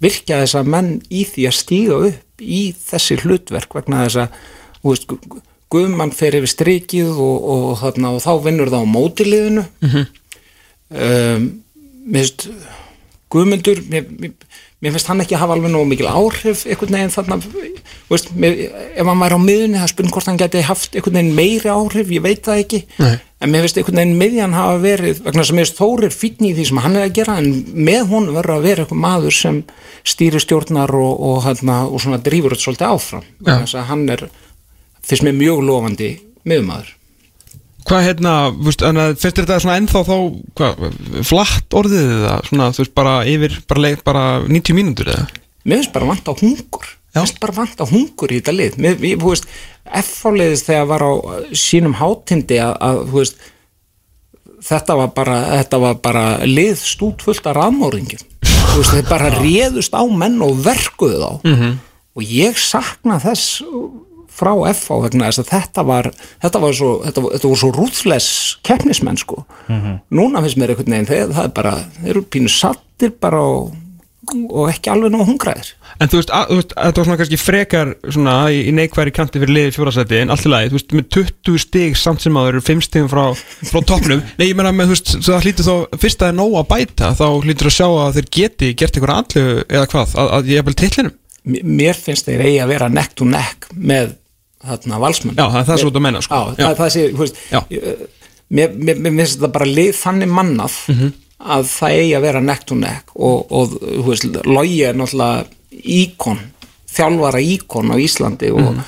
virkja 0.00 0.40
þessa 0.42 0.64
menn 0.64 0.98
í 1.12 1.24
því 1.28 1.46
að 1.48 1.56
stíga 1.56 2.00
upp 2.08 2.44
í 2.44 2.60
þessi 2.76 3.20
hlutverk 3.22 3.76
vegna 3.76 4.04
þess 4.06 4.24
að 4.24 5.40
Guðmann 5.70 6.10
fer 6.16 6.34
yfir 6.34 6.50
strikið 6.50 7.10
og, 7.14 7.42
og, 7.52 7.66
þarna, 7.78 8.14
og 8.16 8.22
þá 8.24 8.30
vinnur 8.42 8.70
það 8.72 8.80
á 8.82 8.90
mótiliðinu. 8.90 9.62
Mm 9.78 9.90
-hmm. 9.92 10.06
um, 10.90 11.44
mér 12.10 12.24
finnst 12.24 12.48
Guðmundur 13.30 13.78
mér, 13.86 14.08
mér, 14.18 14.90
finnst 14.90 15.06
hann 15.06 15.22
ekki 15.22 15.38
hafa 15.38 15.54
alveg 15.54 15.70
nógu 15.70 15.86
mikil 15.86 16.08
áhrif 16.10 16.64
einhvern 16.66 16.96
veginn 16.96 17.12
þarna 17.14 17.36
veist, 18.10 18.32
mér, 18.34 18.56
ef 18.98 19.06
hann 19.06 19.22
væri 19.22 19.38
á 19.38 19.40
miðunni 19.44 19.78
það 19.78 19.92
spurning 19.92 20.14
hvort 20.16 20.30
hann 20.30 20.40
geti 20.40 20.62
haft 20.66 20.98
einhvern 20.98 21.20
veginn 21.20 21.38
meiri 21.38 21.70
áhrif 21.70 22.10
ég 22.10 22.24
veit 22.26 22.42
það 22.48 22.62
ekki. 22.64 22.82
Nei. 22.98 23.14
en 23.40 23.52
mér 23.54 23.64
finnst 23.64 23.78
einhvern 23.78 24.02
veginn 24.02 24.20
miðjan 24.24 24.58
hafa 24.58 24.82
verið 24.82 25.22
vegna 25.28 25.46
sem 25.46 25.60
mér 25.60 25.68
finnst 25.68 25.80
Þórir 25.80 26.16
fínn 26.16 26.50
í 26.50 26.52
því 26.58 26.68
sem 26.72 26.82
hann 26.82 26.98
er 26.98 27.06
að 27.06 27.16
gera 27.20 27.38
en 27.38 27.50
með 27.70 28.02
honum 28.10 28.38
verður 28.40 28.56
að 28.58 28.66
vera 28.66 28.86
einhver 28.86 29.02
maður 29.06 29.38
sem 29.38 29.64
stýri 30.02 30.42
stjórnar 30.42 30.94
og, 30.98 31.12
og, 31.30 31.42
hérna, 31.46 31.82
og 31.86 32.02
svona 32.02 32.18
drífur 32.18 32.56
þetta 32.56 32.66
svolítið 32.66 32.94
áfram. 32.96 33.28
Vegna 33.38 33.66
þess 33.66 33.78
að 33.78 33.90
hann 33.94 34.08
er 34.16 34.30
finnst 35.06 35.28
mér 35.28 35.38
mjög 35.38 35.68
lofandi 35.70 36.16
miðumadur 36.42 36.96
hvað 37.90 38.06
hérna, 38.06 38.36
finnst 38.62 38.86
þér 38.86 39.36
þetta 39.40 39.58
svona 39.64 39.76
ennþá 39.80 40.04
þá, 40.06 40.16
hvað, 40.60 40.86
flatt 41.26 41.76
orðið 41.80 42.14
eða 42.16 42.38
svona, 42.46 42.70
þú 42.76 42.84
veist, 42.84 42.94
bara 42.96 43.18
yfir, 43.28 43.58
bara, 43.70 43.84
leik, 43.84 44.04
bara 44.06 44.24
90 44.46 44.78
mínútur 44.78 45.12
eða? 45.12 45.28
mér 45.64 45.82
finnst 45.82 45.94
bara 45.94 46.08
vant 46.08 46.30
á 46.30 46.34
hungur. 46.40 46.88
Mér 47.10 47.24
finnst 47.24 47.40
bara 47.42 47.56
vant 47.58 47.82
á 47.82 47.86
hungur 47.90 48.32
í 48.32 48.38
þetta 48.40 48.54
lið. 48.56 48.78
Mér, 48.80 49.00
ég, 49.04 49.20
þú 49.20 49.34
veist, 49.34 49.50
F-fáliðis 50.00 50.66
þegar 50.68 50.86
var 50.92 51.02
á 51.02 51.12
sínum 51.56 51.96
hátindi 51.98 52.60
að, 52.62 52.76
að 52.78 53.00
þú 53.10 53.18
veist 53.18 53.48
þetta 54.64 54.96
var 55.00 55.12
bara, 55.16 55.38
þetta 55.60 55.80
var 55.82 56.00
bara 56.04 56.24
lið 56.46 56.82
stút 56.84 57.24
fullt 57.24 57.48
af 57.48 57.56
rafmóringum 57.56 58.20
þú 58.44 58.82
veist, 58.82 58.92
þeir 58.92 59.08
bara 59.08 59.30
réðust 59.38 59.96
á 59.96 60.02
menn 60.04 60.38
og 60.44 60.60
verkuðu 60.64 61.20
þá. 61.20 61.32
-hmm. 61.48 61.76
og 62.16 62.22
ég 62.22 62.58
sakna 62.58 63.18
þess 63.22 63.62
frá 64.40 64.52
FH 64.72 64.98
vegna 65.04 65.28
þess 65.30 65.42
að 65.44 65.52
þetta 65.54 65.84
var 65.90 66.10
þetta 66.16 66.62
var 66.64 66.78
svo, 66.80 66.90
þetta, 67.06 67.26
þetta 67.36 67.52
var 67.52 67.60
svo 67.62 67.70
rúðles 67.76 68.30
keppnismenn 68.66 69.20
sko. 69.20 69.44
Núna 69.68 70.42
finnst 70.44 70.58
mér 70.60 70.74
einhvern 70.74 70.96
veginn, 70.96 71.10
þeir, 71.12 71.28
það 71.36 71.46
er 71.50 71.54
bara 71.60 71.76
þeir 72.00 72.10
eru 72.16 72.24
pínu 72.32 72.50
sattir 72.52 73.12
bara 73.20 73.40
og, 73.44 73.70
og 74.52 74.68
ekki 74.70 74.90
alveg 74.92 75.10
nóg 75.14 75.24
hungraðir. 75.30 75.70
En 76.00 76.08
þú 76.08 76.18
veist, 76.20 76.30
að, 76.32 76.50
þú 76.52 76.56
veist, 76.60 76.72
þetta 76.76 77.00
var 77.00 77.06
svona 77.08 77.18
kannski 77.20 77.38
frekar 77.40 77.88
svona 78.14 78.34
í, 78.54 78.60
í 78.70 78.74
neikværi 78.76 79.12
kanti 79.16 79.40
fyrir 79.42 79.52
liði 79.56 79.72
fjórasæti 79.74 80.20
en 80.22 80.30
allt 80.34 80.46
í 80.46 80.52
lagi, 80.52 80.70
þú 80.70 80.76
veist, 80.78 80.94
með 80.96 81.08
20 81.16 81.62
stig 81.64 81.96
samt 81.98 82.22
sem 82.24 82.36
að 82.38 82.46
það 82.46 82.52
eru 82.52 82.62
5 82.68 82.84
stigum 82.86 83.10
frá, 83.10 83.24
frá 83.72 83.80
toppnum. 83.90 84.22
Nei, 84.38 84.46
ég 84.52 84.56
meina 84.60 84.72
með, 84.76 84.92
þú 84.92 84.96
veist, 84.96 85.12
það 85.26 85.48
hlýtur 85.48 85.68
þá 85.70 85.98
fyrst 86.04 86.20
að 86.22 86.26
það 86.26 86.32
er 86.34 86.38
nóg 86.38 86.56
að 86.62 86.68
bæta, 86.74 87.10
þá 87.18 87.26
hlýtur 87.48 87.70
að 87.72 87.76
sjá 87.80 87.88
að 87.90 88.20
þeir 88.20 88.30
geti 88.38 88.70
gert 88.84 89.00
eitthvað 89.00 89.16
allu 89.18 89.44
eða 89.66 89.90
hvað, 89.96 90.14
að, 90.22 90.30
að 90.38 90.52
ég 90.54 90.62
er 90.62 90.68
vel 90.70 90.76
titlinum. 90.84 91.16
M- 91.50 91.62
mér 91.80 91.96
finnst 91.96 92.28
þeir 92.28 92.46
eigi 92.46 92.58
að 92.64 92.72
vera 92.76 92.90
neck 92.92 93.16
to 93.18 93.26
neck 93.28 93.70
með 93.74 94.14
þarna 94.66 94.98
valsmenn 95.00 95.36
Já, 95.38 95.46
það 95.50 95.60
er 95.60 95.68
það 95.70 95.78
svo 95.82 95.90
út 95.90 95.96
að 96.00 96.04
menna, 96.06 96.20
sko. 96.22 96.40
Já, 96.58 96.64
það, 96.66 96.76
það 96.80 96.90
sé, 96.94 97.04
þú 97.14 97.22
veist 97.24 97.36
Já. 97.50 97.60
ég- 97.70 98.06
mér, 98.50 98.74
mér, 98.76 98.96
mér 99.00 99.16
finnst 99.20 99.38
þetta 99.38 99.52
bara 99.52 99.64
lið 99.66 99.90
þannig 100.02 100.28
mannað 100.38 100.74
Mhm. 100.88 101.12
að 101.40 101.62
það 101.72 101.94
eigi 102.00 102.14
að 102.18 102.20
vera 102.26 102.40
neck 102.40 102.64
to 102.66 102.74
neck 102.74 103.04
og, 103.16 103.46
og 103.52 103.68
þú 103.80 104.04
veist, 104.10 104.24
logi 104.44 104.82
er 104.84 104.94
náttúrulega 104.94 105.46
íkon, 105.72 106.38
þjálfara 106.90 107.40
íkon 107.40 107.92
á 107.92 107.96
Íslandi 107.96 108.50
og, 108.52 108.60
Mhm. 108.60 108.80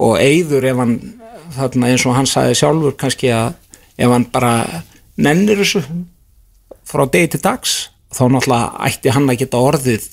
og 0.00 0.18
eigður 0.18 0.64
ef 0.64 0.76
hann 0.76 1.14
þarna 1.56 1.86
eins 1.90 2.06
og 2.06 2.14
hann 2.14 2.26
sagði 2.26 2.54
sjálfur 2.56 2.96
kannski 2.96 3.28
að 3.28 3.54
ef 3.98 4.08
hann 4.10 4.24
bara 4.32 4.82
nennir 5.18 5.56
þessu 5.58 5.82
frá 6.86 7.04
degi 7.10 7.30
til 7.32 7.40
dags 7.40 7.88
þá 8.14 8.28
náttúrulega 8.30 8.80
ætti 8.86 9.10
hann 9.12 9.26
að 9.28 9.38
geta 9.38 9.58
orðið 9.58 10.08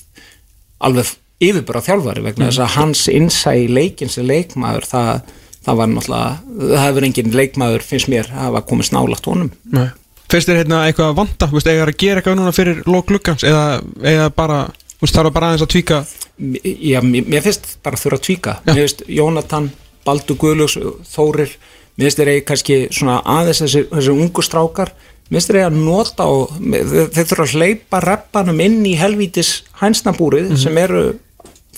alveg 0.80 1.06
yfirbara 1.42 1.82
þjálfari 1.84 2.24
vegna 2.24 2.48
þess 2.48 2.62
að 2.64 2.74
hans 2.78 3.04
innsæ 3.12 3.52
í 3.60 3.68
leikin 3.68 4.12
sem 4.12 4.26
leikmaður 4.28 4.88
það, 4.88 5.34
það 5.66 5.80
var 5.80 5.92
náttúrulega 5.92 6.64
það 6.72 6.84
hefur 6.86 7.08
engin 7.10 7.36
leikmaður 7.36 7.86
finnst 7.86 8.10
mér 8.12 8.30
að 8.32 8.42
hafa 8.46 8.64
komið 8.70 8.90
snálagt 8.90 9.30
honum. 9.30 9.50
Nei. 9.72 9.88
Finnst 10.26 10.48
þér 10.50 10.62
hérna 10.64 10.82
eitthvað 10.88 11.12
að 11.12 11.18
vanta, 11.20 11.46
þú 11.46 11.58
veist, 11.58 11.68
eiga 11.70 11.84
að 11.86 11.98
gera 12.02 12.20
eitthvað 12.20 12.38
núna 12.40 12.54
fyrir 12.56 12.80
lók 12.88 13.10
gluggans 13.10 13.44
eða, 13.46 13.66
eða 14.02 14.30
bara, 14.34 14.62
þarf 15.04 15.34
bara 15.36 15.52
aðeins 15.52 15.66
að 15.66 15.74
tvíka 15.76 16.00
Já, 16.36 16.98
mér 17.00 17.28
mér 17.30 17.44
finnst 17.44 17.76
bara 17.84 17.96
þurfa 17.96 18.18
að 18.18 18.24
tvíka 18.26 18.54
mér 18.66 18.80
finnst 18.82 19.04
Jónatan, 19.08 19.68
Baldur 20.04 20.36
Guðlöks 20.40 20.76
Þórir, 21.08 21.52
mér 21.96 22.08
finnst 22.08 22.20
þeir 22.20 22.32
eigi 22.32 22.46
kannski 22.48 22.80
svona 22.92 23.20
aðeins 23.36 23.62
þessi, 23.62 23.84
þessi 23.92 24.12
ungu 24.12 24.44
strákar. 24.44 24.92
Mér 25.30 25.38
finnst 25.38 25.52
þeir 25.52 25.60
eigi 25.60 25.68
að 25.68 25.78
nota 25.86 26.26
og 26.28 26.52
þeir, 26.58 27.22
þurfa 27.22 27.46
að 27.46 27.54
hleypa 27.56 28.02
reppanum 28.04 28.60
inn 28.66 28.82
í 28.84 28.96
helvítis 29.00 29.54
hænsnabúrið 29.80 30.52
sem 30.60 30.82
eru 30.82 31.06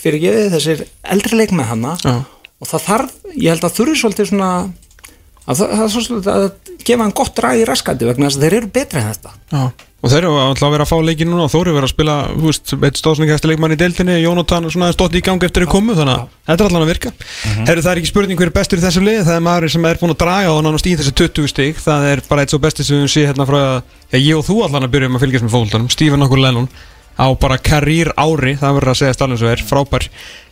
fyrir 0.03 0.24
gefið 0.26 0.53
þessir 0.57 0.84
eldri 1.16 1.40
leik 1.40 1.55
með 1.57 1.72
hana 1.72 1.96
Já. 2.05 2.14
og 2.59 2.70
það 2.70 2.86
þarf, 2.88 3.16
ég 3.34 3.51
held 3.53 3.66
að 3.68 3.76
þurfi 3.80 3.99
svolítið 4.03 4.30
svona 4.32 4.53
að 5.49 5.61
það, 5.61 5.74
það 5.74 5.84
er 5.84 5.92
svolítið 5.96 6.32
að 6.36 6.49
gefa 6.88 7.05
hann 7.05 7.18
gott 7.18 7.44
ræði 7.44 7.62
í 7.64 7.68
raskandi 7.68 8.09
vegna 8.09 8.28
þess 8.28 8.38
að 8.38 8.46
þeir 8.46 8.57
eru 8.59 8.72
betri 8.78 9.01
en 9.01 9.07
þetta. 9.12 9.32
Já. 9.49 9.62
og 9.99 10.12
þeir 10.12 10.18
eru 10.20 10.34
alltaf 10.38 10.66
að 10.68 10.74
vera 10.74 10.84
að 10.84 10.90
fá 10.92 10.99
leikin 11.09 11.30
núna 11.32 11.46
og 11.49 11.53
Þóri 11.53 11.72
verið 11.74 11.88
að 11.88 11.92
spila, 11.94 12.16
þú 12.30 12.44
veist, 12.46 12.74
eitt 12.86 13.01
stóðsningæsti 13.01 13.51
leikmann 13.51 13.74
í 13.74 13.78
deildinni, 13.80 14.18
Jónatan 14.22 14.68
svona 14.70 14.90
stótt 14.94 15.16
í 15.18 15.22
gangi 15.26 15.49
eftir 15.49 15.64
að 15.66 15.72
komu, 15.72 15.96
þannig 15.99 16.14
að 16.14 16.28
þetta 16.53 16.64
er 16.64 16.70
allan 16.70 16.84
að 16.84 16.92
virka. 16.92 17.12
Herru, 17.66 17.82
það 17.82 17.90
er 17.90 18.03
ekki 18.03 18.11
spurning 18.12 18.38
hver 18.38 18.53
er 18.53 18.55
bestur 18.61 18.78
í 18.78 18.84
þessum 18.84 19.09
lið, 19.09 19.24
það 19.26 19.40
er 19.40 19.44
maður 19.49 19.74
sem 19.74 19.88
er 19.90 19.99
búin 19.99 20.14
að 20.14 20.20
draga 20.22 20.53
og 20.55 20.62
nánast 20.68 20.86
í 20.86 20.94
þessi 21.01 21.14
20 21.18 21.51
stig, 21.51 21.82
það 21.82 22.07
er 22.12 22.22
bara 22.28 22.44
eitt 22.44 22.55
svo 22.55 22.62
besti 22.62 22.86
sem 22.86 23.03
við 23.03 23.11
sé 23.16 23.26
hérna 23.26 23.49
frá 23.49 23.59
að, 23.59 23.96
já, 24.12 24.20
ég 24.20 24.38
og 24.38 24.46
þú 24.46 24.61
allan 24.68 24.86
að 24.86 24.94
byrjum 24.94 25.18
að 25.18 25.26
fylgjast 25.26 25.49
með 25.49 25.57
fólkvöldanum, 25.57 25.90
Stephen 25.96 26.28
okkur 26.28 26.44
Lennon 26.46 26.70
á 27.18 27.26
bara 27.34 27.58
karýr 27.58 28.12
ári, 28.14 28.54
það 28.58 28.76
verður 28.78 28.92
að 28.92 29.00
segja 29.00 29.16
stallin 29.16 29.40
svo 29.40 29.50
er, 29.50 29.62
frábær. 29.66 30.06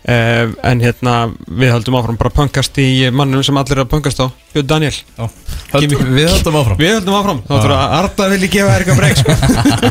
Uh, 0.06 0.52
en 0.62 0.82
hérna, 0.82 1.12
við 1.50 1.72
höldum 1.74 1.96
áfram 1.98 2.18
bara 2.18 2.30
punkast 2.30 2.76
í 2.78 3.08
mannum 3.10 3.42
sem 3.42 3.56
allir 3.58 3.80
er 3.80 3.82
að 3.82 3.88
punkast 3.90 4.20
á 4.22 4.30
Björn 4.52 4.68
Daniel, 4.70 4.92
Já. 4.94 5.24
Höld, 5.72 5.94
Við 6.14 6.28
höldum 6.30 6.58
áfram. 6.60 6.78
Við 6.78 6.92
höldum 6.94 7.16
áfram. 7.18 7.40
Þá 7.48 7.54
þurfa 7.56 7.78
að 7.80 7.94
Arda 7.96 8.28
vilji 8.30 8.50
gefa 8.52 8.76
eitthvað 8.76 9.00
breyk 9.00 9.18
sko. 9.18 9.34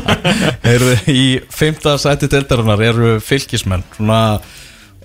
Eru 0.76 0.94
í 1.12 1.26
fymta 1.52 1.98
sæti 2.00 2.30
deildarinnar 2.32 2.86
eru 2.88 3.12
fylgismenn 3.24 3.84
Svona 3.98 4.22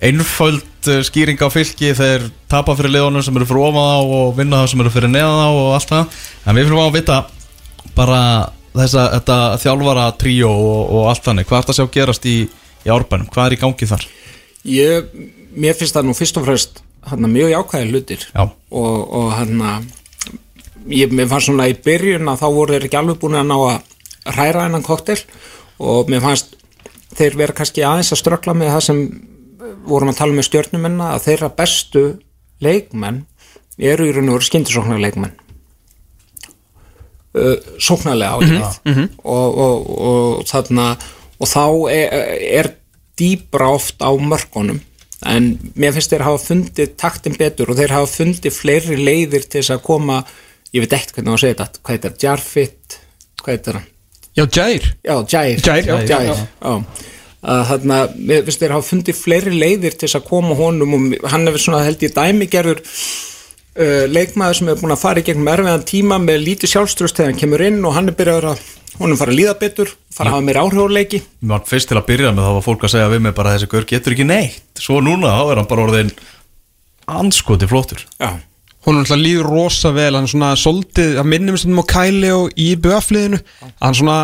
einföld 0.01 0.89
eh, 0.89 1.03
skýring 1.05 1.43
á 1.43 1.51
fylgi 1.53 1.91
Þeir 1.97 2.29
tapa 2.49 2.73
fyrir 2.79 2.95
liðunum 2.95 3.25
sem 3.25 3.35
eru 3.37 3.49
fyrir 3.51 3.67
ofan 3.67 3.91
á 3.91 3.99
Og 3.99 4.31
vinna 4.39 4.63
það 4.63 4.71
sem 4.71 4.85
eru 4.85 4.93
fyrir 4.95 5.11
neðan 5.11 5.43
á 5.43 5.49
og 5.51 5.75
allt 5.75 5.91
það. 5.91 6.17
En 6.45 6.57
við 6.57 6.71
fyrir 6.71 6.85
að 6.87 6.97
vita 7.01 7.19
bara 7.97 8.23
þessa, 8.75 9.05
þetta 9.17 9.37
þjálfara 9.61 10.07
tríó 10.21 10.49
og, 10.51 10.81
og 10.95 11.11
allt 11.11 11.27
þannig 11.27 11.49
Hvað 11.49 11.59
er 11.59 11.67
það 11.67 11.73
að 11.75 11.79
sjá 11.79 11.93
gerast 11.97 12.27
í, 12.29 12.37
í 12.85 12.93
árbænum? 12.93 13.29
Hvað 13.33 13.49
er 13.49 13.57
í 13.57 13.61
gangi 13.61 13.89
þar? 13.91 14.07
ég, 14.67 15.09
mér 15.57 15.77
finnst 15.77 15.95
það 15.97 16.09
nú 16.09 16.15
fyrst 16.17 16.37
og 16.39 16.45
fremst 16.47 16.81
hann 17.09 17.25
mjög 17.33 17.53
jákvæði 17.55 17.89
hlutir 17.89 18.25
Já. 18.29 18.43
og, 18.45 18.97
og 19.09 19.31
hann 19.33 19.63
ég, 20.91 21.09
mér 21.09 21.29
fannst 21.31 21.49
svona 21.49 21.69
í 21.71 21.77
byrjun 21.77 22.29
að 22.29 22.43
þá 22.43 22.47
voru 22.53 22.75
þeir 22.75 22.87
ekki 22.87 22.99
alveg 22.99 23.21
búin 23.21 23.39
að 23.39 23.49
ná 23.49 23.57
að 23.57 24.35
hræra 24.35 24.67
hennan 24.67 24.85
koktel 24.85 25.17
og 25.81 26.11
mér 26.11 26.21
fannst 26.23 26.55
þeir 27.17 27.37
vera 27.39 27.57
kannski 27.57 27.85
aðeins 27.85 28.13
að 28.13 28.21
ströggla 28.21 28.55
með 28.57 28.75
það 28.75 28.85
sem 28.87 29.01
vorum 29.89 30.11
að 30.11 30.19
tala 30.21 30.37
með 30.37 30.47
stjörnumenna 30.49 31.13
að 31.15 31.25
þeirra 31.25 31.53
bestu 31.57 32.03
leikmenn 32.61 33.23
eru 33.81 34.05
í 34.05 34.13
raun 34.13 34.29
og 34.29 34.37
veru 34.37 34.49
skyndisóknar 34.51 35.01
leikmenn 35.01 35.33
uh, 37.37 37.55
sóknarlega 37.81 38.37
álið 38.37 38.61
og, 39.23 39.57
og, 39.65 39.89
og 40.11 40.45
þarna 40.49 40.87
og 41.41 41.49
þá 41.49 41.65
er, 41.93 42.15
er 42.61 42.71
dýbra 43.19 43.73
oft 43.75 44.01
á 44.01 44.11
mörkunum 44.13 44.81
en 45.29 45.51
mér 45.77 45.93
finnst 45.93 46.13
þeir 46.13 46.25
hafa 46.25 46.41
fundið 46.41 46.95
taktin 46.99 47.37
betur 47.37 47.71
og 47.71 47.77
þeir 47.77 47.93
hafa 47.93 48.09
fundið 48.09 48.55
fleiri 48.55 48.97
leiðir 48.97 49.45
til 49.45 49.61
þess 49.61 49.75
að 49.75 49.83
koma 49.85 50.21
ég 50.73 50.83
veit 50.83 50.95
ekkert 50.97 51.19
hvernig 51.19 51.33
á 51.33 51.35
að 51.35 51.43
segja 51.43 51.57
þetta 51.61 51.81
hvað 51.81 51.97
heitir, 51.97 52.17
Jarfit 52.25 52.99
hvað 53.41 53.53
heitir 53.55 53.77
hann? 53.79 53.89
Já, 54.31 54.45
Jair 54.47 54.85
Já, 55.03 55.15
Jair, 55.27 55.65
Jair, 55.65 55.89
já. 55.89 55.97
Jair, 56.09 56.45
já. 56.61 56.73
Að 57.41 57.61
þarna, 57.71 57.99
mér 58.21 58.43
finnst 58.45 58.61
þeir 58.61 58.75
hafa 58.75 58.87
fundið 58.87 59.17
fleiri 59.17 59.53
leiðir 59.55 59.95
til 59.97 60.07
þess 60.07 60.19
að 60.19 60.27
koma 60.29 60.57
honum 60.57 60.97
og 60.97 61.29
hann 61.33 61.47
hefur 61.49 61.63
svona 61.65 61.83
held 61.85 62.05
ég 62.05 62.13
dæmigerður 62.17 62.81
uh, 63.77 64.05
leikmaður 64.11 64.59
sem 64.59 64.69
er 64.73 64.79
búin 64.81 64.93
að 64.95 65.01
fara 65.03 65.21
í 65.21 65.25
gegnum 65.27 65.49
erfiðan 65.51 65.87
tíma 65.87 66.19
með 66.21 66.43
lítið 66.47 66.73
sjálfströst 66.75 67.17
þegar 67.19 67.31
hann 67.31 67.41
kemur 67.41 67.63
inn 67.67 67.81
og 67.87 67.95
hann 67.97 68.11
er 68.11 68.17
byrjað 68.19 68.51
að 68.51 68.67
honum 68.99 69.17
fara 69.17 69.31
að 69.33 69.39
líða 69.39 69.55
betur, 69.61 69.93
fara 70.13 70.29
að 70.29 70.35
hafa 70.35 70.45
meira 70.49 70.63
áhrifurleiki 70.65 71.21
Mér 71.39 71.55
var 71.55 71.65
fyrst 71.69 71.89
til 71.91 71.97
að 71.97 72.07
byrja 72.11 72.33
með 72.35 72.47
þá 72.47 72.53
var 72.57 72.65
fólk 72.67 72.85
að 72.85 72.93
segja 72.95 73.09
við 73.13 73.25
mig 73.25 73.35
bara 73.37 73.55
þessi 73.55 73.71
gaur 73.71 73.87
getur 73.89 74.15
ekki 74.15 74.27
neitt. 74.27 74.81
Svo 74.81 74.99
núna 75.03 75.33
þá 75.37 75.43
er 75.53 75.61
hann 75.61 75.69
bara 75.71 75.85
orðin 75.87 76.13
anskoti 77.11 77.69
flottur. 77.71 78.03
Já, 78.19 78.35
Hún 78.81 78.97
er 78.97 79.03
alltaf 79.03 79.19
líður 79.21 79.49
rosa 79.51 79.91
vel 79.93 80.15
Hann 80.15 80.25
er 80.25 80.31
svona 80.31 80.55
soldið, 80.57 81.17
hann 81.19 81.29
minnum 81.29 81.57
stundum 81.59 81.83
á 81.85 81.91
Kæli 81.91 82.31
og 82.33 82.55
í 82.57 82.71
BF-liðinu 82.81 83.37
Hann 83.81 83.97
svona, 83.97 84.15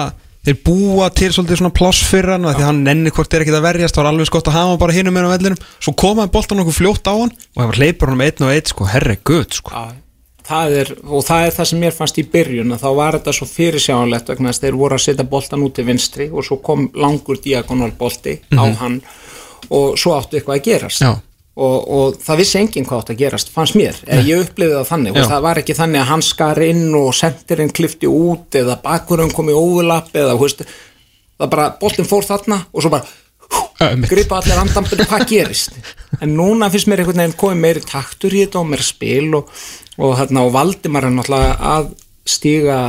þeir 0.47 0.57
búa 0.63 1.11
til 1.11 1.29
svolítið 1.35 1.61
svona 1.61 1.75
pláss 1.75 2.01
fyrir 2.07 2.33
hann 2.33 2.47
Því 2.47 2.65
hann 2.65 2.81
nenni 2.87 3.13
hvort 3.13 3.33
er 3.35 3.43
ekkert 3.43 3.59
að 3.59 3.67
verjast 3.67 3.97
Það 3.97 4.03
var 4.03 4.11
alveg 4.13 4.29
skott 4.31 4.49
að 4.49 4.57
hafa 4.57 4.73
hann 4.73 4.81
bara 4.81 4.95
hinum 4.95 5.17
með 5.17 5.27
á 5.27 5.33
vellinum. 5.35 5.61
Svo 5.83 5.93
komaði 5.99 6.33
boltan 6.33 6.63
okkur 6.63 6.77
fljótt 6.77 7.11
á 7.11 7.13
hann 7.13 7.31
Og 7.35 7.61
það 7.61 7.69
var 7.71 7.79
hleypur 7.81 8.11
hann 8.11 8.17
um 8.17 8.25
einn 8.27 8.45
og 8.47 8.53
einn 8.55 8.71
sko, 8.71 8.89
herri 8.91 9.17
gutt 9.27 9.59
sko. 9.59 9.73
Já, 9.75 9.97
það 10.47 10.75
er, 10.81 10.91
og 11.03 11.25
það 11.27 11.45
er 11.45 11.55
það 11.57 11.69
sem 11.71 11.83
mér 11.83 11.95
fannst 11.97 12.19
í 12.21 12.25
byrjun 12.33 12.75
þá 12.79 12.89
var 13.01 13.19
þetta 13.19 13.35
svo 13.35 13.47
fyrirsjánlegt 13.51 14.31
vegna 14.31 14.51
þess 14.51 14.61
að 14.63 14.67
þeir 14.67 14.81
voru 14.81 14.97
að 14.97 15.05
setja 15.05 15.27
boltan 15.35 15.65
út 15.67 15.81
í 15.81 15.87
vinstri 15.87 16.29
og 16.31 16.47
svo 16.47 16.59
kom 16.63 16.87
langur 16.95 17.41
diagonal 17.43 17.91
bolti 17.99 18.37
á 18.55 18.63
hann 18.81 19.01
og 19.73 19.97
svo 19.99 20.15
áttu 20.15 20.39
eitthvað 20.39 20.61
að 20.61 20.67
gerast. 20.69 21.03
Já. 21.03 21.17
Og, 21.57 21.77
og 21.97 22.17
það 22.21 22.41
vissi 22.41 22.59
enginn 22.59 22.85
hvað 22.87 22.99
áttu 23.01 23.13
að 23.15 23.21
gerast 23.23 23.53
fannst 23.53 23.77
mér, 23.79 23.97
eða 24.05 24.25
ég 24.27 24.43
upplifði 24.45 24.75
það 24.77 24.89
þannig. 24.91 25.15
Og 25.17 25.31
það 25.31 25.45
var 25.47 25.61
ekki 25.61 25.75
þannig 25.77 26.01
að 26.03 26.09
hann 26.11 26.25
skar 26.25 26.61
inn 26.67 26.83
og 26.99 27.07
sendirinn 27.17 27.73
klifti 27.73 28.09
út 28.11 28.57
eða 28.59 28.77
bakurinn 28.83 29.33
kom 29.33 29.49
í 29.49 29.55
overlap 29.57 30.13
eða 30.13 30.35
hú 30.37 30.45
veist, 30.45 30.61
það 31.37 31.53
bara, 31.55 31.69
boltin 31.81 32.09
fór 32.09 32.27
þarna 32.27 32.61
og 32.71 32.85
svo 32.85 32.93
bara 32.93 33.09
Einmitt. 33.79 34.09
gripa 34.09 34.39
allir 34.41 34.59
andanbyrðu 34.61 35.05
hvað 35.09 35.27
gerist? 35.29 35.77
En 36.21 36.33
núna 36.37 36.69
finnst 36.73 36.89
mér 36.89 37.03
einhvern 37.03 37.21
veginn 37.23 37.37
komið 37.39 37.61
meiri 37.63 37.83
taktur 37.85 38.33
í 38.33 38.41
þetta 38.43 38.61
og 38.61 38.71
meira 38.71 38.85
spil 38.85 39.37
og, 39.37 39.51
og, 39.97 40.15
hérna, 40.19 40.43
og 40.47 40.53
Valdimar 40.55 41.07
er 41.07 41.13
náttúrulega 41.13 41.57
að 41.73 41.91
stíga 42.27 42.79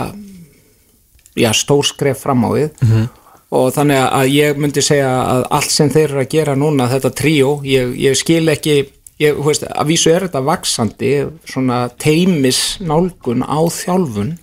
já, 1.39 1.51
stór 1.55 1.87
skref 1.87 2.25
fram 2.25 2.45
á 2.45 2.51
við. 2.57 2.71
Mhm. 2.83 3.09
Og 3.55 3.71
þannig 3.73 4.03
að 4.05 4.31
ég 4.35 4.61
myndi 4.61 4.85
segja 4.85 5.09
að 5.23 5.47
allt 5.59 5.73
sem 5.73 5.91
þeir 5.93 6.09
eru 6.11 6.23
að 6.25 6.33
gera 6.35 6.57
núna 6.59 6.89
þetta 6.93 7.15
tríó, 7.17 7.53
ég, 7.65 7.95
ég 7.97 8.19
skil 8.19 8.45
ekki 8.53 8.77
ég, 9.23 9.39
veist, 9.45 9.65
að 9.69 9.93
vísu 9.93 10.13
er 10.13 10.27
þetta 10.27 10.45
vaksandi 10.47 11.13
svona 11.49 11.87
teimis 12.01 12.79
nálgun 12.85 13.45
á 13.47 13.61
þjálfun. 13.73 14.37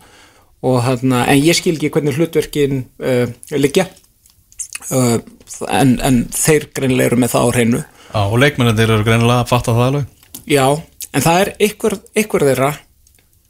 Og 0.65 0.79
hérna, 0.81 1.25
en 1.29 1.43
ég 1.45 1.57
skil 1.57 1.75
ekki 1.75 1.91
hvernig 1.93 2.17
hlutverkin 2.17 2.87
uh, 2.97 3.29
liggja. 3.53 3.85
Uh, 4.89 5.19
en, 5.69 5.95
en 6.01 6.23
þeir 6.33 6.71
greinlega 6.73 7.11
eru 7.11 7.21
með 7.21 7.35
það 7.35 7.45
á 7.45 7.49
hreinu. 7.53 7.83
Já, 8.09 8.21
og 8.23 8.39
leikmennir 8.41 8.87
eru 8.87 9.05
greinilega 9.05 9.43
að 9.43 9.51
fatta 9.51 9.75
það 9.75 9.87
alveg. 9.91 10.33
Já, 10.49 10.65
en 11.11 11.25
það 11.25 11.43
er 11.43 11.53
ykkur, 11.69 11.97
ykkur 12.23 12.47
þeirra 12.49 12.71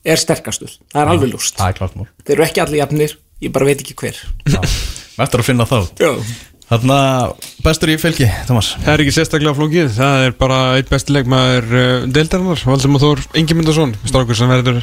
er 0.06 0.22
sterkastur, 0.22 0.76
það 0.94 1.02
er 1.02 1.12
alveg 1.16 1.32
lúst 1.34 1.62
er 1.62 1.80
þeir 1.80 2.36
eru 2.36 2.46
ekki 2.46 2.62
allir 2.62 2.82
jafnir, 2.84 3.16
ég 3.42 3.54
bara 3.56 3.68
veit 3.72 3.82
ekki 3.82 3.98
hver 3.98 4.20
Eftir 5.16 5.42
að 5.42 5.48
finna 5.48 5.68
það 5.70 5.90
já, 6.02 6.12
Þarna 6.66 7.00
bestur 7.62 7.92
í 7.94 7.98
fylki, 8.02 8.28
Thomas 8.48 8.72
Það 8.80 8.94
er 8.94 9.04
ekki 9.04 9.16
sérstaklega 9.16 9.58
flókið, 9.58 9.92
það 10.00 10.24
er 10.28 10.40
bara 10.40 10.62
einn 10.80 10.88
besti 10.90 11.14
leikmaður 11.14 11.68
uh, 11.70 12.08
deildarinnar, 12.10 12.64
Valdimar 12.66 13.04
Þór 13.04 13.22
Ingemyndarsson, 13.38 13.94
strákur 14.10 14.40
sem 14.40 14.50
verður 14.50 14.82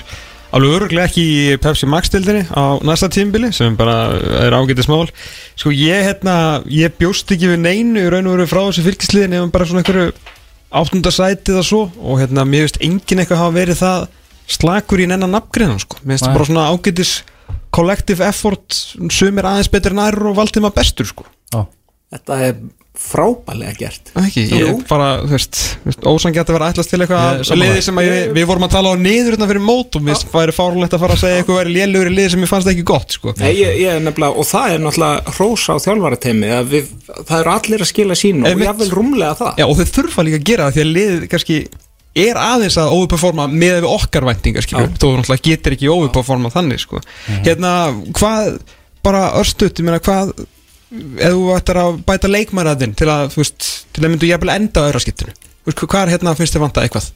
alveg 0.53 0.77
öruglega 0.77 1.09
ekki 1.09 1.23
í 1.25 1.59
Pepsi 1.63 1.89
Max 1.89 2.13
deildinni 2.13 2.45
á 2.53 2.77
næsta 2.85 3.09
tímbili 3.13 3.51
sem 3.57 3.77
bara 3.77 4.13
er 4.45 4.53
ágætið 4.53 4.85
smál. 4.85 5.07
Sko 5.57 5.73
ég 5.73 6.05
hérna, 6.07 6.35
ég 6.69 6.93
bjóst 6.99 7.33
ekki 7.33 7.55
við 7.55 7.63
neinu 7.65 8.05
í 8.05 8.11
raun 8.13 8.29
og 8.29 8.37
veru 8.37 8.49
frá 8.51 8.61
þessu 8.67 8.85
fylgisliðin 8.85 9.39
ef 9.39 9.53
bara 9.55 9.69
svona 9.69 9.81
einhverju 9.83 10.13
áttundasætið 10.83 11.61
og 11.61 11.69
svo 11.69 11.83
og 12.01 12.21
hérna 12.21 12.45
mér 12.49 12.67
veist 12.67 12.81
engin 12.85 13.23
eitthvað 13.23 13.43
hafa 13.43 13.57
verið 13.57 13.81
það 13.81 14.05
slakur 14.53 15.03
í 15.03 15.09
nennan 15.09 15.33
nafngriðan 15.33 15.81
sko. 15.81 16.01
Mér 16.03 16.19
finnst 16.19 16.29
Nei. 16.29 16.35
bara 16.37 16.49
svona 16.49 16.69
ágætis 16.69 17.15
collective 17.73 18.25
effort 18.29 18.77
sumir 19.13 19.49
aðeins 19.49 19.71
betur 19.73 19.97
nær 19.97 20.19
og 20.31 20.37
Valdimar 20.39 20.75
bestur 20.77 21.09
sko. 21.09 21.25
Já, 21.55 21.65
þetta 22.17 22.41
er 22.49 22.57
frábælega 23.03 23.73
gert 23.81 24.11
Það 24.13 24.27
Ekki, 24.29 24.43
Jú. 24.53 24.57
ég 24.69 24.81
bara, 24.91 25.07
þú 25.25 25.33
veist, 25.33 25.61
ósangjart 26.05 26.51
að 26.53 26.57
vera 26.59 26.67
ætlast 26.75 26.91
til 26.93 26.99
Ég 27.01 27.07
eitthvað 27.07 27.39
er 27.41 27.47
sammála. 27.49 27.69
liði 27.73 27.85
sem 27.87 28.01
að 28.03 28.09
ég, 28.09 28.27
við 28.37 28.45
vorum 28.51 28.67
að 28.67 28.75
tala 28.75 28.93
á 28.93 28.97
niður 29.01 29.33
hérna 29.33 29.49
fyrir 29.49 29.65
mót 29.65 29.97
og 29.97 30.05
mér 30.05 30.21
væri 30.35 30.55
fárlegt 30.55 30.93
að 30.99 31.01
fara 31.07 31.17
að 31.17 31.23
segja 31.23 31.39
eitthvað 31.41 31.59
væri 31.63 31.73
lélugur 31.79 32.11
í 32.11 32.15
liði 32.19 32.33
sem 32.35 32.45
ég 32.45 32.51
fannst 32.53 32.69
ekki 32.75 32.85
gott, 32.93 33.17
sko. 33.17 33.33
Nei, 33.41 33.49
ég, 33.57 33.79
ég 33.81 33.97
er 33.97 34.05
nefnilega, 34.05 34.37
og 34.37 34.49
það 34.53 34.75
er 34.77 34.85
náttúrulega 34.85 35.35
hrósa 35.39 35.73
á 35.73 35.79
þjálfarateimi 35.87 36.53
að 36.59 36.69
við, 36.77 36.93
það 37.09 37.35
eru 37.41 37.55
allir 37.57 37.87
að 37.87 37.91
skila 37.95 38.19
sínu 38.23 38.45
og 38.45 38.51
Einmitt. 38.53 38.69
jáfnvel 38.69 38.93
rúmlega 39.01 39.39
það 39.41 39.63
Já, 39.65 39.67
og 39.73 39.81
þau 39.81 39.89
þurfa 39.97 40.27
líka 40.29 40.43
að 40.43 40.47
gera 40.53 40.69
það 40.69 40.77
því 40.77 40.85
að 40.85 40.93
liðið 41.01 41.25
kannski 41.33 41.59
er 42.19 42.39
aðeins 42.41 42.77
að 42.81 42.95
overperforma 42.97 43.47
með 43.49 43.79
við 43.81 43.89
okkar 43.89 44.27
væntingar, 44.29 44.67
skilur, 44.67 44.91
þó 44.97 45.05
þú 45.07 45.13
náttúrulega 45.19 45.47
getur 45.49 45.77
ekki 45.77 45.91
overperforma 45.93 46.51
þannig, 46.53 46.83
sko. 46.83 47.01
Hérna, 47.47 47.71
hvað, 48.19 48.51
bara 49.07 49.23
örstuðt, 49.41 49.81
ég 49.81 49.89
meina, 49.89 50.01
hvað, 50.05 50.35
ef 50.93 51.37
þú 51.39 51.47
ættir 51.57 51.81
að 51.81 52.01
bæta 52.11 52.31
leikmæraðinn 52.33 52.97
til 53.01 53.09
að, 53.09 53.31
þú 53.33 53.43
veist, 53.45 53.71
til 53.97 54.05
að 54.05 54.13
myndu 54.13 54.29
jafnvel 54.29 54.55
enda 54.57 54.85
á 54.85 54.89
öðraskittinu, 54.91 55.37
hvað 55.73 56.01
er 56.03 56.13
hérna 56.17 56.37
finnst 56.37 56.59
þið 56.59 56.67
vanta 56.67 56.85
eitthvað? 56.85 57.09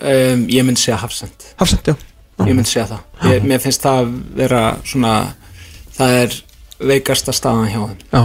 um, 0.00 0.46
Ég 0.52 0.66
myndi 0.66 0.80
segja 0.82 0.98
Hafsend 1.00 1.48
Hafsend, 1.60 1.88
já. 1.92 1.96
Ég 2.44 2.52
myndi 2.52 2.68
segja 2.68 2.86
það. 2.90 3.04
Ég, 3.32 3.46
Mér 3.48 3.62
finnst 3.64 3.84
það 3.84 4.10
vera 4.36 4.62
svona 4.84 5.12
það 5.96 6.16
er 6.22 6.34
veikasta 6.76 7.32
staðan 7.32 7.68
hjá 7.72 7.78
þeim. 7.80 8.00
Já, 8.12 8.22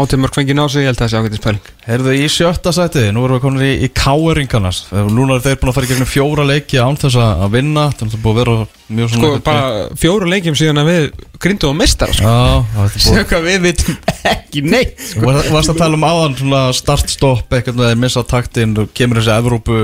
átumörk 0.00 0.34
fengið 0.36 0.56
ná 0.56 0.62
sig, 0.72 0.82
ég 0.84 0.88
held 0.90 0.96
að 0.96 1.02
það 1.04 1.10
sé 1.12 1.18
ágætis 1.20 1.42
pæling. 1.44 1.66
Heyrðu 1.86 2.14
í 2.16 2.28
sjötta 2.32 2.72
sæti, 2.72 3.02
nú 3.12 3.24
erum 3.26 3.36
við 3.36 3.42
komin 3.44 3.64
í, 3.66 3.72
í 3.84 3.88
káeringarnas 3.92 4.78
Núna 5.12 5.36
er 5.36 5.44
þeir 5.44 5.58
búin 5.60 5.72
að 5.72 5.76
fara 5.76 5.88
í 5.88 5.90
gegnum 5.92 6.08
fjóra 6.08 6.46
leiki 6.48 6.80
án 6.80 6.96
þess 7.02 7.18
að 7.20 7.44
vinna. 7.56 7.84
Þannig 7.92 8.08
að 8.08 8.14
það 8.14 8.18
er 8.18 8.24
búin 8.24 8.32
að 8.32 8.40
vera 8.40 8.54
mjög 8.96 9.12
svona 9.12 9.28
Sko, 9.32 9.42
bara 9.48 9.98
fjóru 10.04 10.30
leikjum 10.32 10.56
síðan 10.62 10.82
að 10.82 10.90
við 10.92 11.02
grindum 11.44 11.74
á 11.76 11.80
meistar 11.82 12.14
sko. 12.16 12.32
Já, 12.32 12.64
það 12.72 12.86
er 12.86 12.94
búin 12.96 13.04
Sér 13.08 13.28
hvað 13.32 13.46
við 13.50 13.60
vitum 13.66 13.98
ekki 14.32 14.64
neitt 14.68 15.04
varst- 15.20 15.50
þú 15.50 15.56
varst 15.58 15.74
að 15.74 15.82
tala 15.82 15.98
um 16.00 16.08
áðan 16.08 16.38
svona 16.40 16.62
start-stopp 16.80 17.52
eitthvað 17.58 17.78
með 17.82 17.92
að 17.92 18.00
missa 18.06 18.24
taktinn 18.32 18.74
og 18.82 18.90
kemur 18.96 19.20
þessi 19.20 19.36
Evrópu 19.36 19.78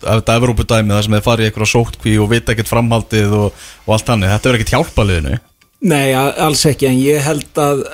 þetta 0.00 0.36
Evrópudæmi 0.40 0.94
það 0.94 1.02
sem 1.04 1.14
þeir 1.18 1.24
farið 1.26 1.44
í 1.44 1.48
eitthvað 1.50 1.70
sótkví 1.74 2.14
og 2.24 2.30
vita 2.32 2.54
ekkert 2.54 2.70
framhaldið 2.72 3.34
og, 3.36 3.64
og 3.84 3.90
allt 3.96 4.06
þannig, 4.08 4.30
þetta 4.32 4.48
er 4.48 4.56
ekkert 4.56 4.72
hjálpaliðinu 4.76 5.34
Nei, 5.80 6.12
alls 6.14 6.66
ekki, 6.68 6.90
en 6.90 6.98
ég 7.00 7.22
held 7.24 7.56
að, 7.60 7.84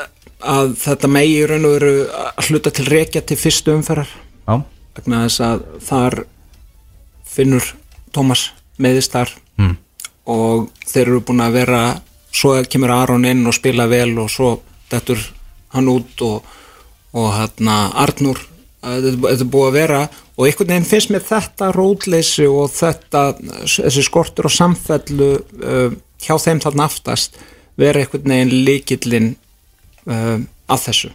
að 0.43 0.73
þetta 0.83 1.11
megi 1.11 1.37
í 1.39 1.47
raun 1.47 1.69
og 1.69 1.77
veru 1.77 1.93
að 2.11 2.49
hluta 2.51 2.73
til 2.75 2.87
rekja 2.91 3.23
til 3.23 3.39
fyrstu 3.39 3.77
umferðar 3.77 4.11
Já, 4.47 4.57
vegna 4.99 5.25
þess 5.27 5.45
að 5.47 5.63
þar 5.87 6.19
finnur 7.37 7.75
Tómas 8.15 8.49
meðist 8.83 9.15
þar 9.15 9.35
Hmm. 9.57 9.79
og 10.29 10.67
þeir 10.85 11.07
eru 11.07 11.23
búin 11.25 11.41
að 11.41 11.55
vera 11.57 11.79
svo 12.29 12.51
kemur 12.69 12.93
Aron 12.93 13.25
inn 13.25 13.47
og 13.49 13.55
spila 13.57 13.87
vel 13.89 14.13
og 14.21 14.29
svo 14.29 14.51
dettur 14.91 15.23
hann 15.73 15.89
út 15.89 16.21
og, 16.27 16.45
og 17.17 17.31
hérna 17.39 17.77
Arnur 18.03 18.43
er 18.85 19.01
þetta 19.01 19.33
er 19.33 19.49
búið 19.49 19.71
að 19.71 19.79
vera 19.79 20.03
og 20.37 20.45
einhvern 20.45 20.75
veginn 20.75 20.89
finnst 20.91 21.13
mér 21.15 21.25
þetta 21.25 21.71
rótleysi 21.73 22.45
og 22.53 22.69
þetta, 22.77 23.23
þessi 23.65 24.05
skortur 24.05 24.51
og 24.51 24.53
samfellu 24.53 25.31
uh, 25.41 25.97
hjá 26.21 26.37
þeim 26.45 26.61
þarna 26.61 26.91
aftast 26.91 27.41
vera 27.77 28.03
einhvern 28.03 28.33
veginn 28.33 28.55
líkillin 28.67 29.29
uh, 30.07 30.39
að 30.69 30.85
þessu. 30.89 31.13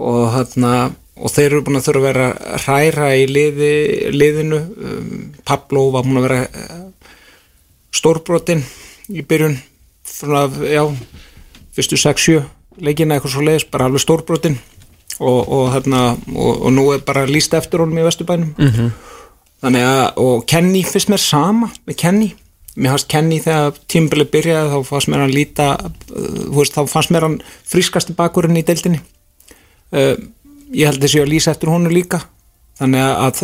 Og 0.00 0.22
hérna 0.34 0.74
og 1.20 1.32
þeir 1.32 1.50
eru 1.50 1.64
búin 1.66 1.80
að 1.80 1.88
þurfa 1.88 2.00
að 2.00 2.06
vera 2.08 2.28
hræra 2.64 3.08
í 3.18 3.26
liði, 3.28 3.72
liðinu 4.14 4.60
um, 4.60 5.10
Pablo 5.44 5.90
var 5.94 6.06
búin 6.06 6.20
að 6.20 6.26
vera 6.28 6.40
uh, 6.46 6.86
stórbrotin 7.92 8.62
í 9.10 9.24
byrjun 9.26 9.58
svona, 10.06 10.46
já, 10.64 10.84
fyrstu 11.76 11.98
6-7 12.00 12.40
leikina 12.80 13.16
eitthvað 13.16 13.34
svo 13.34 13.44
leiðis, 13.44 13.66
bara 13.68 13.88
alveg 13.90 14.04
stórbrotin 14.04 14.56
og, 15.20 15.40
og, 15.44 15.64
hérna, 15.74 16.04
og, 16.32 16.52
og 16.54 16.72
nú 16.72 16.86
er 16.94 17.02
bara 17.04 17.26
líst 17.28 17.54
eftir 17.56 17.82
honum 17.82 18.00
í 18.00 18.06
Vesturbænum. 18.06 18.54
-hmm. 18.56 18.90
þannig 19.60 19.84
að, 19.84 20.06
og 20.16 20.46
Kenny 20.46 20.84
finnst 20.84 21.10
mér 21.10 21.20
sama 21.20 21.70
með 21.86 21.96
Kenny 21.96 22.34
mér 22.76 22.94
fannst 22.94 23.10
Kenny 23.10 23.40
þegar 23.42 23.78
tímbili 23.90 24.26
byrjaði 24.30 24.72
þá 24.72 24.90
fannst 24.90 25.10
mér 25.10 25.24
hann 25.24 25.34
líta 25.34 25.68
uh, 25.76 25.92
veist, 26.54 26.76
þá 26.76 26.90
fannst 26.90 27.12
mér 27.14 27.26
hann 27.26 27.38
frískasti 27.68 28.16
bakurinn 28.18 28.60
í 28.60 28.64
deildinni. 28.66 29.02
Uh, 29.90 30.14
ég 30.74 30.90
held 30.90 31.02
þessi 31.02 31.22
að 31.22 31.32
lýsa 31.32 31.54
eftir 31.54 31.72
honu 31.72 31.92
líka. 31.92 32.22
Þannig 32.80 33.06
að, 33.06 33.40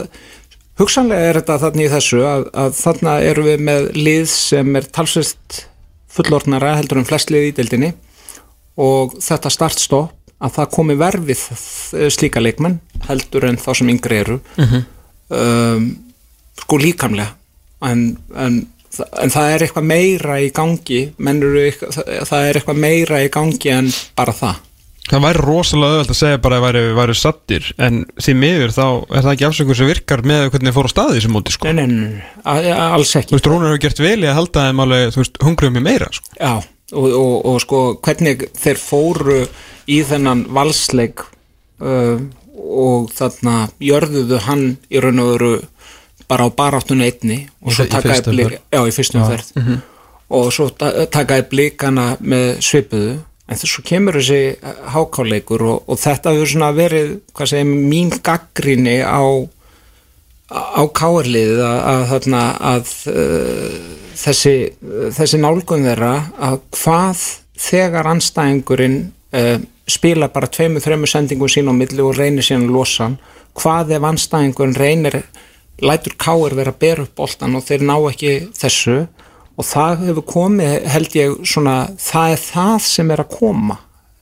hugsanlega 0.81 1.31
er 1.31 1.41
þetta 1.41 1.61
þannig 1.64 1.89
í 1.89 1.95
þessu 1.97 2.20
að, 2.27 2.51
að 2.64 2.77
þarna 2.79 3.16
erum 3.31 3.49
við 3.51 3.64
með 3.68 3.89
lið 3.99 4.29
sem 4.33 4.79
er 4.79 4.91
talsvist 4.99 5.62
fullornara 6.16 6.77
heldur 6.79 7.03
en 7.03 7.09
flest 7.09 7.33
lið 7.35 7.51
í 7.51 7.57
deildinni. 7.59 7.93
Og 8.81 9.16
þetta 9.24 9.53
startstopp 9.53 10.14
að 10.37 10.53
það 10.59 10.72
komi 10.74 10.97
verfið 11.01 11.43
slíka 12.12 12.43
leikmenn 12.43 12.79
heldur 13.07 13.47
en 13.49 13.59
þá 13.61 13.70
sem 13.79 13.93
yngri 13.93 14.20
eru. 14.20 14.39
Um, 15.33 15.87
sko 16.61 16.79
líkamlega. 16.81 17.33
En, 17.87 18.16
en, 18.37 18.62
en 19.01 19.32
það 19.34 19.51
er 19.53 19.66
eitthvað 19.66 19.90
meira 19.90 20.38
í 20.42 20.53
gangi 20.55 21.03
mennur, 21.18 21.59
það 21.76 22.49
er 22.49 22.61
eitthvað 22.61 22.80
meira 22.86 23.20
í 23.24 23.32
gangi 23.32 23.74
en 23.74 23.92
bara 24.18 24.34
það 24.36 24.62
Það 25.07 25.22
væri 25.22 25.42
rosalega 25.44 25.94
öðvöld 25.94 26.09
að 26.11 26.18
segja 26.18 26.38
bara 26.42 26.57
að 26.59 26.64
væri, 26.64 26.80
væri 26.97 27.14
sattir 27.14 27.66
en 27.78 28.01
því 28.18 28.32
miður 28.40 28.72
þá 28.74 28.86
er 28.86 29.20
það 29.20 29.28
ekki 29.32 29.44
afsökur 29.47 29.78
sem 29.78 29.90
virkar 29.90 30.22
með 30.26 30.49
hvernig 30.51 30.72
þið 30.72 30.76
fóru 30.78 30.90
á 30.90 30.94
staði 30.94 31.18
þessu 31.18 31.30
móti 31.30 31.55
sko. 31.55 31.68
Nei, 31.70 31.86
nei, 31.86 32.09
nei, 32.42 32.72
alls 32.74 33.12
ekki 33.20 33.30
Þú 33.30 33.38
veist, 33.38 33.51
Rúnar 33.53 33.70
hefur 33.70 33.82
gert 33.84 34.03
vel 34.03 34.16
í 34.18 34.26
að 34.26 34.38
halda 34.40 34.64
þeim 34.66 34.82
alveg, 34.82 35.12
þú 35.14 35.22
veist, 35.22 35.38
hungruðum 35.47 35.78
í 35.78 35.84
meira 35.86 36.11
sko. 36.16 36.32
Já, 36.40 36.55
og, 36.97 37.07
og, 37.07 37.36
og 37.53 37.61
sko 37.62 37.84
hvernig 38.03 38.49
þeir 38.59 38.82
fóru 38.82 39.38
í 39.86 40.01
þennan 40.11 40.42
valsleik 40.59 41.22
uh, 41.22 42.18
og 42.57 43.14
þarna 43.14 43.57
jörðuðu 43.86 44.42
hann 44.49 44.68
í 44.90 45.03
raun 45.05 45.22
og 45.22 45.32
veru 45.36 45.55
bara 46.29 46.47
á 46.47 46.51
baráttunni 46.57 47.07
einni 47.11 47.39
og 47.62 47.72
svo 47.72 47.85
takaði 47.93 48.22
umferð. 48.33 48.59
já, 48.72 48.81
í 48.87 48.95
fyrstum 48.97 49.24
ferð 49.31 49.81
og 50.31 50.53
svo 50.53 50.68
ta- 50.74 51.07
takaði 51.07 51.49
blikana 51.51 52.16
með 52.20 52.57
svipuðu. 52.66 53.16
En 53.47 53.55
þess 53.61 53.77
svo 53.77 53.83
kemur 53.87 54.16
þessi 54.18 54.57
hákáleikur 54.91 55.62
og, 55.62 55.85
og 55.87 55.99
þetta 56.03 56.33
hefur 56.35 56.49
svona 56.51 56.72
verið 56.74 57.12
hvað 57.33 57.51
segir, 57.53 57.68
mín 57.93 58.11
gaggrinni 58.27 58.97
á 59.07 59.22
á 60.51 60.83
káarliðið 60.95 61.61
að, 61.66 61.79
að, 61.91 62.27
að 62.62 62.91
uh, 63.11 63.79
þessi, 64.14 64.53
þessi 65.16 65.41
nálgun 65.43 65.87
þeirra 65.89 66.12
að 66.39 66.61
hvað 66.79 67.22
þegar 67.66 68.11
anstæðingurinn 68.12 68.99
uh, 69.35 69.57
spila 69.91 70.29
bara 70.31 70.51
tveimur, 70.51 70.83
þreimur 70.83 71.11
sendingum 71.11 71.51
sín 71.51 71.70
á 71.70 71.74
milli 71.74 72.03
og 72.03 72.14
reynir 72.18 72.47
síðan 72.47 72.68
að 72.68 72.77
losa 72.79 73.09
hvað 73.59 73.95
ef 73.97 74.07
anstæðingurinn 74.11 74.79
reynir 74.79 75.18
lætur 75.83 76.16
káir 76.20 76.57
vera 76.57 76.72
að 76.72 76.81
bera 76.83 77.05
upp 77.05 77.16
boltan 77.18 77.57
og 77.59 77.64
þeir 77.66 77.85
ná 77.89 77.97
ekki 78.11 78.37
þessu. 78.57 79.01
Og 79.57 79.64
það 79.64 80.07
hefur 80.11 80.24
komið 80.29 80.87
held 80.93 81.14
ég 81.16 81.37
svona 81.49 81.77
það 81.97 82.35
er 82.35 82.41
það 82.45 82.79
sem 82.85 83.12
er 83.14 83.22
að 83.22 83.37
koma 83.39 83.79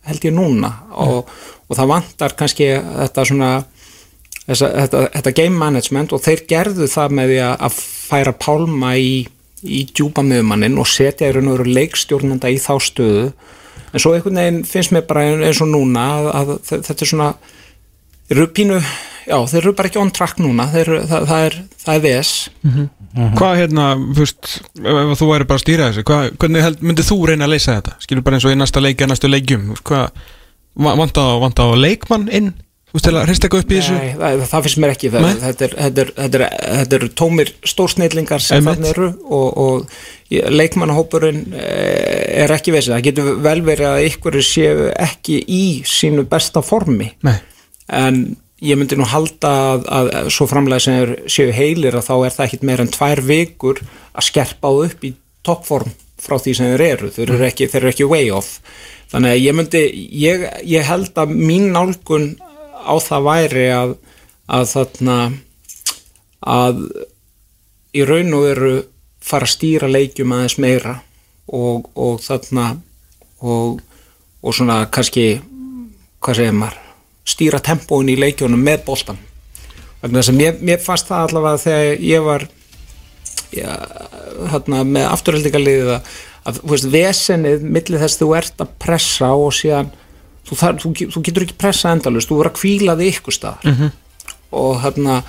held 0.09 0.27
ég 0.27 0.35
núna. 0.37 0.71
Og, 1.01 1.31
og 1.69 1.79
það 1.79 1.91
vantar 1.91 2.37
kannski 2.39 2.69
þetta 2.77 3.25
svona 3.29 3.51
þessa, 4.45 4.71
þetta, 4.75 5.05
þetta 5.17 5.35
game 5.41 5.61
management 5.61 6.15
og 6.15 6.23
þeir 6.25 6.45
gerðu 6.51 6.89
það 6.93 7.17
með 7.19 7.33
því 7.33 7.41
að, 7.49 7.81
færa 8.05 8.35
pálma 8.37 8.95
í, 9.01 9.25
í 9.65 9.83
djúpa 9.91 10.25
miðumannin 10.27 10.79
og 10.81 10.89
setja 10.91 11.31
í 11.31 11.35
raun 11.35 11.51
og 11.51 11.59
veru 11.59 11.77
leikstjórnenda 11.79 12.53
í 12.53 12.61
þá 12.63 12.75
stöðu. 12.85 13.27
En 13.95 14.03
svo 14.03 14.13
einhvern 14.15 14.41
veginn 14.41 14.65
finnst 14.69 14.93
mér 14.95 15.07
bara 15.09 15.25
eins 15.33 15.63
og 15.65 15.71
núna 15.71 16.05
að, 16.19 16.31
að 16.35 16.55
þetta 16.69 16.99
er 16.99 17.11
svona 17.11 17.31
eru 18.33 18.47
pínu, 18.57 18.81
já 19.29 19.37
þeir 19.51 19.61
eru 19.63 19.73
bara 19.79 19.89
ekki 19.91 20.01
on 20.03 20.11
track 20.15 20.41
núna, 20.43 20.67
þeir, 20.73 20.89
eru- 20.91 21.07
það, 21.11 21.27
það 21.31 21.47
er 21.49 21.57
það 21.85 21.95
er 21.99 22.05
VS 22.09 22.35
Hvað 23.39 23.53
hérna, 23.61 23.85
veist, 24.19 24.49
ef, 24.83 24.97
ef 25.05 25.19
þú 25.21 25.27
væri 25.31 25.45
bara 25.47 25.61
að 25.61 25.63
stýra 25.63 25.85
þessu, 25.93 26.03
hvað, 26.09 26.33
hvernig 26.43 26.65
held, 26.67 26.81
myndið 26.83 27.07
þú 27.13 27.19
reyna 27.31 27.47
að 27.47 27.53
leysa 27.53 27.77
þetta? 27.77 27.93
Skilur 28.03 28.25
bara 28.27 28.39
eins 28.41 28.47
og 28.49 28.55
í 28.55 28.59
næsta 28.59 28.83
leiki, 28.83 29.07
næstu 29.07 29.31
leikjum, 29.31 29.69
hvað, 29.87 30.25
va- 30.83 30.95
vanta 30.99 31.23
á, 31.23 31.33
vanta 31.45 31.63
á 31.63 31.71
leikmann 31.79 32.27
inn, 32.35 32.49
þú 32.91 32.99
veist, 32.99 33.07
til 33.07 33.15
að 33.15 33.29
hrista 33.29 33.47
eitthvað 33.47 33.63
upp 33.63 33.71
í 33.71 33.79
þessu? 33.79 34.01
Nei, 34.01 34.11
það, 34.19 34.43
það 34.51 34.67
finnst 34.67 34.81
mér 34.83 34.95
ekki 34.97 35.13
það, 35.15 35.29
þetta, 35.45 35.69
er, 35.69 35.77
þetta, 35.85 36.03
er, 36.09 36.13
þetta, 36.19 36.43
er, 36.43 36.77
þetta 36.81 36.99
er 36.99 37.07
tómir 37.23 37.55
stórsneillingar 37.71 38.45
sem 38.49 38.67
þannig 38.73 38.91
eru 38.97 39.09
og, 39.39 39.49
og 39.69 40.53
leikmannahópurinn 40.59 41.43
eh, 41.55 42.45
er 42.45 42.55
ekki 42.59 42.75
veist, 42.75 42.91
það 42.91 43.07
getur 43.13 43.33
vel 43.47 43.61
verið 43.71 43.93
að 43.95 44.07
ykkur 44.11 44.41
séu 44.43 44.89
ekki 45.07 45.39
í 45.55 45.65
sínu 45.87 46.27
besta 46.31 46.67
formi. 46.67 47.13
Nei. 47.23 47.37
en 47.95 48.25
ég 48.65 48.79
myndi 48.79 48.97
nú 48.99 49.07
halda 49.09 49.51
að, 49.75 49.85
að, 49.99 50.09
að 50.21 50.31
svo 50.33 50.47
framlega 50.49 50.85
sem 50.85 50.97
er, 51.03 51.13
séu 51.31 51.53
heilir 51.55 51.97
að 51.99 52.09
þá 52.09 52.15
er 52.17 52.35
það 52.37 52.47
ekkit 52.47 52.67
meira 52.69 52.87
en 52.87 52.93
tvær 52.95 53.23
vikur 53.29 53.83
að 53.85 54.27
skerpa 54.29 54.71
á 54.71 54.75
upp 54.87 55.05
í 55.05 55.13
toppform 55.45 55.93
frá 56.25 56.39
því 56.41 56.55
sem 56.57 56.71
þeir 56.73 56.85
eru, 56.87 57.11
þeir 57.13 57.35
eru 57.35 57.47
ekki, 57.49 57.69
þeir 57.69 57.83
eru 57.83 57.93
ekki 57.93 58.09
way 58.09 58.31
off. 58.33 58.59
Þannig 59.13 59.35
að 59.35 59.43
ég 59.43 59.57
myndi 59.59 59.83
ég, 60.23 60.47
ég 60.69 60.87
held 60.89 61.21
að 61.21 61.35
mín 61.37 61.69
nálgun 61.75 62.31
á 62.85 62.95
það 63.05 63.27
væri 63.29 63.67
að, 63.75 63.97
að 64.49 64.71
þarna 64.73 65.19
að 66.55 66.81
í 67.95 68.05
raun 68.09 68.37
og 68.37 68.47
veru 68.49 68.75
fara 69.25 69.49
að 69.49 69.55
stýra 69.55 69.91
leikjum 69.91 70.35
aðeins 70.37 70.59
meira 70.61 70.99
og, 71.49 71.91
og 71.95 72.21
þarna 72.25 72.71
og, 73.45 73.83
og 74.41 74.57
svona 74.57 74.85
kannski 74.93 75.29
hvað 76.25 76.41
segir 76.41 76.59
maður 76.59 76.84
stýra 77.25 77.61
tempóin 77.65 78.11
í 78.13 78.19
leikjónum 78.21 78.61
með 78.61 78.85
vegna 80.05 80.21
þess 80.21 80.33
að 80.33 80.39
mér, 80.39 80.61
mér 80.61 80.81
fannst 80.85 81.09
það 81.09 81.27
allavega 81.29 81.63
þegar 81.63 82.05
ég 82.05 82.25
var 82.25 82.47
já, 83.55 83.69
hérna, 84.53 84.83
með 84.85 85.07
afturhaldingaliðið 85.09 85.93
að, 85.95 86.11
að 86.51 86.61
veist, 86.73 86.89
vesenið 86.93 87.65
millir 87.77 88.03
þess 88.05 88.21
þú 88.21 88.31
ert 88.39 88.65
að 88.65 88.75
pressa 88.85 89.31
og 89.33 89.55
síðan 89.57 89.91
þú, 90.45 90.59
þar, 90.61 90.83
þú, 90.83 90.93
þú 91.15 91.25
getur 91.29 91.47
ekki 91.47 91.59
pressa 91.65 91.95
endalust, 91.97 92.29
þú 92.29 92.41
verður 92.43 92.53
að 92.53 92.61
kvíla 92.61 92.99
þig 93.01 93.13
ykkur 93.15 93.39
staðar. 93.39 93.73
-hmm. 93.73 93.91
og 94.61 94.81
hérna 94.85 95.23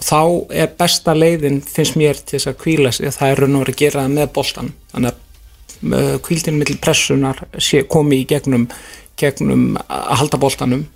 þá 0.00 0.22
er 0.50 0.70
besta 0.78 1.14
leiðin 1.14 1.60
finnst 1.62 1.96
mér 1.96 2.16
til 2.18 2.38
þess 2.38 2.50
að 2.50 2.60
kvíla 2.62 2.92
sig 2.92 3.12
það 3.14 3.30
er 3.30 3.42
raun 3.42 3.56
og 3.56 3.64
verið 3.64 3.74
að 3.74 3.82
gera 3.82 4.02
það 4.02 4.14
með 4.16 4.32
boltan 4.32 4.72
þannig 4.92 5.10
að 5.10 6.22
kvíldin 6.24 6.58
millir 6.60 6.80
pressunar 6.80 7.44
sé, 7.58 7.84
komi 7.88 8.20
í 8.20 8.26
gegnum 8.28 8.68
gegnum 9.16 9.76
að 9.88 10.16
halda 10.20 10.40
boltanum 10.40 10.86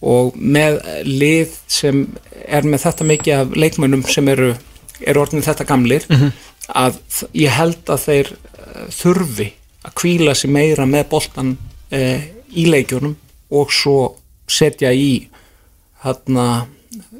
og 0.00 0.36
með 0.36 0.78
lið 1.04 1.56
sem 1.68 2.04
er 2.48 2.64
með 2.64 2.84
þetta 2.86 3.04
mikið 3.10 3.34
af 3.36 3.56
leikmönnum 3.56 4.04
sem 4.08 4.28
eru, 4.32 4.54
eru 5.04 5.20
orðin 5.20 5.44
þetta 5.44 5.66
gamlir 5.68 6.06
að 6.74 6.96
þ- 7.10 7.28
ég 7.42 7.50
held 7.58 7.90
að 7.92 8.04
þeir 8.06 8.30
eh, 8.32 8.86
þurfi 8.96 9.48
að 9.84 9.94
kvíla 10.00 10.34
sig 10.34 10.50
meira 10.50 10.86
með 10.86 11.08
boltan 11.10 11.56
eh, 11.90 12.30
í 12.56 12.64
leikjunum 12.70 13.16
og 13.50 13.72
svo 13.72 14.14
setja 14.50 14.92
í 14.92 15.28
hérna 16.04 16.66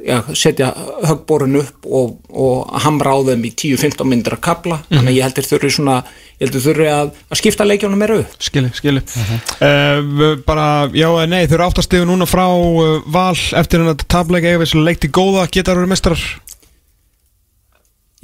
já, 0.04 0.18
setja 0.34 0.72
högborun 1.06 1.60
upp 1.60 1.86
og, 1.86 2.16
og 2.30 2.72
hamra 2.84 3.14
á 3.14 3.18
þeim 3.30 3.44
í 3.46 3.52
10-15 3.54 4.08
myndir 4.10 4.34
að 4.34 4.42
kapla 4.48 4.80
þannig 4.88 5.12
að 5.12 5.16
ég 5.16 5.26
heldur 5.28 5.46
þurfi 5.46 5.70
svona 5.76 5.96
ég 6.40 6.42
heldur 6.48 6.64
þurfi 6.64 6.88
að, 6.90 7.12
að 7.30 7.40
skipta 7.42 7.66
leikjónum 7.68 8.00
meira 8.02 8.18
upp. 8.24 8.36
Skili, 8.42 8.72
skili 8.74 9.02
uh, 9.04 10.40
Bara, 10.46 10.68
já 10.90 11.06
eða 11.08 11.26
nei, 11.30 11.44
þau 11.46 11.56
eru 11.60 11.66
áttastegu 11.68 12.08
núna 12.08 12.28
frá 12.28 12.46
uh, 12.50 13.00
val 13.06 13.36
eftir 13.60 13.82
hann 13.82 13.92
að 13.94 14.06
tableika 14.10 14.56
við 14.58 14.72
svo 14.72 14.82
leikti 14.82 15.12
góða, 15.12 15.46
geta 15.52 15.76
eru 15.76 15.90
mestrar 15.90 16.24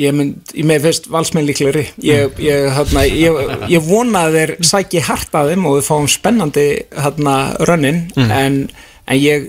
ég 0.00 0.12
mynd, 0.12 0.50
ég 0.52 0.66
með 0.68 0.90
fyrst 0.90 1.06
valsmenn 1.12 1.46
líklegri. 1.48 1.86
Ég, 2.04 2.34
ég, 2.42 2.66
hérna, 2.76 3.06
ég, 3.08 3.54
ég 3.72 3.86
vona 3.86 4.26
að 4.26 4.36
þeir 4.36 4.52
sæki 4.68 5.00
hart 5.06 5.38
að 5.38 5.54
þeim 5.54 5.70
og 5.70 5.78
við 5.78 5.86
fáum 5.88 6.10
spennandi 6.10 6.66
hérna 6.92 7.36
rönnin. 7.68 8.02
En, 8.20 8.58
en 9.06 9.16
ég 9.22 9.48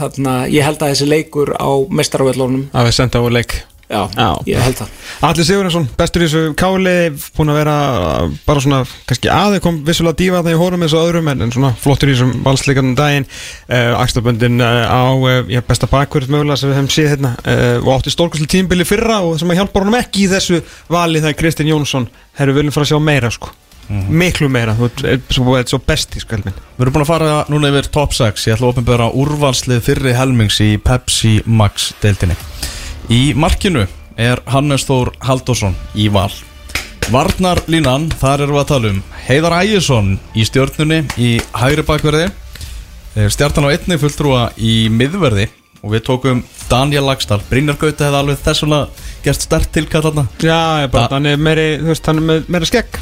hérna, 0.00 0.38
ég 0.52 0.64
held 0.66 0.80
að 0.82 0.94
þessi 0.94 1.10
leikur 1.10 1.54
á 1.58 1.70
mestaravellunum, 1.92 2.70
að 2.72 2.90
við 2.90 2.98
senda 3.00 3.22
á 3.22 3.28
leik. 3.32 3.60
Já, 3.92 4.08
Já. 4.16 4.28
ég 4.48 4.56
held 4.62 4.78
það. 4.78 4.92
Allir 5.28 5.44
Sigurðarsson, 5.44 5.86
bestur 5.98 6.22
í 6.24 6.28
þessu 6.30 6.54
káli 6.56 6.94
búin 7.36 7.52
að 7.52 7.58
vera 7.60 7.74
bara 8.46 8.62
svona 8.64 8.78
kannski 9.08 9.28
aðeins 9.28 9.64
kom 9.66 9.82
vissulega 9.84 10.16
dífa 10.16 10.40
það 10.40 10.54
í 10.54 10.60
hórum 10.62 10.86
eins 10.86 10.94
og 10.96 11.04
öðrum 11.04 11.28
en, 11.28 11.44
en 11.44 11.52
svona 11.52 11.72
flottur 11.82 12.08
í 12.08 12.14
þessum 12.14 12.32
valsleikarnum 12.46 12.94
daginn. 12.96 13.28
Uh, 13.68 13.92
Axtaböndin 14.00 14.64
uh, 14.64 14.86
á 14.88 15.12
uh, 15.12 15.42
já, 15.52 15.60
besta 15.68 15.90
bakverð 15.92 16.32
mögulega 16.32 16.56
sem 16.62 16.72
við 16.72 16.80
hefum 16.80 16.92
séð 16.94 17.10
hérna 17.12 17.34
uh, 17.42 17.76
og 17.82 17.90
átti 17.98 18.14
stórkvæsli 18.14 18.48
tímbili 18.54 18.88
fyrra 18.88 19.20
og 19.26 19.36
sem 19.42 19.52
að 19.52 19.60
hjálpa 19.60 19.84
honum 19.84 19.98
ekki 20.00 20.24
í 20.24 20.30
þessu 20.32 20.62
vali 20.92 21.20
það 21.20 21.34
er 21.34 21.40
Kristinn 21.42 21.74
Jónsson. 21.74 22.08
Herru 22.40 22.56
viljum 22.56 22.72
fara 22.72 22.88
að 22.88 22.94
sjá 22.94 23.02
meira 23.12 23.34
sko 23.34 23.52
miklu 23.90 24.48
meira, 24.48 24.74
þú 24.78 24.88
ert- 24.88 25.32
svo, 25.34 25.56
svo 25.68 25.78
besti 25.86 26.20
sko 26.22 26.36
helminn 26.36 26.54
Við 26.78 26.84
erum 26.86 26.92
búin 26.94 27.02
að 27.04 27.10
fara 27.10 27.44
núna 27.52 27.68
yfir 27.72 27.90
top 27.92 28.12
6 28.16 28.46
Ég 28.48 28.54
ætla 28.56 28.66
að 28.68 28.72
opinbera 28.76 29.10
úrvalslið 29.12 29.82
fyrri 29.82 30.12
helmings 30.16 30.60
í 30.64 30.76
Pepsi 30.78 31.42
Max 31.46 31.92
deildinni. 32.02 32.36
Í 33.10 33.34
markinu 33.34 33.86
er 34.16 34.40
Hannes 34.46 34.84
Þór 34.88 35.12
Halldórsson 35.20 35.74
í 35.94 36.08
val. 36.12 36.30
Varnarlínan, 37.10 38.06
þar 38.20 38.44
erum 38.46 38.56
við 38.56 38.62
að 38.62 38.68
tala 38.70 38.90
um 38.92 39.00
Heiðar 39.26 39.56
Ægjesson 39.64 40.12
í 40.38 40.44
stjórnunni 40.46 41.00
í 41.18 41.32
hægri 41.58 41.84
bakverði 41.88 42.30
Eh, 43.12 43.26
Stjartan 43.28 43.66
á 43.68 43.74
einni 43.74 43.98
fulltrúa 44.00 44.46
í 44.56 44.86
miðverði. 44.88 45.44
Og 45.84 45.90
við 45.92 46.00
tókum 46.06 46.38
Daniel 46.70 47.02
Lagstall 47.04 47.42
Brynjar 47.50 47.76
Gauti 47.76 48.06
hefði 48.06 48.16
alveg 48.22 48.38
þess 48.40 48.62
vegna 48.64 48.78
gert 49.26 49.42
stert 49.44 49.68
tilkall 49.74 50.00
þarna. 50.06 50.24
Já, 50.40 50.80
ég 50.86 50.90
bara, 50.94 51.08
Da- 51.10 51.16
hann 51.18 51.26
er 51.26 51.36
meiri, 51.36 51.66
þú 51.82 51.90
veist, 51.92 52.06
hann 52.06 52.16
er 52.16 52.22
með 52.22 52.48
meira 52.48 52.64
skegg. 52.70 52.96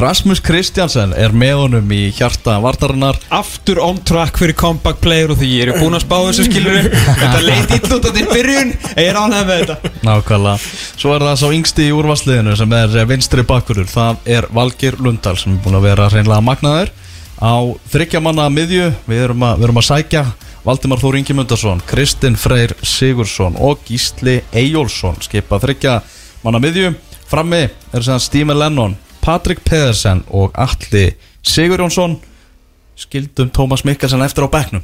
Rasmus 0.00 0.40
Kristjansen 0.46 1.14
er 1.18 1.34
með 1.34 1.56
honum 1.64 1.90
í 1.94 2.02
hjarta 2.14 2.58
vartarinnar 2.62 3.18
aftur 3.34 3.80
on 3.82 3.98
track 4.06 4.38
fyrir 4.38 4.54
comeback 4.58 5.00
player 5.02 5.32
og 5.32 5.40
því 5.40 5.48
ég 5.50 5.72
er 5.72 5.80
búin 5.80 5.96
að 5.98 6.04
spá 6.04 6.16
þessu 6.28 6.46
skilur 6.46 6.86
þetta 6.86 7.40
leit 7.42 7.74
illa 7.74 7.98
út 7.98 8.06
á 8.06 8.10
til 8.14 8.26
byrjun. 8.30 8.72
Ég 8.94 9.10
er 9.10 9.18
ánægð 9.18 9.50
með 9.50 9.62
þetta. 9.64 9.92
Nákvæmlega. 10.06 10.70
Svo 10.94 11.16
er 11.16 11.26
það 11.26 11.40
sá 11.42 11.46
yngsti 11.58 11.88
í 11.88 11.96
úrvarsliðinu 11.96 12.56
sem 12.60 12.76
er 12.78 12.96
vinstri 13.10 13.46
bakkurur 13.48 13.90
Það 13.90 14.30
er 14.36 14.46
Valgir 14.54 14.98
Lundal 15.02 15.36
sem 15.40 15.56
er 15.56 15.62
búin 15.64 15.78
að 15.80 15.88
vera 15.90 16.08
reynlega 16.12 16.46
magnaður. 16.46 16.94
Á 17.40 17.54
þryggjamanna 17.90 18.46
miðju 18.52 18.90
við 19.08 19.26
erum, 19.26 19.44
að, 19.48 19.58
við 19.58 19.68
erum 19.70 19.80
að 19.80 19.88
sækja 19.88 20.24
Valdimar 20.60 21.00
Þór 21.00 21.16
Ingimundarsson, 21.22 21.80
Kristinn 21.88 22.36
Freyr 22.36 22.74
Sigursson 22.84 23.56
og 23.56 23.80
Gísli 23.88 24.42
Eyjólfsson. 24.52 25.16
Skipa 25.24 25.58
þryggjamanna 25.62 26.60
miðju 26.60 26.92
frammi 27.30 27.62
er 27.68 28.06
sem 28.06 28.18
Stímen 28.22 28.58
Lennon 28.58 28.96
Patrik 29.24 29.62
Pedersen 29.66 30.24
og 30.32 30.52
Alli 30.58 31.10
Sigurjónsson. 31.46 32.18
Skildum 33.00 33.48
Tómas 33.56 33.80
Mikkelsen 33.88 34.20
eftir 34.24 34.44
á 34.44 34.48
bekknum. 34.52 34.82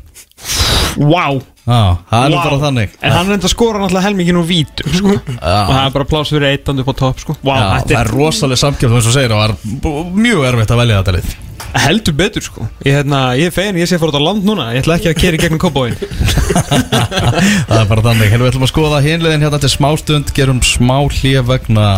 Wow 0.96 1.42
Já, 1.66 1.98
það 2.08 2.22
er 2.22 2.30
nú 2.30 2.36
bara 2.38 2.58
þannig. 2.62 2.92
En 3.04 3.12
hann 3.12 3.26
reynda 3.28 3.48
að 3.48 3.52
skora 3.52 3.80
náttúrulega 3.82 4.06
helmingin 4.06 4.36
úr 4.38 4.44
vítum 4.46 4.92
sko. 4.94 5.16
Og 5.18 5.40
það 5.42 5.80
er 5.82 5.94
bara 5.96 6.06
pláss 6.08 6.30
fyrir 6.30 6.46
eitt 6.52 6.68
upp 6.70 6.88
á 6.88 6.94
topp 7.00 7.18
sko. 7.24 7.34
wow, 7.42 7.58
Já, 7.58 7.82
það 7.90 7.94
er 7.98 8.10
rosalega 8.14 8.60
samkjöfn 8.62 8.96
eins 9.00 9.08
og 9.10 9.16
segir 9.16 9.34
og 9.34 9.42
það 9.42 9.50
er 9.50 9.80
b- 9.82 10.04
mjög 10.22 10.44
erfitt 10.52 10.72
að 10.76 10.80
velja 10.84 11.00
þetta 11.02 11.14
lið. 11.16 11.34
Heldur 11.82 12.16
betur 12.16 12.46
sko. 12.46 12.68
ég, 12.86 12.94
hérna, 13.00 13.20
ég 13.36 13.50
er 13.50 13.56
fegin, 13.56 13.80
ég 13.82 13.90
sé 13.90 13.98
fór 13.98 14.12
út 14.14 14.16
á 14.16 14.22
land 14.22 14.46
núna. 14.46 14.68
Ég 14.76 14.84
ætla 14.86 14.96
ekki 15.00 15.10
að 15.10 15.18
keri 15.24 15.40
gegnum 15.42 15.60
kópáin 15.60 15.98
Það 17.66 17.80
er 17.82 17.88
bara 17.90 18.04
þannig, 18.06 18.30
hérna 18.30 18.44
við 18.46 18.50
ætlum 18.52 18.66
að 18.68 18.72
skoða 18.72 19.02
hinliðin 19.04 19.44
hérna 19.44 19.60
til 19.66 19.72
smástund, 19.74 20.30
gerum 20.38 20.62
smá 20.64 20.96
hlýja 21.18 21.42
vegna 21.50 21.88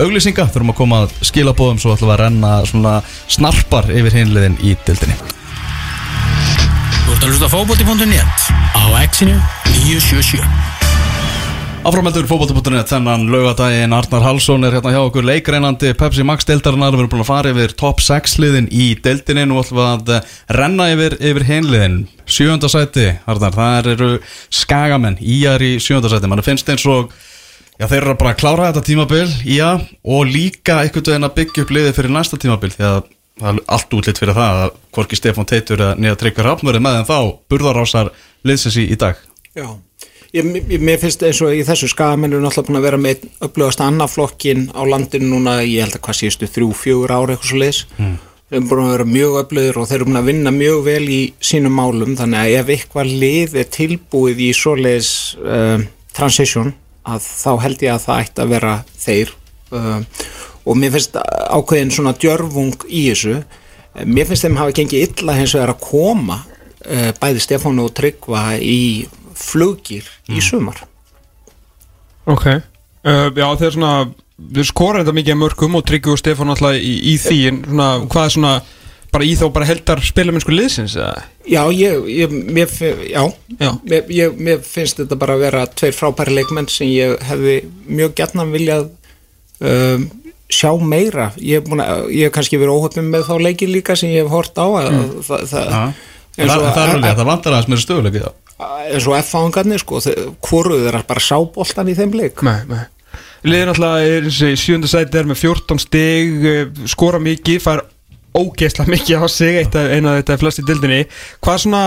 auglýsinga, 0.00 0.48
þurfum 0.48 0.72
að 0.72 0.78
koma 0.78 1.02
að 1.04 1.14
skilabóðum 1.28 1.80
svo 1.82 1.94
ætlum 1.96 2.08
við 2.10 2.16
að 2.16 2.22
renna 2.24 2.52
svona 2.68 2.94
snarpar 3.28 3.90
yfir 3.92 4.20
hinliðin 4.22 4.58
í 4.64 4.76
dildinni 4.86 5.18
Þú 7.02 7.16
ert 7.16 7.24
að 7.24 7.32
hlusta 7.32 7.50
á 7.50 7.54
fótbolti.net 7.56 8.46
á 8.72 8.84
exinu 9.02 9.36
977 9.82 10.72
Áframeldur 11.82 12.28
fótbolti.net 12.30 12.92
þennan 12.92 13.24
laugadaginn 13.26 13.94
Arnar 13.96 14.22
Halsson 14.22 14.62
er 14.62 14.76
hérna 14.76 14.92
hjá 14.94 15.00
okkur 15.00 15.24
leikreinandi 15.26 15.90
Pepsi 15.98 16.22
Max 16.22 16.46
deildarinnar, 16.46 16.92
við 16.94 17.02
erum 17.02 17.10
búin 17.10 17.24
að 17.24 17.30
fara 17.32 17.50
yfir 17.50 17.74
top 17.74 17.98
6 18.06 18.36
liðin 18.38 18.68
í 18.70 18.92
deildinni. 19.02 19.48
Nú 19.50 19.58
ætlum 19.58 19.80
við 19.80 20.12
að 20.14 20.36
renna 20.54 20.86
yfir, 20.92 21.16
yfir 21.18 21.46
hinliðin. 21.48 21.96
Sjönda 22.22 22.70
sæti, 22.70 23.08
Arnar, 23.26 23.56
það 23.58 23.90
eru 23.96 24.10
skagamenn, 24.54 25.18
íjar 25.18 25.66
í 25.66 25.72
sjönda 25.82 26.12
sæti. 26.12 26.30
Mann 26.30 26.46
finnst 26.46 26.70
eins 26.70 26.86
og 26.86 27.10
Já, 27.80 27.86
þeir 27.88 28.02
eru 28.02 28.14
bara 28.20 28.34
að 28.34 28.40
klára 28.42 28.68
þetta 28.68 28.84
tímabil, 28.86 29.26
já, 29.48 29.68
og 30.04 30.26
líka 30.28 30.82
einhvern 30.82 31.08
veginn 31.08 31.26
að 31.26 31.36
byggja 31.38 31.64
upp 31.64 31.70
liðið 31.72 31.94
fyrir 31.96 32.12
næsta 32.14 32.38
tímabil 32.40 32.70
því 32.74 32.84
að 32.88 32.98
það 33.40 33.48
er 33.48 33.62
allt 33.74 33.94
útlitt 33.96 34.20
fyrir 34.20 34.36
það 34.36 34.58
að 34.64 34.74
hvorki 34.94 35.18
Stefán 35.18 35.48
Teitur 35.48 35.80
eða 35.80 35.96
Nýja 35.98 36.18
Tryggvar 36.20 36.48
Rafnverið 36.50 36.84
með 36.84 36.98
en 37.00 37.08
þá 37.08 37.16
burðarásar 37.50 38.10
liðsins 38.46 38.76
í, 38.78 38.84
dag. 39.00 39.22
Já, 39.56 39.66
ég, 40.36 40.50
mér 40.84 41.00
finnst 41.00 41.24
eins 41.26 41.40
og 41.44 41.54
í 41.56 41.62
þessu 41.66 41.88
skamennu 41.92 42.38
er 42.38 42.44
náttúrulega 42.44 42.68
búin 42.68 42.80
að 42.82 42.86
vera 42.88 43.00
með 43.06 43.24
upplöðast 43.48 43.82
annaflokkin 43.86 44.68
á 44.76 44.82
landinu 44.86 45.32
núna, 45.32 45.56
ég 45.64 45.86
held 45.86 45.96
að 45.96 46.04
hvað 46.04 46.20
síðustu 46.20 46.50
þrjú, 46.52 46.68
fjögur 46.82 47.16
ára 47.16 47.34
eitthvað 47.34 47.50
svo 47.50 47.62
leiðis 47.62 47.80
mm. 47.96 48.14
þeir 48.52 48.60
eru 48.60 48.68
búin 48.68 48.84
að 48.84 48.92
vera 48.92 49.08
mjög 49.16 49.40
upplöður 49.42 49.80
og 49.80 49.88
þeir 49.88 49.98
eru 49.98 50.10
búin 50.10 50.20
að 50.20 50.30
vinna 50.30 50.54
mjög 50.58 50.84
vel 50.90 51.02
í 51.08 51.22
sínum 51.40 51.76
málum 51.80 52.14
þannig 52.20 52.44
að 52.44 52.60
ef 52.60 52.72
eitthvað 52.76 53.16
lið 53.24 53.58
er 53.64 53.74
tilbúið 53.80 54.44
í 54.44 54.52
svo 54.60 54.76
leiðis 54.78 55.12
uh, 55.40 55.84
transition 56.12 56.74
að 57.08 57.26
þá 57.26 57.50
held 57.64 57.84
ég 57.84 57.94
að 57.94 58.06
það 58.06 58.22
ætti 58.24 58.44
að 58.44 58.52
vera 58.52 58.74
þeir 59.02 59.34
uh, 59.74 60.00
og 60.62 60.78
mér 60.78 60.94
finnst 60.94 61.18
ákveðin 61.18 61.92
svona 61.94 62.14
djörfung 62.14 62.86
í 62.86 63.06
þessu. 63.10 63.40
Mér 64.06 64.28
finnst 64.28 64.46
þeim 64.46 64.60
hafa 64.60 64.76
gengið 64.76 65.08
illa 65.08 65.34
hins 65.36 65.56
vegar 65.56 65.74
að 65.74 65.82
koma 65.82 66.38
uh, 66.44 67.10
bæði 67.18 67.42
Stefánu 67.42 67.88
og 67.88 67.94
Tryggva 67.98 68.44
í 68.62 69.08
flugir 69.38 70.06
í 70.30 70.42
sumar. 70.44 70.84
Ok. 72.30 72.46
Uh, 73.02 73.28
já 73.34 73.48
þeir 73.58 73.74
svona 73.74 73.94
þeir 74.38 74.68
skora 74.68 75.02
þetta 75.02 75.16
mikið 75.16 75.40
mörgum 75.40 75.78
og 75.78 75.84
Tryggvi 75.88 76.14
og 76.14 76.20
Stefán 76.20 76.52
alltaf 76.54 76.78
í, 76.78 76.94
í 77.12 77.16
því 77.20 77.40
en 77.50 77.60
svona 77.66 77.88
hvað 78.06 78.28
er 78.28 78.34
svona 78.36 78.54
bara 79.12 79.26
í 79.28 79.34
þá 79.38 79.46
bara 79.52 79.68
heldar 79.68 80.02
spilamennsku 80.06 80.54
liðsins 80.54 80.96
eða? 80.96 81.26
Já, 81.48 81.62
ég, 81.74 82.04
ég, 82.12 82.30
mér, 82.54 82.70
já, 83.10 83.22
Já. 83.58 83.70
Mér, 83.88 84.04
ég, 84.14 84.36
mér 84.38 84.60
finnst 84.62 85.00
þetta 85.00 85.16
bara 85.18 85.34
að 85.34 85.44
vera 85.46 85.62
tveir 85.66 85.96
frábæri 85.96 86.36
leikmenn 86.36 86.68
sem 86.70 86.86
ég 86.92 87.16
hefði 87.26 87.56
mjög 87.90 88.12
gætnan 88.20 88.52
viljað 88.54 88.88
um, 89.60 90.04
sjá 90.52 90.70
meira. 90.78 91.30
Ég 91.42 91.64
hef, 91.66 92.30
kannski 92.34 92.60
verið 92.60 92.76
óhöfnum 92.76 93.10
með 93.14 93.26
þá 93.30 93.34
leikir 93.48 93.72
líka 93.72 93.96
sem 93.98 94.12
ég 94.14 94.22
hef 94.26 94.32
hort 94.34 94.54
á 94.60 94.66
að, 94.68 94.88
það, 95.26 95.44
það, 95.50 95.68
eins 96.38 96.52
Það, 96.52 96.56
og- 96.56 96.72
það 96.76 96.82
er 96.86 96.94
alveg, 96.96 97.16
það 97.18 97.30
vantar 97.32 97.56
aðeins 97.56 97.70
meira 97.72 97.84
stöðuleik 97.86 98.18
í 98.20 98.24
það. 98.24 98.38
eins 98.92 99.06
og 99.10 99.16
F-fáingarnir 99.18 99.80
sko, 99.82 100.00
hvoruð 100.46 100.86
er 100.92 101.00
bara 101.08 101.20
sá 101.24 101.36
boltan 101.54 101.88
í 101.90 101.96
þeim 101.98 102.12
leik. 102.14 102.42
Nei, 102.46 102.60
nei. 102.70 102.84
Liðin 103.42 103.72
alltaf 103.72 104.04
er 104.06 104.28
þessi 104.28 104.52
sjönda 104.60 104.86
sæti 104.86 105.18
er 105.18 105.26
með 105.26 105.40
14 105.42 105.80
stig 105.82 106.44
eh, 106.46 106.68
skora 106.86 107.18
mikið, 107.18 107.58
fær 107.64 107.82
ógeðslega 108.36 108.92
mikið 108.92 109.24
á 109.24 109.28
sig 109.30 109.58
eitt 109.60 109.74
af, 109.76 109.90
eina 109.92 110.14
af 110.14 110.22
þetta 110.22 110.38
flest 110.40 110.62
í 110.62 110.66
dildinni 110.68 111.00
hvað 111.44 111.64
svona 111.64 111.82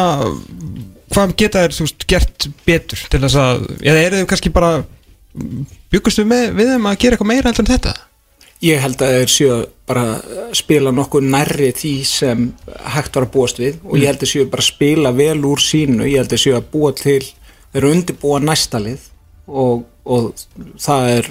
hvað 1.13 1.37
geta 1.39 1.63
þér 1.63 1.77
þú 1.77 1.87
veist 1.87 2.05
gert 2.09 2.47
betur 2.65 3.05
til 3.11 3.21
þess 3.23 3.39
að, 3.39 3.63
eða 3.81 4.03
eru 4.07 4.19
þau 4.21 4.29
kannski 4.33 4.51
bara 4.53 4.73
byggustu 5.93 6.25
með 6.27 6.51
við 6.57 6.73
þeim 6.73 6.89
að 6.89 6.99
gera 7.01 7.17
eitthvað 7.17 7.31
meira 7.31 7.49
heldur 7.49 7.65
en 7.65 7.71
þetta? 7.73 7.95
Ég 8.63 8.79
held 8.81 9.01
að 9.03 9.15
þeir 9.17 9.31
séu 9.33 9.55
bara 9.85 10.05
spila 10.55 10.93
nokkuð 10.95 11.25
nærri 11.33 11.71
því 11.75 11.95
sem 12.07 12.45
hægt 12.95 13.17
var 13.17 13.27
að 13.27 13.33
búast 13.33 13.59
við 13.61 13.81
og 13.83 13.97
ég 13.99 14.09
held 14.09 14.23
að 14.23 14.31
séu 14.31 14.45
bara 14.51 14.65
spila 14.65 15.11
vel 15.15 15.41
úr 15.45 15.61
sínu, 15.61 16.07
ég 16.07 16.23
held 16.23 16.33
að 16.33 16.41
séu 16.45 16.55
að 16.57 16.69
búa 16.71 16.93
til, 16.97 17.19
þeir 17.73 17.81
eru 17.81 17.91
undirbúa 17.91 18.39
næsta 18.41 18.81
lið 18.81 19.09
og, 19.45 19.83
og 20.07 20.31
það 20.81 21.11
er 21.17 21.29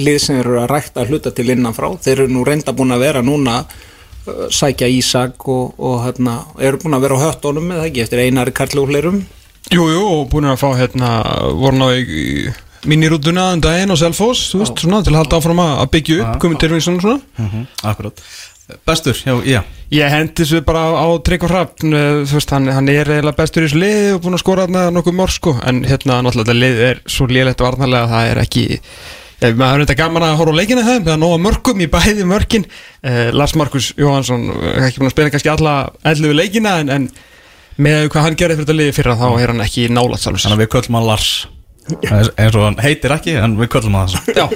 lið 0.00 0.20
sem 0.24 0.40
eru 0.40 0.58
að 0.62 0.70
rækta 0.72 1.04
hluta 1.06 1.34
til 1.34 1.52
innanfrá, 1.52 1.92
þeir 2.02 2.24
eru 2.24 2.32
nú 2.32 2.46
reynda 2.48 2.74
búin 2.74 2.96
að 2.96 3.04
vera 3.04 3.22
núna 3.22 3.60
sækja 4.54 4.88
Ísak 4.88 5.48
og, 5.52 5.74
og 5.78 6.04
hérna, 6.06 6.40
eru 6.58 6.80
búin 6.82 6.96
að 6.96 7.06
vera 7.06 7.18
á 7.20 7.24
höttunum 7.28 7.66
með 7.68 7.82
það 7.82 7.88
ekki 7.90 8.04
eftir 8.04 8.22
einari 8.24 8.54
karlúhleirum 8.56 9.24
Jú, 9.72 9.84
jú, 9.88 10.00
og 10.04 10.26
búin 10.32 10.48
að 10.50 10.60
fá 10.60 10.68
hérna 10.76 11.10
voru 11.56 11.78
ná 11.80 11.86
í, 11.96 12.02
í 12.04 12.88
minirútuna 12.88 13.50
en 13.54 13.62
daginn 13.64 13.94
og 13.94 14.00
Selfoss, 14.00 14.50
þú 14.52 14.60
veist, 14.60 14.82
svona 14.84 15.00
til 15.04 15.14
að 15.14 15.22
halda 15.22 15.38
áfram 15.40 15.62
að 15.64 15.78
að 15.84 15.92
byggja 15.94 16.18
upp, 16.20 16.34
komið 16.42 16.60
til 16.60 16.74
svona 16.74 17.04
svona. 17.06 17.20
Mm 17.40 17.64
Akkurat. 17.82 18.20
Bestur, 18.88 19.16
já, 19.26 19.34
já. 19.44 19.60
Ég 19.92 20.08
hendi 20.08 20.40
þessu 20.40 20.62
bara 20.64 20.86
á, 20.88 21.04
á 21.04 21.08
Tryggva 21.20 21.48
Hrafn 21.50 21.92
uh, 21.92 22.22
þú 22.24 22.38
veist, 22.38 22.52
hann, 22.54 22.70
hann 22.72 22.88
er 22.88 23.10
eiginlega 23.12 23.36
bestur 23.36 23.64
í 23.64 23.68
þessu 23.68 23.80
liði 23.82 24.14
og 24.14 24.22
búin 24.24 24.36
að 24.38 24.40
skora 24.40 24.64
þarna 24.64 24.84
nokkuð 24.96 25.16
mörg 25.18 25.34
sko. 25.34 25.52
En 25.68 25.82
hérna 25.84 26.22
náttúrulega 26.24 26.56
lið 26.56 26.80
er 26.88 27.02
svo 27.04 27.28
liðlegt 27.28 27.60
varnarlega 27.60 28.06
að 28.08 28.14
það 28.14 28.30
er 28.30 28.40
ekki 28.44 28.64
Já, 29.40 29.50
maður 29.58 29.82
er 29.82 29.84
þetta 29.84 29.98
gaman 29.98 30.26
að 30.26 30.36
horfa 30.40 30.54
á 30.54 30.60
leikina 30.60 30.84
þeim 30.86 31.06
það 31.06 31.14
er 31.14 31.20
nóga 31.22 31.40
mörgum 31.42 31.82
í 31.82 31.88
bæði 31.90 32.26
mörkin. 32.28 32.66
Uh, 33.04 33.28
Lars 33.34 33.56
Markus 33.58 33.90
Jóhansson 33.98 34.46
uh, 34.52 34.68
ekki 34.86 35.02
búin 35.02 35.10
að 35.10 35.16
spila 35.16 35.34
kannski 35.34 35.52
alla 35.52 35.74
ellu 36.12 36.30
leikina 36.36 36.78
en, 36.82 36.92
en 36.94 37.10
með 37.82 38.08
hvað 38.14 38.28
hann 38.28 38.38
gerði 38.38 38.56
fyrir 38.60 38.66
þetta 38.68 38.78
liði 38.78 38.94
fyrra 39.00 39.18
þá 39.18 39.26
er 39.32 39.52
hann 39.52 39.64
ekki 39.66 39.90
nálat 39.90 40.22
Þannig 40.22 40.44
sjálfs 40.44 40.54
að 40.54 40.62
við 40.62 40.72
köllum 40.76 40.98
hann 41.00 41.08
Lars. 41.10 41.34
Eins 41.84 42.30
eins 42.40 42.54
og 42.56 42.62
hann 42.64 42.78
heitir 42.80 43.12
ekki, 43.12 43.34
en 43.36 43.58
við 43.58 43.68
köllum 43.74 43.96
hann 43.98 44.08
það. 44.08 44.38
Já, 44.38 44.46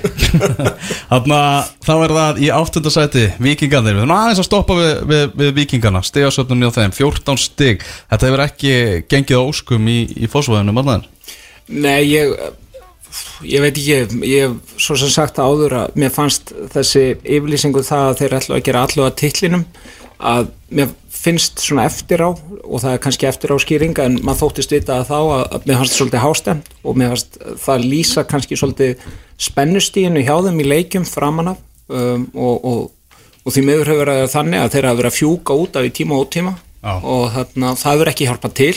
Þannig 1.10 1.34
að 1.36 1.72
þá 1.84 1.90
er 1.96 2.14
það 2.16 2.38
í 2.40 2.48
áttundasæti 2.56 3.24
Víkingarnir, 3.44 3.98
við 3.98 4.04
erum 4.06 4.14
aðeins 4.14 4.40
að 4.40 4.46
stoppa 4.48 4.76
við, 4.78 4.94
við, 5.10 5.26
við 5.42 5.52
Víkingarna, 5.58 6.00
stigasöfnunni 6.08 6.70
á 6.72 6.76
þeim 6.78 6.94
14 6.96 7.42
stig, 7.42 7.84
þetta 8.08 8.30
hefur 8.30 8.44
ekki 8.46 8.72
gengið 9.12 9.42
óskum 9.42 9.92
í, 9.92 9.98
í 10.16 10.30
fósvæðunum 10.32 10.80
allan 10.80 11.04
Nei, 11.68 12.00
ég 12.14 12.32
ég 13.46 13.62
veit 13.62 13.76
ekki, 13.76 14.18
ég 14.26 14.48
hef 14.48 14.78
svo 14.80 14.96
sem 14.98 15.12
sagt 15.12 15.38
áður 15.38 15.76
að 15.82 15.98
mér 16.00 16.14
fannst 16.14 16.52
þessi 16.74 17.04
yfirlýsingu 17.22 17.84
það 17.86 18.08
að 18.08 18.18
þeir 18.22 18.36
ætlu 18.40 18.56
að 18.56 18.64
gera 18.68 18.84
allu 18.86 19.06
að 19.06 19.18
titlinum 19.22 19.64
að 20.18 20.50
mér 20.74 20.90
finnst 21.18 21.62
svona 21.62 21.86
eftir 21.88 22.22
á 22.22 22.30
og 22.30 22.82
það 22.82 22.92
er 22.92 23.00
kannski 23.02 23.28
eftir 23.28 23.54
á 23.54 23.56
skýringa 23.62 24.06
en 24.06 24.18
maður 24.26 24.42
þóttist 24.44 24.74
vita 24.74 25.00
að 25.00 25.08
þá 25.10 25.16
að, 25.18 25.42
að 25.56 25.66
mér 25.70 25.80
fannst 25.80 25.98
svolítið 25.98 26.24
hástemt 26.24 26.70
og 26.82 26.98
mér 26.98 27.14
fannst 27.14 27.40
það 27.64 27.88
lýsa 27.92 28.24
kannski 28.28 28.58
svolítið 28.58 29.08
spennustíðinu 29.48 30.22
hjá 30.26 30.36
þeim 30.46 30.62
í 30.62 30.68
leikjum 30.68 31.06
framan 31.08 31.52
af 31.54 31.60
um, 31.90 32.28
og, 32.34 32.64
og, 32.70 32.80
og 33.44 33.54
því 33.54 33.66
miður 33.66 33.92
hefur 33.92 34.04
verið 34.04 34.32
þannig 34.34 34.62
að 34.62 34.72
þeir 34.74 34.88
hafa 34.90 35.00
verið 35.00 35.12
að 35.12 35.18
fjúka 35.18 35.58
út 35.64 35.78
af 35.78 35.88
í 35.88 35.94
tíma 35.98 36.18
og 36.18 36.30
tíma 36.34 36.54
Já. 36.78 36.92
og 37.02 37.30
þarna, 37.34 37.72
það 37.74 37.94
hefur 37.94 38.10
ekki 38.12 38.26
hjálpað 38.28 38.52
til 38.54 38.74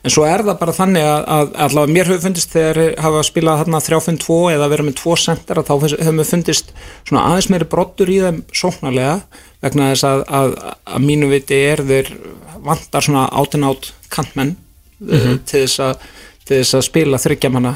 en 0.00 0.12
svo 0.14 0.24
er 0.24 0.44
það 0.46 0.58
bara 0.60 0.74
þannig 0.74 1.04
að, 1.04 1.24
að 1.34 1.50
allavega 1.66 1.94
mér 1.96 2.08
hefur 2.08 2.22
fundist 2.24 2.54
þegar 2.54 2.78
hafa 3.04 3.22
spilað 3.26 3.62
þarna 3.64 3.80
3-5-2 3.84 4.38
eða 4.54 4.68
verið 4.72 4.88
með 4.88 4.96
2 5.00 5.16
center 5.24 5.60
þá 5.66 5.72
hefur 5.74 6.16
mér 6.16 6.28
fundist 6.28 6.72
svona 7.08 7.24
aðeins 7.28 7.50
meiri 7.52 7.68
brottur 7.74 8.12
í 8.12 8.20
þeim 8.22 8.40
sóknarlega 8.62 9.18
vegna 9.64 9.90
þess 9.92 10.06
að, 10.08 10.24
að, 10.40 10.56
að 10.94 11.06
mínu 11.08 11.30
viti 11.34 11.60
er 11.72 11.84
þeir 11.90 12.12
vantar 12.64 13.04
svona 13.04 13.26
átin 13.42 13.66
átt 13.68 13.92
kantmenn 14.12 14.54
mm 14.54 15.10
-hmm. 15.10 15.42
til, 15.44 15.64
þess 15.66 15.84
að, 15.84 16.08
til 16.46 16.62
þess 16.62 16.78
að 16.78 16.86
spila 16.88 17.20
þryggjamanna 17.20 17.74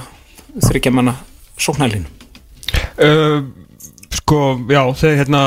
þryggjamanna 0.65 1.17
sóknarlínu 1.59 2.09
uh, 3.05 3.43
sko, 4.15 4.41
já, 4.71 4.83
þeir 5.03 5.21
hérna 5.25 5.43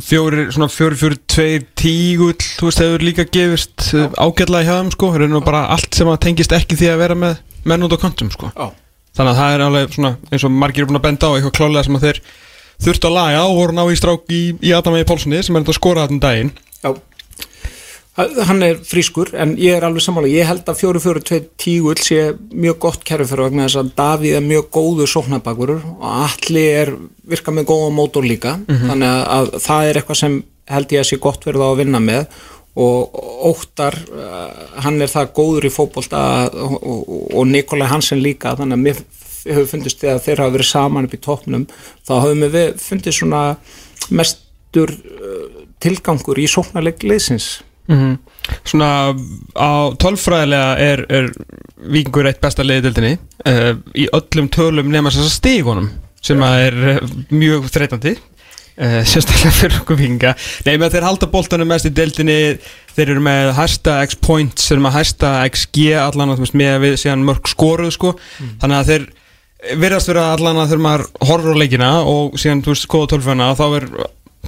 fjóri, 0.00 0.46
svona 0.54 0.68
fjóri, 0.72 0.98
fjóri, 1.00 1.18
tveir, 1.30 1.66
tígull 1.78 2.38
þú 2.38 2.68
veist, 2.68 2.82
hefur 2.84 3.04
líka 3.04 3.26
gefist 3.28 3.88
uh, 3.92 4.08
ágætlega 4.16 4.68
hjá 4.68 4.78
þeim, 4.78 4.92
sko, 4.94 5.10
það 5.12 5.26
er 5.26 5.32
nú 5.34 5.42
bara 5.44 5.66
allt 5.74 5.98
sem 5.98 6.08
að 6.08 6.22
tengist 6.26 6.54
ekki 6.56 6.78
því 6.80 6.92
að 6.92 7.02
vera 7.04 7.18
með 7.18 7.42
menn 7.68 7.86
út 7.86 7.96
á 7.96 8.02
kontum, 8.02 8.32
sko. 8.32 8.50
Já. 8.56 8.72
þannig 9.18 9.34
að 9.34 9.40
það 9.42 9.56
er 9.56 9.66
alveg 9.66 9.96
svona, 9.98 10.14
eins 10.30 10.46
og 10.48 10.56
margir 10.56 10.84
er 10.84 10.90
búin 10.90 11.00
að 11.02 11.06
benda 11.08 11.30
á 11.30 11.34
eitthvað 11.36 11.56
klálega 11.58 11.86
sem 11.86 11.98
að 11.98 12.06
þeir 12.08 12.22
þurft 12.82 13.08
að 13.08 13.16
laga 13.18 13.46
og 13.46 13.56
voru 13.60 13.76
ná 13.76 13.84
í 13.86 13.98
strák 14.00 14.32
í, 14.32 14.42
í 14.58 14.74
Adamæði 14.74 15.08
Pálssoni 15.10 15.42
sem 15.42 15.56
er 15.56 15.62
þetta 15.62 15.74
að 15.76 15.78
skora 15.78 16.06
þarna 16.06 16.18
um 16.18 16.22
daginn. 16.24 16.54
Já 16.56 16.71
Hann 18.12 18.60
er 18.60 18.76
frískur 18.84 19.30
en 19.40 19.54
ég 19.56 19.72
er 19.78 19.86
alveg 19.86 20.04
sammála, 20.04 20.28
ég 20.28 20.44
held 20.44 20.66
að 20.68 20.82
4-4-2 20.82 21.36
tígull 21.56 21.96
sé 21.96 22.34
mjög 22.52 22.76
gott 22.84 23.06
kerfi 23.08 23.30
fyrir 23.30 23.48
vegna 23.48 23.64
þess 23.64 23.80
að 23.80 23.92
Davíð 23.96 24.36
er 24.36 24.44
mjög 24.44 24.66
góður 24.76 25.08
sóknabakurur 25.14 25.86
og 25.94 26.02
Alli 26.10 26.64
er 26.74 26.92
virka 27.32 27.54
með 27.56 27.70
góða 27.70 27.94
mótor 27.96 28.28
líka. 28.28 28.58
Þannig 28.68 29.08
að, 29.08 29.22
að 29.38 29.48
það 29.64 29.88
er 29.88 30.00
eitthvað 30.00 30.20
sem 30.20 30.36
held 30.74 30.92
ég 30.92 31.04
að 31.04 31.08
sé 31.08 31.20
gott 31.24 31.48
verið 31.48 31.64
á 31.64 31.68
að 31.70 31.80
vinna 31.80 32.02
með. 32.04 32.36
Og 32.82 33.16
Óttar 33.48 33.96
uh, 34.12 34.44
hann 34.84 35.00
er 35.00 35.08
það 35.12 35.32
góður 35.40 35.70
í 35.70 35.72
fótbolta 35.72 36.22
og, 36.52 36.76
og, 36.84 37.10
og 37.32 37.48
Nikolai 37.48 37.88
Hansen 37.88 38.20
líka 38.20 38.52
þannig 38.60 38.76
að 38.76 38.86
mér 38.86 39.02
hefur 39.42 39.68
fundist 39.72 40.04
þegar 40.04 40.22
þeir 40.24 40.44
hafa 40.44 40.58
verið 40.58 40.70
saman 40.70 41.08
upp 41.08 41.16
í 41.16 41.24
toppnum 41.24 41.66
þá 42.04 42.14
hafum 42.14 42.46
við 42.54 42.78
fundist 42.80 43.18
svona 43.18 43.42
mestur 44.12 44.92
uh, 44.92 45.60
tilgangur 45.84 46.40
í 46.40 46.48
sóknarleik 46.48 47.04
liðsins 47.88 47.90
Mhm. 47.92 48.18
Svona 48.64 49.14
á 49.58 49.90
tölfræðilega 49.98 50.74
er, 50.78 51.00
er 51.10 51.30
vikingur 51.92 52.28
eitt 52.30 52.40
besta 52.42 52.62
liðið 52.62 52.84
dildinni 52.88 53.16
uh, 53.46 53.72
í 53.98 54.06
öllum 54.14 54.48
tölum 54.54 54.90
nema 54.92 55.10
þess 55.10 55.26
að 55.26 55.34
stígunum 55.34 55.88
sem 56.22 56.42
að 56.46 56.58
er 56.66 56.76
uh, 56.92 57.00
mjög 57.34 57.66
þreytandi 57.74 58.12
uh, 58.14 59.00
sérstaklega 59.10 59.54
fyrir 59.56 59.80
okkur 59.80 59.98
vikinga 59.98 60.34
Nei, 60.66 60.76
með 60.78 60.94
þeir 60.96 61.08
halda 61.08 61.30
boltanum 61.32 61.70
mest 61.72 61.90
í 61.90 61.94
dildinni 61.94 62.38
þeir 62.94 63.14
eru 63.16 63.24
með 63.26 63.52
hæsta 63.58 63.98
x 64.06 64.18
points 64.22 64.68
þeir 64.68 64.78
eru 64.78 64.86
með 64.86 64.96
hæsta 65.00 65.34
xg 65.50 65.90
allan 66.04 66.36
þú 66.36 66.46
veist, 66.46 66.58
með 66.62 66.78
við 66.86 66.96
síðan 67.02 67.26
mörg 67.26 67.50
skoruð 67.50 67.94
sko. 67.96 68.14
Þannig 68.62 68.78
að 68.78 68.90
þeir 68.92 69.06
virðast 69.78 70.10
vera 70.10 70.26
allan 70.36 70.58
að 70.58 70.74
þegar 70.74 70.86
maður 70.86 71.06
horfur 71.28 71.56
á 71.56 71.60
leikina 71.62 71.92
og 72.06 72.34
síðan 72.40 72.62
þú 72.66 72.74
veist 72.74 72.86
skoða 72.88 73.14
tölfræðina 73.14 73.54
þá 73.58 73.66
er 73.78 73.88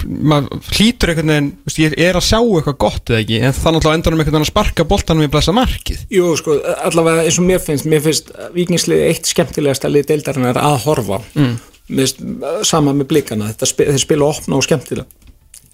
maður 0.04 0.70
hlýtur 0.74 1.12
einhvern 1.12 1.32
veginn 1.32 1.50
veist, 1.64 1.80
ég 1.80 1.94
er 2.02 2.18
að 2.18 2.26
sjá 2.26 2.38
eitthvað 2.40 2.78
gott 2.82 3.12
eða 3.12 3.20
ekki 3.22 3.40
en 3.40 3.56
þannig 3.56 3.86
að 3.86 3.98
endanum 3.98 4.22
einhvern 4.22 4.36
veginn 4.36 4.46
að 4.46 4.50
sparka 4.50 4.88
boltanum 4.90 5.26
í 5.26 5.30
blæsa 5.32 5.54
markið. 5.56 6.06
Jú, 6.12 6.32
sko, 6.40 6.56
allavega 6.88 7.26
eins 7.26 7.38
og 7.40 7.48
mér 7.48 7.62
finnst 7.62 7.88
mér 7.88 8.02
finnst 8.04 8.32
vikingslið 8.56 9.04
eitt 9.08 9.30
skemmtilegasta 9.30 9.92
lið 9.92 10.10
deildarinn 10.10 10.50
er 10.50 10.60
að 10.60 10.80
horfa. 10.88 11.20
Mm. 11.38 11.54
Mist, 11.94 12.22
sama 12.64 12.94
með 12.96 13.10
blikana, 13.12 13.50
þetta 13.52 13.68
spi, 13.68 13.86
þeir 13.92 14.02
spila 14.02 14.32
opna 14.32 14.58
og 14.58 14.64
skemmtilega 14.64 15.24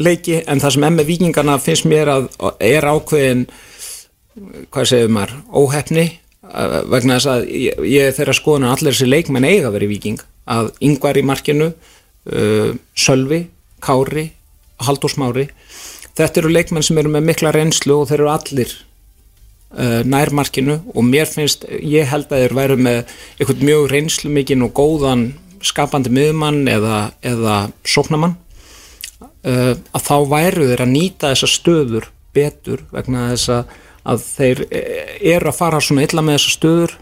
leiki 0.01 0.41
en 0.49 0.61
það 0.61 0.75
sem 0.77 0.87
með 0.97 1.09
vikingana 1.11 1.59
finnst 1.63 1.87
mér 1.89 2.11
að 2.13 2.29
er 2.65 2.87
ákveðin 2.89 3.47
hvað 4.73 4.89
segir 4.89 5.13
maður, 5.13 5.37
óhefni 5.53 6.07
uh, 6.47 6.81
vegna 6.91 7.19
þess 7.19 7.31
að 7.35 7.49
ég, 7.53 7.81
ég 7.91 8.15
þeirra 8.17 8.37
skoðan 8.37 8.69
að 8.69 8.77
allir 8.77 8.97
þessi 8.97 9.09
leikmenn 9.11 9.49
eiga 9.49 9.73
verið 9.75 9.93
viking 9.95 10.23
að 10.51 10.71
yngvar 10.87 11.19
í 11.21 11.25
markinu 11.27 11.71
uh, 11.71 12.71
Sölvi, 12.97 13.43
Kári 13.83 14.31
Haldur 14.81 15.13
Smári. 15.13 15.49
Þetta 16.17 16.43
eru 16.43 16.53
leikmenn 16.53 16.85
sem 16.85 16.99
eru 17.01 17.13
með 17.13 17.27
mikla 17.31 17.53
reynslu 17.55 18.01
og 18.01 18.09
þeir 18.11 18.23
eru 18.23 18.31
allir 18.33 18.73
uh, 19.77 20.01
nærmarkinu 20.09 20.81
og 20.95 21.07
mér 21.07 21.29
finnst 21.31 21.67
ég 21.69 22.09
held 22.11 22.31
að 22.31 22.45
þeir 22.45 22.57
væru 22.59 22.79
með 22.81 23.01
eitthvað 23.39 23.67
mjög 23.69 23.89
reynslu 23.95 24.33
mikinn 24.35 24.67
og 24.67 24.75
góðan 24.77 25.31
skapandi 25.65 26.13
miðumann 26.13 26.65
eða, 26.71 27.11
eða 27.27 27.57
sóknamann 27.85 28.37
uh, 29.21 29.75
að 29.77 30.07
þá 30.07 30.17
væru 30.33 30.71
þeir 30.73 30.85
að 30.87 30.95
nýta 30.95 31.35
þessa 31.35 31.53
stöður 31.53 32.11
betur 32.37 32.85
vegna 32.95 33.31
þess 33.33 33.53
að, 33.55 33.79
að 34.11 34.27
þeir 34.27 34.65
eh, 34.71 35.15
eru 35.35 35.51
að 35.51 35.59
fara 35.59 35.81
svona 35.83 36.05
illa 36.07 36.25
með 36.25 36.39
þessa 36.39 36.57
stöður 36.57 36.97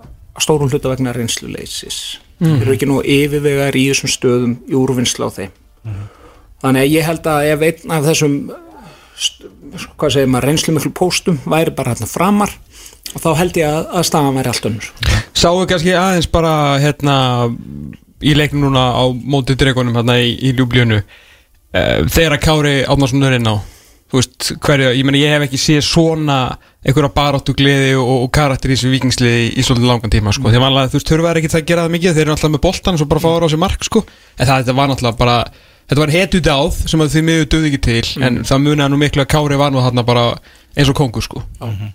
að 0.00 0.44
stórum 0.46 0.70
hluta 0.72 0.92
vegna 0.92 1.12
reynsluleysis 1.14 1.98
mm. 2.40 2.46
þeir 2.46 2.62
eru 2.64 2.76
ekki 2.76 2.88
nú 2.88 3.02
yfirvegar 3.04 3.76
í 3.76 3.84
þessum 3.90 4.14
stöðum 4.14 4.56
í 4.64 4.78
úrvinnslu 4.80 5.28
á 5.28 5.30
þeim 5.36 5.52
þannig 6.62 6.82
að 6.82 6.92
ég 6.94 7.06
held 7.08 7.30
að 7.30 7.46
ef 7.50 7.64
einn 7.68 7.94
af 7.96 8.08
þessum 8.08 8.36
hvað 10.00 10.14
segir 10.14 10.30
maður, 10.30 10.48
reynslu 10.48 10.74
miklu 10.74 10.92
póstum 10.96 11.40
væri 11.48 11.74
bara 11.76 11.94
hérna 11.94 12.08
framar 12.08 12.54
og 13.14 13.22
þá 13.22 13.30
held 13.40 13.58
ég 13.60 13.68
að, 13.68 13.88
að 13.98 14.06
stafan 14.08 14.38
væri 14.38 14.52
allt 14.52 14.68
önnur. 14.70 14.92
Sáu 15.36 15.64
kannski 15.68 15.96
aðeins 15.96 16.30
bara 16.30 16.54
hérna 16.82 17.16
í 18.20 18.36
leiknum 18.36 18.68
núna 18.68 18.86
á 18.96 19.04
móti 19.10 19.56
dregunum 19.58 19.96
hérna 19.98 20.18
í, 20.20 20.32
í 20.36 20.54
Ljúblíunu 20.56 21.00
uh, 21.00 22.08
þegar 22.08 22.36
að 22.36 22.42
Kári 22.46 22.74
Átnarsson 22.84 23.28
er 23.28 23.38
inn 23.38 23.50
á 23.50 23.56
veist, 24.10 24.52
hverju, 24.64 24.90
ég 24.96 25.06
meni 25.06 25.22
ég 25.22 25.36
hef 25.36 25.46
ekki 25.46 25.60
séð 25.60 25.84
svona 25.86 26.38
einhverja 26.80 27.12
baráttu 27.14 27.54
gleði 27.56 27.92
og, 28.00 28.24
og 28.24 28.30
karakter 28.34 28.72
í 28.72 28.76
þessu 28.76 28.90
vikingsliði 28.90 29.44
í, 29.52 29.64
svolítið 29.64 29.90
langan 29.90 30.12
tíma 30.12 30.34
sko, 30.34 30.50
því 30.50 30.62
að 30.66 30.78
þú 30.80 30.98
veist, 30.98 31.12
þurfa 31.12 31.34
ekki 31.38 31.52
það 31.52 31.60
að 31.60 31.68
gera 31.68 31.84
það 31.84 31.94
mikið 31.94 32.16
þeir 32.16 32.24
eru 32.24 32.34
alltaf 32.34 32.54
með 32.54 32.62
boltan 32.64 32.98
og 32.98 33.10
bara 33.12 33.22
fára 33.22 33.46
á 33.46 33.52
sig 33.52 33.62
mark 33.62 33.86
sko, 33.86 34.02
en 34.36 34.50
það 34.50 34.72
var 34.80 34.90
náttúrulega 34.90 35.20
bara 35.20 35.36
þetta 35.90 36.00
var 36.04 36.14
hetu 36.14 36.40
dáð 36.46 36.80
sem 36.86 37.02
að 37.02 37.14
því 37.16 37.22
miður 37.26 37.48
döði 37.50 37.70
ekki 37.72 37.82
til 37.86 38.24
en 38.26 38.40
það 38.46 38.64
muniða 38.64 38.90
nú 38.92 38.98
miklu 39.00 39.24
að 39.24 39.30
Kári 39.34 39.58
var 39.58 39.72
nú 39.74 39.82
þarna 39.82 40.04
bara 40.06 40.26
eins 40.78 40.90
og 40.90 40.96
kongur 40.96 41.24
sko. 41.24 41.42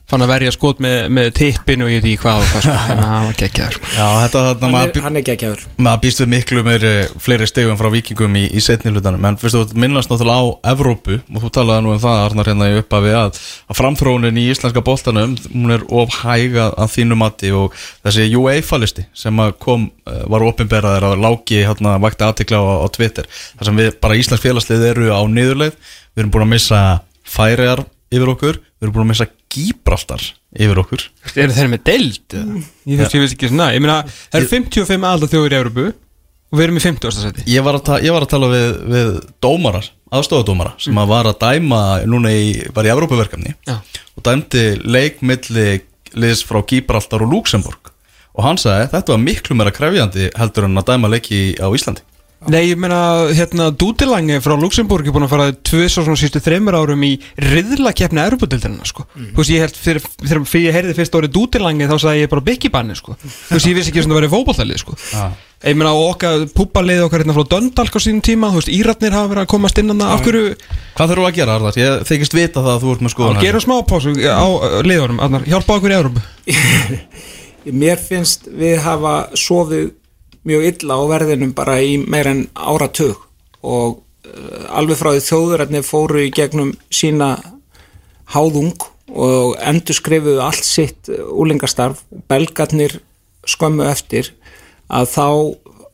Fann 0.09 0.23
að 0.23 0.31
verja 0.33 0.51
skot 0.53 0.81
með, 0.83 0.97
með 1.15 1.29
tippinu 1.37 1.85
og 1.87 1.91
ég 1.93 2.01
veit 2.01 2.09
ekki 2.11 2.21
hvað 2.25 2.41
og 2.41 2.49
hvað 2.51 2.65
sko, 2.65 2.75
þannig 2.89 3.05
að 3.05 3.11
það 3.11 3.25
var 3.25 3.37
geggjaður 3.39 3.77
sko. 3.77 3.91
Já, 3.95 4.07
þetta 4.21 4.41
þarna 4.45 4.65
hann 4.65 4.75
maður 4.75 4.91
er, 4.91 5.05
hann 5.05 5.19
er 5.19 5.25
geggjaður. 5.29 5.63
maður 5.87 6.01
býst 6.03 6.21
við 6.21 6.29
miklu 6.33 6.63
meiri 6.65 6.91
fleiri 7.23 7.47
stegum 7.49 7.79
frá 7.79 7.89
vikingum 7.93 8.35
í, 8.39 8.43
í 8.51 8.63
setni 8.63 8.91
hlutanum. 8.91 9.27
En 9.29 9.39
fyrstu 9.39 9.63
þú 9.63 9.79
minnast 9.85 10.11
náttúrulega 10.11 10.43
á 10.43 10.73
Evrópu 10.73 11.19
og 11.21 11.45
þú 11.45 11.53
talaði 11.59 11.85
nú 11.85 11.95
um 11.95 12.03
það 12.03 12.21
Arnar 12.25 12.51
hérna 12.51 12.69
í 12.73 12.77
uppafi 12.81 13.15
að, 13.15 13.41
að 13.71 13.79
framþróunin 13.79 14.41
í 14.43 14.45
íslenska 14.51 14.83
boltanum 14.85 15.37
hún 15.53 15.77
er 15.77 15.87
of 15.87 16.19
hæg 16.19 16.59
að, 16.59 16.75
þínu 16.95 17.19
mati 17.19 17.53
og 17.55 17.73
þessi 18.05 18.27
UEFA 18.35 18.81
listi 18.83 19.07
sem 19.15 19.39
að 19.41 19.55
kom 19.63 19.87
uh, 19.87 20.21
var 20.31 20.45
opinberaðir 20.51 21.09
að 21.13 21.23
lági 21.23 21.63
hérna 21.63 21.95
vakti 22.03 22.27
aðtikla 22.27 22.59
á, 22.59 22.65
á 22.83 22.87
Twitter. 22.91 23.27
Þar 23.55 23.71
sem 23.71 23.83
við 23.83 23.91
bara 24.03 24.19
íslensk 24.19 24.43
félagslið 24.43 24.87
eru 24.91 25.11
á 25.15 25.21
niðurleið. 25.31 25.75
Við 26.15 26.23
erum 26.23 26.31
búin 26.35 26.45
að 26.45 26.53
missa 26.55 26.81
færiðar 27.25 27.83
yfir 28.17 28.31
okkur, 28.33 28.57
við 28.61 28.87
erum 28.87 28.95
búin 28.95 29.05
að 29.05 29.11
missa 29.11 29.27
Gíbraltar 29.55 30.23
yfir 30.55 30.81
okkur 30.81 31.05
eru 31.35 31.55
þeir 31.55 31.69
með 31.71 31.83
deild? 31.89 32.25
eða? 32.35 32.63
ég 32.91 33.01
þurfti 33.01 33.17
ég 33.19 33.23
veist 33.25 33.37
ekki 33.37 33.51
svona, 33.51 33.69
ég 33.75 33.83
meina 33.83 34.01
það 34.07 34.39
eru 34.41 34.51
55 34.51 35.07
alda 35.11 35.31
þjóður 35.31 35.55
í 35.55 35.59
Európu 35.59 35.85
og 36.55 36.59
við 36.59 36.65
erum 36.67 36.79
í 36.79 36.83
50. 36.83 37.15
seti 37.15 37.45
Ég 37.51 37.65
var 37.65 37.79
að, 37.79 37.91
ég 38.05 38.15
var 38.15 38.25
að 38.25 38.31
tala 38.35 38.51
við, 38.51 38.67
við 38.93 39.11
dómarar, 39.43 39.89
aðstofadómara 40.15 40.75
sem 40.81 41.01
að 41.01 41.11
var 41.11 41.29
að 41.31 41.39
dæma 41.41 41.81
núna 42.07 42.31
í, 42.31 42.47
var 42.75 42.87
í 42.87 42.93
Evrópuverkefni 42.93 43.55
Já. 43.67 43.79
og 44.15 44.25
dæmdi 44.25 44.65
leikmilli 44.85 45.67
liðs 46.15 46.45
frá 46.47 46.61
Gibraltar 46.69 47.25
og 47.25 47.33
Luxemburg 47.33 47.91
og 48.35 48.43
hann 48.43 48.59
sagði 48.59 48.91
þetta 48.93 49.15
var 49.15 49.23
miklu 49.23 49.57
meira 49.57 49.73
krefjandi 49.75 50.29
heldur 50.37 50.67
en 50.67 50.79
að 50.79 50.91
dæma 50.91 51.11
leiki 51.11 51.41
á 51.59 51.67
Íslandi 51.67 52.05
Nei, 52.51 52.61
ég 52.69 52.77
meina, 52.77 52.99
hérna, 53.33 53.71
Dútilangi 53.73 54.37
frá 54.43 54.53
Luxemburg 54.59 55.07
er 55.07 55.15
búin 55.15 55.25
að 55.25 55.31
fara 55.31 55.47
tvið 55.55 55.87
svo 55.89 56.03
svona 56.05 56.19
sístu 56.19 56.41
þreymur 56.43 56.77
árum 56.77 57.01
í 57.07 57.15
riðlakeppni 57.41 58.21
Europadildina, 58.21 58.85
sko. 58.85 59.07
Þú 59.15 59.39
veist, 59.39 59.53
ég 59.53 59.65
held, 59.65 59.79
fyrir, 59.81 60.05
fyrir, 60.21 60.45
fyrir 60.51 60.69
ég 60.69 60.77
heyrði 60.77 60.95
fyrst 60.99 61.17
árið 61.17 61.33
Dútilangi 61.37 61.89
þá 61.89 61.95
sagði 62.03 62.21
ég 62.21 62.31
bara 62.35 62.45
byggibanni, 62.45 62.97
sko. 62.99 63.17
Þú 63.23 63.57
veist, 63.57 63.69
ég 63.71 63.77
vissi 63.79 63.93
ekki 63.93 64.05
sem 64.05 64.13
það 64.13 64.21
verið 64.21 64.35
fótballtalið, 64.35 64.83
sko. 64.83 64.97
Ég 65.65 65.77
meina, 65.79 65.95
og 65.97 66.11
okkar 66.11 66.45
púbalið 66.53 67.05
okkar 67.07 67.23
hérna 67.23 67.33
frá 67.33 67.47
Döndalk 67.55 67.95
á 67.97 67.99
sínum 68.03 68.21
tíma, 68.21 68.51
þú 68.53 68.61
veist, 68.61 68.73
Íratnir 68.75 69.15
hafa 69.15 69.31
verið 69.31 69.45
að 69.47 69.51
komast 69.55 69.79
inn 69.81 69.95
að 69.95 70.03
af 70.05 70.21
hverju, 70.27 70.43
Hvað 70.99 71.13
þurfum 71.13 71.25
við 71.25 71.31
að 71.31 71.39
gera, 71.39 71.55
Arðar? 71.55 71.79
Ég 71.79 72.03
þykist 72.11 72.35
vita 72.37 72.61
það 72.61 72.73
að 72.75 72.83
þú 72.83 72.91
ert 72.93 73.05
með 73.05 73.13
skoðan 73.15 73.41
gerum 73.41 73.63
smá 73.63 73.75
pásu 73.89 74.13
á 74.13 74.47
liðunum, 74.85 75.23
Arnar, 75.25 75.47
hjálpa 75.49 75.79
okkur 75.79 75.95
í 75.95 75.97
Európu. 75.97 76.25
mér 77.81 78.01
finnst 78.01 78.45
við 78.51 78.77
hafa 78.85 79.15
sofið 79.39 79.89
mjög 80.45 80.67
illa 80.71 80.97
á 80.97 81.03
verðinum 81.09 81.53
bara 81.57 81.79
í 81.81 81.97
meir 82.01 82.29
en 82.31 82.45
áratug. 82.53 83.21
Og 83.65 83.99
uh, 83.99 84.65
alveg 84.77 84.99
frá 84.99 85.11
því 85.13 85.25
þjóðurætni 85.27 85.83
fóru 85.85 86.25
í 86.25 86.33
gegnum 86.33 86.73
sína 86.93 87.35
háðung 88.33 88.75
og 89.13 89.53
endur 89.61 89.97
skrifuðu 89.97 90.41
allt 90.41 90.65
sitt 90.65 91.09
úlingastarf 91.09 92.01
og 92.09 92.23
belgarnir 92.29 92.97
skömmu 93.45 93.85
eftir 93.85 94.31
að 94.89 95.11
þá 95.13 95.27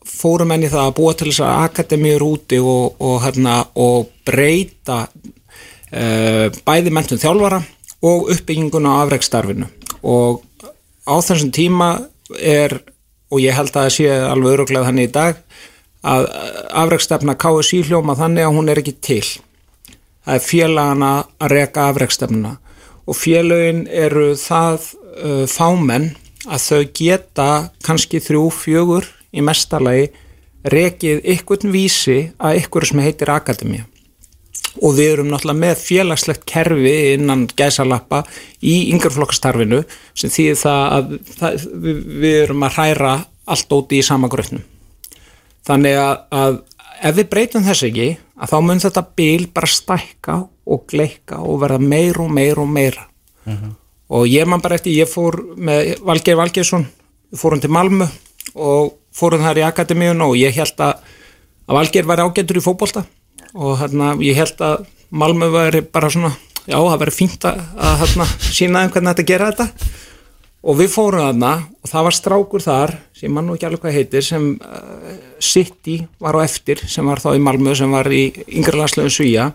fóru 0.08 0.48
menn 0.48 0.64
í 0.66 0.72
það 0.72 0.88
að 0.88 0.96
búa 0.98 1.14
til 1.16 1.30
þess 1.30 1.44
að 1.46 1.66
akademíur 1.68 2.24
úti 2.26 2.60
og, 2.60 2.96
og, 3.00 3.18
hérna, 3.26 3.60
og 3.76 4.10
breyta 4.28 5.04
uh, 5.08 6.48
bæði 6.66 6.94
mentum 6.94 7.22
þjálfara 7.22 7.62
og 8.08 8.32
uppbygginguna 8.34 9.02
afreikstarfinu 9.04 9.68
og 10.02 10.42
á 11.06 11.16
þessum 11.22 11.52
tíma 11.54 11.92
er 12.40 12.80
og 13.32 13.40
ég 13.42 13.56
held 13.56 13.72
að 13.72 13.86
það 13.86 13.94
sé 13.96 14.10
alveg 14.12 14.56
öruglega 14.58 14.88
þannig 14.90 15.10
í 15.10 15.14
dag 15.16 15.44
að 16.12 16.28
afreikstefna 16.84 17.38
KSI 17.40 17.84
hljóma 17.88 18.18
þannig 18.20 18.48
að 18.48 18.56
hún 18.58 18.72
er 18.72 18.82
ekki 18.82 18.96
til. 19.06 19.24
Það 20.26 20.38
er 20.38 20.46
félagana 20.46 21.12
að 21.42 21.54
reka 21.56 21.88
afreikstefnuna 21.90 22.56
og 23.10 23.18
félagin 23.18 23.86
eru 23.88 24.34
það 24.38 24.90
uh, 24.92 25.46
fámenn 25.50 26.12
að 26.48 26.66
þau 26.66 26.82
geta 26.98 27.50
kannski 27.86 28.22
þrjú, 28.22 28.50
fjögur 28.54 29.08
í 29.32 29.44
mestalagi 29.46 30.12
rekið 30.72 31.24
ykkurn 31.36 31.74
vísi 31.74 32.20
að 32.42 32.62
ykkur 32.62 32.86
sem 32.86 33.02
heitir 33.02 33.32
Akademía 33.34 33.88
og 34.80 34.96
við 34.96 35.14
erum 35.16 35.32
náttúrulega 35.32 35.64
með 35.66 35.84
félagslegt 35.84 36.46
kerfi 36.48 36.96
innan 37.18 37.48
gæsalappa 37.60 38.24
í 38.64 38.76
yngreflokkastarfinu 38.94 39.84
sem 40.16 40.32
þýðir 40.32 40.60
það 40.62 40.84
að 40.98 41.16
það, 41.36 41.66
við, 41.86 42.04
við 42.24 42.38
erum 42.46 42.68
að 42.68 42.78
hræra 42.78 43.14
allt 43.52 43.76
óti 43.76 44.00
í 44.00 44.06
sama 44.06 44.30
gröfnum 44.32 44.64
þannig 45.68 45.98
að, 46.00 46.16
að 46.32 46.62
ef 47.02 47.18
við 47.18 47.30
breytum 47.34 47.66
þess 47.66 47.88
ekki 47.90 48.10
að 48.42 48.54
þá 48.54 48.58
mun 48.66 48.82
þetta 48.82 49.04
bil 49.18 49.46
bara 49.54 49.70
stækka 49.70 50.38
og 50.72 50.84
gleika 50.90 51.42
og 51.42 51.62
verða 51.62 51.80
meira 51.82 52.26
og 52.26 52.34
meira 52.34 52.64
og 52.64 52.70
meira. 52.70 53.06
Og 54.12 54.28
ég 54.28 54.48
man 54.48 54.62
bara 54.62 54.76
eftir, 54.76 54.96
ég 54.98 55.10
fór 55.10 55.38
með 55.56 55.96
Valgeir 56.06 56.38
Valgeirsson, 56.40 56.86
fórum 57.38 57.62
til 57.64 57.72
Malmö 57.72 58.08
og 58.56 58.98
fórum 59.16 59.44
þar 59.44 59.62
í 59.62 59.66
akademíun 59.68 60.24
og 60.26 60.36
ég 60.40 60.56
held 60.56 60.84
að, 60.84 61.00
að 61.68 61.78
Valgeir 61.80 62.10
var 62.10 62.24
ágættur 62.26 62.60
í 62.60 62.64
fótbolta 62.64 63.06
og 63.54 63.78
hérna 63.82 64.14
ég 64.24 64.38
held 64.40 64.62
að 64.64 64.86
Malmö 65.12 65.50
væri 65.52 65.82
bara 65.84 66.08
svona, 66.12 66.32
já 66.64 66.78
það 66.78 67.02
væri 67.02 67.14
fínt 67.16 67.46
að, 67.50 67.58
að 67.76 67.98
hérna, 68.06 68.28
sína 68.48 68.84
þeim 68.86 68.94
hvernig 68.94 69.12
þetta 69.12 69.28
gera 69.28 69.50
þetta. 69.52 69.90
Og 70.62 70.78
við 70.78 70.92
fórum 70.94 71.26
þarna 71.26 71.52
og 71.82 71.90
það 71.90 72.06
var 72.06 72.16
strákur 72.16 72.64
þar 72.64 72.94
sem 73.18 73.34
mann 73.34 73.48
nú 73.50 73.56
ekki 73.58 73.66
alveg 73.68 73.82
hvað 73.82 73.96
heitir 73.98 74.26
sem 74.26 74.44
uh, 74.62 75.14
City 75.42 75.98
var 76.22 76.38
á 76.38 76.46
eftir 76.46 76.84
sem 76.86 77.08
var 77.10 77.20
þá 77.24 77.32
í 77.34 77.42
Malmö 77.42 77.74
sem 77.76 77.92
var 77.92 78.08
í 78.14 78.28
yngre 78.46 78.78
landslegum 78.78 79.12
Svíja 79.12 79.48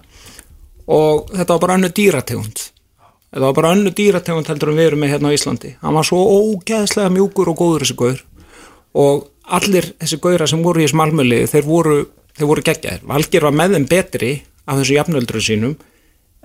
og 0.86 1.30
þetta 1.30 1.54
var 1.54 1.62
bara 1.62 1.76
önnu 1.78 1.92
dýrategund. 1.94 2.64
Þetta 3.30 3.44
var 3.46 3.56
bara 3.56 3.70
önnu 3.76 3.92
dýrategund 3.94 4.50
heldur 4.50 4.72
en 4.72 4.80
við 4.80 4.90
erum 4.90 5.02
með 5.04 5.14
hérna 5.14 5.30
á 5.30 5.36
Íslandi. 5.36 5.72
Hann 5.82 5.96
var 5.96 6.06
svo 6.10 6.20
ógeðslega 6.26 7.14
mjúkur 7.14 7.52
og 7.52 7.58
góður 7.62 7.86
þessi 7.86 7.98
gaur. 8.02 8.20
Og 8.96 9.26
allir 9.58 9.92
þessi 10.00 10.18
gauðra 10.22 10.50
sem 10.50 10.62
voru 10.64 10.82
í 10.82 10.86
þessu 10.86 10.98
Malmöli 11.00 11.40
þeir 11.50 11.66
voru, 11.66 11.96
þeir 12.36 12.50
voru 12.50 12.64
geggjaðir. 12.66 13.06
Valgir 13.08 13.46
var 13.46 13.56
með 13.56 13.76
þeim 13.76 13.86
betri 13.90 14.32
af 14.66 14.80
þessu 14.80 14.98
jafnöldru 14.98 15.42
sínum 15.42 15.76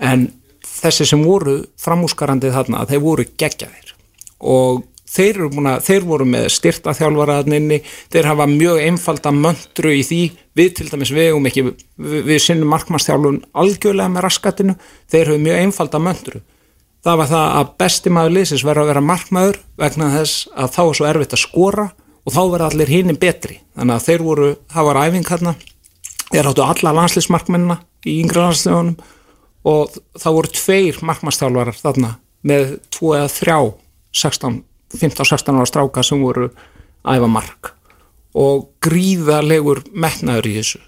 en 0.02 0.30
þessi 0.66 1.08
sem 1.10 1.26
voru 1.26 1.60
framúskarandið 1.82 2.56
þarna 2.58 2.86
þeir 2.90 3.04
voru 3.04 3.28
geggjaðir. 3.40 3.96
Og 4.42 4.86
þeir, 5.12 5.42
að, 5.50 5.82
þeir 5.86 6.06
voru 6.08 6.28
með 6.30 6.48
styrta 6.56 6.96
þjálfaraðninni, 6.98 7.82
þeir 8.14 8.30
hafa 8.32 8.48
mjög 8.50 8.80
einfalda 8.86 9.34
möndru 9.36 9.92
í 9.98 10.06
því, 10.08 10.22
við 10.58 10.72
til 10.80 10.88
dæmis 10.90 11.12
vegum 11.14 11.50
ekki, 11.50 11.66
við, 11.68 12.22
við 12.30 12.40
sinnum 12.46 12.72
markmannstjálfun 12.74 13.44
algjörlega 13.52 14.14
með 14.14 14.26
raskatinu. 14.28 14.78
Þeir 15.12 15.34
hafa 15.34 15.46
mjög 15.50 15.62
einfalda 15.66 16.02
möndru 16.02 16.44
það 17.06 17.18
var 17.22 17.32
það 17.32 17.56
að 17.58 17.74
besti 17.82 18.14
maður 18.14 18.36
liðsins 18.38 18.66
verður 18.66 18.84
að 18.84 18.92
vera 18.92 19.04
markmaður 19.06 19.60
vegna 19.82 20.12
þess 20.16 20.48
að 20.54 20.74
þá 20.76 20.82
er 20.84 20.98
svo 20.98 21.10
erfitt 21.10 21.36
að 21.36 21.44
skora 21.44 21.88
og 22.22 22.36
þá 22.36 22.42
verður 22.42 22.66
allir 22.68 22.94
hinn 22.94 23.18
betri, 23.18 23.58
þannig 23.78 23.96
að 23.96 24.08
þeir 24.08 24.26
voru 24.28 24.50
það 24.70 24.88
var 24.90 25.02
æfing 25.08 25.30
hérna 25.32 25.56
þeir 26.32 26.50
áttu 26.52 26.66
alla 26.66 26.94
landslýsmarkmennina 26.96 27.78
í 28.08 28.18
yngre 28.24 28.46
landslýðunum 28.46 28.96
og 29.72 29.98
það 30.18 30.38
voru 30.38 30.54
tveir 30.58 31.00
markmannstjálfarar 31.06 31.78
þarna 31.78 32.16
með 32.48 32.76
tvo 32.94 33.14
eða 33.18 33.30
þrjá 33.36 33.58
16, 34.22 34.58
15-16 34.98 35.60
ára 35.60 35.70
stráka 35.70 36.04
sem 36.06 36.24
voru 36.24 36.50
æfa 37.06 37.30
mark. 37.30 37.74
Og 38.38 38.70
gríðalegur 38.84 39.84
metnaður 39.92 40.50
í 40.50 40.56
þessu. 40.58 40.82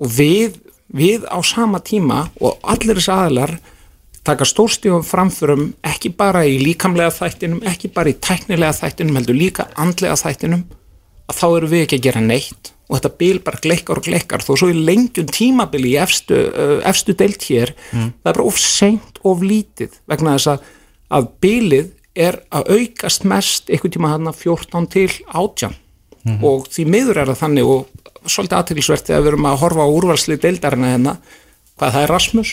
Og 0.00 0.12
við, 0.14 0.58
við 0.92 1.26
á 1.26 1.38
sama 1.44 1.80
tíma 1.82 2.26
og 2.40 2.60
allir 2.62 3.00
þessi 3.00 3.14
aðlar 3.14 3.56
taka 4.24 4.44
stórstífum 4.44 5.04
framförum 5.06 5.70
ekki 5.86 6.12
bara 6.16 6.44
í 6.44 6.58
líkamlega 6.60 7.12
þættinum 7.14 7.62
ekki 7.66 7.90
bara 7.94 8.12
í 8.12 8.18
tæknilega 8.20 8.76
þættinum 8.76 9.16
heldur 9.16 9.38
líka 9.38 9.66
andlega 9.80 10.18
þættinum 10.20 10.66
að 11.30 11.38
þá 11.38 11.46
eru 11.48 11.70
við 11.72 11.84
ekki 11.86 11.98
að 12.00 12.06
gera 12.08 12.22
neitt 12.24 12.72
og 12.90 12.98
þetta 12.98 13.12
bil 13.22 13.38
bara 13.46 13.62
gleikar 13.62 14.00
og 14.00 14.08
gleikar 14.08 14.42
þó 14.42 14.56
svo 14.58 14.70
í 14.72 14.74
lengjum 14.74 15.30
tímabili 15.30 15.94
í 15.94 16.00
efstu, 16.02 16.40
uh, 16.50 16.80
efstu 16.88 17.14
deilt 17.14 17.46
hér 17.46 17.72
það 17.92 18.02
er 18.02 18.34
bara 18.34 18.48
of 18.50 18.58
seint 18.58 19.22
of 19.22 19.44
lítið 19.46 19.94
vegna 20.10 20.34
þess 20.34 20.54
að, 20.56 20.66
að 21.14 21.30
bilið 21.46 21.92
er 22.18 22.40
að 22.50 22.74
aukast 22.74 23.24
mest 23.30 23.70
einhvern 23.70 23.94
tíma 23.94 24.10
hann 24.16 24.32
14 24.34 24.90
til 24.90 25.10
18 25.30 25.78
og 26.44 26.66
því 26.68 26.84
miður 26.90 27.22
er 27.22 27.30
það 27.30 27.38
þannig 27.44 27.70
og 27.70 28.00
svolítið 28.28 28.58
aðtilsvert 28.58 29.06
þegar 29.06 29.22
við 29.22 29.30
erum 29.32 29.46
að 29.48 29.60
horfa 29.62 29.86
á 29.86 29.94
úrvalslið 29.94 30.42
deildarina 30.42 30.90
hérna 30.92 31.14
hvað 31.80 31.94
það 31.94 32.04
er 32.04 32.12
Rasmus, 32.12 32.50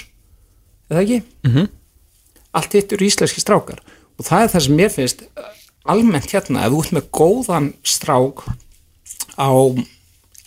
eða 0.87 1.03
ekki? 1.03 1.19
-hmm. 1.43 1.67
Allt 2.55 2.73
hitt 2.73 2.93
eru 2.93 3.05
íslenski 3.05 3.43
strákar. 3.43 3.81
Og 4.17 4.25
það 4.25 4.43
er 4.43 4.51
það 4.53 4.63
sem 4.65 4.75
mér 4.75 4.91
finnst 4.93 5.21
uh, 5.27 5.51
almennt 5.85 6.31
hérna, 6.31 6.63
ef 6.65 6.71
þú 6.71 6.79
ert 6.83 6.95
með 6.95 7.09
góðan 7.11 7.67
strák 7.83 8.45
á 9.35 9.51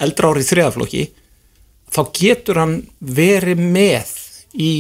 eldra 0.01 0.31
ári 0.33 0.47
þriðaflokki 0.47 1.05
þá 1.91 2.01
getur 2.17 2.61
hann 2.63 2.77
verið 3.01 3.61
með 3.61 4.15
í 4.55 4.73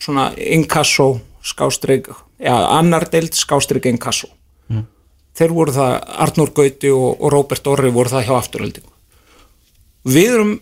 svona 0.00 0.30
inkasso 0.36 1.20
skástreik, 1.44 2.10
já, 2.40 2.52
annar 2.52 3.06
deild 3.12 3.36
skástreik 3.36 3.88
inkasso. 3.88 4.28
Mm. 4.68 4.84
þeir 5.36 5.54
voru 5.56 5.72
það, 5.74 5.94
Arnur 6.24 6.50
Gauti 6.54 6.90
og, 6.94 7.14
og 7.18 7.32
Róbert 7.32 7.70
Orri 7.70 7.90
voru 7.94 8.12
það 8.12 8.26
hjá 8.28 8.34
afturöldingu 8.36 8.92
við 10.04 10.34
erum 10.34 10.52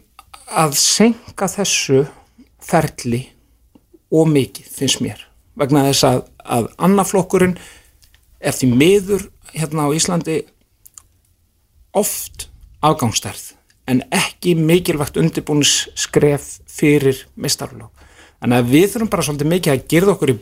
að 0.48 0.78
senka 0.80 1.48
þessu 1.50 2.06
ferli 2.64 3.26
og 4.08 4.30
mikið, 4.32 4.70
finnst 4.72 5.02
mér 5.04 5.26
vegna 5.58 5.84
þess 5.90 6.06
að, 6.08 6.22
að 6.44 6.70
annaflokkurinn 6.88 7.58
er 8.38 8.56
því 8.56 8.70
miður 8.72 9.28
hérna 9.52 9.88
á 9.90 9.96
Íslandi 9.96 10.40
oft 11.96 12.48
afgangstærð 12.84 13.57
en 13.88 14.02
ekki 14.14 14.54
mikilvægt 14.58 15.16
undirbúnis 15.20 15.88
skref 15.98 16.58
fyrir 16.68 17.24
mistarflokk. 17.40 17.92
Þannig 18.38 18.60
að 18.60 18.72
við 18.74 18.86
þurfum 18.92 19.12
bara 19.12 19.26
svolítið 19.26 19.52
mikið 19.52 19.74
að 19.74 19.86
gerða 19.90 20.14
okkur 20.14 20.32
í 20.34 20.36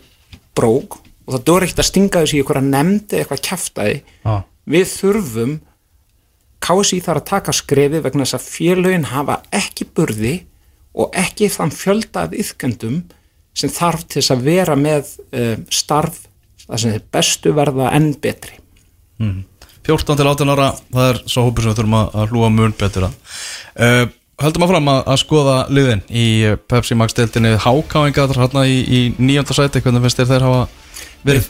brók 0.56 0.98
og 0.98 1.30
það 1.34 1.46
dór 1.48 1.66
ekkert 1.66 1.82
að 1.82 1.88
stinga 1.90 2.22
þessu 2.22 2.36
í 2.36 2.42
eitthvað 2.42 2.68
nefndi 2.74 3.20
eitthvað 3.20 3.44
kæftæði. 3.48 3.96
Ah. 4.26 4.42
Við 4.66 4.86
þurfum 4.92 5.56
KSI 6.66 7.00
þarf 7.04 7.22
að 7.22 7.28
taka 7.30 7.54
skrefi 7.54 8.02
vegna 8.02 8.26
þess 8.26 8.38
að 8.38 8.46
félögin 8.50 9.10
hafa 9.12 9.40
ekki 9.54 9.88
burði 9.96 10.36
og 10.96 11.16
ekki 11.16 11.50
þann 11.52 11.74
fjölda 11.74 12.26
af 12.26 12.36
yðkendum 12.36 13.02
sem 13.56 13.72
þarf 13.72 14.06
til 14.06 14.20
þess 14.20 14.34
að 14.34 14.46
vera 14.46 14.76
með 14.78 15.12
uh, 15.36 15.56
starf 15.72 16.24
þar 16.66 16.82
sem 16.82 16.96
þeir 16.96 17.04
bestu 17.14 17.52
verða 17.56 17.92
enn 17.96 18.10
betri. 18.20 18.58
14 19.86 20.18
til 20.18 20.28
18 20.28 20.52
ára, 20.52 20.70
það 20.92 21.10
er 21.12 21.18
svo 21.30 21.46
hópur 21.46 21.64
sem 21.64 21.72
við 21.72 21.80
þurfum 21.80 21.98
að, 22.00 22.22
hlúa 22.32 22.52
mun 22.52 22.74
betur 22.78 23.08
að. 23.08 23.18
Uh, 23.74 24.06
Höldum 24.36 24.66
að 24.66 24.72
fram 24.74 24.88
að, 24.92 24.98
að 25.08 25.20
skoða 25.22 25.52
liðin 25.72 26.02
í 26.12 26.24
uh, 26.44 26.56
Pepsi 26.68 26.96
Max 26.98 27.14
deildinni 27.16 27.54
Hákáinga 27.56 28.26
þar 28.28 28.42
hérna 28.42 28.64
í, 28.68 28.80
í 28.84 28.98
nýjönda 29.16 29.56
sæti. 29.56 29.80
Hvernig 29.84 30.04
finnst 30.04 30.20
þér 30.20 30.28
þeir 30.32 30.44
hafa 30.44 30.66
verið? 31.24 31.46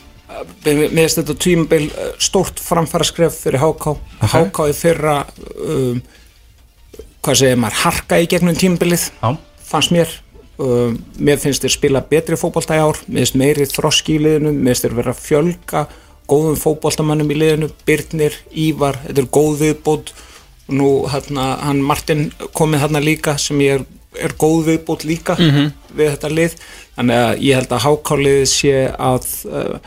Mér 0.63 0.93
finnst 0.93 1.19
þetta 1.19 1.35
tímabil 1.43 1.81
uh, 1.89 2.13
stórt 2.23 2.61
framfæra 2.63 3.07
skref 3.09 3.41
fyrir 3.43 3.59
HK 3.59 3.97
HK 4.21 4.69
í 4.71 4.77
fyrra 4.77 5.17
um, 5.65 5.99
hvað 7.25 7.41
segir 7.41 7.59
maður, 7.59 7.79
harka 7.81 8.21
í 8.21 8.29
gegnum 8.31 8.55
tímabilið 8.55 9.09
Já. 9.17 9.29
fannst 9.67 9.95
mér. 9.95 10.15
Um, 10.57 10.95
mér 11.21 11.41
finnst 11.41 11.65
þér 11.65 11.73
spila 11.75 12.05
betri 12.07 12.39
fótbolta 12.39 12.77
í 12.77 12.81
ár. 12.81 13.03
Mér 13.11 13.25
finnst 13.25 13.39
meiri 13.43 13.67
þroski 13.67 14.15
í 14.15 14.23
liðinu. 14.23 14.55
Mér 14.55 14.71
finnst 14.77 14.87
þér 14.87 14.99
vera 15.01 15.17
fjölga 15.17 15.87
góðum 16.27 16.57
fótboltamannum 16.59 17.31
í 17.31 17.37
liðinu 17.39 17.69
Birnir, 17.87 18.35
Ívar, 18.51 18.99
þetta 19.05 19.23
er 19.23 19.29
góð 19.37 19.61
viðbót. 19.63 20.11
Og 20.67 20.75
nú 20.75 20.89
hérna, 21.07 21.53
hann 21.63 21.79
Martin 21.83 22.27
komið 22.55 22.83
hérna 22.83 23.01
líka 23.03 23.37
sem 23.39 23.59
ég 23.63 23.79
er, 23.79 23.85
er 24.19 24.33
góð 24.39 24.65
viðbót 24.71 25.05
líka 25.07 25.37
við 25.95 26.11
þetta 26.15 26.33
lið. 26.33 26.57
Þannig 26.97 27.21
að 27.23 27.43
ég 27.45 27.59
held 27.61 27.71
að 27.71 27.85
hákáliðið 27.85 28.45
sé 28.51 28.75
að 28.91 29.27
uh, 29.47 29.79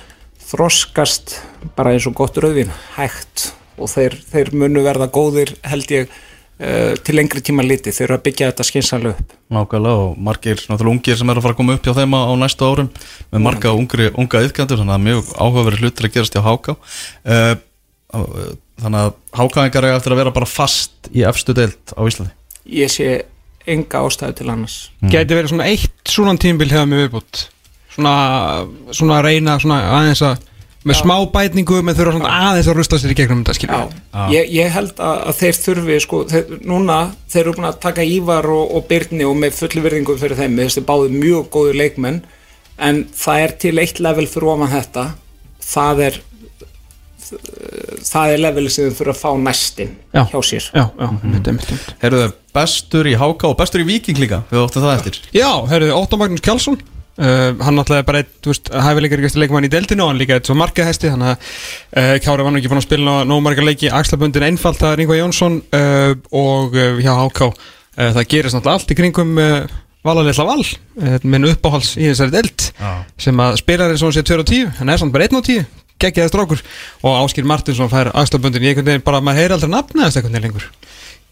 þroskast 0.51 1.37
bara 1.77 1.93
eins 1.93 2.09
og 2.09 2.17
gott 2.17 2.39
rauðvin 2.41 2.73
hægt. 2.97 3.51
Og 3.81 3.89
þeir, 3.89 4.17
þeir 4.33 4.53
munu 4.57 4.85
verða 4.85 5.09
góðir 5.13 5.55
held 5.65 5.91
ég 5.91 6.11
til 6.61 7.17
lengri 7.17 7.41
tíma 7.45 7.65
liti 7.65 7.93
þeir 7.95 8.07
eru 8.07 8.17
að 8.19 8.25
byggja 8.27 8.49
þetta 8.51 8.67
skynsanlega 8.69 9.17
upp. 9.17 9.35
Nákvæmlega 9.57 10.03
og 10.05 10.19
margir 10.29 10.61
náttúrulega 10.61 10.93
ungir 10.93 11.19
sem 11.21 11.33
eru 11.33 11.41
að 11.41 11.47
fara 11.47 11.57
að 11.57 11.61
koma 11.61 11.77
upp 11.79 11.87
hjá 11.89 11.95
þeim 11.97 12.17
á 12.17 12.21
á 12.21 12.35
næstu 12.43 12.69
árum 12.69 12.91
með 13.31 13.45
marga 13.47 13.73
ungri, 13.77 14.09
unga 14.21 14.43
yðgjandur 14.45 14.83
þannig 14.83 14.97
að 14.97 15.07
mjög 15.07 15.31
áhugaverið 15.41 15.85
hlutir 15.85 16.09
að 16.09 16.15
gerast 16.19 16.37
hjá 16.37 16.43
Háká 16.45 16.75
uh, 16.77 17.55
þannig 18.83 19.01
að 19.01 19.15
Hákáingar 19.41 19.89
eiga 19.89 20.01
eftir 20.01 20.17
að 20.17 20.21
vera 20.21 20.35
bara 20.37 20.51
fast 20.51 21.11
í 21.15 21.25
efstu 21.31 21.57
deild 21.57 21.95
á 21.97 22.01
Íslandi. 22.05 22.35
Ég 22.69 22.93
sé 22.93 23.09
enga 23.71 24.05
ástæðu 24.05 24.37
til 24.41 24.51
annars. 24.53 24.77
Gæti 25.01 25.37
verið 25.37 25.55
svona 25.55 25.71
eitt 25.71 26.13
svona 26.13 26.37
tímbil 26.41 26.69
hefða 26.73 26.89
með 26.91 27.05
viðbútt 27.07 27.47
Svona, 27.91 28.13
svona 28.95 29.19
að 29.19 29.27
reyna 29.27 29.57
svona 29.61 29.81
aðeins 29.97 30.23
að 30.23 30.45
með 30.89 30.97
smá 31.03 31.15
bætningu 31.35 31.83
með 31.85 31.99
þurfa 32.01 32.15
svona 32.17 32.37
aðeins 32.49 32.71
að 32.73 32.79
rusta 32.79 32.99
sér 33.01 33.13
í 33.13 33.17
gegnum 33.19 33.43
þetta 33.43 33.57
skilja 33.59 33.81
Já, 33.85 34.23
ég, 34.33 34.53
ég 34.57 34.73
held 34.73 34.95
að, 34.97 35.19
að 35.29 35.39
þeir 35.43 35.59
þurfi 35.65 35.99
sko, 36.07 36.21
þeir, 36.31 36.55
núna, 36.71 36.99
þeir 37.29 37.43
eru 37.43 37.57
búin 37.59 37.69
að 37.69 37.81
taka 37.83 38.07
Ívar 38.07 38.49
og, 38.49 38.77
og 38.79 38.87
Byrni 38.89 39.27
og 39.29 39.37
með 39.43 39.59
fulli 39.59 39.85
virðingu 39.85 40.17
fyrir 40.21 40.41
þeim, 40.41 40.57
þessi 40.63 40.85
báði 40.89 41.13
mjög 41.19 41.51
góður 41.53 41.81
leikmenn 41.83 42.23
en 42.81 43.05
það 43.13 43.45
er 43.45 43.57
til 43.67 43.77
eitt 43.83 44.01
level 44.01 44.27
fyrir 44.31 44.53
ofan 44.55 44.73
þetta 44.73 45.07
það 45.71 46.05
er 46.09 46.21
það 48.07 48.33
er 48.35 48.41
level 48.43 48.65
sem 48.73 48.89
þau 48.89 48.97
þurfa 49.01 49.13
að 49.13 49.21
fá 49.21 49.31
næstin 49.45 49.91
Já. 50.15 50.23
hjá 50.33 50.39
sér. 50.47 50.71
Já, 50.75 50.85
já, 50.99 51.09
mitt, 51.23 51.51
mitt. 51.55 51.91
Heyrðu 52.03 52.23
þau 52.25 52.33
bestur 52.57 53.11
í 53.11 53.13
Háká 53.21 53.51
og 53.51 53.59
bestur 53.61 53.85
í 53.85 53.87
Víking 53.87 54.19
líka 54.19 54.41
við 54.51 54.65
áttum 54.65 54.87
það 54.87 54.97
eftir. 54.97 55.21
Já, 55.37 55.51
herruðu, 55.71 55.95
Ótto 55.99 56.19
Magnús 56.21 56.43
Kjálsson 56.45 56.81
uh, 57.21 57.51
hann 57.61 57.77
náttúrulega 57.79 58.03
er 58.03 58.09
bara 58.09 58.23
eitt, 58.25 58.73
hæfileikar 58.89 59.25
leikmann 59.45 59.69
í 59.69 59.73
deildinu 59.73 60.07
og 60.07 60.13
hann 60.13 60.23
líka 60.23 60.39
eitt 60.39 60.49
svo 60.51 60.57
markahesti 60.59 61.13
þannig 61.13 61.35
að 61.35 61.37
uh, 61.37 62.15
Kjári 62.25 62.47
var 62.47 62.55
nú 62.55 62.63
ekki 62.63 62.73
búin 62.73 62.83
að 62.83 62.89
spila 62.89 63.19
nóg 63.29 63.45
marga 63.45 63.67
leiki, 63.67 63.93
Axlabundin 63.93 64.49
einfalt 64.49 64.81
það 64.81 64.97
er 64.97 65.05
Ingvar 65.05 65.21
Jónsson 65.21 65.61
uh, 65.77 66.17
og 66.33 66.81
hjá 67.05 67.13
HK 67.15 67.53
það 68.01 68.27
gerist 68.31 68.57
náttúrulega 68.57 68.79
allt 68.79 68.93
í 68.95 68.97
kringum 68.97 69.39
Vala 70.03 70.23
Lilla 70.25 70.45
Val 70.49 70.63
eh, 70.65 71.19
minn 71.29 71.45
uppáhals 71.51 71.93
í 72.01 72.07
þessari 72.09 72.33
delt 72.33 72.71
Já. 72.79 72.93
sem 73.21 73.43
að 73.45 73.59
spilar 73.61 73.93
eins 73.93 74.01
og 74.01 74.09
hún 74.09 74.17
sé 74.17 74.25
2 74.25 74.39
og 74.41 74.49
10 74.49 74.71
hann 74.79 74.93
er 74.93 75.01
samt 75.01 75.13
bara 75.13 75.27
1 75.29 75.37
og 75.37 75.45
10 75.45 75.67
geggjaði 76.01 76.33
strákur. 76.33 76.63
Og 77.05 77.19
Áskir 77.27 77.45
Martinsson 77.45 77.91
fær 77.93 78.09
axlaböndin 78.17 78.65
í 78.65 78.71
einhvern 78.71 78.89
veginn 78.89 79.05
bara 79.05 79.21
maður 79.21 79.43
heyri 79.43 79.57
aldrei 79.59 79.73
nafnaðist 79.75 80.17
einhvern 80.17 80.33
veginn 80.39 80.47
lengur 80.49 80.71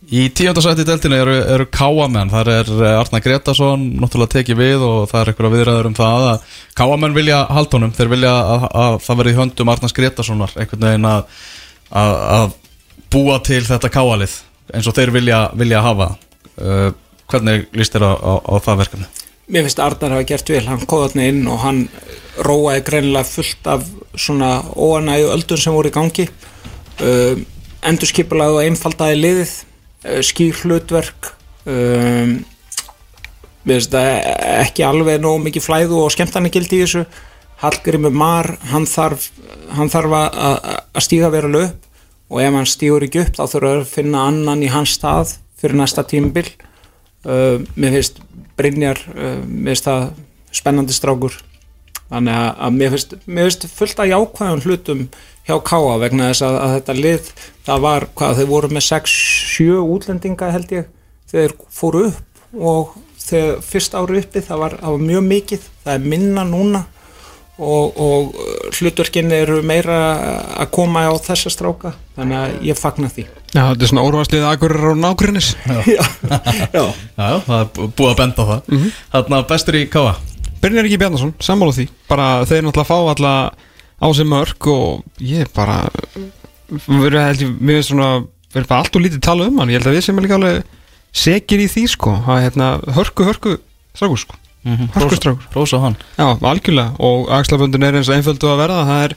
Í 0.09 0.23
tíundasætti 0.33 0.87
deltinu 0.89 1.19
eru, 1.21 1.35
eru 1.53 1.65
káamenn, 1.69 2.31
þar 2.33 2.49
er 2.49 2.69
eh, 2.79 2.95
Arnar 2.97 3.21
Gretarsson 3.21 3.83
náttúrulega 4.01 4.39
tekið 4.39 4.57
við 4.57 4.85
og 4.87 5.11
það 5.11 5.21
er 5.21 5.31
einhverja 5.33 5.53
viðræður 5.53 5.89
um 5.91 5.97
það 5.99 6.25
að 6.31 6.55
káamenn 6.81 7.17
vilja 7.17 7.41
halda 7.53 7.77
honum, 7.77 7.93
þeir 7.93 8.11
vilja 8.15 8.31
að, 8.41 8.65
að 8.85 8.97
það 9.05 9.21
verði 9.21 9.35
höndum 9.37 9.73
Arnars 9.75 9.97
Gretarssonar 9.99 10.55
einhvern 10.57 10.87
veginn 10.89 11.11
að, 11.11 11.37
að, 11.93 12.15
að 12.39 12.57
búa 13.13 13.37
til 13.51 13.61
þetta 13.69 13.93
káalið 13.99 14.39
eins 14.73 14.89
og 14.89 14.97
þeir 14.97 15.15
vilja, 15.19 15.43
vilja 15.61 15.85
hafa. 15.85 16.09
Uh, 16.57 16.89
hvernig 17.29 17.69
líst 17.77 17.93
þér 17.93 18.09
á, 18.09 18.13
á, 18.17 18.33
á 18.49 18.55
það 18.65 18.83
verkefni? 18.87 19.13
Mér 19.53 19.69
finnst 19.69 19.85
að 19.85 19.93
Arnar 19.93 20.17
hafa 20.17 20.29
gert 20.33 20.57
vel, 20.57 20.65
hann 20.73 20.89
kóða 20.89 21.13
hann 21.13 21.27
inn 21.29 21.45
og 21.53 21.63
hann 21.67 21.85
róaði 22.49 22.89
greinilega 22.89 23.29
fullt 23.29 23.73
af 23.77 23.85
svona 24.17 24.57
óanægu 24.73 25.29
öldun 25.37 25.61
sem 25.61 25.77
voru 25.77 25.93
í 25.93 25.97
gangi. 26.01 26.31
Uh, 26.97 27.45
endurskipulaði 27.85 28.57
og 28.57 28.69
einfaldaði 28.73 29.21
liðið 29.21 29.59
skýr 30.05 30.55
hlutverk 30.63 31.33
um, 31.67 32.39
ekki 33.69 34.85
alveg 34.87 35.21
nóg 35.21 35.43
mikið 35.45 35.65
flæðu 35.65 35.99
og 36.05 36.13
skemmtarnigildi 36.15 36.79
í 36.79 36.85
þessu. 36.85 37.03
Hallgrimur 37.59 38.15
Mar, 38.15 38.53
hann 38.71 38.87
þarf 38.87 39.29
hann 39.75 39.91
þarf 39.91 40.15
að- 40.15 40.37
að 40.39 40.57
að 40.95 41.05
stíga 41.05 41.31
veruleg 41.31 41.69
upp 41.73 41.85
og 42.31 42.41
ef 42.41 42.55
hann 42.55 42.67
stígur 42.71 43.03
ekki 43.03 43.21
upp 43.25 43.35
þá 43.37 43.45
þurfa 43.51 43.73
að 43.81 43.87
finna 43.91 44.27
annan 44.29 44.63
í 44.63 44.71
hans 44.71 44.95
stað 44.97 45.37
fyrir 45.59 45.77
næsta 45.77 46.05
tímabil. 46.07 46.47
Uh, 47.27 47.59
mér 47.77 47.99
finnst 47.99 48.21
Brynjar 48.57 48.99
uh, 49.11 49.43
mér 49.45 49.75
finnst 49.75 49.85
það 49.91 50.11
spennandi 50.55 50.93
strákur. 50.95 51.35
Þannig 52.09 52.33
að, 52.33 52.49
að 52.65 52.73
mér, 52.79 52.91
finnst, 52.95 53.15
mér 53.27 53.51
finnst 53.51 53.67
fullt 53.75 53.99
af 54.01 54.09
jákvæðum 54.09 54.63
hlutum 54.65 55.03
hjá 55.49 55.57
Káa 55.65 55.97
vegna 56.03 56.29
þess 56.31 56.45
að, 56.47 56.59
að 56.65 56.75
þetta 56.77 56.97
lið 56.99 57.33
það 57.69 57.83
var 57.89 58.07
hvað, 58.19 58.37
þeir 58.43 58.51
voru 58.53 58.71
með 58.77 58.87
6-7 58.91 59.81
útlendinga 59.97 60.51
held 60.55 60.75
ég 60.77 60.91
þeir 61.33 61.55
fóru 61.73 62.05
upp 62.11 62.61
og 62.73 62.95
þegar 63.29 63.59
fyrst 63.65 63.97
ári 63.99 64.23
uppi 64.23 64.41
það 64.45 64.63
var, 64.63 64.79
það 64.81 64.95
var 64.97 65.03
mjög 65.11 65.27
mikið 65.33 65.67
það 65.85 65.93
er 65.99 66.07
minna 66.15 66.45
núna 66.49 66.85
og, 67.59 67.97
og 67.99 68.37
hlutverkin 68.79 69.33
eru 69.35 69.59
meira 69.67 69.97
að 70.63 70.69
koma 70.77 71.03
á 71.11 71.13
þessa 71.19 71.51
stráka 71.51 71.91
þannig 72.15 72.39
að 72.39 72.53
ég 72.69 72.79
fagna 72.79 73.09
því. 73.11 73.25
Já, 73.51 73.63
þetta 73.73 73.83
er 73.83 73.91
svona 73.91 74.05
óruvarslið 74.07 74.45
agurir 74.47 74.87
og 74.93 75.01
nágrinnis 75.03 75.49
já, 75.67 75.79
já. 75.97 76.05
Já, 76.77 76.85
já, 77.19 77.33
það 77.49 77.57
er 77.59 77.71
bú- 77.75 77.89
búið 77.99 78.13
að 78.13 78.19
benda 78.21 78.45
á 78.47 78.51
það. 78.53 78.71
Mm 78.77 78.85
Þarna 79.17 79.41
bestur 79.51 79.79
í 79.81 79.85
káa 79.91 80.13
Brynjar 80.63 80.87
ekki 80.89 80.99
Bjarnason, 81.03 81.33
sammála 81.43 81.75
því. 81.77 81.85
Bara 82.11 82.29
þeir 82.51 82.65
náttúrulega 82.67 82.89
fá 82.89 82.97
alla 83.15 83.33
á 83.99 84.07
sig 84.15 84.27
mörg 84.29 84.69
og 84.73 85.05
ég 85.21 85.49
bara 85.55 85.89
mér 86.89 87.79
finnst 87.79 87.93
svona 87.93 88.11
verður 88.53 88.69
bara 88.69 88.83
allt 88.83 88.97
og 88.97 89.05
lítið 89.05 89.23
tala 89.25 89.49
um 89.49 89.59
hann, 89.61 89.71
ég 89.73 89.81
held 89.81 89.91
að 89.91 89.97
við 89.99 90.05
sem 90.07 90.19
er 90.19 90.27
líka 90.27 90.39
alveg 90.39 90.63
segir 91.19 91.63
í 91.65 91.69
því 91.71 91.85
sko, 91.95 92.13
að 92.29 92.43
hérna 92.47 92.69
hörku, 92.97 93.27
hörku 93.27 93.57
strákur 93.97 94.21
sko, 94.21 94.39
hörku 94.95 95.19
strákur. 95.19 95.47
Rósa 95.57 95.81
hann. 95.83 95.97
Já, 96.19 96.27
algjörlega. 96.37 96.93
Og 97.03 97.31
axlaböndun 97.35 97.87
er 97.87 97.99
eins 97.99 98.11
og 98.11 98.19
einföldu 98.19 98.51
að 98.53 98.61
verða. 98.63 98.85
Það 98.89 99.05
er 99.07 99.15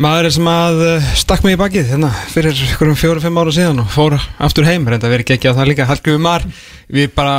maður 0.00 0.28
sem 0.34 0.48
að 0.50 0.82
eh, 0.86 1.08
stakk 1.20 1.44
mig 1.44 1.56
í 1.56 1.60
bakið 1.60 1.90
hérna 1.92 2.10
fyrir 2.32 2.56
einhverjum 2.56 2.98
fjóru-fimm 2.98 3.40
ára 3.40 3.54
síðan 3.54 3.82
og 3.82 3.90
fór 3.92 4.16
aftur 4.40 4.68
heim. 4.68 4.86
Reynda 4.88 5.10
verið 5.12 5.34
ekki 5.36 5.50
að 5.50 5.58
það 5.60 5.68
líka. 5.70 5.88
Hallgrímur 5.90 6.22
Mar, 6.24 6.46
við 6.88 7.10
bara 7.16 7.34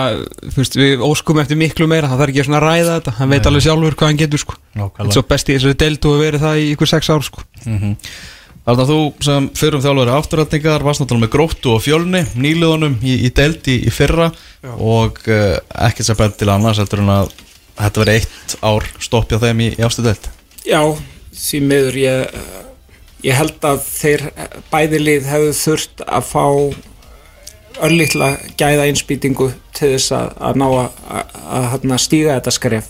veist, 0.58 0.78
við 0.78 1.06
óskum 1.06 1.42
eftir 1.42 1.60
miklu 1.60 1.88
meira. 1.90 2.12
Það 2.12 2.22
þarf 2.24 2.36
ekki 2.36 2.46
að 2.48 2.66
ræða 2.66 2.98
þetta, 3.00 3.16
hann 3.18 3.34
veit 3.34 3.50
alveg 3.50 3.66
sjálfur 3.66 3.98
hvað 3.98 4.12
hann 4.12 4.22
getur 4.22 4.44
sko, 4.44 4.60
er 4.78 5.16
svo 5.16 5.26
besti 5.32 5.56
í 5.56 5.58
þessu 5.58 5.80
deltu 5.82 6.14
og 6.14 6.22
verið 6.22 6.46
það 6.46 6.62
í 6.62 6.70
ykkur 6.76 6.92
sex 6.94 7.12
ár 7.12 7.26
sko. 7.26 7.46
Þarna 8.62 8.84
þú 8.86 8.98
sem 9.26 9.48
fyrrum 9.58 9.82
þjálfari 9.82 10.12
afturrætningar 10.14 10.84
varst 10.86 11.02
náttúrulega 11.02 11.26
með 11.26 11.32
gróttu 11.34 11.72
og 11.74 11.80
fjölni 11.82 12.22
nýliðunum 12.38 13.00
í, 13.02 13.16
í 13.26 13.32
deild 13.34 13.66
í, 13.66 13.80
í 13.90 13.94
fyrra 13.94 14.28
og 14.78 15.18
uh, 15.26 15.56
ekkert 15.88 16.12
sem 16.12 16.20
bent 16.20 16.38
til 16.38 16.52
annars 16.54 16.78
heldur 16.78 17.02
en 17.02 17.10
að 17.16 17.32
þetta 17.80 18.04
veri 18.04 18.20
eitt 18.20 18.56
ár 18.62 18.86
stoppja 19.02 19.42
þeim 19.42 19.66
í, 19.66 19.72
í 19.82 19.88
aftur 19.88 20.06
deild. 20.12 20.30
Já, 20.62 20.78
því 21.36 21.62
miður 21.68 21.98
ég, 22.02 22.40
ég 23.26 23.38
held 23.38 23.68
að 23.68 23.84
þeir 23.88 24.24
bæði 24.72 25.02
lið 25.02 25.30
hefðu 25.32 25.52
þurft 25.62 26.04
að 26.08 26.26
fá 26.30 26.46
örlítla 27.82 28.32
gæða 28.60 28.88
einspýtingu 28.90 29.52
til 29.78 29.94
þess 29.96 30.16
að, 30.16 30.34
að 30.38 30.60
ná 30.62 30.66
að, 30.68 30.98
að, 31.08 31.38
að, 31.68 31.86
að 31.86 32.02
stíga 32.04 32.36
þetta 32.38 32.56
skref. 32.58 32.90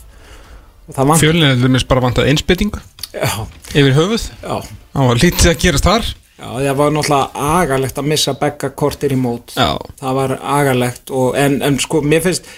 Vant 0.92 1.22
Fjölnir 1.22 1.54
er 1.54 1.72
mér 1.72 1.86
bara 1.88 2.04
vantað 2.04 2.28
einspytingu 2.32 2.82
já, 3.14 3.46
yfir 3.72 3.94
höfuð, 3.96 4.26
já, 4.42 4.58
það 4.92 5.08
var 5.08 5.22
lítið 5.22 5.52
að 5.52 5.62
gerast 5.62 5.88
þar? 5.88 6.10
Já, 6.42 6.48
það 6.58 6.76
var 6.80 6.92
náttúrulega 6.96 7.46
agalegt 7.62 8.02
að 8.02 8.10
missa 8.12 8.34
begga 8.42 8.72
kortir 8.82 9.14
í 9.14 9.20
mót. 9.20 9.54
Já, 9.54 9.78
það 10.02 10.18
var 10.18 10.36
agalegt 10.58 11.14
og, 11.14 11.38
en, 11.38 11.60
en 11.64 11.78
sko 11.80 12.02
mér 12.02 12.26
finnst 12.26 12.50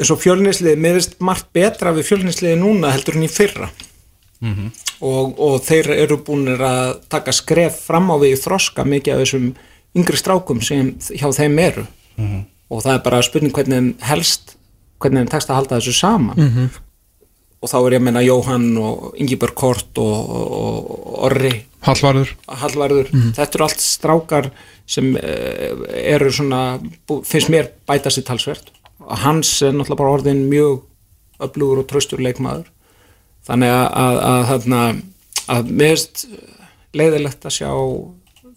eins 0.00 0.12
og 0.14 0.20
fjölnislið, 0.22 0.78
mér 0.80 0.96
finnst 0.96 1.18
margt 1.20 1.50
betra 1.56 1.92
við 1.96 2.06
fjölnisliði 2.08 2.60
núna 2.62 2.94
heldur 2.94 3.18
en 3.18 3.26
í 3.26 3.32
fyrra 3.32 3.68
og, 4.40 5.34
og 5.40 5.58
þeir 5.64 5.90
eru 5.96 6.20
búinir 6.24 6.62
að 6.64 7.00
taka 7.12 7.32
skref 7.36 7.82
fram 7.88 8.10
á 8.12 8.16
við 8.20 8.36
í 8.36 8.40
þroska 8.40 8.86
mikið 8.88 9.14
af 9.14 9.24
þessum 9.24 9.50
yngri 9.96 10.20
strákum 10.20 10.62
sem 10.64 10.94
hjá 11.10 11.28
þeim 11.36 11.58
eru. 11.60 11.84
Og 12.70 12.84
það 12.84 12.94
er 12.94 13.02
bara 13.04 13.22
spurning 13.26 13.54
hvernig 13.54 13.76
þeim 13.76 13.90
helst 14.10 14.56
hvernig 15.00 15.24
þeim 15.24 15.32
tekst 15.32 15.50
að 15.50 15.60
halda 15.60 15.80
þessu 15.80 15.96
saman. 15.96 16.70
Og 17.60 17.68
þá 17.68 17.76
er 17.80 17.92
ég 17.92 18.00
að 18.00 18.04
menna 18.06 18.24
Jóhann 18.24 18.68
og 18.80 19.16
Ingiberg 19.20 19.54
Kort 19.58 19.98
og, 20.00 20.34
og, 20.36 20.90
Orri. 21.28 21.52
Hallvarður. 21.84 22.34
Hallvarður, 22.60 23.08
þetta 23.36 23.56
eru 23.56 23.64
allt 23.66 23.82
strákar 23.84 24.50
sem 24.90 25.14
uh, 25.16 25.84
eru 26.00 26.30
svona 26.32 26.78
finnst 27.28 27.52
mér 27.52 27.70
bæta 27.88 28.12
sér 28.12 28.26
talsvert. 28.28 28.72
Og 29.04 29.16
hans 29.24 29.52
er 29.64 29.72
náttúrulega 29.72 30.00
bara 30.00 30.14
orðin 30.16 30.42
mjög 30.48 30.82
öflugur 31.40 31.80
og 31.82 31.88
traustur 31.88 32.20
leikmaður 32.20 32.68
þannig 33.50 33.74
að, 33.74 33.86
að, 34.00 34.54
að, 34.78 35.02
að 35.50 35.74
finnst 35.82 36.24
leiðilegt 36.96 37.46
að 37.46 37.56
sjá 37.58 37.70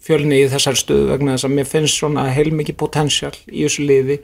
fjölni 0.04 0.40
í 0.42 0.48
þessar 0.52 0.78
stöðu 0.78 1.10
vegna 1.12 1.34
þess 1.34 1.48
að 1.48 1.54
mér 1.58 1.68
finnst 1.68 1.98
svona 2.00 2.24
heilmikið 2.34 2.78
potential 2.80 3.34
í 3.48 3.64
þessu 3.64 3.86
liði 3.88 4.18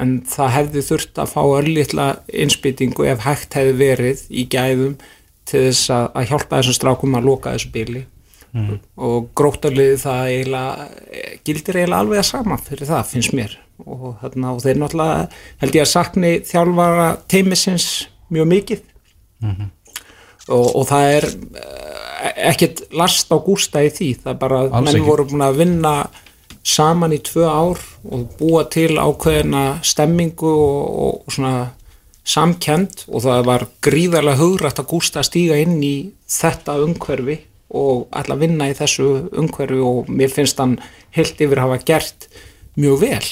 en 0.00 0.16
það 0.28 0.54
hefði 0.56 0.82
þurft 0.88 1.20
að 1.22 1.30
fá 1.32 1.40
örlítla 1.44 2.06
innspýtingu 2.44 3.06
ef 3.08 3.22
hægt 3.24 3.54
hefði 3.58 3.76
verið 3.78 4.24
í 4.30 4.46
gæðum 4.50 4.96
til 5.48 5.62
þess 5.68 5.92
að, 5.94 6.08
að 6.18 6.26
hjálpa 6.32 6.58
þessum 6.58 6.76
strákum 6.78 7.16
að 7.18 7.28
loka 7.30 7.54
þessu 7.54 7.70
bíli. 7.74 8.02
Og 9.02 9.28
gróttarliði 9.34 9.96
það 10.02 10.28
eiginlega, 10.30 10.88
gildir 11.46 11.78
eiginlega 11.80 12.02
alveg 12.04 12.20
að 12.20 12.28
sama 12.28 12.58
fyrir 12.62 12.90
það 12.90 13.08
finnst 13.10 13.34
mér. 13.34 13.56
Og, 13.84 14.04
þarna, 14.20 14.52
og 14.54 14.60
þeir 14.62 14.78
náttúrulega 14.78 15.22
held 15.62 15.78
ég 15.78 15.82
að 15.82 15.90
sakni 15.90 16.30
þjálfara 16.46 17.08
teimisins 17.30 17.88
mjög 18.30 18.50
mikið 18.52 18.84
og, 20.48 20.66
og 20.76 20.84
það 20.88 21.10
er 21.12 21.26
eh, 21.30 22.32
ekkert 22.50 22.84
last 22.96 23.32
á 23.32 23.36
gústa 23.44 23.84
í 23.84 23.92
því. 23.92 24.10
Það 24.22 24.34
er 24.34 24.40
bara 24.42 24.60
að 24.68 24.88
menn 24.88 25.06
voru 25.06 25.26
búin 25.30 25.46
að 25.46 25.60
vinna 25.62 25.94
saman 26.64 27.12
í 27.12 27.20
tvö 27.24 27.46
ár 27.48 27.80
og 28.08 28.36
búa 28.38 28.64
til 28.72 28.94
ákveðina 28.96 29.64
stemmingu 29.84 30.48
og, 30.48 30.84
og, 31.06 31.16
og 31.24 31.36
svona 31.36 31.56
samkend 32.24 33.04
og 33.10 33.24
það 33.26 33.42
var 33.50 33.66
gríðarlega 33.84 34.40
hugrætt 34.40 34.80
að 34.80 34.88
gústa 34.94 35.20
að 35.20 35.28
stíga 35.28 35.58
inn 35.60 35.76
í 35.84 35.96
þetta 36.30 36.78
umhverfi 36.80 37.42
og 37.74 38.06
að 38.14 38.36
vinna 38.40 38.70
í 38.70 38.76
þessu 38.78 39.08
umhverfi. 39.34 39.80
Og 39.84 40.10
mér 40.12 40.32
finnst 40.32 40.60
hann 40.62 40.78
heilt 41.16 41.40
yfir 41.40 41.62
hafa 41.64 41.80
gert 41.84 42.28
mjög 42.80 43.00
vel 43.04 43.24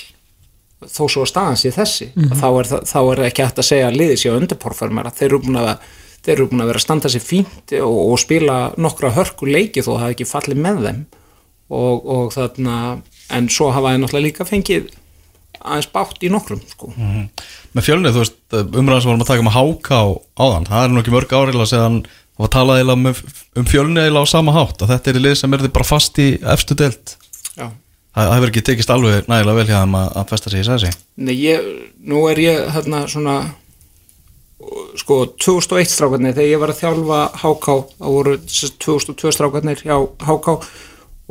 þó 0.82 1.04
svo 1.06 1.22
að 1.22 1.30
staðan 1.30 1.58
sé 1.60 1.70
þessi. 1.74 2.08
Þá, 2.34 2.46
er, 2.58 2.70
þá 2.90 3.00
er 3.00 3.20
ekki 3.28 3.44
hægt 3.46 3.60
að 3.62 3.68
segja 3.68 3.88
að 3.88 3.98
liði 4.00 4.16
sé 4.18 4.30
að 4.32 4.40
undirporformera 4.40 5.12
þeir 5.14 5.28
eru 5.28 5.42
búin 5.44 5.60
að 5.62 5.68
þeir 6.22 6.34
eru 6.36 6.48
búin 6.50 6.64
að 6.64 6.72
vera 6.72 6.80
að 6.80 6.86
standa 6.86 7.10
sér 7.12 7.24
fínt 7.24 7.74
og, 7.80 7.98
og 8.12 8.20
spila 8.22 8.58
nokkra 8.80 9.12
hörku 9.16 9.48
leiki 9.50 9.84
þó 9.84 9.92
það 9.94 10.02
hafi 10.04 10.16
ekki 10.16 10.30
fallið 10.30 10.64
með 10.64 10.82
þeim 10.86 11.04
og, 11.72 12.10
og 12.16 12.34
þarna 12.34 12.76
en 13.32 13.48
svo 13.52 13.70
hafa 13.74 13.92
þeir 13.92 14.02
náttúrulega 14.02 14.28
líka 14.28 14.48
fengið 14.48 14.90
aðeins 15.62 15.90
bátt 15.92 16.24
í 16.24 16.30
nokkrum 16.32 16.62
sko. 16.66 16.90
Með 17.72 17.86
fjölni, 17.86 18.10
þú 18.12 18.22
veist, 18.24 18.38
umræðan 18.52 19.04
sem 19.04 19.12
vorum 19.12 19.22
að 19.22 19.30
taka 19.30 19.46
með 19.46 19.56
háká 19.56 20.00
áðan, 20.42 20.66
það 20.68 20.84
er 20.84 20.92
nú 20.92 21.02
ekki 21.02 21.14
mörg 21.14 21.34
áriðlega 21.36 21.70
séðan 21.70 22.00
það 22.32 22.42
var 22.42 22.52
talað 22.56 22.92
um 22.96 23.68
fjölni 23.68 24.02
eiginlega 24.02 24.24
á 24.26 24.32
sama 24.32 24.54
hátt, 24.56 24.82
að 24.82 24.94
þetta 24.94 25.12
er 25.12 25.18
í 25.18 25.24
lið 25.26 25.38
sem 25.38 25.54
er 25.54 25.66
bara 25.68 25.86
fast 25.86 26.18
í 26.22 26.28
efstu 26.54 26.76
deild 26.78 27.14
Já. 27.52 27.68
Það 28.12 28.28
það 28.28 28.34
hefur 28.34 28.52
ekki 28.52 28.64
tekist 28.68 28.92
alveg 28.92 29.28
nægilega 29.30 29.58
vel 29.58 29.68
hjá 29.68 29.76
þeim 29.78 29.96
að, 30.00 30.08
að 30.20 30.30
festa 30.32 30.52
sig 30.52 30.62
í 30.62 30.66
sæsi 30.68 30.92
Nei, 31.22 31.34
ég, 31.36 31.68
nú 32.08 32.24
er 32.32 32.40
ég 32.42 32.64
þarna 32.74 33.04
svona 33.12 33.36
sko 35.00 35.22
2001 35.40 35.92
strákarnir 35.92 36.36
þegar 36.36 36.50
ég 36.50 36.62
var 36.62 36.72
að 36.72 36.80
þjálfa 36.82 37.20
HK 37.40 37.76
þá 37.96 38.06
voru 38.06 38.36
sem 38.44 38.68
sagt 38.68 38.78
2002 38.84 39.34
strákarnir 39.36 39.82
hjá 39.84 39.96
HK 40.26 40.56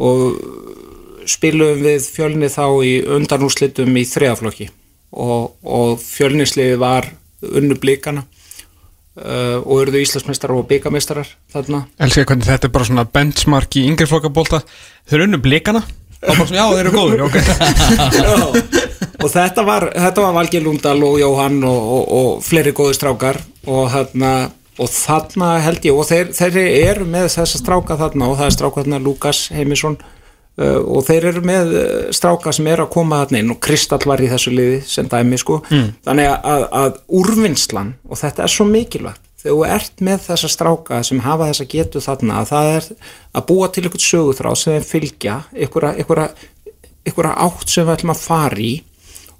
og 0.02 1.26
spilum 1.30 1.82
við 1.84 2.08
fjölni 2.16 2.50
þá 2.52 2.66
í 2.88 2.94
undanúslitum 3.18 3.98
í 3.98 4.06
þriðaflokki 4.10 4.70
og, 5.12 5.52
og 5.62 5.98
fjölnisliði 6.02 6.80
var 6.82 7.12
unnu 7.42 7.78
blíkana 7.82 8.24
uh, 8.24 9.60
og 9.62 9.84
eruðu 9.84 10.02
Íslandsmeistarar 10.02 10.58
og 10.62 10.68
byggameistarar 10.70 11.30
þarna. 11.54 11.86
Elskar 12.02 12.30
hvernig 12.32 12.48
þetta 12.50 12.70
er 12.70 12.76
bara 12.76 12.90
svona 12.90 13.08
benchmark 13.10 13.78
í 13.78 13.88
yngri 13.90 14.08
flokkabólta. 14.10 14.62
Þau 15.06 15.18
eru 15.18 15.28
unnu 15.28 15.42
blikana 15.44 15.84
og 16.22 16.38
bara 16.38 16.48
svona, 16.48 16.62
já 16.62 16.66
þeir 16.70 16.86
eru 16.86 16.92
góður, 16.96 17.22
og 19.22 19.30
þetta 19.34 19.66
var, 19.66 19.88
þetta 19.96 20.26
var 20.26 20.36
Valgeir 20.38 20.66
Lundal 20.66 20.98
og 21.06 21.20
Jóhann 21.22 21.62
og, 21.66 21.92
og, 21.98 22.04
og 22.18 22.44
fleiri 22.46 22.74
góði 22.78 22.98
strákar 22.98 23.42
og 23.66 23.88
þarna 23.94 24.32
og 24.82 24.90
þarna 24.90 25.52
held 25.66 25.86
ég 25.86 25.98
og 25.98 26.08
þeir, 26.10 26.32
þeir 26.36 26.58
eru 26.62 27.06
með 27.10 27.30
þessa 27.36 27.60
stráka 27.60 27.98
þarna 28.00 28.32
og 28.32 28.40
það 28.40 28.48
er 28.48 28.56
stráka 28.56 28.84
þarna 28.84 29.02
Lukas 29.04 29.42
Heimisson 29.54 29.98
uh, 30.00 30.80
og 30.80 31.04
þeir 31.10 31.28
eru 31.34 31.44
með 31.46 31.74
uh, 31.76 31.90
stráka 32.16 32.54
sem 32.56 32.70
eru 32.72 32.86
að 32.88 32.94
koma 32.96 33.24
þarna 33.24 33.42
inn 33.44 33.54
og 33.54 33.60
Kristall 33.64 34.06
var 34.08 34.24
í 34.24 34.30
þessu 34.32 34.54
liði 34.56 34.80
sem 34.88 35.10
dæmi 35.12 35.42
sko. 35.42 35.60
Þannig 36.08 36.32
að, 36.38 36.66
að 36.84 37.02
úrvinnslan 37.22 37.94
og 38.08 38.22
þetta 38.22 38.48
er 38.48 38.56
svo 38.56 38.70
mikilvægt 38.70 39.26
þegar 39.42 39.58
þú 39.58 39.66
ert 39.76 40.04
með 40.06 40.24
þessa 40.28 40.50
stráka 40.54 41.02
sem 41.06 41.22
hafa 41.26 41.50
þessa 41.50 41.68
getu 41.72 42.02
þarna 42.04 42.40
að 42.42 42.50
það 42.52 42.72
er 42.76 42.88
að 43.34 43.46
búa 43.50 43.70
til 43.70 43.84
einhvern 43.86 44.06
söguþrá 44.06 44.56
sem 44.56 44.76
þeim 44.78 44.88
fylgja 44.92 45.38
einhverja, 45.58 47.34
átt 47.34 47.72
sem 47.74 47.88
við 47.88 47.96
ætlum 47.96 48.14
að 48.14 48.26
fara 48.28 48.62
í. 48.62 48.74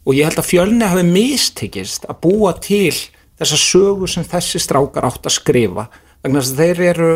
Og 0.02 0.18
ég 0.18 0.26
held 0.26 0.42
að 0.42 0.50
fjölni 0.50 0.88
hafi 0.90 1.04
mistekist 1.06 2.08
að 2.10 2.24
búa 2.24 2.56
til 2.58 2.96
þessa 3.38 3.60
sögu 3.62 4.10
sem 4.10 4.26
þessi 4.26 4.62
strákar 4.62 5.06
átt 5.06 5.30
að 5.30 5.38
skrifa. 5.38 5.86
Vegna 6.26 6.42
þess 6.42 6.56
að 6.56 6.64
þeir 6.64 6.82
eru 6.88 7.12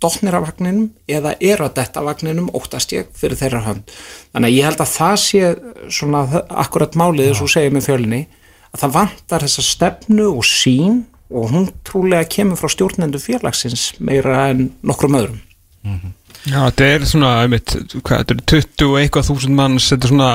dottnir 0.00 0.34
af 0.34 0.48
vagninum 0.48 0.88
eða 1.10 1.36
eru 1.38 1.68
að 1.68 1.76
detta 1.76 2.02
vagninum 2.02 2.50
óttast 2.56 2.94
ég 2.96 3.10
fyrir 3.14 3.38
þeirra 3.38 3.62
hönd. 3.68 3.94
Þannig 4.32 4.50
að 4.50 4.56
ég 4.56 4.68
held 4.68 4.82
að 4.82 4.92
það 4.96 5.16
sé 5.22 5.50
svona 5.92 6.22
akkurat 6.64 6.98
málið 6.98 7.30
þess 7.30 7.44
að 7.44 7.54
segja 7.54 7.74
með 7.76 7.86
fjölni 7.86 8.20
að 8.70 8.82
það 8.84 8.94
vantar 8.96 9.46
þessa 9.46 9.66
stefnu 9.66 10.28
og 10.30 10.46
sín 10.48 11.02
og 11.30 11.52
hún 11.52 11.68
trúlega 11.86 12.26
kemur 12.30 12.58
frá 12.58 12.70
stjórnendu 12.72 13.20
félagsins 13.22 13.92
meira 14.02 14.48
en 14.50 14.70
nokkrum 14.86 15.18
öðrum. 15.18 15.38
Já, 16.48 16.58
þetta 16.70 16.88
er 16.88 17.06
svona, 17.08 17.30
einmitt, 17.44 17.76
hvað, 18.00 18.24
þetta 18.24 18.34
er 18.34 18.42
20 18.54 18.86
og 18.88 18.98
eitthvað 19.00 19.28
þúsund 19.30 19.56
manns, 19.56 19.88
þetta 19.92 20.08
er 20.08 20.12
svona 20.14 20.32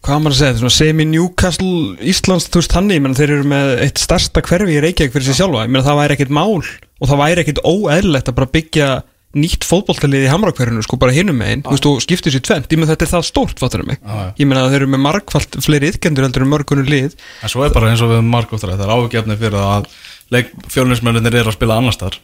hvað 0.00 0.22
maður 0.24 0.32
að 0.32 0.38
segja, 0.38 0.50
þetta 0.50 0.58
er 0.58 0.64
svona 0.64 0.78
semi-Newcastle 0.78 2.10
Íslands, 2.12 2.48
þú 2.48 2.62
veist 2.62 2.74
þannig, 2.76 2.96
ég 2.96 3.04
menn 3.04 3.16
þeir 3.18 3.34
eru 3.36 3.48
með 3.52 3.72
eitt 3.84 4.00
starsta 4.00 4.42
hverfi 4.44 4.76
í 4.76 4.82
Reykjavík 4.84 5.14
fyrir 5.14 5.26
sig 5.28 5.38
sjálfa. 5.40 5.66
Ég 5.66 5.74
menn 5.74 5.84
það 5.84 6.00
væri 6.00 6.16
ekkit 6.16 6.32
mál 6.32 6.60
og 6.60 7.10
það 7.10 7.20
væri 7.20 7.44
ekkit 7.44 7.62
óeðlilegt 7.64 8.30
að 8.30 8.38
bara 8.38 8.52
byggja 8.56 8.88
nýtt 9.36 9.66
fótboltalið 9.68 10.26
í 10.26 10.30
Hamrakverðinu, 10.32 10.82
sko 10.82 10.98
bara 10.98 11.14
hinum 11.14 11.36
megin, 11.38 11.64
þú 11.66 11.74
veist, 11.76 11.86
og 11.86 12.00
skiptir 12.02 12.34
sér 12.34 12.42
tvent, 12.46 12.72
ég 12.72 12.80
menn 12.80 12.90
þetta 12.90 13.06
er 13.06 13.12
það 13.12 13.26
stórt, 13.28 13.60
fattur 13.62 13.84
mig, 13.86 14.00
ég 14.40 14.48
menn 14.48 14.58
að 14.58 14.72
þeir 14.72 14.80
eru 14.80 14.90
með 14.90 15.04
margfald 15.04 15.60
fleiri 15.62 15.92
ytkendur 15.94 16.26
heldur 16.26 16.46
en 16.46 16.50
mörgunum 16.50 16.90
lið. 16.90 17.14
En 17.44 17.52
svo 17.52 17.62
er 17.62 17.74
bara 17.74 17.92
eins 17.92 18.02
og 18.02 18.10
við 18.10 18.24
margóttar 18.26 18.74
Það 18.74 18.86
er 18.86 18.94
áhugjefni 18.96 19.36
fyrir 19.38 19.60
að 19.60 19.86
leik 20.30 20.50
fjölnismennir 20.70 21.34
eru 21.34 21.50
að 21.50 21.56
spila 21.56 21.78
annars 21.80 21.98
þar 22.00 22.18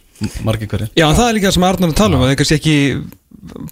Margir 0.46 0.70
hverjir 0.70 0.90
Já, 0.96 1.06
það 1.10 1.26
er 1.26 1.36
líka 1.36 1.50
það 1.50 1.56
sem 1.56 1.66
Arnar 1.68 1.92
að 1.92 1.98
tala 1.98 2.16
um 2.16 2.24
að 2.24 2.30
þeir 2.30 2.38
kannski 2.40 2.58
ekki 2.60 2.76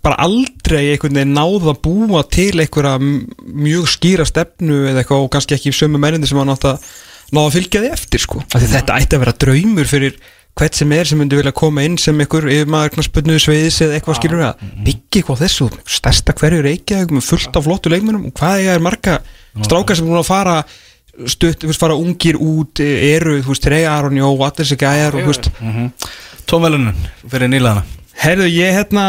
bara 0.04 0.18
aldrei 0.26 0.80
einhvern 0.92 1.18
veginn 1.18 1.34
náð 1.38 1.68
að 1.72 1.80
búa 1.86 2.22
til 2.34 2.52
einhverja 2.62 2.94
mjög 3.00 3.90
skýra 3.94 4.26
stefnu 4.28 4.80
eða 4.90 5.02
eitthvað 5.02 5.24
og 5.24 5.32
kannski 5.34 5.56
ekki 5.56 5.74
sömu 5.74 6.00
mennindi 6.02 6.28
sem 6.30 6.40
hann 6.40 6.52
átt 6.52 6.68
að 6.68 6.88
náða 7.34 7.46
að 7.48 7.56
fylgja 7.56 7.82
því 7.82 7.92
eftir 7.94 8.22
sko. 8.22 8.42
Þetta 8.52 8.98
ætti 8.98 9.16
að 9.16 9.24
vera 9.24 9.36
draumur 9.44 9.90
fyrir 9.90 10.18
hvert 10.54 10.78
sem 10.78 10.92
er 10.94 11.08
sem 11.10 11.18
myndi 11.18 11.38
vilja 11.38 11.52
koma 11.56 11.82
inn 11.86 11.96
sem 11.98 12.20
einhver 12.22 12.46
yfirmaður 12.46 12.94
knaspötnuðu 12.94 13.42
sveiðis 13.42 13.80
eða 13.84 13.98
eitthvað 13.98 14.18
skilur 14.20 14.40
við 14.40 14.48
að 14.48 14.68
byggja 14.86 15.20
eitthvað 15.20 15.42
þessu? 15.42 15.68
Stærsta 15.96 16.36
hverju 16.38 16.62
reykjaðum 16.68 17.18
með 17.18 17.26
fullt 17.32 17.58
af 17.58 17.66
flottu 17.66 17.92
leikmennum 17.92 18.28
og 18.30 18.36
hvað 18.38 18.68
er 18.74 18.84
marga 18.84 19.18
strákar 19.64 19.98
sem 19.98 20.12
er 20.12 20.20
að 20.20 20.28
fara 20.30 20.54
stutt, 21.30 21.66
fara 21.78 21.98
ungir 21.98 22.38
út 22.38 22.82
eru, 22.84 23.40
þú 23.42 23.54
veist, 23.54 23.66
Trey 23.66 23.86
Aron 23.90 24.16
Jó, 24.18 24.30
allir 24.30 24.56
þessi 24.62 24.78
gæjar 24.78 25.18
og 25.18 25.26
þú 25.26 25.34
veist, 25.34 25.50
Tónvelunin 26.50 27.04
fyrir 27.26 27.50
nýlaðana 27.50 28.02
Herðu, 28.20 28.46
ég 28.46 28.76
hérna, 28.76 29.04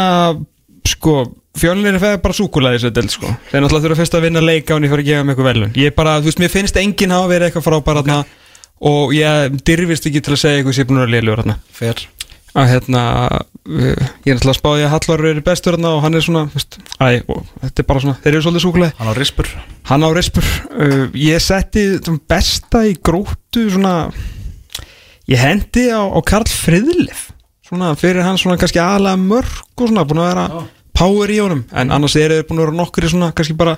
sko, 0.86 1.20
fjölnir 1.56 1.96
er 1.96 2.02
feð 2.02 2.16
bara 2.24 2.36
súkulæði 2.36 2.80
þessu 2.80 2.92
del, 2.96 3.10
sko. 3.12 3.30
Þeir 3.52 3.62
náttúrulega 3.62 3.86
þurfa 3.86 3.98
fyrst 4.00 4.16
að 4.18 4.26
vinna 4.26 4.42
leika 4.42 4.74
og 4.74 4.82
ég 4.82 4.92
fyrir 4.92 5.04
að 5.04 5.10
gefa 5.10 5.22
mig 5.22 5.34
eitthvað 5.34 5.48
velun. 5.52 5.76
Ég 5.78 5.94
bara, 5.96 6.16
þú 6.18 6.30
veist, 6.30 6.42
mér 6.42 6.52
finnst 6.52 6.80
enginn 6.80 7.14
hafa 7.14 7.30
verið 7.30 7.48
eitthvað 7.48 7.66
frábæra 7.68 8.02
þarna 8.02 8.18
og 8.80 9.14
ég 9.16 9.56
dyrfist 9.66 10.08
ekki 10.08 10.22
til 10.24 10.34
að 10.36 10.42
segja 10.42 10.60
eitthvað 10.60 10.76
sem 10.76 10.82
ég 10.82 10.86
er 10.86 10.90
búin 10.92 11.02
að 11.04 11.14
lélugur 11.14 11.42
þarna. 11.42 11.58
Fer 11.72 12.06
Að 12.56 12.70
hérna, 12.72 13.00
ég 13.68 13.98
er 14.00 14.38
náttúrulega 14.38 14.52
að 14.54 14.56
spáði 14.56 14.84
að 14.86 14.92
Hallvar 14.94 15.24
er 15.28 15.40
bestur 15.44 15.76
þarna 15.76 15.90
og 15.92 15.98
hann 16.06 16.16
er 16.16 16.24
svona, 16.24 16.44
veist, 16.54 16.78
æ, 16.96 17.20
þetta 17.66 17.82
er 17.82 17.88
bara 17.90 18.02
svona, 18.06 18.16
þeir 18.24 18.30
eru 18.32 18.44
svolítið 18.46 18.64
súkulæði. 18.64 18.96
Hann 18.96 19.10
á 19.12 19.14
rispur 19.18 19.50
Hann 19.90 20.06
á 20.08 20.10
rispur. 20.16 20.48
Uh, 20.72 21.02
ég 21.20 21.44
setti 21.44 21.84
besta 22.24 22.86
í 22.88 22.94
gróttu, 22.96 23.66
svona, 23.74 23.94
ég 25.28 25.42
hendi 25.44 25.84
á, 25.92 26.00
á 26.00 26.20
Karl 26.24 26.48
Friðlif 26.48 27.26
svona 27.66 27.92
fyrir 27.98 28.24
hann 28.26 28.38
svona 28.38 28.58
kannski 28.60 28.80
aðalega 28.82 29.18
mörg 29.20 29.80
og 29.80 29.88
svona 29.88 30.06
búin 30.06 30.22
að 30.22 30.28
vera 30.30 30.64
power 30.96 31.32
í 31.32 31.38
honum 31.42 31.64
en 31.74 31.92
annars 31.94 32.16
eru 32.20 32.38
þeir 32.38 32.48
búin 32.48 32.60
að 32.60 32.68
vera 32.68 32.78
nokkur 32.80 33.08
svona 33.10 33.32
kannski 33.36 33.56
bara 33.58 33.76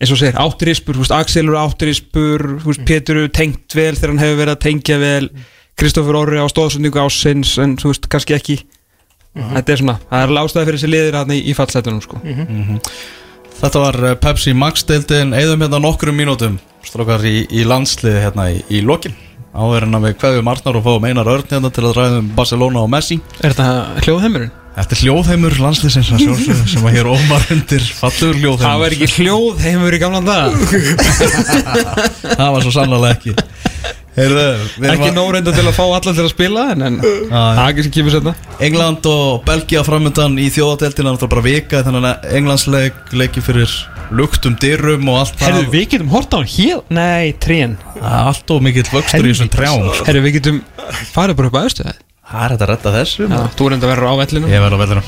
eins 0.00 0.12
og 0.14 0.20
segir 0.20 0.38
áttrispur, 0.40 0.96
þú 0.96 1.04
veist, 1.04 1.14
Axel 1.14 1.46
eru 1.46 1.58
áttrispur 1.60 2.46
þú 2.62 2.72
veist, 2.72 2.84
Pétur 2.88 3.20
eru 3.20 3.32
tengt 3.36 3.76
vel 3.76 3.94
þegar 3.94 4.14
hann 4.14 4.22
hefur 4.24 4.40
verið 4.40 4.56
að 4.56 4.62
tengja 4.66 5.00
vel. 5.00 5.30
Kristoffer 5.80 6.18
Orri 6.18 6.40
á 6.40 6.46
stóðsundingu 6.50 7.00
ásins 7.00 7.54
en 7.60 7.76
þú 7.80 7.92
veist, 7.92 8.08
kannski 8.12 8.36
ekki. 8.36 8.58
Þetta 9.36 9.72
er 9.72 9.80
svona, 9.80 9.96
það 10.10 10.24
er 10.24 10.32
lástæði 10.34 10.66
fyrir 10.66 10.80
þessi 10.80 10.90
liðir 10.90 11.18
hann 11.20 11.32
í, 11.36 11.40
í 11.46 11.52
fallsetunum 11.54 12.00
sko. 12.02 12.18
Þetta 13.60 13.82
var 13.84 13.98
eh, 14.08 14.16
Pepsi 14.18 14.54
Max 14.56 14.86
deildin 14.88 15.34
Eðum 15.36 15.60
hérna 15.60 15.80
nokkrum 15.84 16.16
mínútum 16.16 16.56
Strókar 16.86 17.24
í, 17.28 17.44
í 17.52 17.66
landsliði 17.68 18.22
hérna 18.24 18.46
í, 18.54 18.62
í 18.72 18.80
lokin 18.80 19.12
Áður 19.50 19.82
en 19.88 19.96
að 19.98 20.04
við 20.06 20.16
kveðum 20.20 20.48
Arnar 20.52 20.76
og 20.78 20.84
fáum 20.86 21.06
einar 21.10 21.26
örn 21.32 21.48
hérna 21.50 21.70
til 21.74 21.82
að 21.88 21.96
ræða 21.98 22.18
um 22.22 22.28
Barcelona 22.36 22.84
og 22.84 22.90
Messi. 22.92 23.16
Er 23.42 23.50
þetta 23.50 24.04
hljóðheimurinn? 24.06 24.52
Þetta 24.76 24.94
er 24.94 25.00
hljóðheimur 25.02 25.56
sjálfsögðu 26.06 26.68
sem 26.70 26.84
að 26.86 26.94
hér 26.94 27.08
ómar 27.10 27.46
undir 27.50 27.82
fallur 27.98 28.36
hljóðheimur. 28.38 28.62
Það 28.62 28.82
var 28.84 28.94
ekki 28.94 29.08
hljóðheimur 29.16 29.96
í 29.96 30.00
gamlan 30.04 30.28
dag 30.28 30.54
Það 32.38 32.52
var 32.54 32.62
svo 32.64 32.72
sannlega 32.76 33.10
ekki. 33.16 33.34
Heyrðu, 34.14 34.44
ekki 34.90 35.08
að- 35.10 35.14
nóreynda 35.18 35.52
til 35.54 35.66
að 35.66 35.74
fá 35.76 35.82
alla 35.86 36.00
til 36.14 36.24
að 36.24 36.30
spila 36.32 36.64
en, 36.74 36.96
það 37.02 37.60
er 37.60 37.60
ekki 37.70 37.84
sem 37.86 37.92
kemur 37.94 38.14
setna 38.16 38.32
England 38.66 39.06
og 39.10 39.44
Belgia 39.46 39.84
framöndan 39.86 40.34
í 40.42 40.48
er 41.28 41.32
bara 41.34 41.44
vika 41.46 41.82
þannig 41.86 42.08
að 42.10 42.32
Englandsleik 42.40 43.14
leiki 43.14 43.42
fyrir 43.44 43.70
luktum 44.10 44.56
dyrum 44.60 45.08
og 45.12 45.20
allt 45.22 45.42
Herðu, 45.44 45.64
við 45.72 45.88
getum 45.94 46.12
hort 46.12 46.34
á 46.34 46.38
hann 46.40 46.50
hér 46.50 46.84
Nei, 46.92 47.32
trén. 47.42 47.76
Það 47.96 48.30
allt 48.30 48.54
og 48.54 48.62
mikill 48.66 48.86
vöxtur 48.90 49.26
í 49.26 49.32
þessum 49.32 49.50
trjám. 49.52 49.84
Herðu, 50.06 50.22
við 50.26 50.38
getum 50.38 50.62
farið 51.14 51.38
bara 51.40 51.50
upp 51.52 51.60
að 51.60 51.68
austu 51.68 51.86
það 51.88 52.06
Það 52.30 52.42
er 52.44 52.52
þetta 52.52 52.66
að 52.66 52.70
redda 52.70 52.90
þessu. 52.94 53.24
Já, 53.26 53.38
þú 53.58 53.64
er 53.66 53.74
enda 53.74 53.86
að 53.88 53.90
vera 53.90 54.10
á 54.10 54.14
vellinu. 54.20 54.50
Ég 54.52 54.60
verð 54.62 54.76
á 54.78 54.82
vellinum 54.84 55.06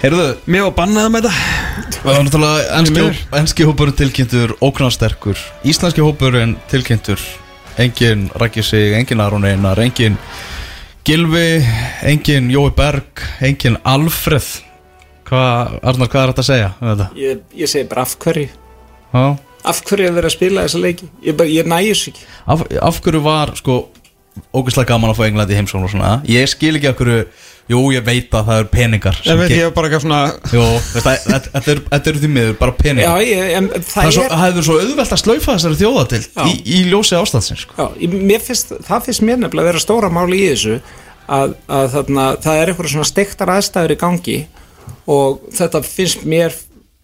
Heyrðu, 0.00 0.26
Mér 0.46 0.62
var 0.68 0.74
bannaða 0.76 1.10
með 1.12 1.26
þetta 1.26 1.80
það 2.00 2.06
var 2.06 2.22
náttúrulega 2.24 2.78
enski, 2.78 3.24
enski 3.40 3.66
hópurinn 3.68 3.96
tilkynntur 3.98 4.54
óknarsterkur 4.64 5.42
Íslenski 5.68 6.04
hópurinn 6.04 6.54
tilkynntur. 6.70 7.20
Engin 7.80 8.28
Raggi 8.40 8.62
Sig, 8.64 8.94
engin 8.96 9.20
Aron 9.20 9.44
Einar 9.44 9.80
Engin 9.82 10.16
Gilvi 11.06 11.60
Engin 12.06 12.50
Jói 12.52 12.70
Berg 12.76 13.24
Engin 13.44 13.76
Alfreð 13.84 14.48
Hvað, 15.30 15.76
Arnar, 15.86 16.08
hvað 16.10 16.22
er 16.24 16.32
þetta 16.32 16.42
að 16.44 16.48
segja? 16.50 16.70
um 16.80 16.88
þetta? 16.90 17.08
ég, 17.20 17.44
ég 17.62 17.70
segi 17.70 17.88
bara 17.90 18.02
af 18.06 18.16
hverju 18.18 18.48
Já. 19.14 19.24
af 19.70 19.82
hverju 19.86 20.08
er 20.08 20.16
verið 20.16 20.30
að 20.30 20.36
spila 20.36 20.64
þessa 20.66 20.80
leiki 20.82 21.08
ég, 21.26 21.36
bara, 21.38 21.48
ég 21.54 21.70
næjus 21.70 22.02
ekki 22.10 22.26
Af, 22.50 22.64
af 22.90 23.00
hverju 23.04 23.22
var 23.24 23.54
sko 23.60 23.78
ógeðslega 24.54 24.88
gaman 24.92 25.10
að 25.12 25.18
fá 25.20 25.24
England 25.28 25.50
í 25.52 25.56
heimsókn 25.58 25.86
og 25.86 25.90
svona 25.92 26.10
Ég 26.30 26.46
skil 26.50 26.76
ekki 26.78 26.90
af 26.92 26.98
hverju 27.00 27.22
Jú, 27.70 27.78
ég 27.94 28.02
veit 28.02 28.32
að 28.34 28.48
það 28.48 28.60
eru 28.64 28.68
peningar 28.72 29.14
sem 29.20 29.30
Ég 29.30 29.38
veit 29.44 29.50
ge- 29.52 29.58
ég 29.60 29.68
var 29.68 29.74
bara 29.76 29.86
eitthvað 29.90 30.02
svona 30.02 30.20
Jú, 30.54 30.62
veist, 30.94 31.04
það- 31.06 31.26
þetta 31.26 31.50
þetta 31.54 31.70
er- 31.74 31.82
þetta 31.92 32.10
eru 32.10 32.22
því 32.24 32.30
miður, 32.34 32.56
bara 32.58 32.72
já, 32.72 32.78
peningar 32.82 33.20
ég, 33.22 33.52
en, 33.60 33.68
Það 33.76 33.84
það 33.92 34.06
er 34.08 34.14
svo, 34.16 34.24
er, 34.24 34.30
það 34.32 34.42
hefur 34.46 34.66
svo 34.66 34.78
auðvelt 34.80 35.14
að 35.14 35.20
slaufa 35.22 35.54
þessari 35.54 35.78
þjóða 35.82 36.02
til 36.10 36.20
Já. 36.24 36.42
í, 36.50 36.54
í 36.66 36.80
ljósi 36.90 37.18
ástandsins 37.20 37.62
sko. 37.66 37.74
já, 37.78 37.86
ég, 38.02 38.16
mér 38.32 38.42
finnst, 38.42 38.72
það 38.88 39.04
finnst 39.06 39.22
mér 39.28 39.38
nefnilega 39.44 39.62
að 39.66 39.70
vera 39.70 39.84
stóra 39.84 40.10
máli 40.10 40.40
í 40.40 40.48
þessu 40.50 40.80
að, 41.30 41.54
að 41.70 41.86
þarna, 41.94 42.24
það 42.42 42.62
er 42.64 42.72
eitthvað 42.72 42.90
svona 42.96 43.10
steiktar 43.12 43.54
aðstæður 43.54 43.94
í 43.94 44.00
gangi 44.02 44.38
og 45.10 45.46
þetta 45.56 45.82
finnst 45.86 46.26
mér 46.28 46.56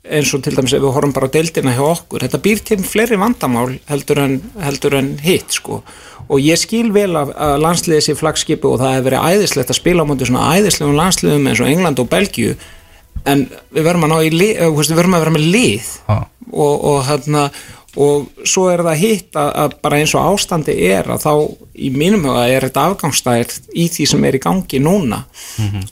eins 0.07 0.32
og 0.36 0.43
til 0.44 0.55
dæmis 0.55 0.74
ef 0.77 0.82
við 0.82 0.94
horfum 0.94 1.15
bara 1.16 1.27
á 1.27 1.35
deildina 1.35 1.74
hjá 1.74 1.82
okkur, 1.86 2.23
þetta 2.23 2.43
býr 2.44 2.61
til 2.66 2.78
fleiri 2.86 3.19
vandamál 3.19 3.78
heldur 3.90 4.20
en, 4.23 4.36
heldur 4.62 4.94
en 4.98 5.16
hitt 5.23 5.57
sko. 5.57 5.81
Og 6.27 6.43
ég 6.43 6.59
skil 6.59 6.93
vel 6.94 7.12
að, 7.19 7.32
landsliðið 7.62 8.05
sé 8.07 8.16
flagskipu 8.19 8.73
og 8.73 8.81
það 8.82 8.97
hefur 8.97 9.09
verið 9.09 9.27
æðislegt 9.32 9.73
að 9.73 9.81
spila 9.81 10.07
á 10.07 10.09
mútið 10.09 10.31
svona 10.31 10.47
æðislegum 10.57 10.98
landsliðum 10.98 11.51
eins 11.51 11.62
og 11.62 11.70
England 11.70 12.03
og 12.03 12.09
Belgíu. 12.11 12.55
En 13.27 13.44
við 13.74 13.86
verðum 13.86 14.07
að 14.07 14.12
ná 14.12 14.19
í 14.23 14.32
lið, 14.35 14.55
eh, 14.62 14.73
við 14.78 14.98
verðum 14.98 15.19
að 15.19 15.24
vera 15.24 15.36
með 15.36 15.47
lið. 15.55 15.93
Já. 16.07 16.19
og, 16.53 16.85
og 16.90 16.98
hérna 17.09 17.48
og 17.97 18.44
svo 18.44 18.66
er 18.68 18.82
það 18.85 19.01
hitt 19.01 19.36
að, 19.40 19.77
bara 19.82 19.98
eins 20.02 20.14
og 20.16 20.24
ástandi 20.35 20.74
er 20.85 21.09
að 21.14 21.24
þá 21.24 21.32
í 21.81 21.90
mínum 21.94 22.27
huga 22.28 22.47
er 22.52 22.66
þetta 22.68 22.86
afgangstæð 22.90 23.55
í 23.73 23.89
því 23.93 24.06
sem 24.12 24.27
er 24.28 24.36
í 24.36 24.43
gangi 24.43 24.81
núna. 24.85 25.23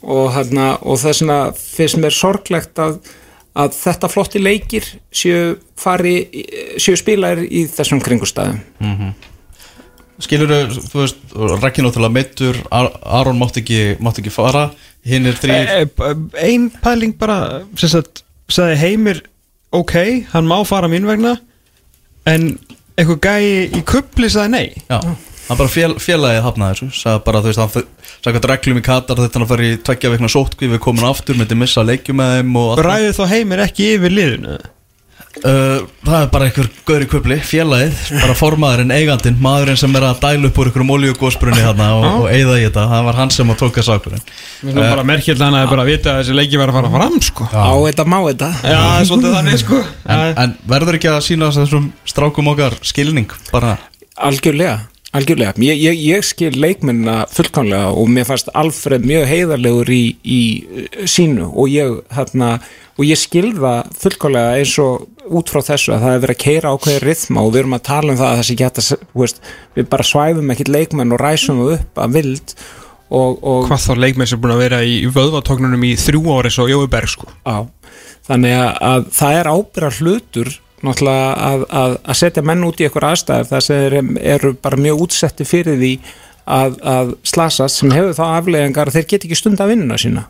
Og, 0.01 0.25
hérna, 0.35 0.75
og 0.85 0.99
þess 1.01 1.23
vegna 1.23 1.39
finnst 1.57 2.01
mér 2.01 2.13
sorglegt 2.13 2.81
að, 2.81 2.99
að 3.57 3.77
þetta 3.79 4.11
flotti 4.11 4.41
leikir 4.41 4.89
séu 5.13 5.55
fari 5.79 6.17
séu 6.81 6.97
spilaðir 6.99 7.47
í 7.49 7.65
þessum 7.71 8.03
kringustæðum 8.03 8.61
Skilur 10.23 10.71
þú 10.71 11.01
veist, 11.01 11.17
Rækki 11.35 11.83
náttúrulega 11.83 12.15
meittur 12.15 12.59
Aron 12.71 13.39
mátt 13.39 13.57
ekki, 13.59 13.97
mátt 13.99 14.21
ekki 14.21 14.31
fara 14.31 14.69
Hinn 15.03 15.27
er 15.27 15.35
þrýr 15.39 15.89
Einn 16.39 16.69
pæling 16.83 17.17
bara 17.19 17.65
sem 17.75 17.91
sagt, 17.91 18.23
sagði 18.47 18.77
heimir 18.79 19.23
ok, 19.75 19.95
hann 20.31 20.47
má 20.47 20.61
fara 20.67 20.87
mín 20.91 21.07
vegna 21.07 21.35
en 22.31 22.51
eitthvað 22.95 23.21
gæi 23.25 23.79
í 23.79 23.81
kupli 23.87 24.29
sagði 24.31 24.53
nei 24.53 24.67
Já, 24.89 24.99
hann 25.01 25.59
bara 25.59 25.71
fél, 25.71 25.95
félagið 26.01 26.45
hafnaði 26.45 26.77
þessu 26.77 27.01
sagði 27.01 27.23
bara, 27.27 27.41
þú 27.43 27.51
veist, 27.51 27.63
hann 27.63 27.73
sagði 28.25 28.37
hvað 28.39 28.49
reglum 28.53 28.79
í 28.81 28.85
Katar 28.85 29.21
þetta 29.23 29.43
hann 29.43 29.65
í 29.65 29.73
tveggja 29.85 30.13
veikna 30.13 30.31
sótkví 30.31 30.71
við 30.73 30.83
komin 30.85 31.09
aftur, 31.09 31.37
myndi 31.39 31.59
missa 31.59 31.85
leikjum 31.85 32.21
með 32.21 32.37
þeim 32.37 32.55
og 32.61 32.71
allt 32.71 32.81
það. 32.81 32.89
ræði 32.89 33.13
þá 33.19 33.23
heimir 33.33 33.65
ekki 33.67 33.91
yfir 33.97 34.15
liðinu 34.19 34.57
Uh, 35.35 35.83
það 36.05 36.21
er 36.21 36.29
bara 36.31 36.45
einhver 36.47 36.69
gaur 36.87 37.03
í 37.03 37.07
kupli, 37.11 37.35
félagið 37.43 37.97
bara 38.21 38.35
formaðurinn, 38.39 38.93
eigandinn, 38.95 39.35
maðurinn 39.43 39.79
sem 39.79 39.97
er 39.99 40.05
að 40.07 40.21
dæla 40.23 40.47
upp 40.47 40.59
úr 40.61 40.69
einhverjum 40.69 40.93
oljugósbrunni 40.95 41.65
þarna 41.65 41.89
og, 41.97 42.05
og 42.21 42.27
eigða 42.31 42.55
í 42.55 42.63
þetta, 42.69 42.85
það 42.93 43.09
var 43.09 43.19
hann 43.19 43.33
sem 43.35 43.51
að 43.51 43.59
tóka 43.59 43.83
sakurinn 43.83 44.23
Mér 44.23 44.71
finnst 44.71 44.79
það 44.79 44.93
bara 44.93 45.05
merkjöld 45.11 45.43
hann 45.43 45.57
að 45.59 45.67
bara 45.73 45.85
vita 45.89 46.13
að 46.13 46.21
þessi 46.21 46.37
leiki 46.39 46.61
var 46.61 46.71
að 46.71 46.77
fara 46.79 46.91
fram 46.95 47.17
sko. 47.27 47.47
Á 47.51 47.75
þetta 47.83 48.05
má 48.07 48.17
þetta. 48.29 48.49
Já, 48.63 48.77
það 48.79 48.95
er 48.95 49.07
svolítið 49.09 49.35
þannig 49.35 49.61
sko. 49.61 49.79
En, 50.15 50.23
en 50.45 50.55
verður 50.71 50.97
ekki 50.99 51.11
að 51.11 51.21
sína 51.27 51.51
þessum 51.55 51.89
strákum 52.07 52.51
okkar 52.53 52.77
skilning 52.87 53.35
bara? 53.51 53.75
Algjörlega, 54.15 54.77
algjörlega. 55.15 55.53
Ég, 55.67 55.83
ég, 55.83 56.01
ég 56.15 56.25
skil 56.25 56.53
leikmennina 56.55 57.25
fullkomlega 57.35 57.91
og 57.91 58.09
mér 58.15 58.29
fannst 58.31 58.49
Alfred 58.55 59.05
mjög 59.05 59.27
heiðarlegur 59.33 59.91
í, 59.93 60.03
í 60.23 60.41
uh, 60.63 61.03
sínu 61.09 61.51
og 61.51 61.69
ég 61.73 61.99
hérna, 62.15 62.55
og 62.95 63.03
ég 63.03 63.19
skil 63.19 63.51
það 63.57 63.91
fullkomlega 63.99 64.55
eins 64.59 64.73
og 64.83 65.05
út 65.35 65.51
frá 65.51 65.61
þessu 65.65 65.93
að 65.95 66.05
það 66.05 66.15
er 66.15 66.23
verið 66.23 66.35
að 66.35 66.43
keira 66.45 66.71
ákveðið 66.75 67.05
rithma 67.05 67.43
og 67.43 67.51
við 67.51 67.61
erum 67.63 67.77
að 67.77 67.85
tala 67.89 68.13
um 68.13 68.19
það 68.19 68.31
að 68.31 68.41
þessi 68.41 68.57
geta 68.61 68.85
veist, 69.19 69.39
við 69.75 69.87
bara 69.91 70.07
svæfum 70.07 70.51
ekkit 70.53 70.71
leikmenn 70.71 71.15
og 71.15 71.21
ræsum 71.21 71.61
það 71.63 71.77
upp 71.79 72.03
að 72.05 72.17
vild 72.19 72.53
og, 73.09 73.39
og 73.41 73.69
Hvað 73.69 73.85
þá 73.85 74.03
leikmenn 74.03 74.29
sem 74.29 74.37
er 74.37 74.43
búin 74.43 74.55
að 74.55 74.63
vera 74.63 74.81
í 74.85 74.99
vöðvatóknunum 75.13 75.87
í 75.87 75.95
þrjú 75.99 76.37
ári 76.37 76.51
svo 76.53 76.67
Jói 76.69 76.85
Berg 76.91 77.11
sko. 77.11 77.29
Á, 77.45 77.67
þannig 78.29 78.55
að, 78.57 78.69
að 78.89 79.09
það 79.19 79.39
er 79.39 79.51
ábyrra 79.51 79.91
hlutur 79.99 80.53
náttúrulega 80.85 81.31
að, 81.49 81.65
að, 81.81 81.95
að 82.03 82.19
setja 82.19 82.45
menn 82.45 82.65
út 82.67 82.81
í 82.81 82.87
einhver 82.87 83.07
aðstæður 83.09 83.49
þar 83.49 83.65
sem 83.65 83.81
þeir 83.83 83.97
eru 84.35 84.53
bara 84.61 84.81
mjög 84.81 85.05
útsetti 85.05 85.47
fyrir 85.47 85.79
því 85.81 85.93
að, 86.45 86.77
að 86.85 87.15
slasast 87.25 87.81
sem 87.81 87.93
hefur 87.95 88.13
þá 88.17 88.25
afleðingar 88.27 88.91
að 88.91 88.99
þeir 88.99 89.07
get 89.13 89.25
ekki 89.25 89.39
stund 89.39 89.63
að 89.63 89.73
vinnuna 89.73 89.97
sína 90.01 90.27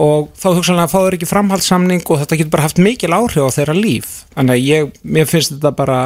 og 0.00 0.30
þá 0.38 0.48
hugsanlega 0.54 0.90
fá 0.90 0.98
þeir 1.02 1.18
ekki 1.18 1.28
framhaldssamning 1.28 2.02
og 2.06 2.22
þetta 2.22 2.40
getur 2.40 2.54
bara 2.54 2.66
haft 2.66 2.80
mikil 2.82 3.12
áhrif 3.16 3.44
á 3.44 3.56
þeirra 3.58 3.76
líf. 3.76 4.10
Þannig 4.36 4.56
að 4.56 4.66
ég, 4.66 4.92
mér 5.02 5.28
finnst 5.30 5.54
þetta 5.56 5.74
bara 5.76 6.00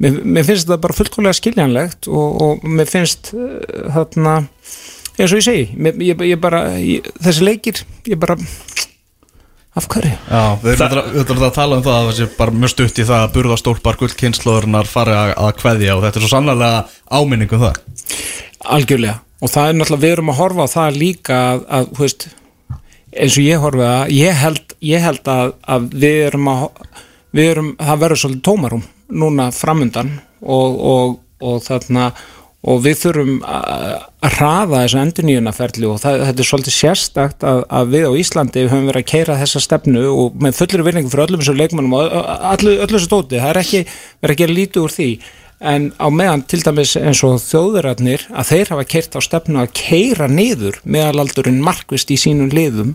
mér, 0.00 0.20
mér 0.24 0.48
finnst 0.48 0.66
þetta 0.66 0.80
bara 0.82 0.98
fullkomlega 0.98 1.38
skiljanlegt 1.38 2.10
og, 2.10 2.42
og 2.44 2.66
mér 2.66 2.90
finnst 2.90 3.32
uh, 3.36 3.60
þarna 3.94 4.40
eins 5.20 5.30
og 5.30 5.40
ég 5.40 5.46
segi, 5.46 5.64
mér, 5.76 6.02
ég, 6.04 6.26
ég 6.30 6.40
bara 6.40 6.64
ég, 6.80 7.08
þessi 7.20 7.46
leikir, 7.46 7.82
ég 8.08 8.20
bara 8.20 8.38
af 9.78 9.86
hverju? 9.90 10.12
Já, 10.26 10.42
við 10.64 10.84
erum 10.86 11.20
erum 11.22 11.46
að 11.46 11.56
tala 11.56 11.78
um 11.78 11.84
það 11.86 11.96
að 11.96 12.06
það 12.08 12.16
sé 12.18 12.28
bara 12.38 12.56
mjög 12.56 12.72
stutt 12.74 13.00
í 13.00 13.06
það 13.06 13.24
að 13.24 13.34
burðastólpar 13.36 13.98
gullkynnslóðurnar 14.00 14.90
fari 14.90 15.16
að, 15.16 15.34
að 15.38 15.52
kveðja 15.60 15.96
og 15.96 16.04
þetta 16.06 16.20
er 16.20 16.26
svo 16.26 16.32
sannlega 16.32 16.70
áminning 17.20 17.54
um 17.54 17.66
það. 17.66 17.82
Algjörlega. 18.76 19.20
Og 19.40 19.52
það 19.52 19.70
er 19.70 19.78
náttúrulega, 19.78 20.04
við 20.04 20.14
erum 20.16 20.32
að 20.32 20.40
horfa 20.40 20.66
á 20.66 20.74
það 20.74 20.98
líka 21.00 21.38
að, 21.40 21.62
að 21.78 21.92
eins 23.10 23.38
og 23.38 23.46
ég 23.46 23.62
horfa 23.62 23.92
að 24.00 24.12
ég 24.16 24.42
held, 24.42 24.74
ég 24.86 25.04
held 25.04 25.30
að, 25.30 25.54
að 25.66 25.88
við 25.94 26.18
erum 26.28 26.50
að 26.52 26.66
við 27.36 27.52
erum, 27.52 27.72
það 27.78 28.02
verður 28.04 28.22
svolítið 28.24 28.44
tómarum 28.48 28.84
núna 29.20 29.48
framundan 29.54 30.12
og, 30.40 30.78
og, 30.92 31.16
og 31.42 31.62
þarna 31.64 32.10
og 32.70 32.82
við 32.84 32.98
þurfum 33.04 33.36
að 33.48 34.00
að 34.20 34.34
hraða 34.36 34.82
þessu 34.82 34.98
endurníunaferli 35.00 35.86
og 35.88 36.00
það, 36.02 36.22
þetta 36.28 36.42
er 36.42 36.48
svolítið 36.50 36.74
sérstakt 36.76 37.44
að, 37.48 37.62
að 37.72 37.92
við 37.94 38.02
á 38.04 38.12
Íslandi 38.20 38.64
höfum 38.66 38.88
verið 38.90 39.00
að 39.00 39.12
keira 39.14 39.36
þessa 39.40 39.62
stefnu 39.64 40.02
og 40.12 40.36
með 40.44 40.58
fullri 40.58 40.84
virðingu 40.84 41.12
fyrir 41.12 41.24
öllum 41.24 41.40
þessu 41.40 41.54
leikmannum 41.56 41.94
og 41.96 42.16
öllu 42.50 42.74
þessu 42.82 43.08
tóti, 43.08 43.40
það 43.40 43.52
er 43.54 43.60
ekki 43.62 43.80
verið 44.20 44.34
að 44.34 44.42
gera 44.42 44.56
lítið 44.58 44.84
úr 44.84 44.94
því 44.96 45.08
en 45.60 45.90
á 46.00 46.08
meðan 46.08 46.42
til 46.48 46.62
dæmis 46.64 46.94
eins 46.96 47.20
og 47.26 47.40
þjóðurarnir 47.44 48.24
að 48.32 48.52
þeir 48.52 48.70
hafa 48.72 48.86
keirt 48.88 49.16
á 49.16 49.20
stefnu 49.24 49.60
að 49.60 49.74
keira 49.76 50.28
niður 50.30 50.80
meðalaldurinn 50.88 51.60
markvist 51.64 52.12
í 52.12 52.16
sínum 52.20 52.48
liðum 52.54 52.94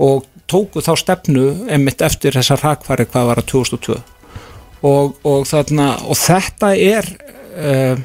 og 0.00 0.24
tóku 0.50 0.80
þá 0.84 0.94
stefnu 0.98 1.44
einmitt 1.68 2.00
eftir 2.02 2.34
þessa 2.38 2.56
rakfæri 2.62 3.06
hvað 3.10 3.28
var 3.30 3.42
að 3.42 3.50
2002 3.52 3.98
og, 4.80 5.18
og, 5.28 5.44
þarna, 5.48 5.90
og 6.08 6.16
þetta 6.16 6.72
er 6.72 7.10
uh, 7.60 8.00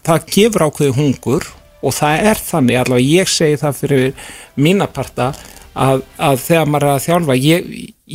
það 0.00 0.32
gefur 0.32 0.66
ákveði 0.68 0.96
hungur 0.96 1.48
og 1.78 1.94
það 1.94 2.30
er 2.32 2.40
þannig, 2.42 2.80
allavega 2.80 3.12
ég 3.20 3.30
segi 3.30 3.60
það 3.60 3.76
fyrir 3.82 4.32
mína 4.58 4.88
parta 4.90 5.30
að, 5.78 6.02
að 6.16 6.40
þegar 6.46 6.72
maður 6.72 6.88
er 6.88 6.94
að 6.94 7.04
þjálfa 7.04 7.38
ég, 7.38 7.68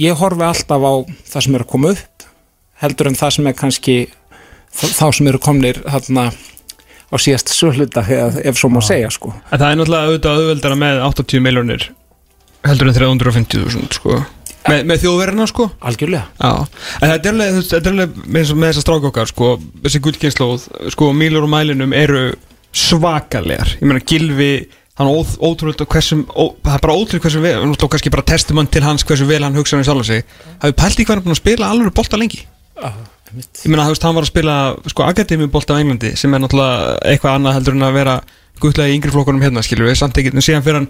ég 0.03 0.19
horfi 0.19 0.47
alltaf 0.47 0.83
á 0.83 0.93
það 1.29 1.45
sem 1.45 1.55
er 1.55 1.63
að 1.63 1.71
koma 1.75 1.93
upp 1.93 2.27
heldur 2.83 3.09
en 3.09 3.17
það 3.19 3.35
sem 3.37 3.47
er 3.47 3.57
kannski 3.57 3.97
þá 4.73 5.05
sem 5.13 5.27
eru 5.31 5.39
komnir 5.43 5.81
þarna 5.85 6.29
á 6.33 7.15
síðast 7.21 7.51
söluta 7.53 8.01
ef, 8.09 8.55
svo 8.57 8.71
má 8.73 8.79
segja 8.81 9.11
sko. 9.13 9.33
En 9.51 9.59
það 9.61 9.67
er 9.69 9.79
náttúrulega 9.81 10.07
auðvitað 10.09 10.39
auðveldara 10.39 10.77
með 10.81 11.01
80 11.09 11.43
miljónir 11.45 11.89
heldur 12.63 12.89
en 12.89 12.95
350.000 12.97 13.97
sko. 13.99 14.21
Með, 14.63 14.85
með 14.87 15.01
þjóðverðina 15.03 15.45
sko. 15.51 15.65
Algjörlega. 15.83 16.23
Já, 16.39 16.51
en 17.03 17.11
þetta 17.11 17.29
er 17.29 17.33
alveg, 17.35 17.57
þetta 17.67 17.89
er 17.89 17.95
alveg 17.97 18.13
með, 18.23 18.53
með 18.55 18.69
þessa 18.71 18.83
strák 18.85 19.07
okkar 19.09 19.29
sko, 19.33 19.49
þessi 19.83 20.01
gullkynnslóð 20.05 20.67
sko, 20.95 21.09
Mílur 21.19 21.43
og 21.43 21.51
Mælinum 21.51 21.93
eru 21.99 22.21
svakalegar, 22.73 23.75
ég 23.81 23.85
meina 23.89 24.01
Gilvi 24.07 24.51
hann 24.97 25.09
óð- 25.11 25.35
ótrúlega 25.43 25.85
hversum 25.89 26.23
ó, 26.31 26.53
það 26.63 26.77
er 26.77 26.83
bara 26.85 26.95
ótrúlega 26.95 27.25
hversum 27.27 27.43
vel, 27.43 27.57
og 27.67 27.89
kannski 27.91 28.13
bara 28.13 28.25
testament 28.31 28.71
til 28.73 28.85
hans 28.85 29.03
hversu 29.05 29.27
vel 29.29 29.43
hann 29.43 29.57
hugsaði 29.57 29.85
sjálf 29.89 30.07
sig. 30.07 30.23
Hafið 30.63 30.77
pælt 30.79 31.01
í 31.01 31.05
hvað 31.05 31.19
hann 31.19 31.25
búin 31.27 31.35
að 31.35 31.41
spila 31.43 31.69
alveg 31.73 31.93
bolta 31.99 32.19
lengi 32.21 32.45
ég 33.37 33.71
meina, 33.71 33.87
þú 33.87 33.95
veist, 33.95 34.05
hann 34.07 34.17
var 34.17 34.27
að 34.27 34.31
spila 34.31 34.55
sko 34.91 35.07
Akademi 35.07 35.49
bolta 35.51 35.77
á 35.77 35.81
Englandi 35.81 36.13
sem 36.19 36.33
er 36.33 36.43
náttúrulega 36.43 36.99
eitthvað 37.13 37.39
annað 37.39 37.57
heldur 37.57 37.77
en 37.77 37.87
að 37.87 37.97
vera 37.97 38.15
guttlega 38.61 38.91
í 38.91 38.97
yngri 38.99 39.13
flokkunum 39.13 39.43
hérna, 39.43 39.63
skilur 39.65 39.89
við, 39.89 39.97
samt 39.99 40.19
ekki 40.19 40.33
en 40.33 40.45
síðan 40.45 40.65
fyrir 40.65 40.81
hann 40.81 40.89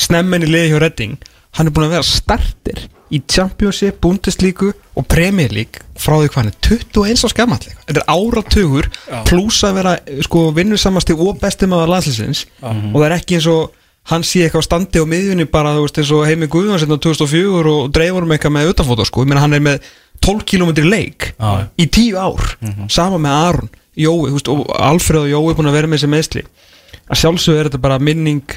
snemmen 0.00 0.46
í 0.46 0.50
liði 0.50 0.72
hjá 0.72 0.80
Redding 0.82 1.28
hann 1.58 1.68
er 1.68 1.74
búin 1.76 1.88
að 1.90 1.96
vera 1.98 2.08
starter 2.08 2.86
í 3.12 3.18
Championship, 3.28 3.98
Bundesliga 4.00 4.70
og 4.96 5.04
Premier 5.12 5.52
League 5.52 5.82
frá 6.00 6.16
því 6.16 6.30
hvað 6.30 6.38
hann 6.38 6.48
er 6.48 6.56
21 6.64 7.26
á 7.26 7.28
skammallega, 7.28 7.82
þetta 7.90 8.00
er 8.00 8.08
áratugur 8.08 8.88
pluss 9.28 9.60
að 9.68 9.76
vera 9.82 9.92
sko 10.24 10.46
vinnusamasti 10.56 11.16
og 11.18 11.36
besti 11.42 11.68
maður 11.68 11.92
landslisins 11.92 12.46
og 12.64 12.96
það 12.96 13.08
er 13.10 13.16
ekki 13.18 13.36
eins 13.36 13.50
og 13.52 13.76
hann 14.10 14.24
sé 14.26 14.46
eitthvað 14.46 14.64
á 14.64 14.68
standi 14.70 14.98
á 14.98 15.06
miðjunni 15.06 15.44
bara 15.52 15.76
þú 15.76 15.84
veist 15.84 16.00
eins 16.00 16.14
og 16.16 16.24
Heimi 16.26 16.48
Guðvans 16.50 16.82
hérna 16.82 16.98
2004 17.04 17.74
og 17.76 17.92
dreifur 17.94 18.24
um 18.26 18.32
eitthvað 18.34 18.56
með 18.56 18.72
utanfóta 18.72 19.06
sko, 19.06 19.22
ég 19.22 19.30
meina 19.30 19.44
hann 19.44 19.54
er 19.54 19.62
með 19.62 19.92
12 20.24 20.44
km 20.48 20.72
leik 20.86 21.32
Já. 21.36 21.68
í 21.76 21.86
10 21.86 22.18
ár 22.18 22.52
sama 22.92 23.18
með 23.22 23.38
Aron, 23.48 23.72
Jói 23.98 24.32
veist, 24.32 24.48
og 24.48 24.68
Alfred 24.78 25.24
og 25.26 25.32
Jói 25.32 25.50
er 25.50 25.58
búin 25.58 25.70
að 25.70 25.78
vera 25.80 25.90
með 25.90 26.00
þessi 26.00 26.12
meðsli 26.12 26.44
að 27.12 27.20
sjálfsögðu 27.20 27.60
er 27.60 27.68
þetta 27.70 27.82
bara 27.82 27.98
minning 28.00 28.56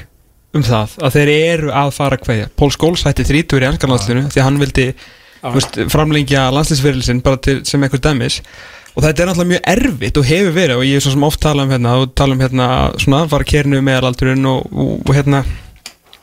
um 0.56 0.64
það 0.64 0.96
að 1.04 1.18
þeir 1.18 1.30
eru 1.34 1.74
að 1.76 1.92
fara 1.96 2.16
að 2.16 2.24
kveðja. 2.24 2.48
Pól 2.56 2.72
Skóls 2.72 3.04
hætti 3.06 3.26
30 3.28 3.60
í 3.64 3.68
anskanlandslinu 3.68 4.24
því 4.32 4.40
að 4.40 4.46
hann 4.46 4.60
vildi 4.62 4.86
þú 5.42 5.52
veist, 5.58 5.78
framlengja 5.92 6.46
landslýsferilsinn 6.54 7.22
bara 7.24 7.40
til, 7.42 7.60
sem 7.68 7.82
einhver 7.84 8.02
dæmis. 8.02 8.40
Og 8.96 9.04
þetta 9.04 9.22
er 9.22 9.28
náttúrulega 9.28 9.52
mjög 9.52 9.66
erfitt 9.74 10.20
og 10.20 10.28
hefur 10.30 10.54
verið 10.56 10.80
og 10.80 10.86
ég 10.88 10.96
er 10.96 11.04
svo 11.04 11.12
sem 11.12 11.26
oft 11.26 11.42
tala 11.44 11.66
um 11.66 11.72
hérna 11.74 11.96
og 12.00 12.14
tala 12.16 12.32
um 12.32 12.40
hérna 12.40 12.68
svona 13.02 13.26
fara 13.28 13.44
kernu 13.44 13.82
meðalaldurinn 13.84 14.48
og, 14.48 14.70
og, 14.72 14.94
og 15.04 15.12
hérna 15.12 15.42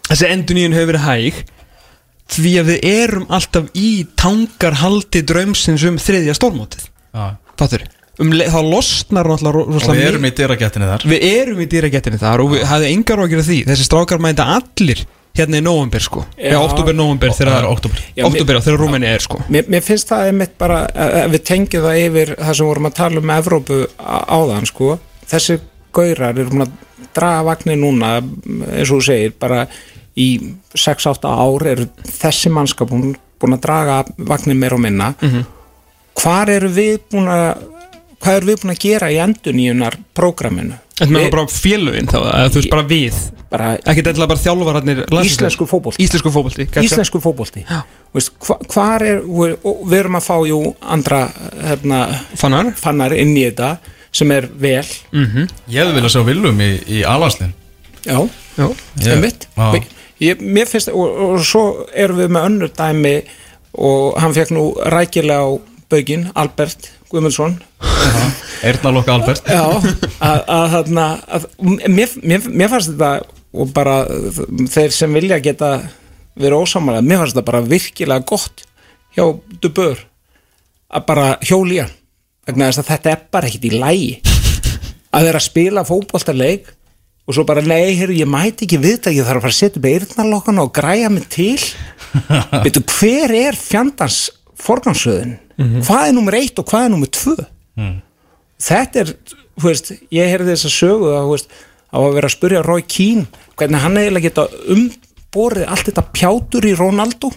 þessi 0.09 0.31
enduníun 0.31 0.73
hefur 0.73 0.95
verið 0.95 1.05
hæg 1.05 1.43
því 2.29 2.53
að 2.61 2.69
við 2.71 2.85
erum 2.89 3.25
alltaf 3.29 3.65
í 3.75 3.89
tangarhaldi 4.19 5.21
draumsins 5.27 5.83
um 5.89 5.97
þriðja 6.01 6.33
stórmótið. 6.37 6.87
Já. 7.13 7.35
fattur, 7.59 7.83
um, 8.19 8.31
le- 8.33 8.47
þá 8.49 8.59
losnar 8.65 9.27
náttúrulega 9.29 9.75
Og 9.75 9.95
við 9.95 10.07
erum 10.07 10.23
í 10.25 10.31
dyragættinni 10.33 10.87
þar. 10.89 11.03
Við 11.05 11.25
erum 11.27 11.59
í 11.61 11.67
dýragettinni 11.69 12.17
þar 12.19 12.41
og 12.41 12.49
við 12.55 12.63
hafðum 12.65 12.93
engar 12.97 13.21
ágjur 13.21 13.39
af 13.43 13.45
því. 13.51 13.59
Þessi 13.69 13.85
strákar 13.85 14.19
mænta 14.23 14.47
allir 14.55 15.03
hérna 15.37 15.57
í 15.57 15.63
november 15.65 15.99
sko. 16.01 16.25
Já, 16.37 16.51
Já. 16.53 16.59
oktober, 16.61 16.93
november 16.93 17.29
Það 17.29 17.41
er 17.41 17.47
þegar 17.51 17.65
Oktober, 18.25 18.59
þegar 18.61 18.79
Rúmeni 18.79 19.05
er 19.09 19.19
sko. 19.19 19.37
Mér, 19.49 19.65
mér 19.69 19.81
finnst 19.81 20.09
það 20.09 20.27
einmitt 20.31 20.57
bara 20.57 20.87
að 20.87 21.31
við 21.33 21.43
tengjum 21.49 21.83
það 21.85 22.01
yfir 22.07 22.35
það 22.37 22.53
sem 22.59 22.65
vorum 22.67 22.85
að 22.89 22.93
tala 22.95 23.17
um 23.23 23.29
Evrópu 23.37 23.79
á- 23.97 24.25
áðan 24.29 24.65
sko. 24.69 24.99
þessi 25.29 25.59
gaurar 25.93 26.37
eru 26.39 26.49
að 26.65 26.71
draga 27.13 27.43
vagnir 27.45 27.77
núna 27.77 28.11
eins 28.21 28.89
og 28.91 28.97
þú 28.99 29.03
segir 29.05 29.33
bara 29.39 29.67
í 30.19 30.27
6-8 30.77 31.29
ár 31.29 31.67
eru 31.73 31.87
þessi 32.05 32.51
mannskap 32.53 32.91
búin, 32.91 33.15
búin 33.41 33.57
að 33.57 33.63
draga 33.65 33.99
vagnir 34.17 34.57
meir 34.59 34.75
og 34.77 34.83
minna. 34.83 35.13
Mhm. 35.21 35.45
hvar 36.13 36.49
eru 36.53 36.69
við 36.69 36.99
búin 37.11 37.27
að 37.27 37.63
hvað 38.21 38.35
eru 38.37 38.45
við 38.51 38.59
búin 38.61 38.73
að 38.75 38.83
gera 38.83 39.07
í 39.11 39.17
enduníunar 39.19 39.97
prógraminu? 40.15 40.77
Þetta 40.93 41.09
með 41.11 41.31
bara 41.33 41.45
félögin 41.49 42.07
þá, 42.07 42.17
eða 42.21 42.51
þú 42.53 42.59
veist 42.59 42.69
bara 42.69 42.83
við? 42.87 43.15
Bara 43.53 43.71
Ekki 43.77 44.03
eitthvað 44.03 44.29
bara 44.29 44.41
þjálfararnir. 44.43 45.01
Íslensku 45.25 45.65
fótbolti. 45.69 46.01
Íslensku 46.05 46.31
fótbolti 46.33 46.65
gotcha. 46.67 46.83
íslensku 46.85 47.21
fótbolti. 47.21 47.65
Veist, 48.13 48.31
hva, 48.45 48.57
hvar 48.69 49.05
er, 49.05 49.19
við, 49.25 49.97
erum 49.97 50.17
að 50.17 50.27
fá 50.29 50.37
jú 50.47 50.61
andra 50.81 51.23
hérna, 51.61 51.99
Fannar? 52.37 52.71
Fannar 52.77 53.13
inn 53.17 53.33
í 53.35 53.43
þetta 53.49 53.75
sem 54.13 54.31
er 54.31 54.47
vel. 54.61 54.85
Ég 54.85 55.81
hefði 55.81 55.97
viljað 55.97 56.13
sjá 56.15 56.23
Willum 56.29 56.61
í, 56.61 56.71
í 56.87 57.03
alanslinn 57.09 57.53
já, 58.05 58.17
Já, 58.57 58.67
Ég- 58.99 59.13
einmitt. 59.15 59.47
Já. 59.57 59.83
Ég, 60.23 60.41
mér 60.41 60.69
finnst, 60.69 60.91
og, 60.93 61.19
og 61.27 61.45
svo 61.45 61.63
erum 61.91 62.21
við 62.23 62.33
með 62.33 62.49
önnur 62.49 62.73
dæmi 62.77 63.15
og 63.73 64.19
hann 64.21 64.35
fekk 64.35 64.53
nú 64.55 64.65
rækilega 64.93 65.45
á 65.45 65.51
baugin, 65.91 66.27
Albert 66.33 66.89
Guðmundsson. 67.11 67.59
Eirnalokka 68.63 69.13
Albert. 69.13 69.49
Já, 69.49 69.65
að, 70.23 70.39
að, 70.47 70.67
þarna, 70.77 71.07
mér, 71.91 72.13
mér, 72.23 72.47
mér 72.49 72.71
fannst 72.71 72.93
þetta 72.93 73.11
og 73.53 73.73
bara 73.75 73.99
þeir 74.73 74.93
sem 74.95 75.13
vilja 75.13 75.37
geta 75.43 75.75
verið 76.39 76.63
ósámalega, 76.63 77.05
mér 77.05 77.21
fannst 77.21 77.35
þetta 77.35 77.49
bara 77.51 77.65
virkilega 77.67 78.25
gott 78.29 78.63
hjá 79.13 79.27
Dubur 79.61 79.99
að 80.93 81.05
bara 81.09 81.27
hjóli 81.45 81.81
hann 81.81 81.93
vegna 82.47 82.69
þess 82.69 82.81
að 82.81 82.89
þetta 82.91 83.11
er 83.11 83.27
bara 83.33 83.49
ekkit 83.49 83.67
í 83.69 83.73
lægi 83.77 84.13
að 85.13 85.27
þeirra 85.27 85.43
spila 85.43 85.85
fótboltarleik 85.87 86.71
og 87.23 87.35
svo 87.35 87.45
bara, 87.47 87.63
nei, 87.63 87.93
heyrðu, 87.95 88.17
ég 88.19 88.29
mæti 88.29 88.65
ekki 88.65 88.79
við 88.83 88.97
þetta, 88.97 89.13
ég 89.15 89.27
þarf 89.27 89.39
að 89.39 89.45
fara 89.45 89.53
að 89.53 89.59
setja 89.59 89.79
upp 89.79 89.89
eirnarlokkana 89.89 90.65
og 90.65 90.73
græja 90.75 91.11
mig 91.13 91.27
til. 91.31 91.59
Veitu, 92.65 92.83
hver 92.97 93.33
er 93.37 93.57
fjandans 93.57 94.25
forgangsröðin 94.63 95.37
hvað 95.57 96.07
er 96.07 96.15
nummer 96.15 96.35
eitt 96.37 96.59
og 96.59 96.67
hvað 96.69 96.87
er 96.87 96.91
nummer 96.93 97.11
tvö? 97.13 97.35
Þetta 98.63 99.03
er, 99.03 99.13
þú 99.59 99.67
veist, 99.69 99.91
ég 100.13 100.31
heyrði 100.31 100.53
þess 100.53 100.69
að 100.69 100.75
sögu 100.75 101.11
að, 101.13 101.29
veist, 101.29 101.55
að 101.93 102.09
vera 102.17 102.29
að 102.29 102.35
spurja 102.35 102.63
Roy 102.65 102.85
Keane, 102.89 103.27
hvernig 103.59 103.83
hann 103.83 103.99
eiginlega 103.99 104.29
geta 104.29 104.47
umborið 104.73 105.67
allt 105.69 105.89
þetta 105.89 106.05
pjátur 106.15 106.67
í 106.69 106.73
Ronaldo. 106.79 107.31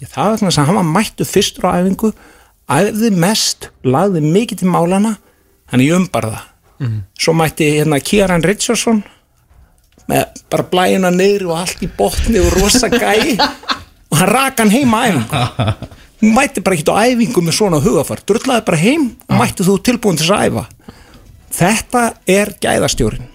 Ég, 0.00 0.08
það 0.12 0.32
er 0.32 0.42
þess 0.44 0.60
að 0.60 0.70
hann 0.70 0.80
var 0.80 0.90
mættu 0.96 1.28
fyrstur 1.28 1.68
á 1.68 1.76
æfingu 1.80 2.12
æfði 2.66 3.12
mest, 3.14 3.70
lagði 3.86 4.22
mikið 4.24 4.62
til 4.62 4.70
málana 4.72 5.16
hann 5.70 5.82
í 5.82 5.88
umbarða 5.94 6.42
svo 7.18 7.34
mætti 7.36 7.68
hérna 7.78 8.00
Kieran 8.00 8.44
Richardson 8.44 9.02
með 10.06 10.42
bara 10.52 10.66
blæjuna 10.70 11.10
niður 11.10 11.48
og 11.50 11.60
allt 11.62 11.82
í 11.82 11.90
botni 11.98 12.42
og 12.42 12.52
rosa 12.60 12.90
gæi. 12.92 13.36
Og 14.06 14.20
hann 14.20 14.30
rak 14.30 14.60
hann 14.62 14.70
heim 14.70 14.92
á 14.94 15.02
æfingu. 15.10 15.38
Hún 16.22 16.34
mætti 16.36 16.62
bara 16.62 16.76
ekkert 16.76 16.92
á 16.94 17.02
æfingu 17.10 17.42
með 17.42 17.56
svona 17.58 17.80
hugafar. 17.82 18.20
Drullaði 18.22 18.62
bara 18.68 18.78
heim 18.78 19.08
og 19.26 19.40
mætti 19.40 19.66
þú 19.66 19.80
tilbúin 19.82 20.20
til 20.20 20.28
þess 20.28 20.36
að 20.36 20.44
æfa. 20.46 20.92
Þetta 21.56 22.04
er 22.36 22.52
gæðastjórin 22.62 23.32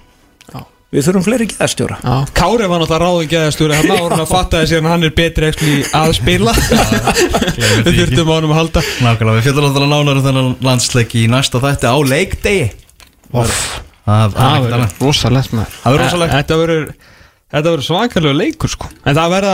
við 0.91 1.05
þurfum 1.07 1.23
fleiri 1.23 1.47
gæðastjóra. 1.47 1.97
Já, 2.03 2.15
Kári 2.35 2.67
var 2.67 2.81
náttúrulega 2.81 3.05
ráðin 3.05 3.29
geðastjóri 3.31 3.77
hann 3.77 3.91
áður 3.93 4.11
hann 4.11 4.23
að 4.25 4.31
fatta 4.31 4.59
þessi 4.61 4.79
að 4.79 4.89
hann 4.91 5.07
er 5.07 5.13
betri 5.15 5.51
að 5.95 6.15
spila. 6.17 6.55
Við 7.85 7.99
þurftum 8.01 8.31
á 8.31 8.33
hann 8.35 8.47
að 8.49 8.57
halda. 8.57 8.83
Nákvæmlega, 9.05 9.37
við 9.37 9.47
fjöldum 9.47 9.67
alltaf 9.69 9.87
nánar 9.87 10.19
um 10.19 10.25
þennan 10.25 10.49
landsleik 10.67 11.15
í 11.15 11.23
næsta 11.31 11.61
þætti 11.63 11.87
á 11.87 11.97
leikdegi 12.11 12.65
Það 13.31 14.35
er 14.35 14.37
ekkert 14.41 14.67
verður 14.67 14.93
rosalegt 15.05 15.51
Það 15.81 15.95
verður 15.95 16.05
rosalegt. 16.07 16.37
Þetta 16.37 16.59
verður 16.61 16.85
Þetta 17.51 17.71
verður 17.73 17.83
svakalega 17.83 18.37
leikur 18.39 18.71
sko 18.71 18.87
En 19.03 19.17
það 19.17 19.33
verða 19.33 19.53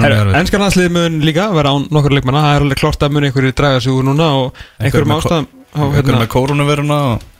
verður 0.00 0.16
verður. 0.18 0.38
Enska 0.40 0.60
landslið 0.60 0.88
mun 0.96 1.18
líka 1.22 1.44
vera 1.54 1.74
án 1.76 1.84
nokkur 1.94 2.16
leikmanna 2.16 2.42
Það 2.42 2.56
er 2.56 2.64
alveg 2.66 2.80
klort 2.80 3.06
að 3.06 3.14
mun 3.14 3.28
einhverju 3.28 3.54
draga 3.60 3.82
sig 3.84 3.94
úr 3.94 4.08
núna 4.08 4.30
Og 4.40 4.58
einhverjum 4.82 5.12
með 5.12 5.22
ástæðum 5.22 5.46
á, 5.46 5.82
Einhver 5.84 6.00
hérna, 6.00 6.18
með 6.18 6.32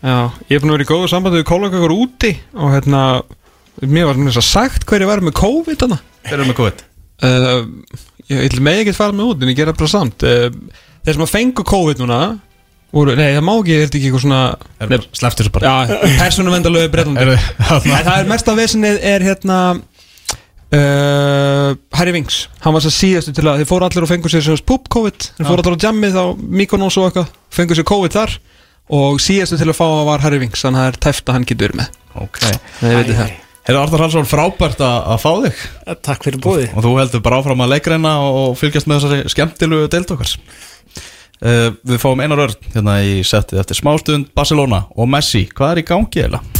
Já, 0.07 0.17
ég 0.47 0.55
er 0.55 0.63
búin 0.63 0.71
að 0.71 0.77
vera 0.79 0.87
í 0.87 0.91
góðu 0.93 1.11
sambandi 1.11 1.41
við 1.43 1.49
kólaga 1.51 1.81
ykkur 1.81 1.97
úti 1.97 2.33
Og 2.55 2.75
hérna 2.77 3.03
Mér 3.83 4.07
var 4.13 4.23
mér 4.23 4.39
sagt 4.47 4.87
hverju 4.87 5.11
var 5.11 5.27
með 5.27 5.35
COVID 5.41 5.87
Þeir 6.23 6.37
eru 6.39 6.49
með 6.53 6.59
COVID 6.61 6.85
uh, 7.27 7.63
Ég 8.31 8.47
ég 8.47 8.63
megi 8.63 8.85
ekki 8.85 8.95
fara 8.97 9.17
með 9.17 9.33
út 9.33 9.43
En 9.43 9.51
ég 9.51 9.59
gera 9.59 9.75
bara 9.75 9.91
samt 9.91 10.23
uh, 10.23 10.47
Þeir 11.03 11.19
sem 11.19 11.27
að 11.27 11.35
fengu 11.35 11.67
COVID 11.67 12.05
núna 12.05 12.21
voru, 12.95 13.15
Nei, 13.19 13.31
það 13.37 13.45
má 13.47 13.53
ekki, 13.59 13.75
er 13.75 13.83
þetta 13.87 13.99
ekki 14.01 14.09
eitthvað 14.11 14.25
svona 14.25 15.03
Slepptu 15.19 15.43
þessu 15.45 15.53
bara. 15.55 15.73
Já, 15.73 15.99
persónuvendalögu 16.23 16.93
breytandi 16.95 17.25
Eru- 17.25 17.37
Nei, 17.91 17.99
það 18.07 18.15
er 18.21 18.31
mest 18.31 18.51
af 18.53 18.59
vesenið 18.61 18.99
er 19.13 19.27
hérna 19.27 19.59
uh, 20.75 21.75
Harry 21.99 22.13
Winks. 22.17 22.49
Hann 22.65 22.75
var 22.77 22.85
svo 22.85 22.93
síðastu 22.95 23.35
til 23.37 23.47
að 23.49 23.63
Þeir 23.63 23.71
fóru 23.71 23.89
allir 23.89 24.07
og 24.07 24.11
fengu 24.11 24.33
sér 24.33 24.45
sem 24.47 24.65
púp 24.67 24.89
COVID. 24.93 25.31
Þeir 25.39 25.49
fóru 25.51 25.65
allir 25.65 25.79
á 25.79 25.85
jammið 25.89 26.19
á 26.19 26.25
Mykonos 26.35 26.99
og 27.01 27.09
eitthvað 27.11 27.33
Fengu 27.55 27.79
sér 27.79 27.89
COVID 27.89 28.17
þar. 28.17 28.37
Og 28.95 29.21
síðastu 29.23 29.57
til 29.61 29.71
að 29.71 29.79
fá 29.79 29.87
var 30.05 30.21
Harry 30.27 30.43
Winks 30.43 30.61
Þannig 30.67 30.83
að 30.83 30.85
það 30.85 30.93
er 30.93 31.01
tæft 31.07 31.31
að 31.31 31.39
hann 31.39 31.47
getur 31.49 31.71
verið 31.71 31.81
með. 31.81 31.97
Ok. 32.21 32.41
Þið 32.83 32.97
veitir 32.99 33.19
það. 33.23 33.33
Hefur 33.65 33.81
Arnar 33.81 34.03
Halsson 34.05 34.27
frábært 34.29 34.83
að, 34.85 34.97
að 35.15 35.23
fá 35.23 35.31
þig? 35.47 35.61
Takk 36.05 36.27
fyrir 36.27 36.41
bóði 36.45 36.67
og 36.77 36.85
þú 36.85 36.91
heldur 36.99 37.23
bara 37.25 37.39
áfram 37.41 37.63
að 37.65 37.71
leikreina 37.73 38.11
og 38.29 38.59
fylgjast 38.61 38.91
með 38.91 38.99
þessari 39.01 39.33
skemmtilugu 39.33 39.87
deild 39.95 40.13
okkar? 40.13 40.35
uh, 40.35 40.74
Við 41.43 41.99
fáum 42.01 42.21
einar 42.23 42.45
örn 42.47 42.69
hérna 42.75 42.99
í 43.03 43.17
settið 43.27 43.65
eftir 43.65 43.81
smástund 43.81 44.29
Barcelona 44.37 44.85
og 44.95 45.11
Messi, 45.11 45.47
hvað 45.51 45.73
er 45.75 45.83
í 45.83 45.89
gangi 45.89 46.27
eða? 46.29 46.45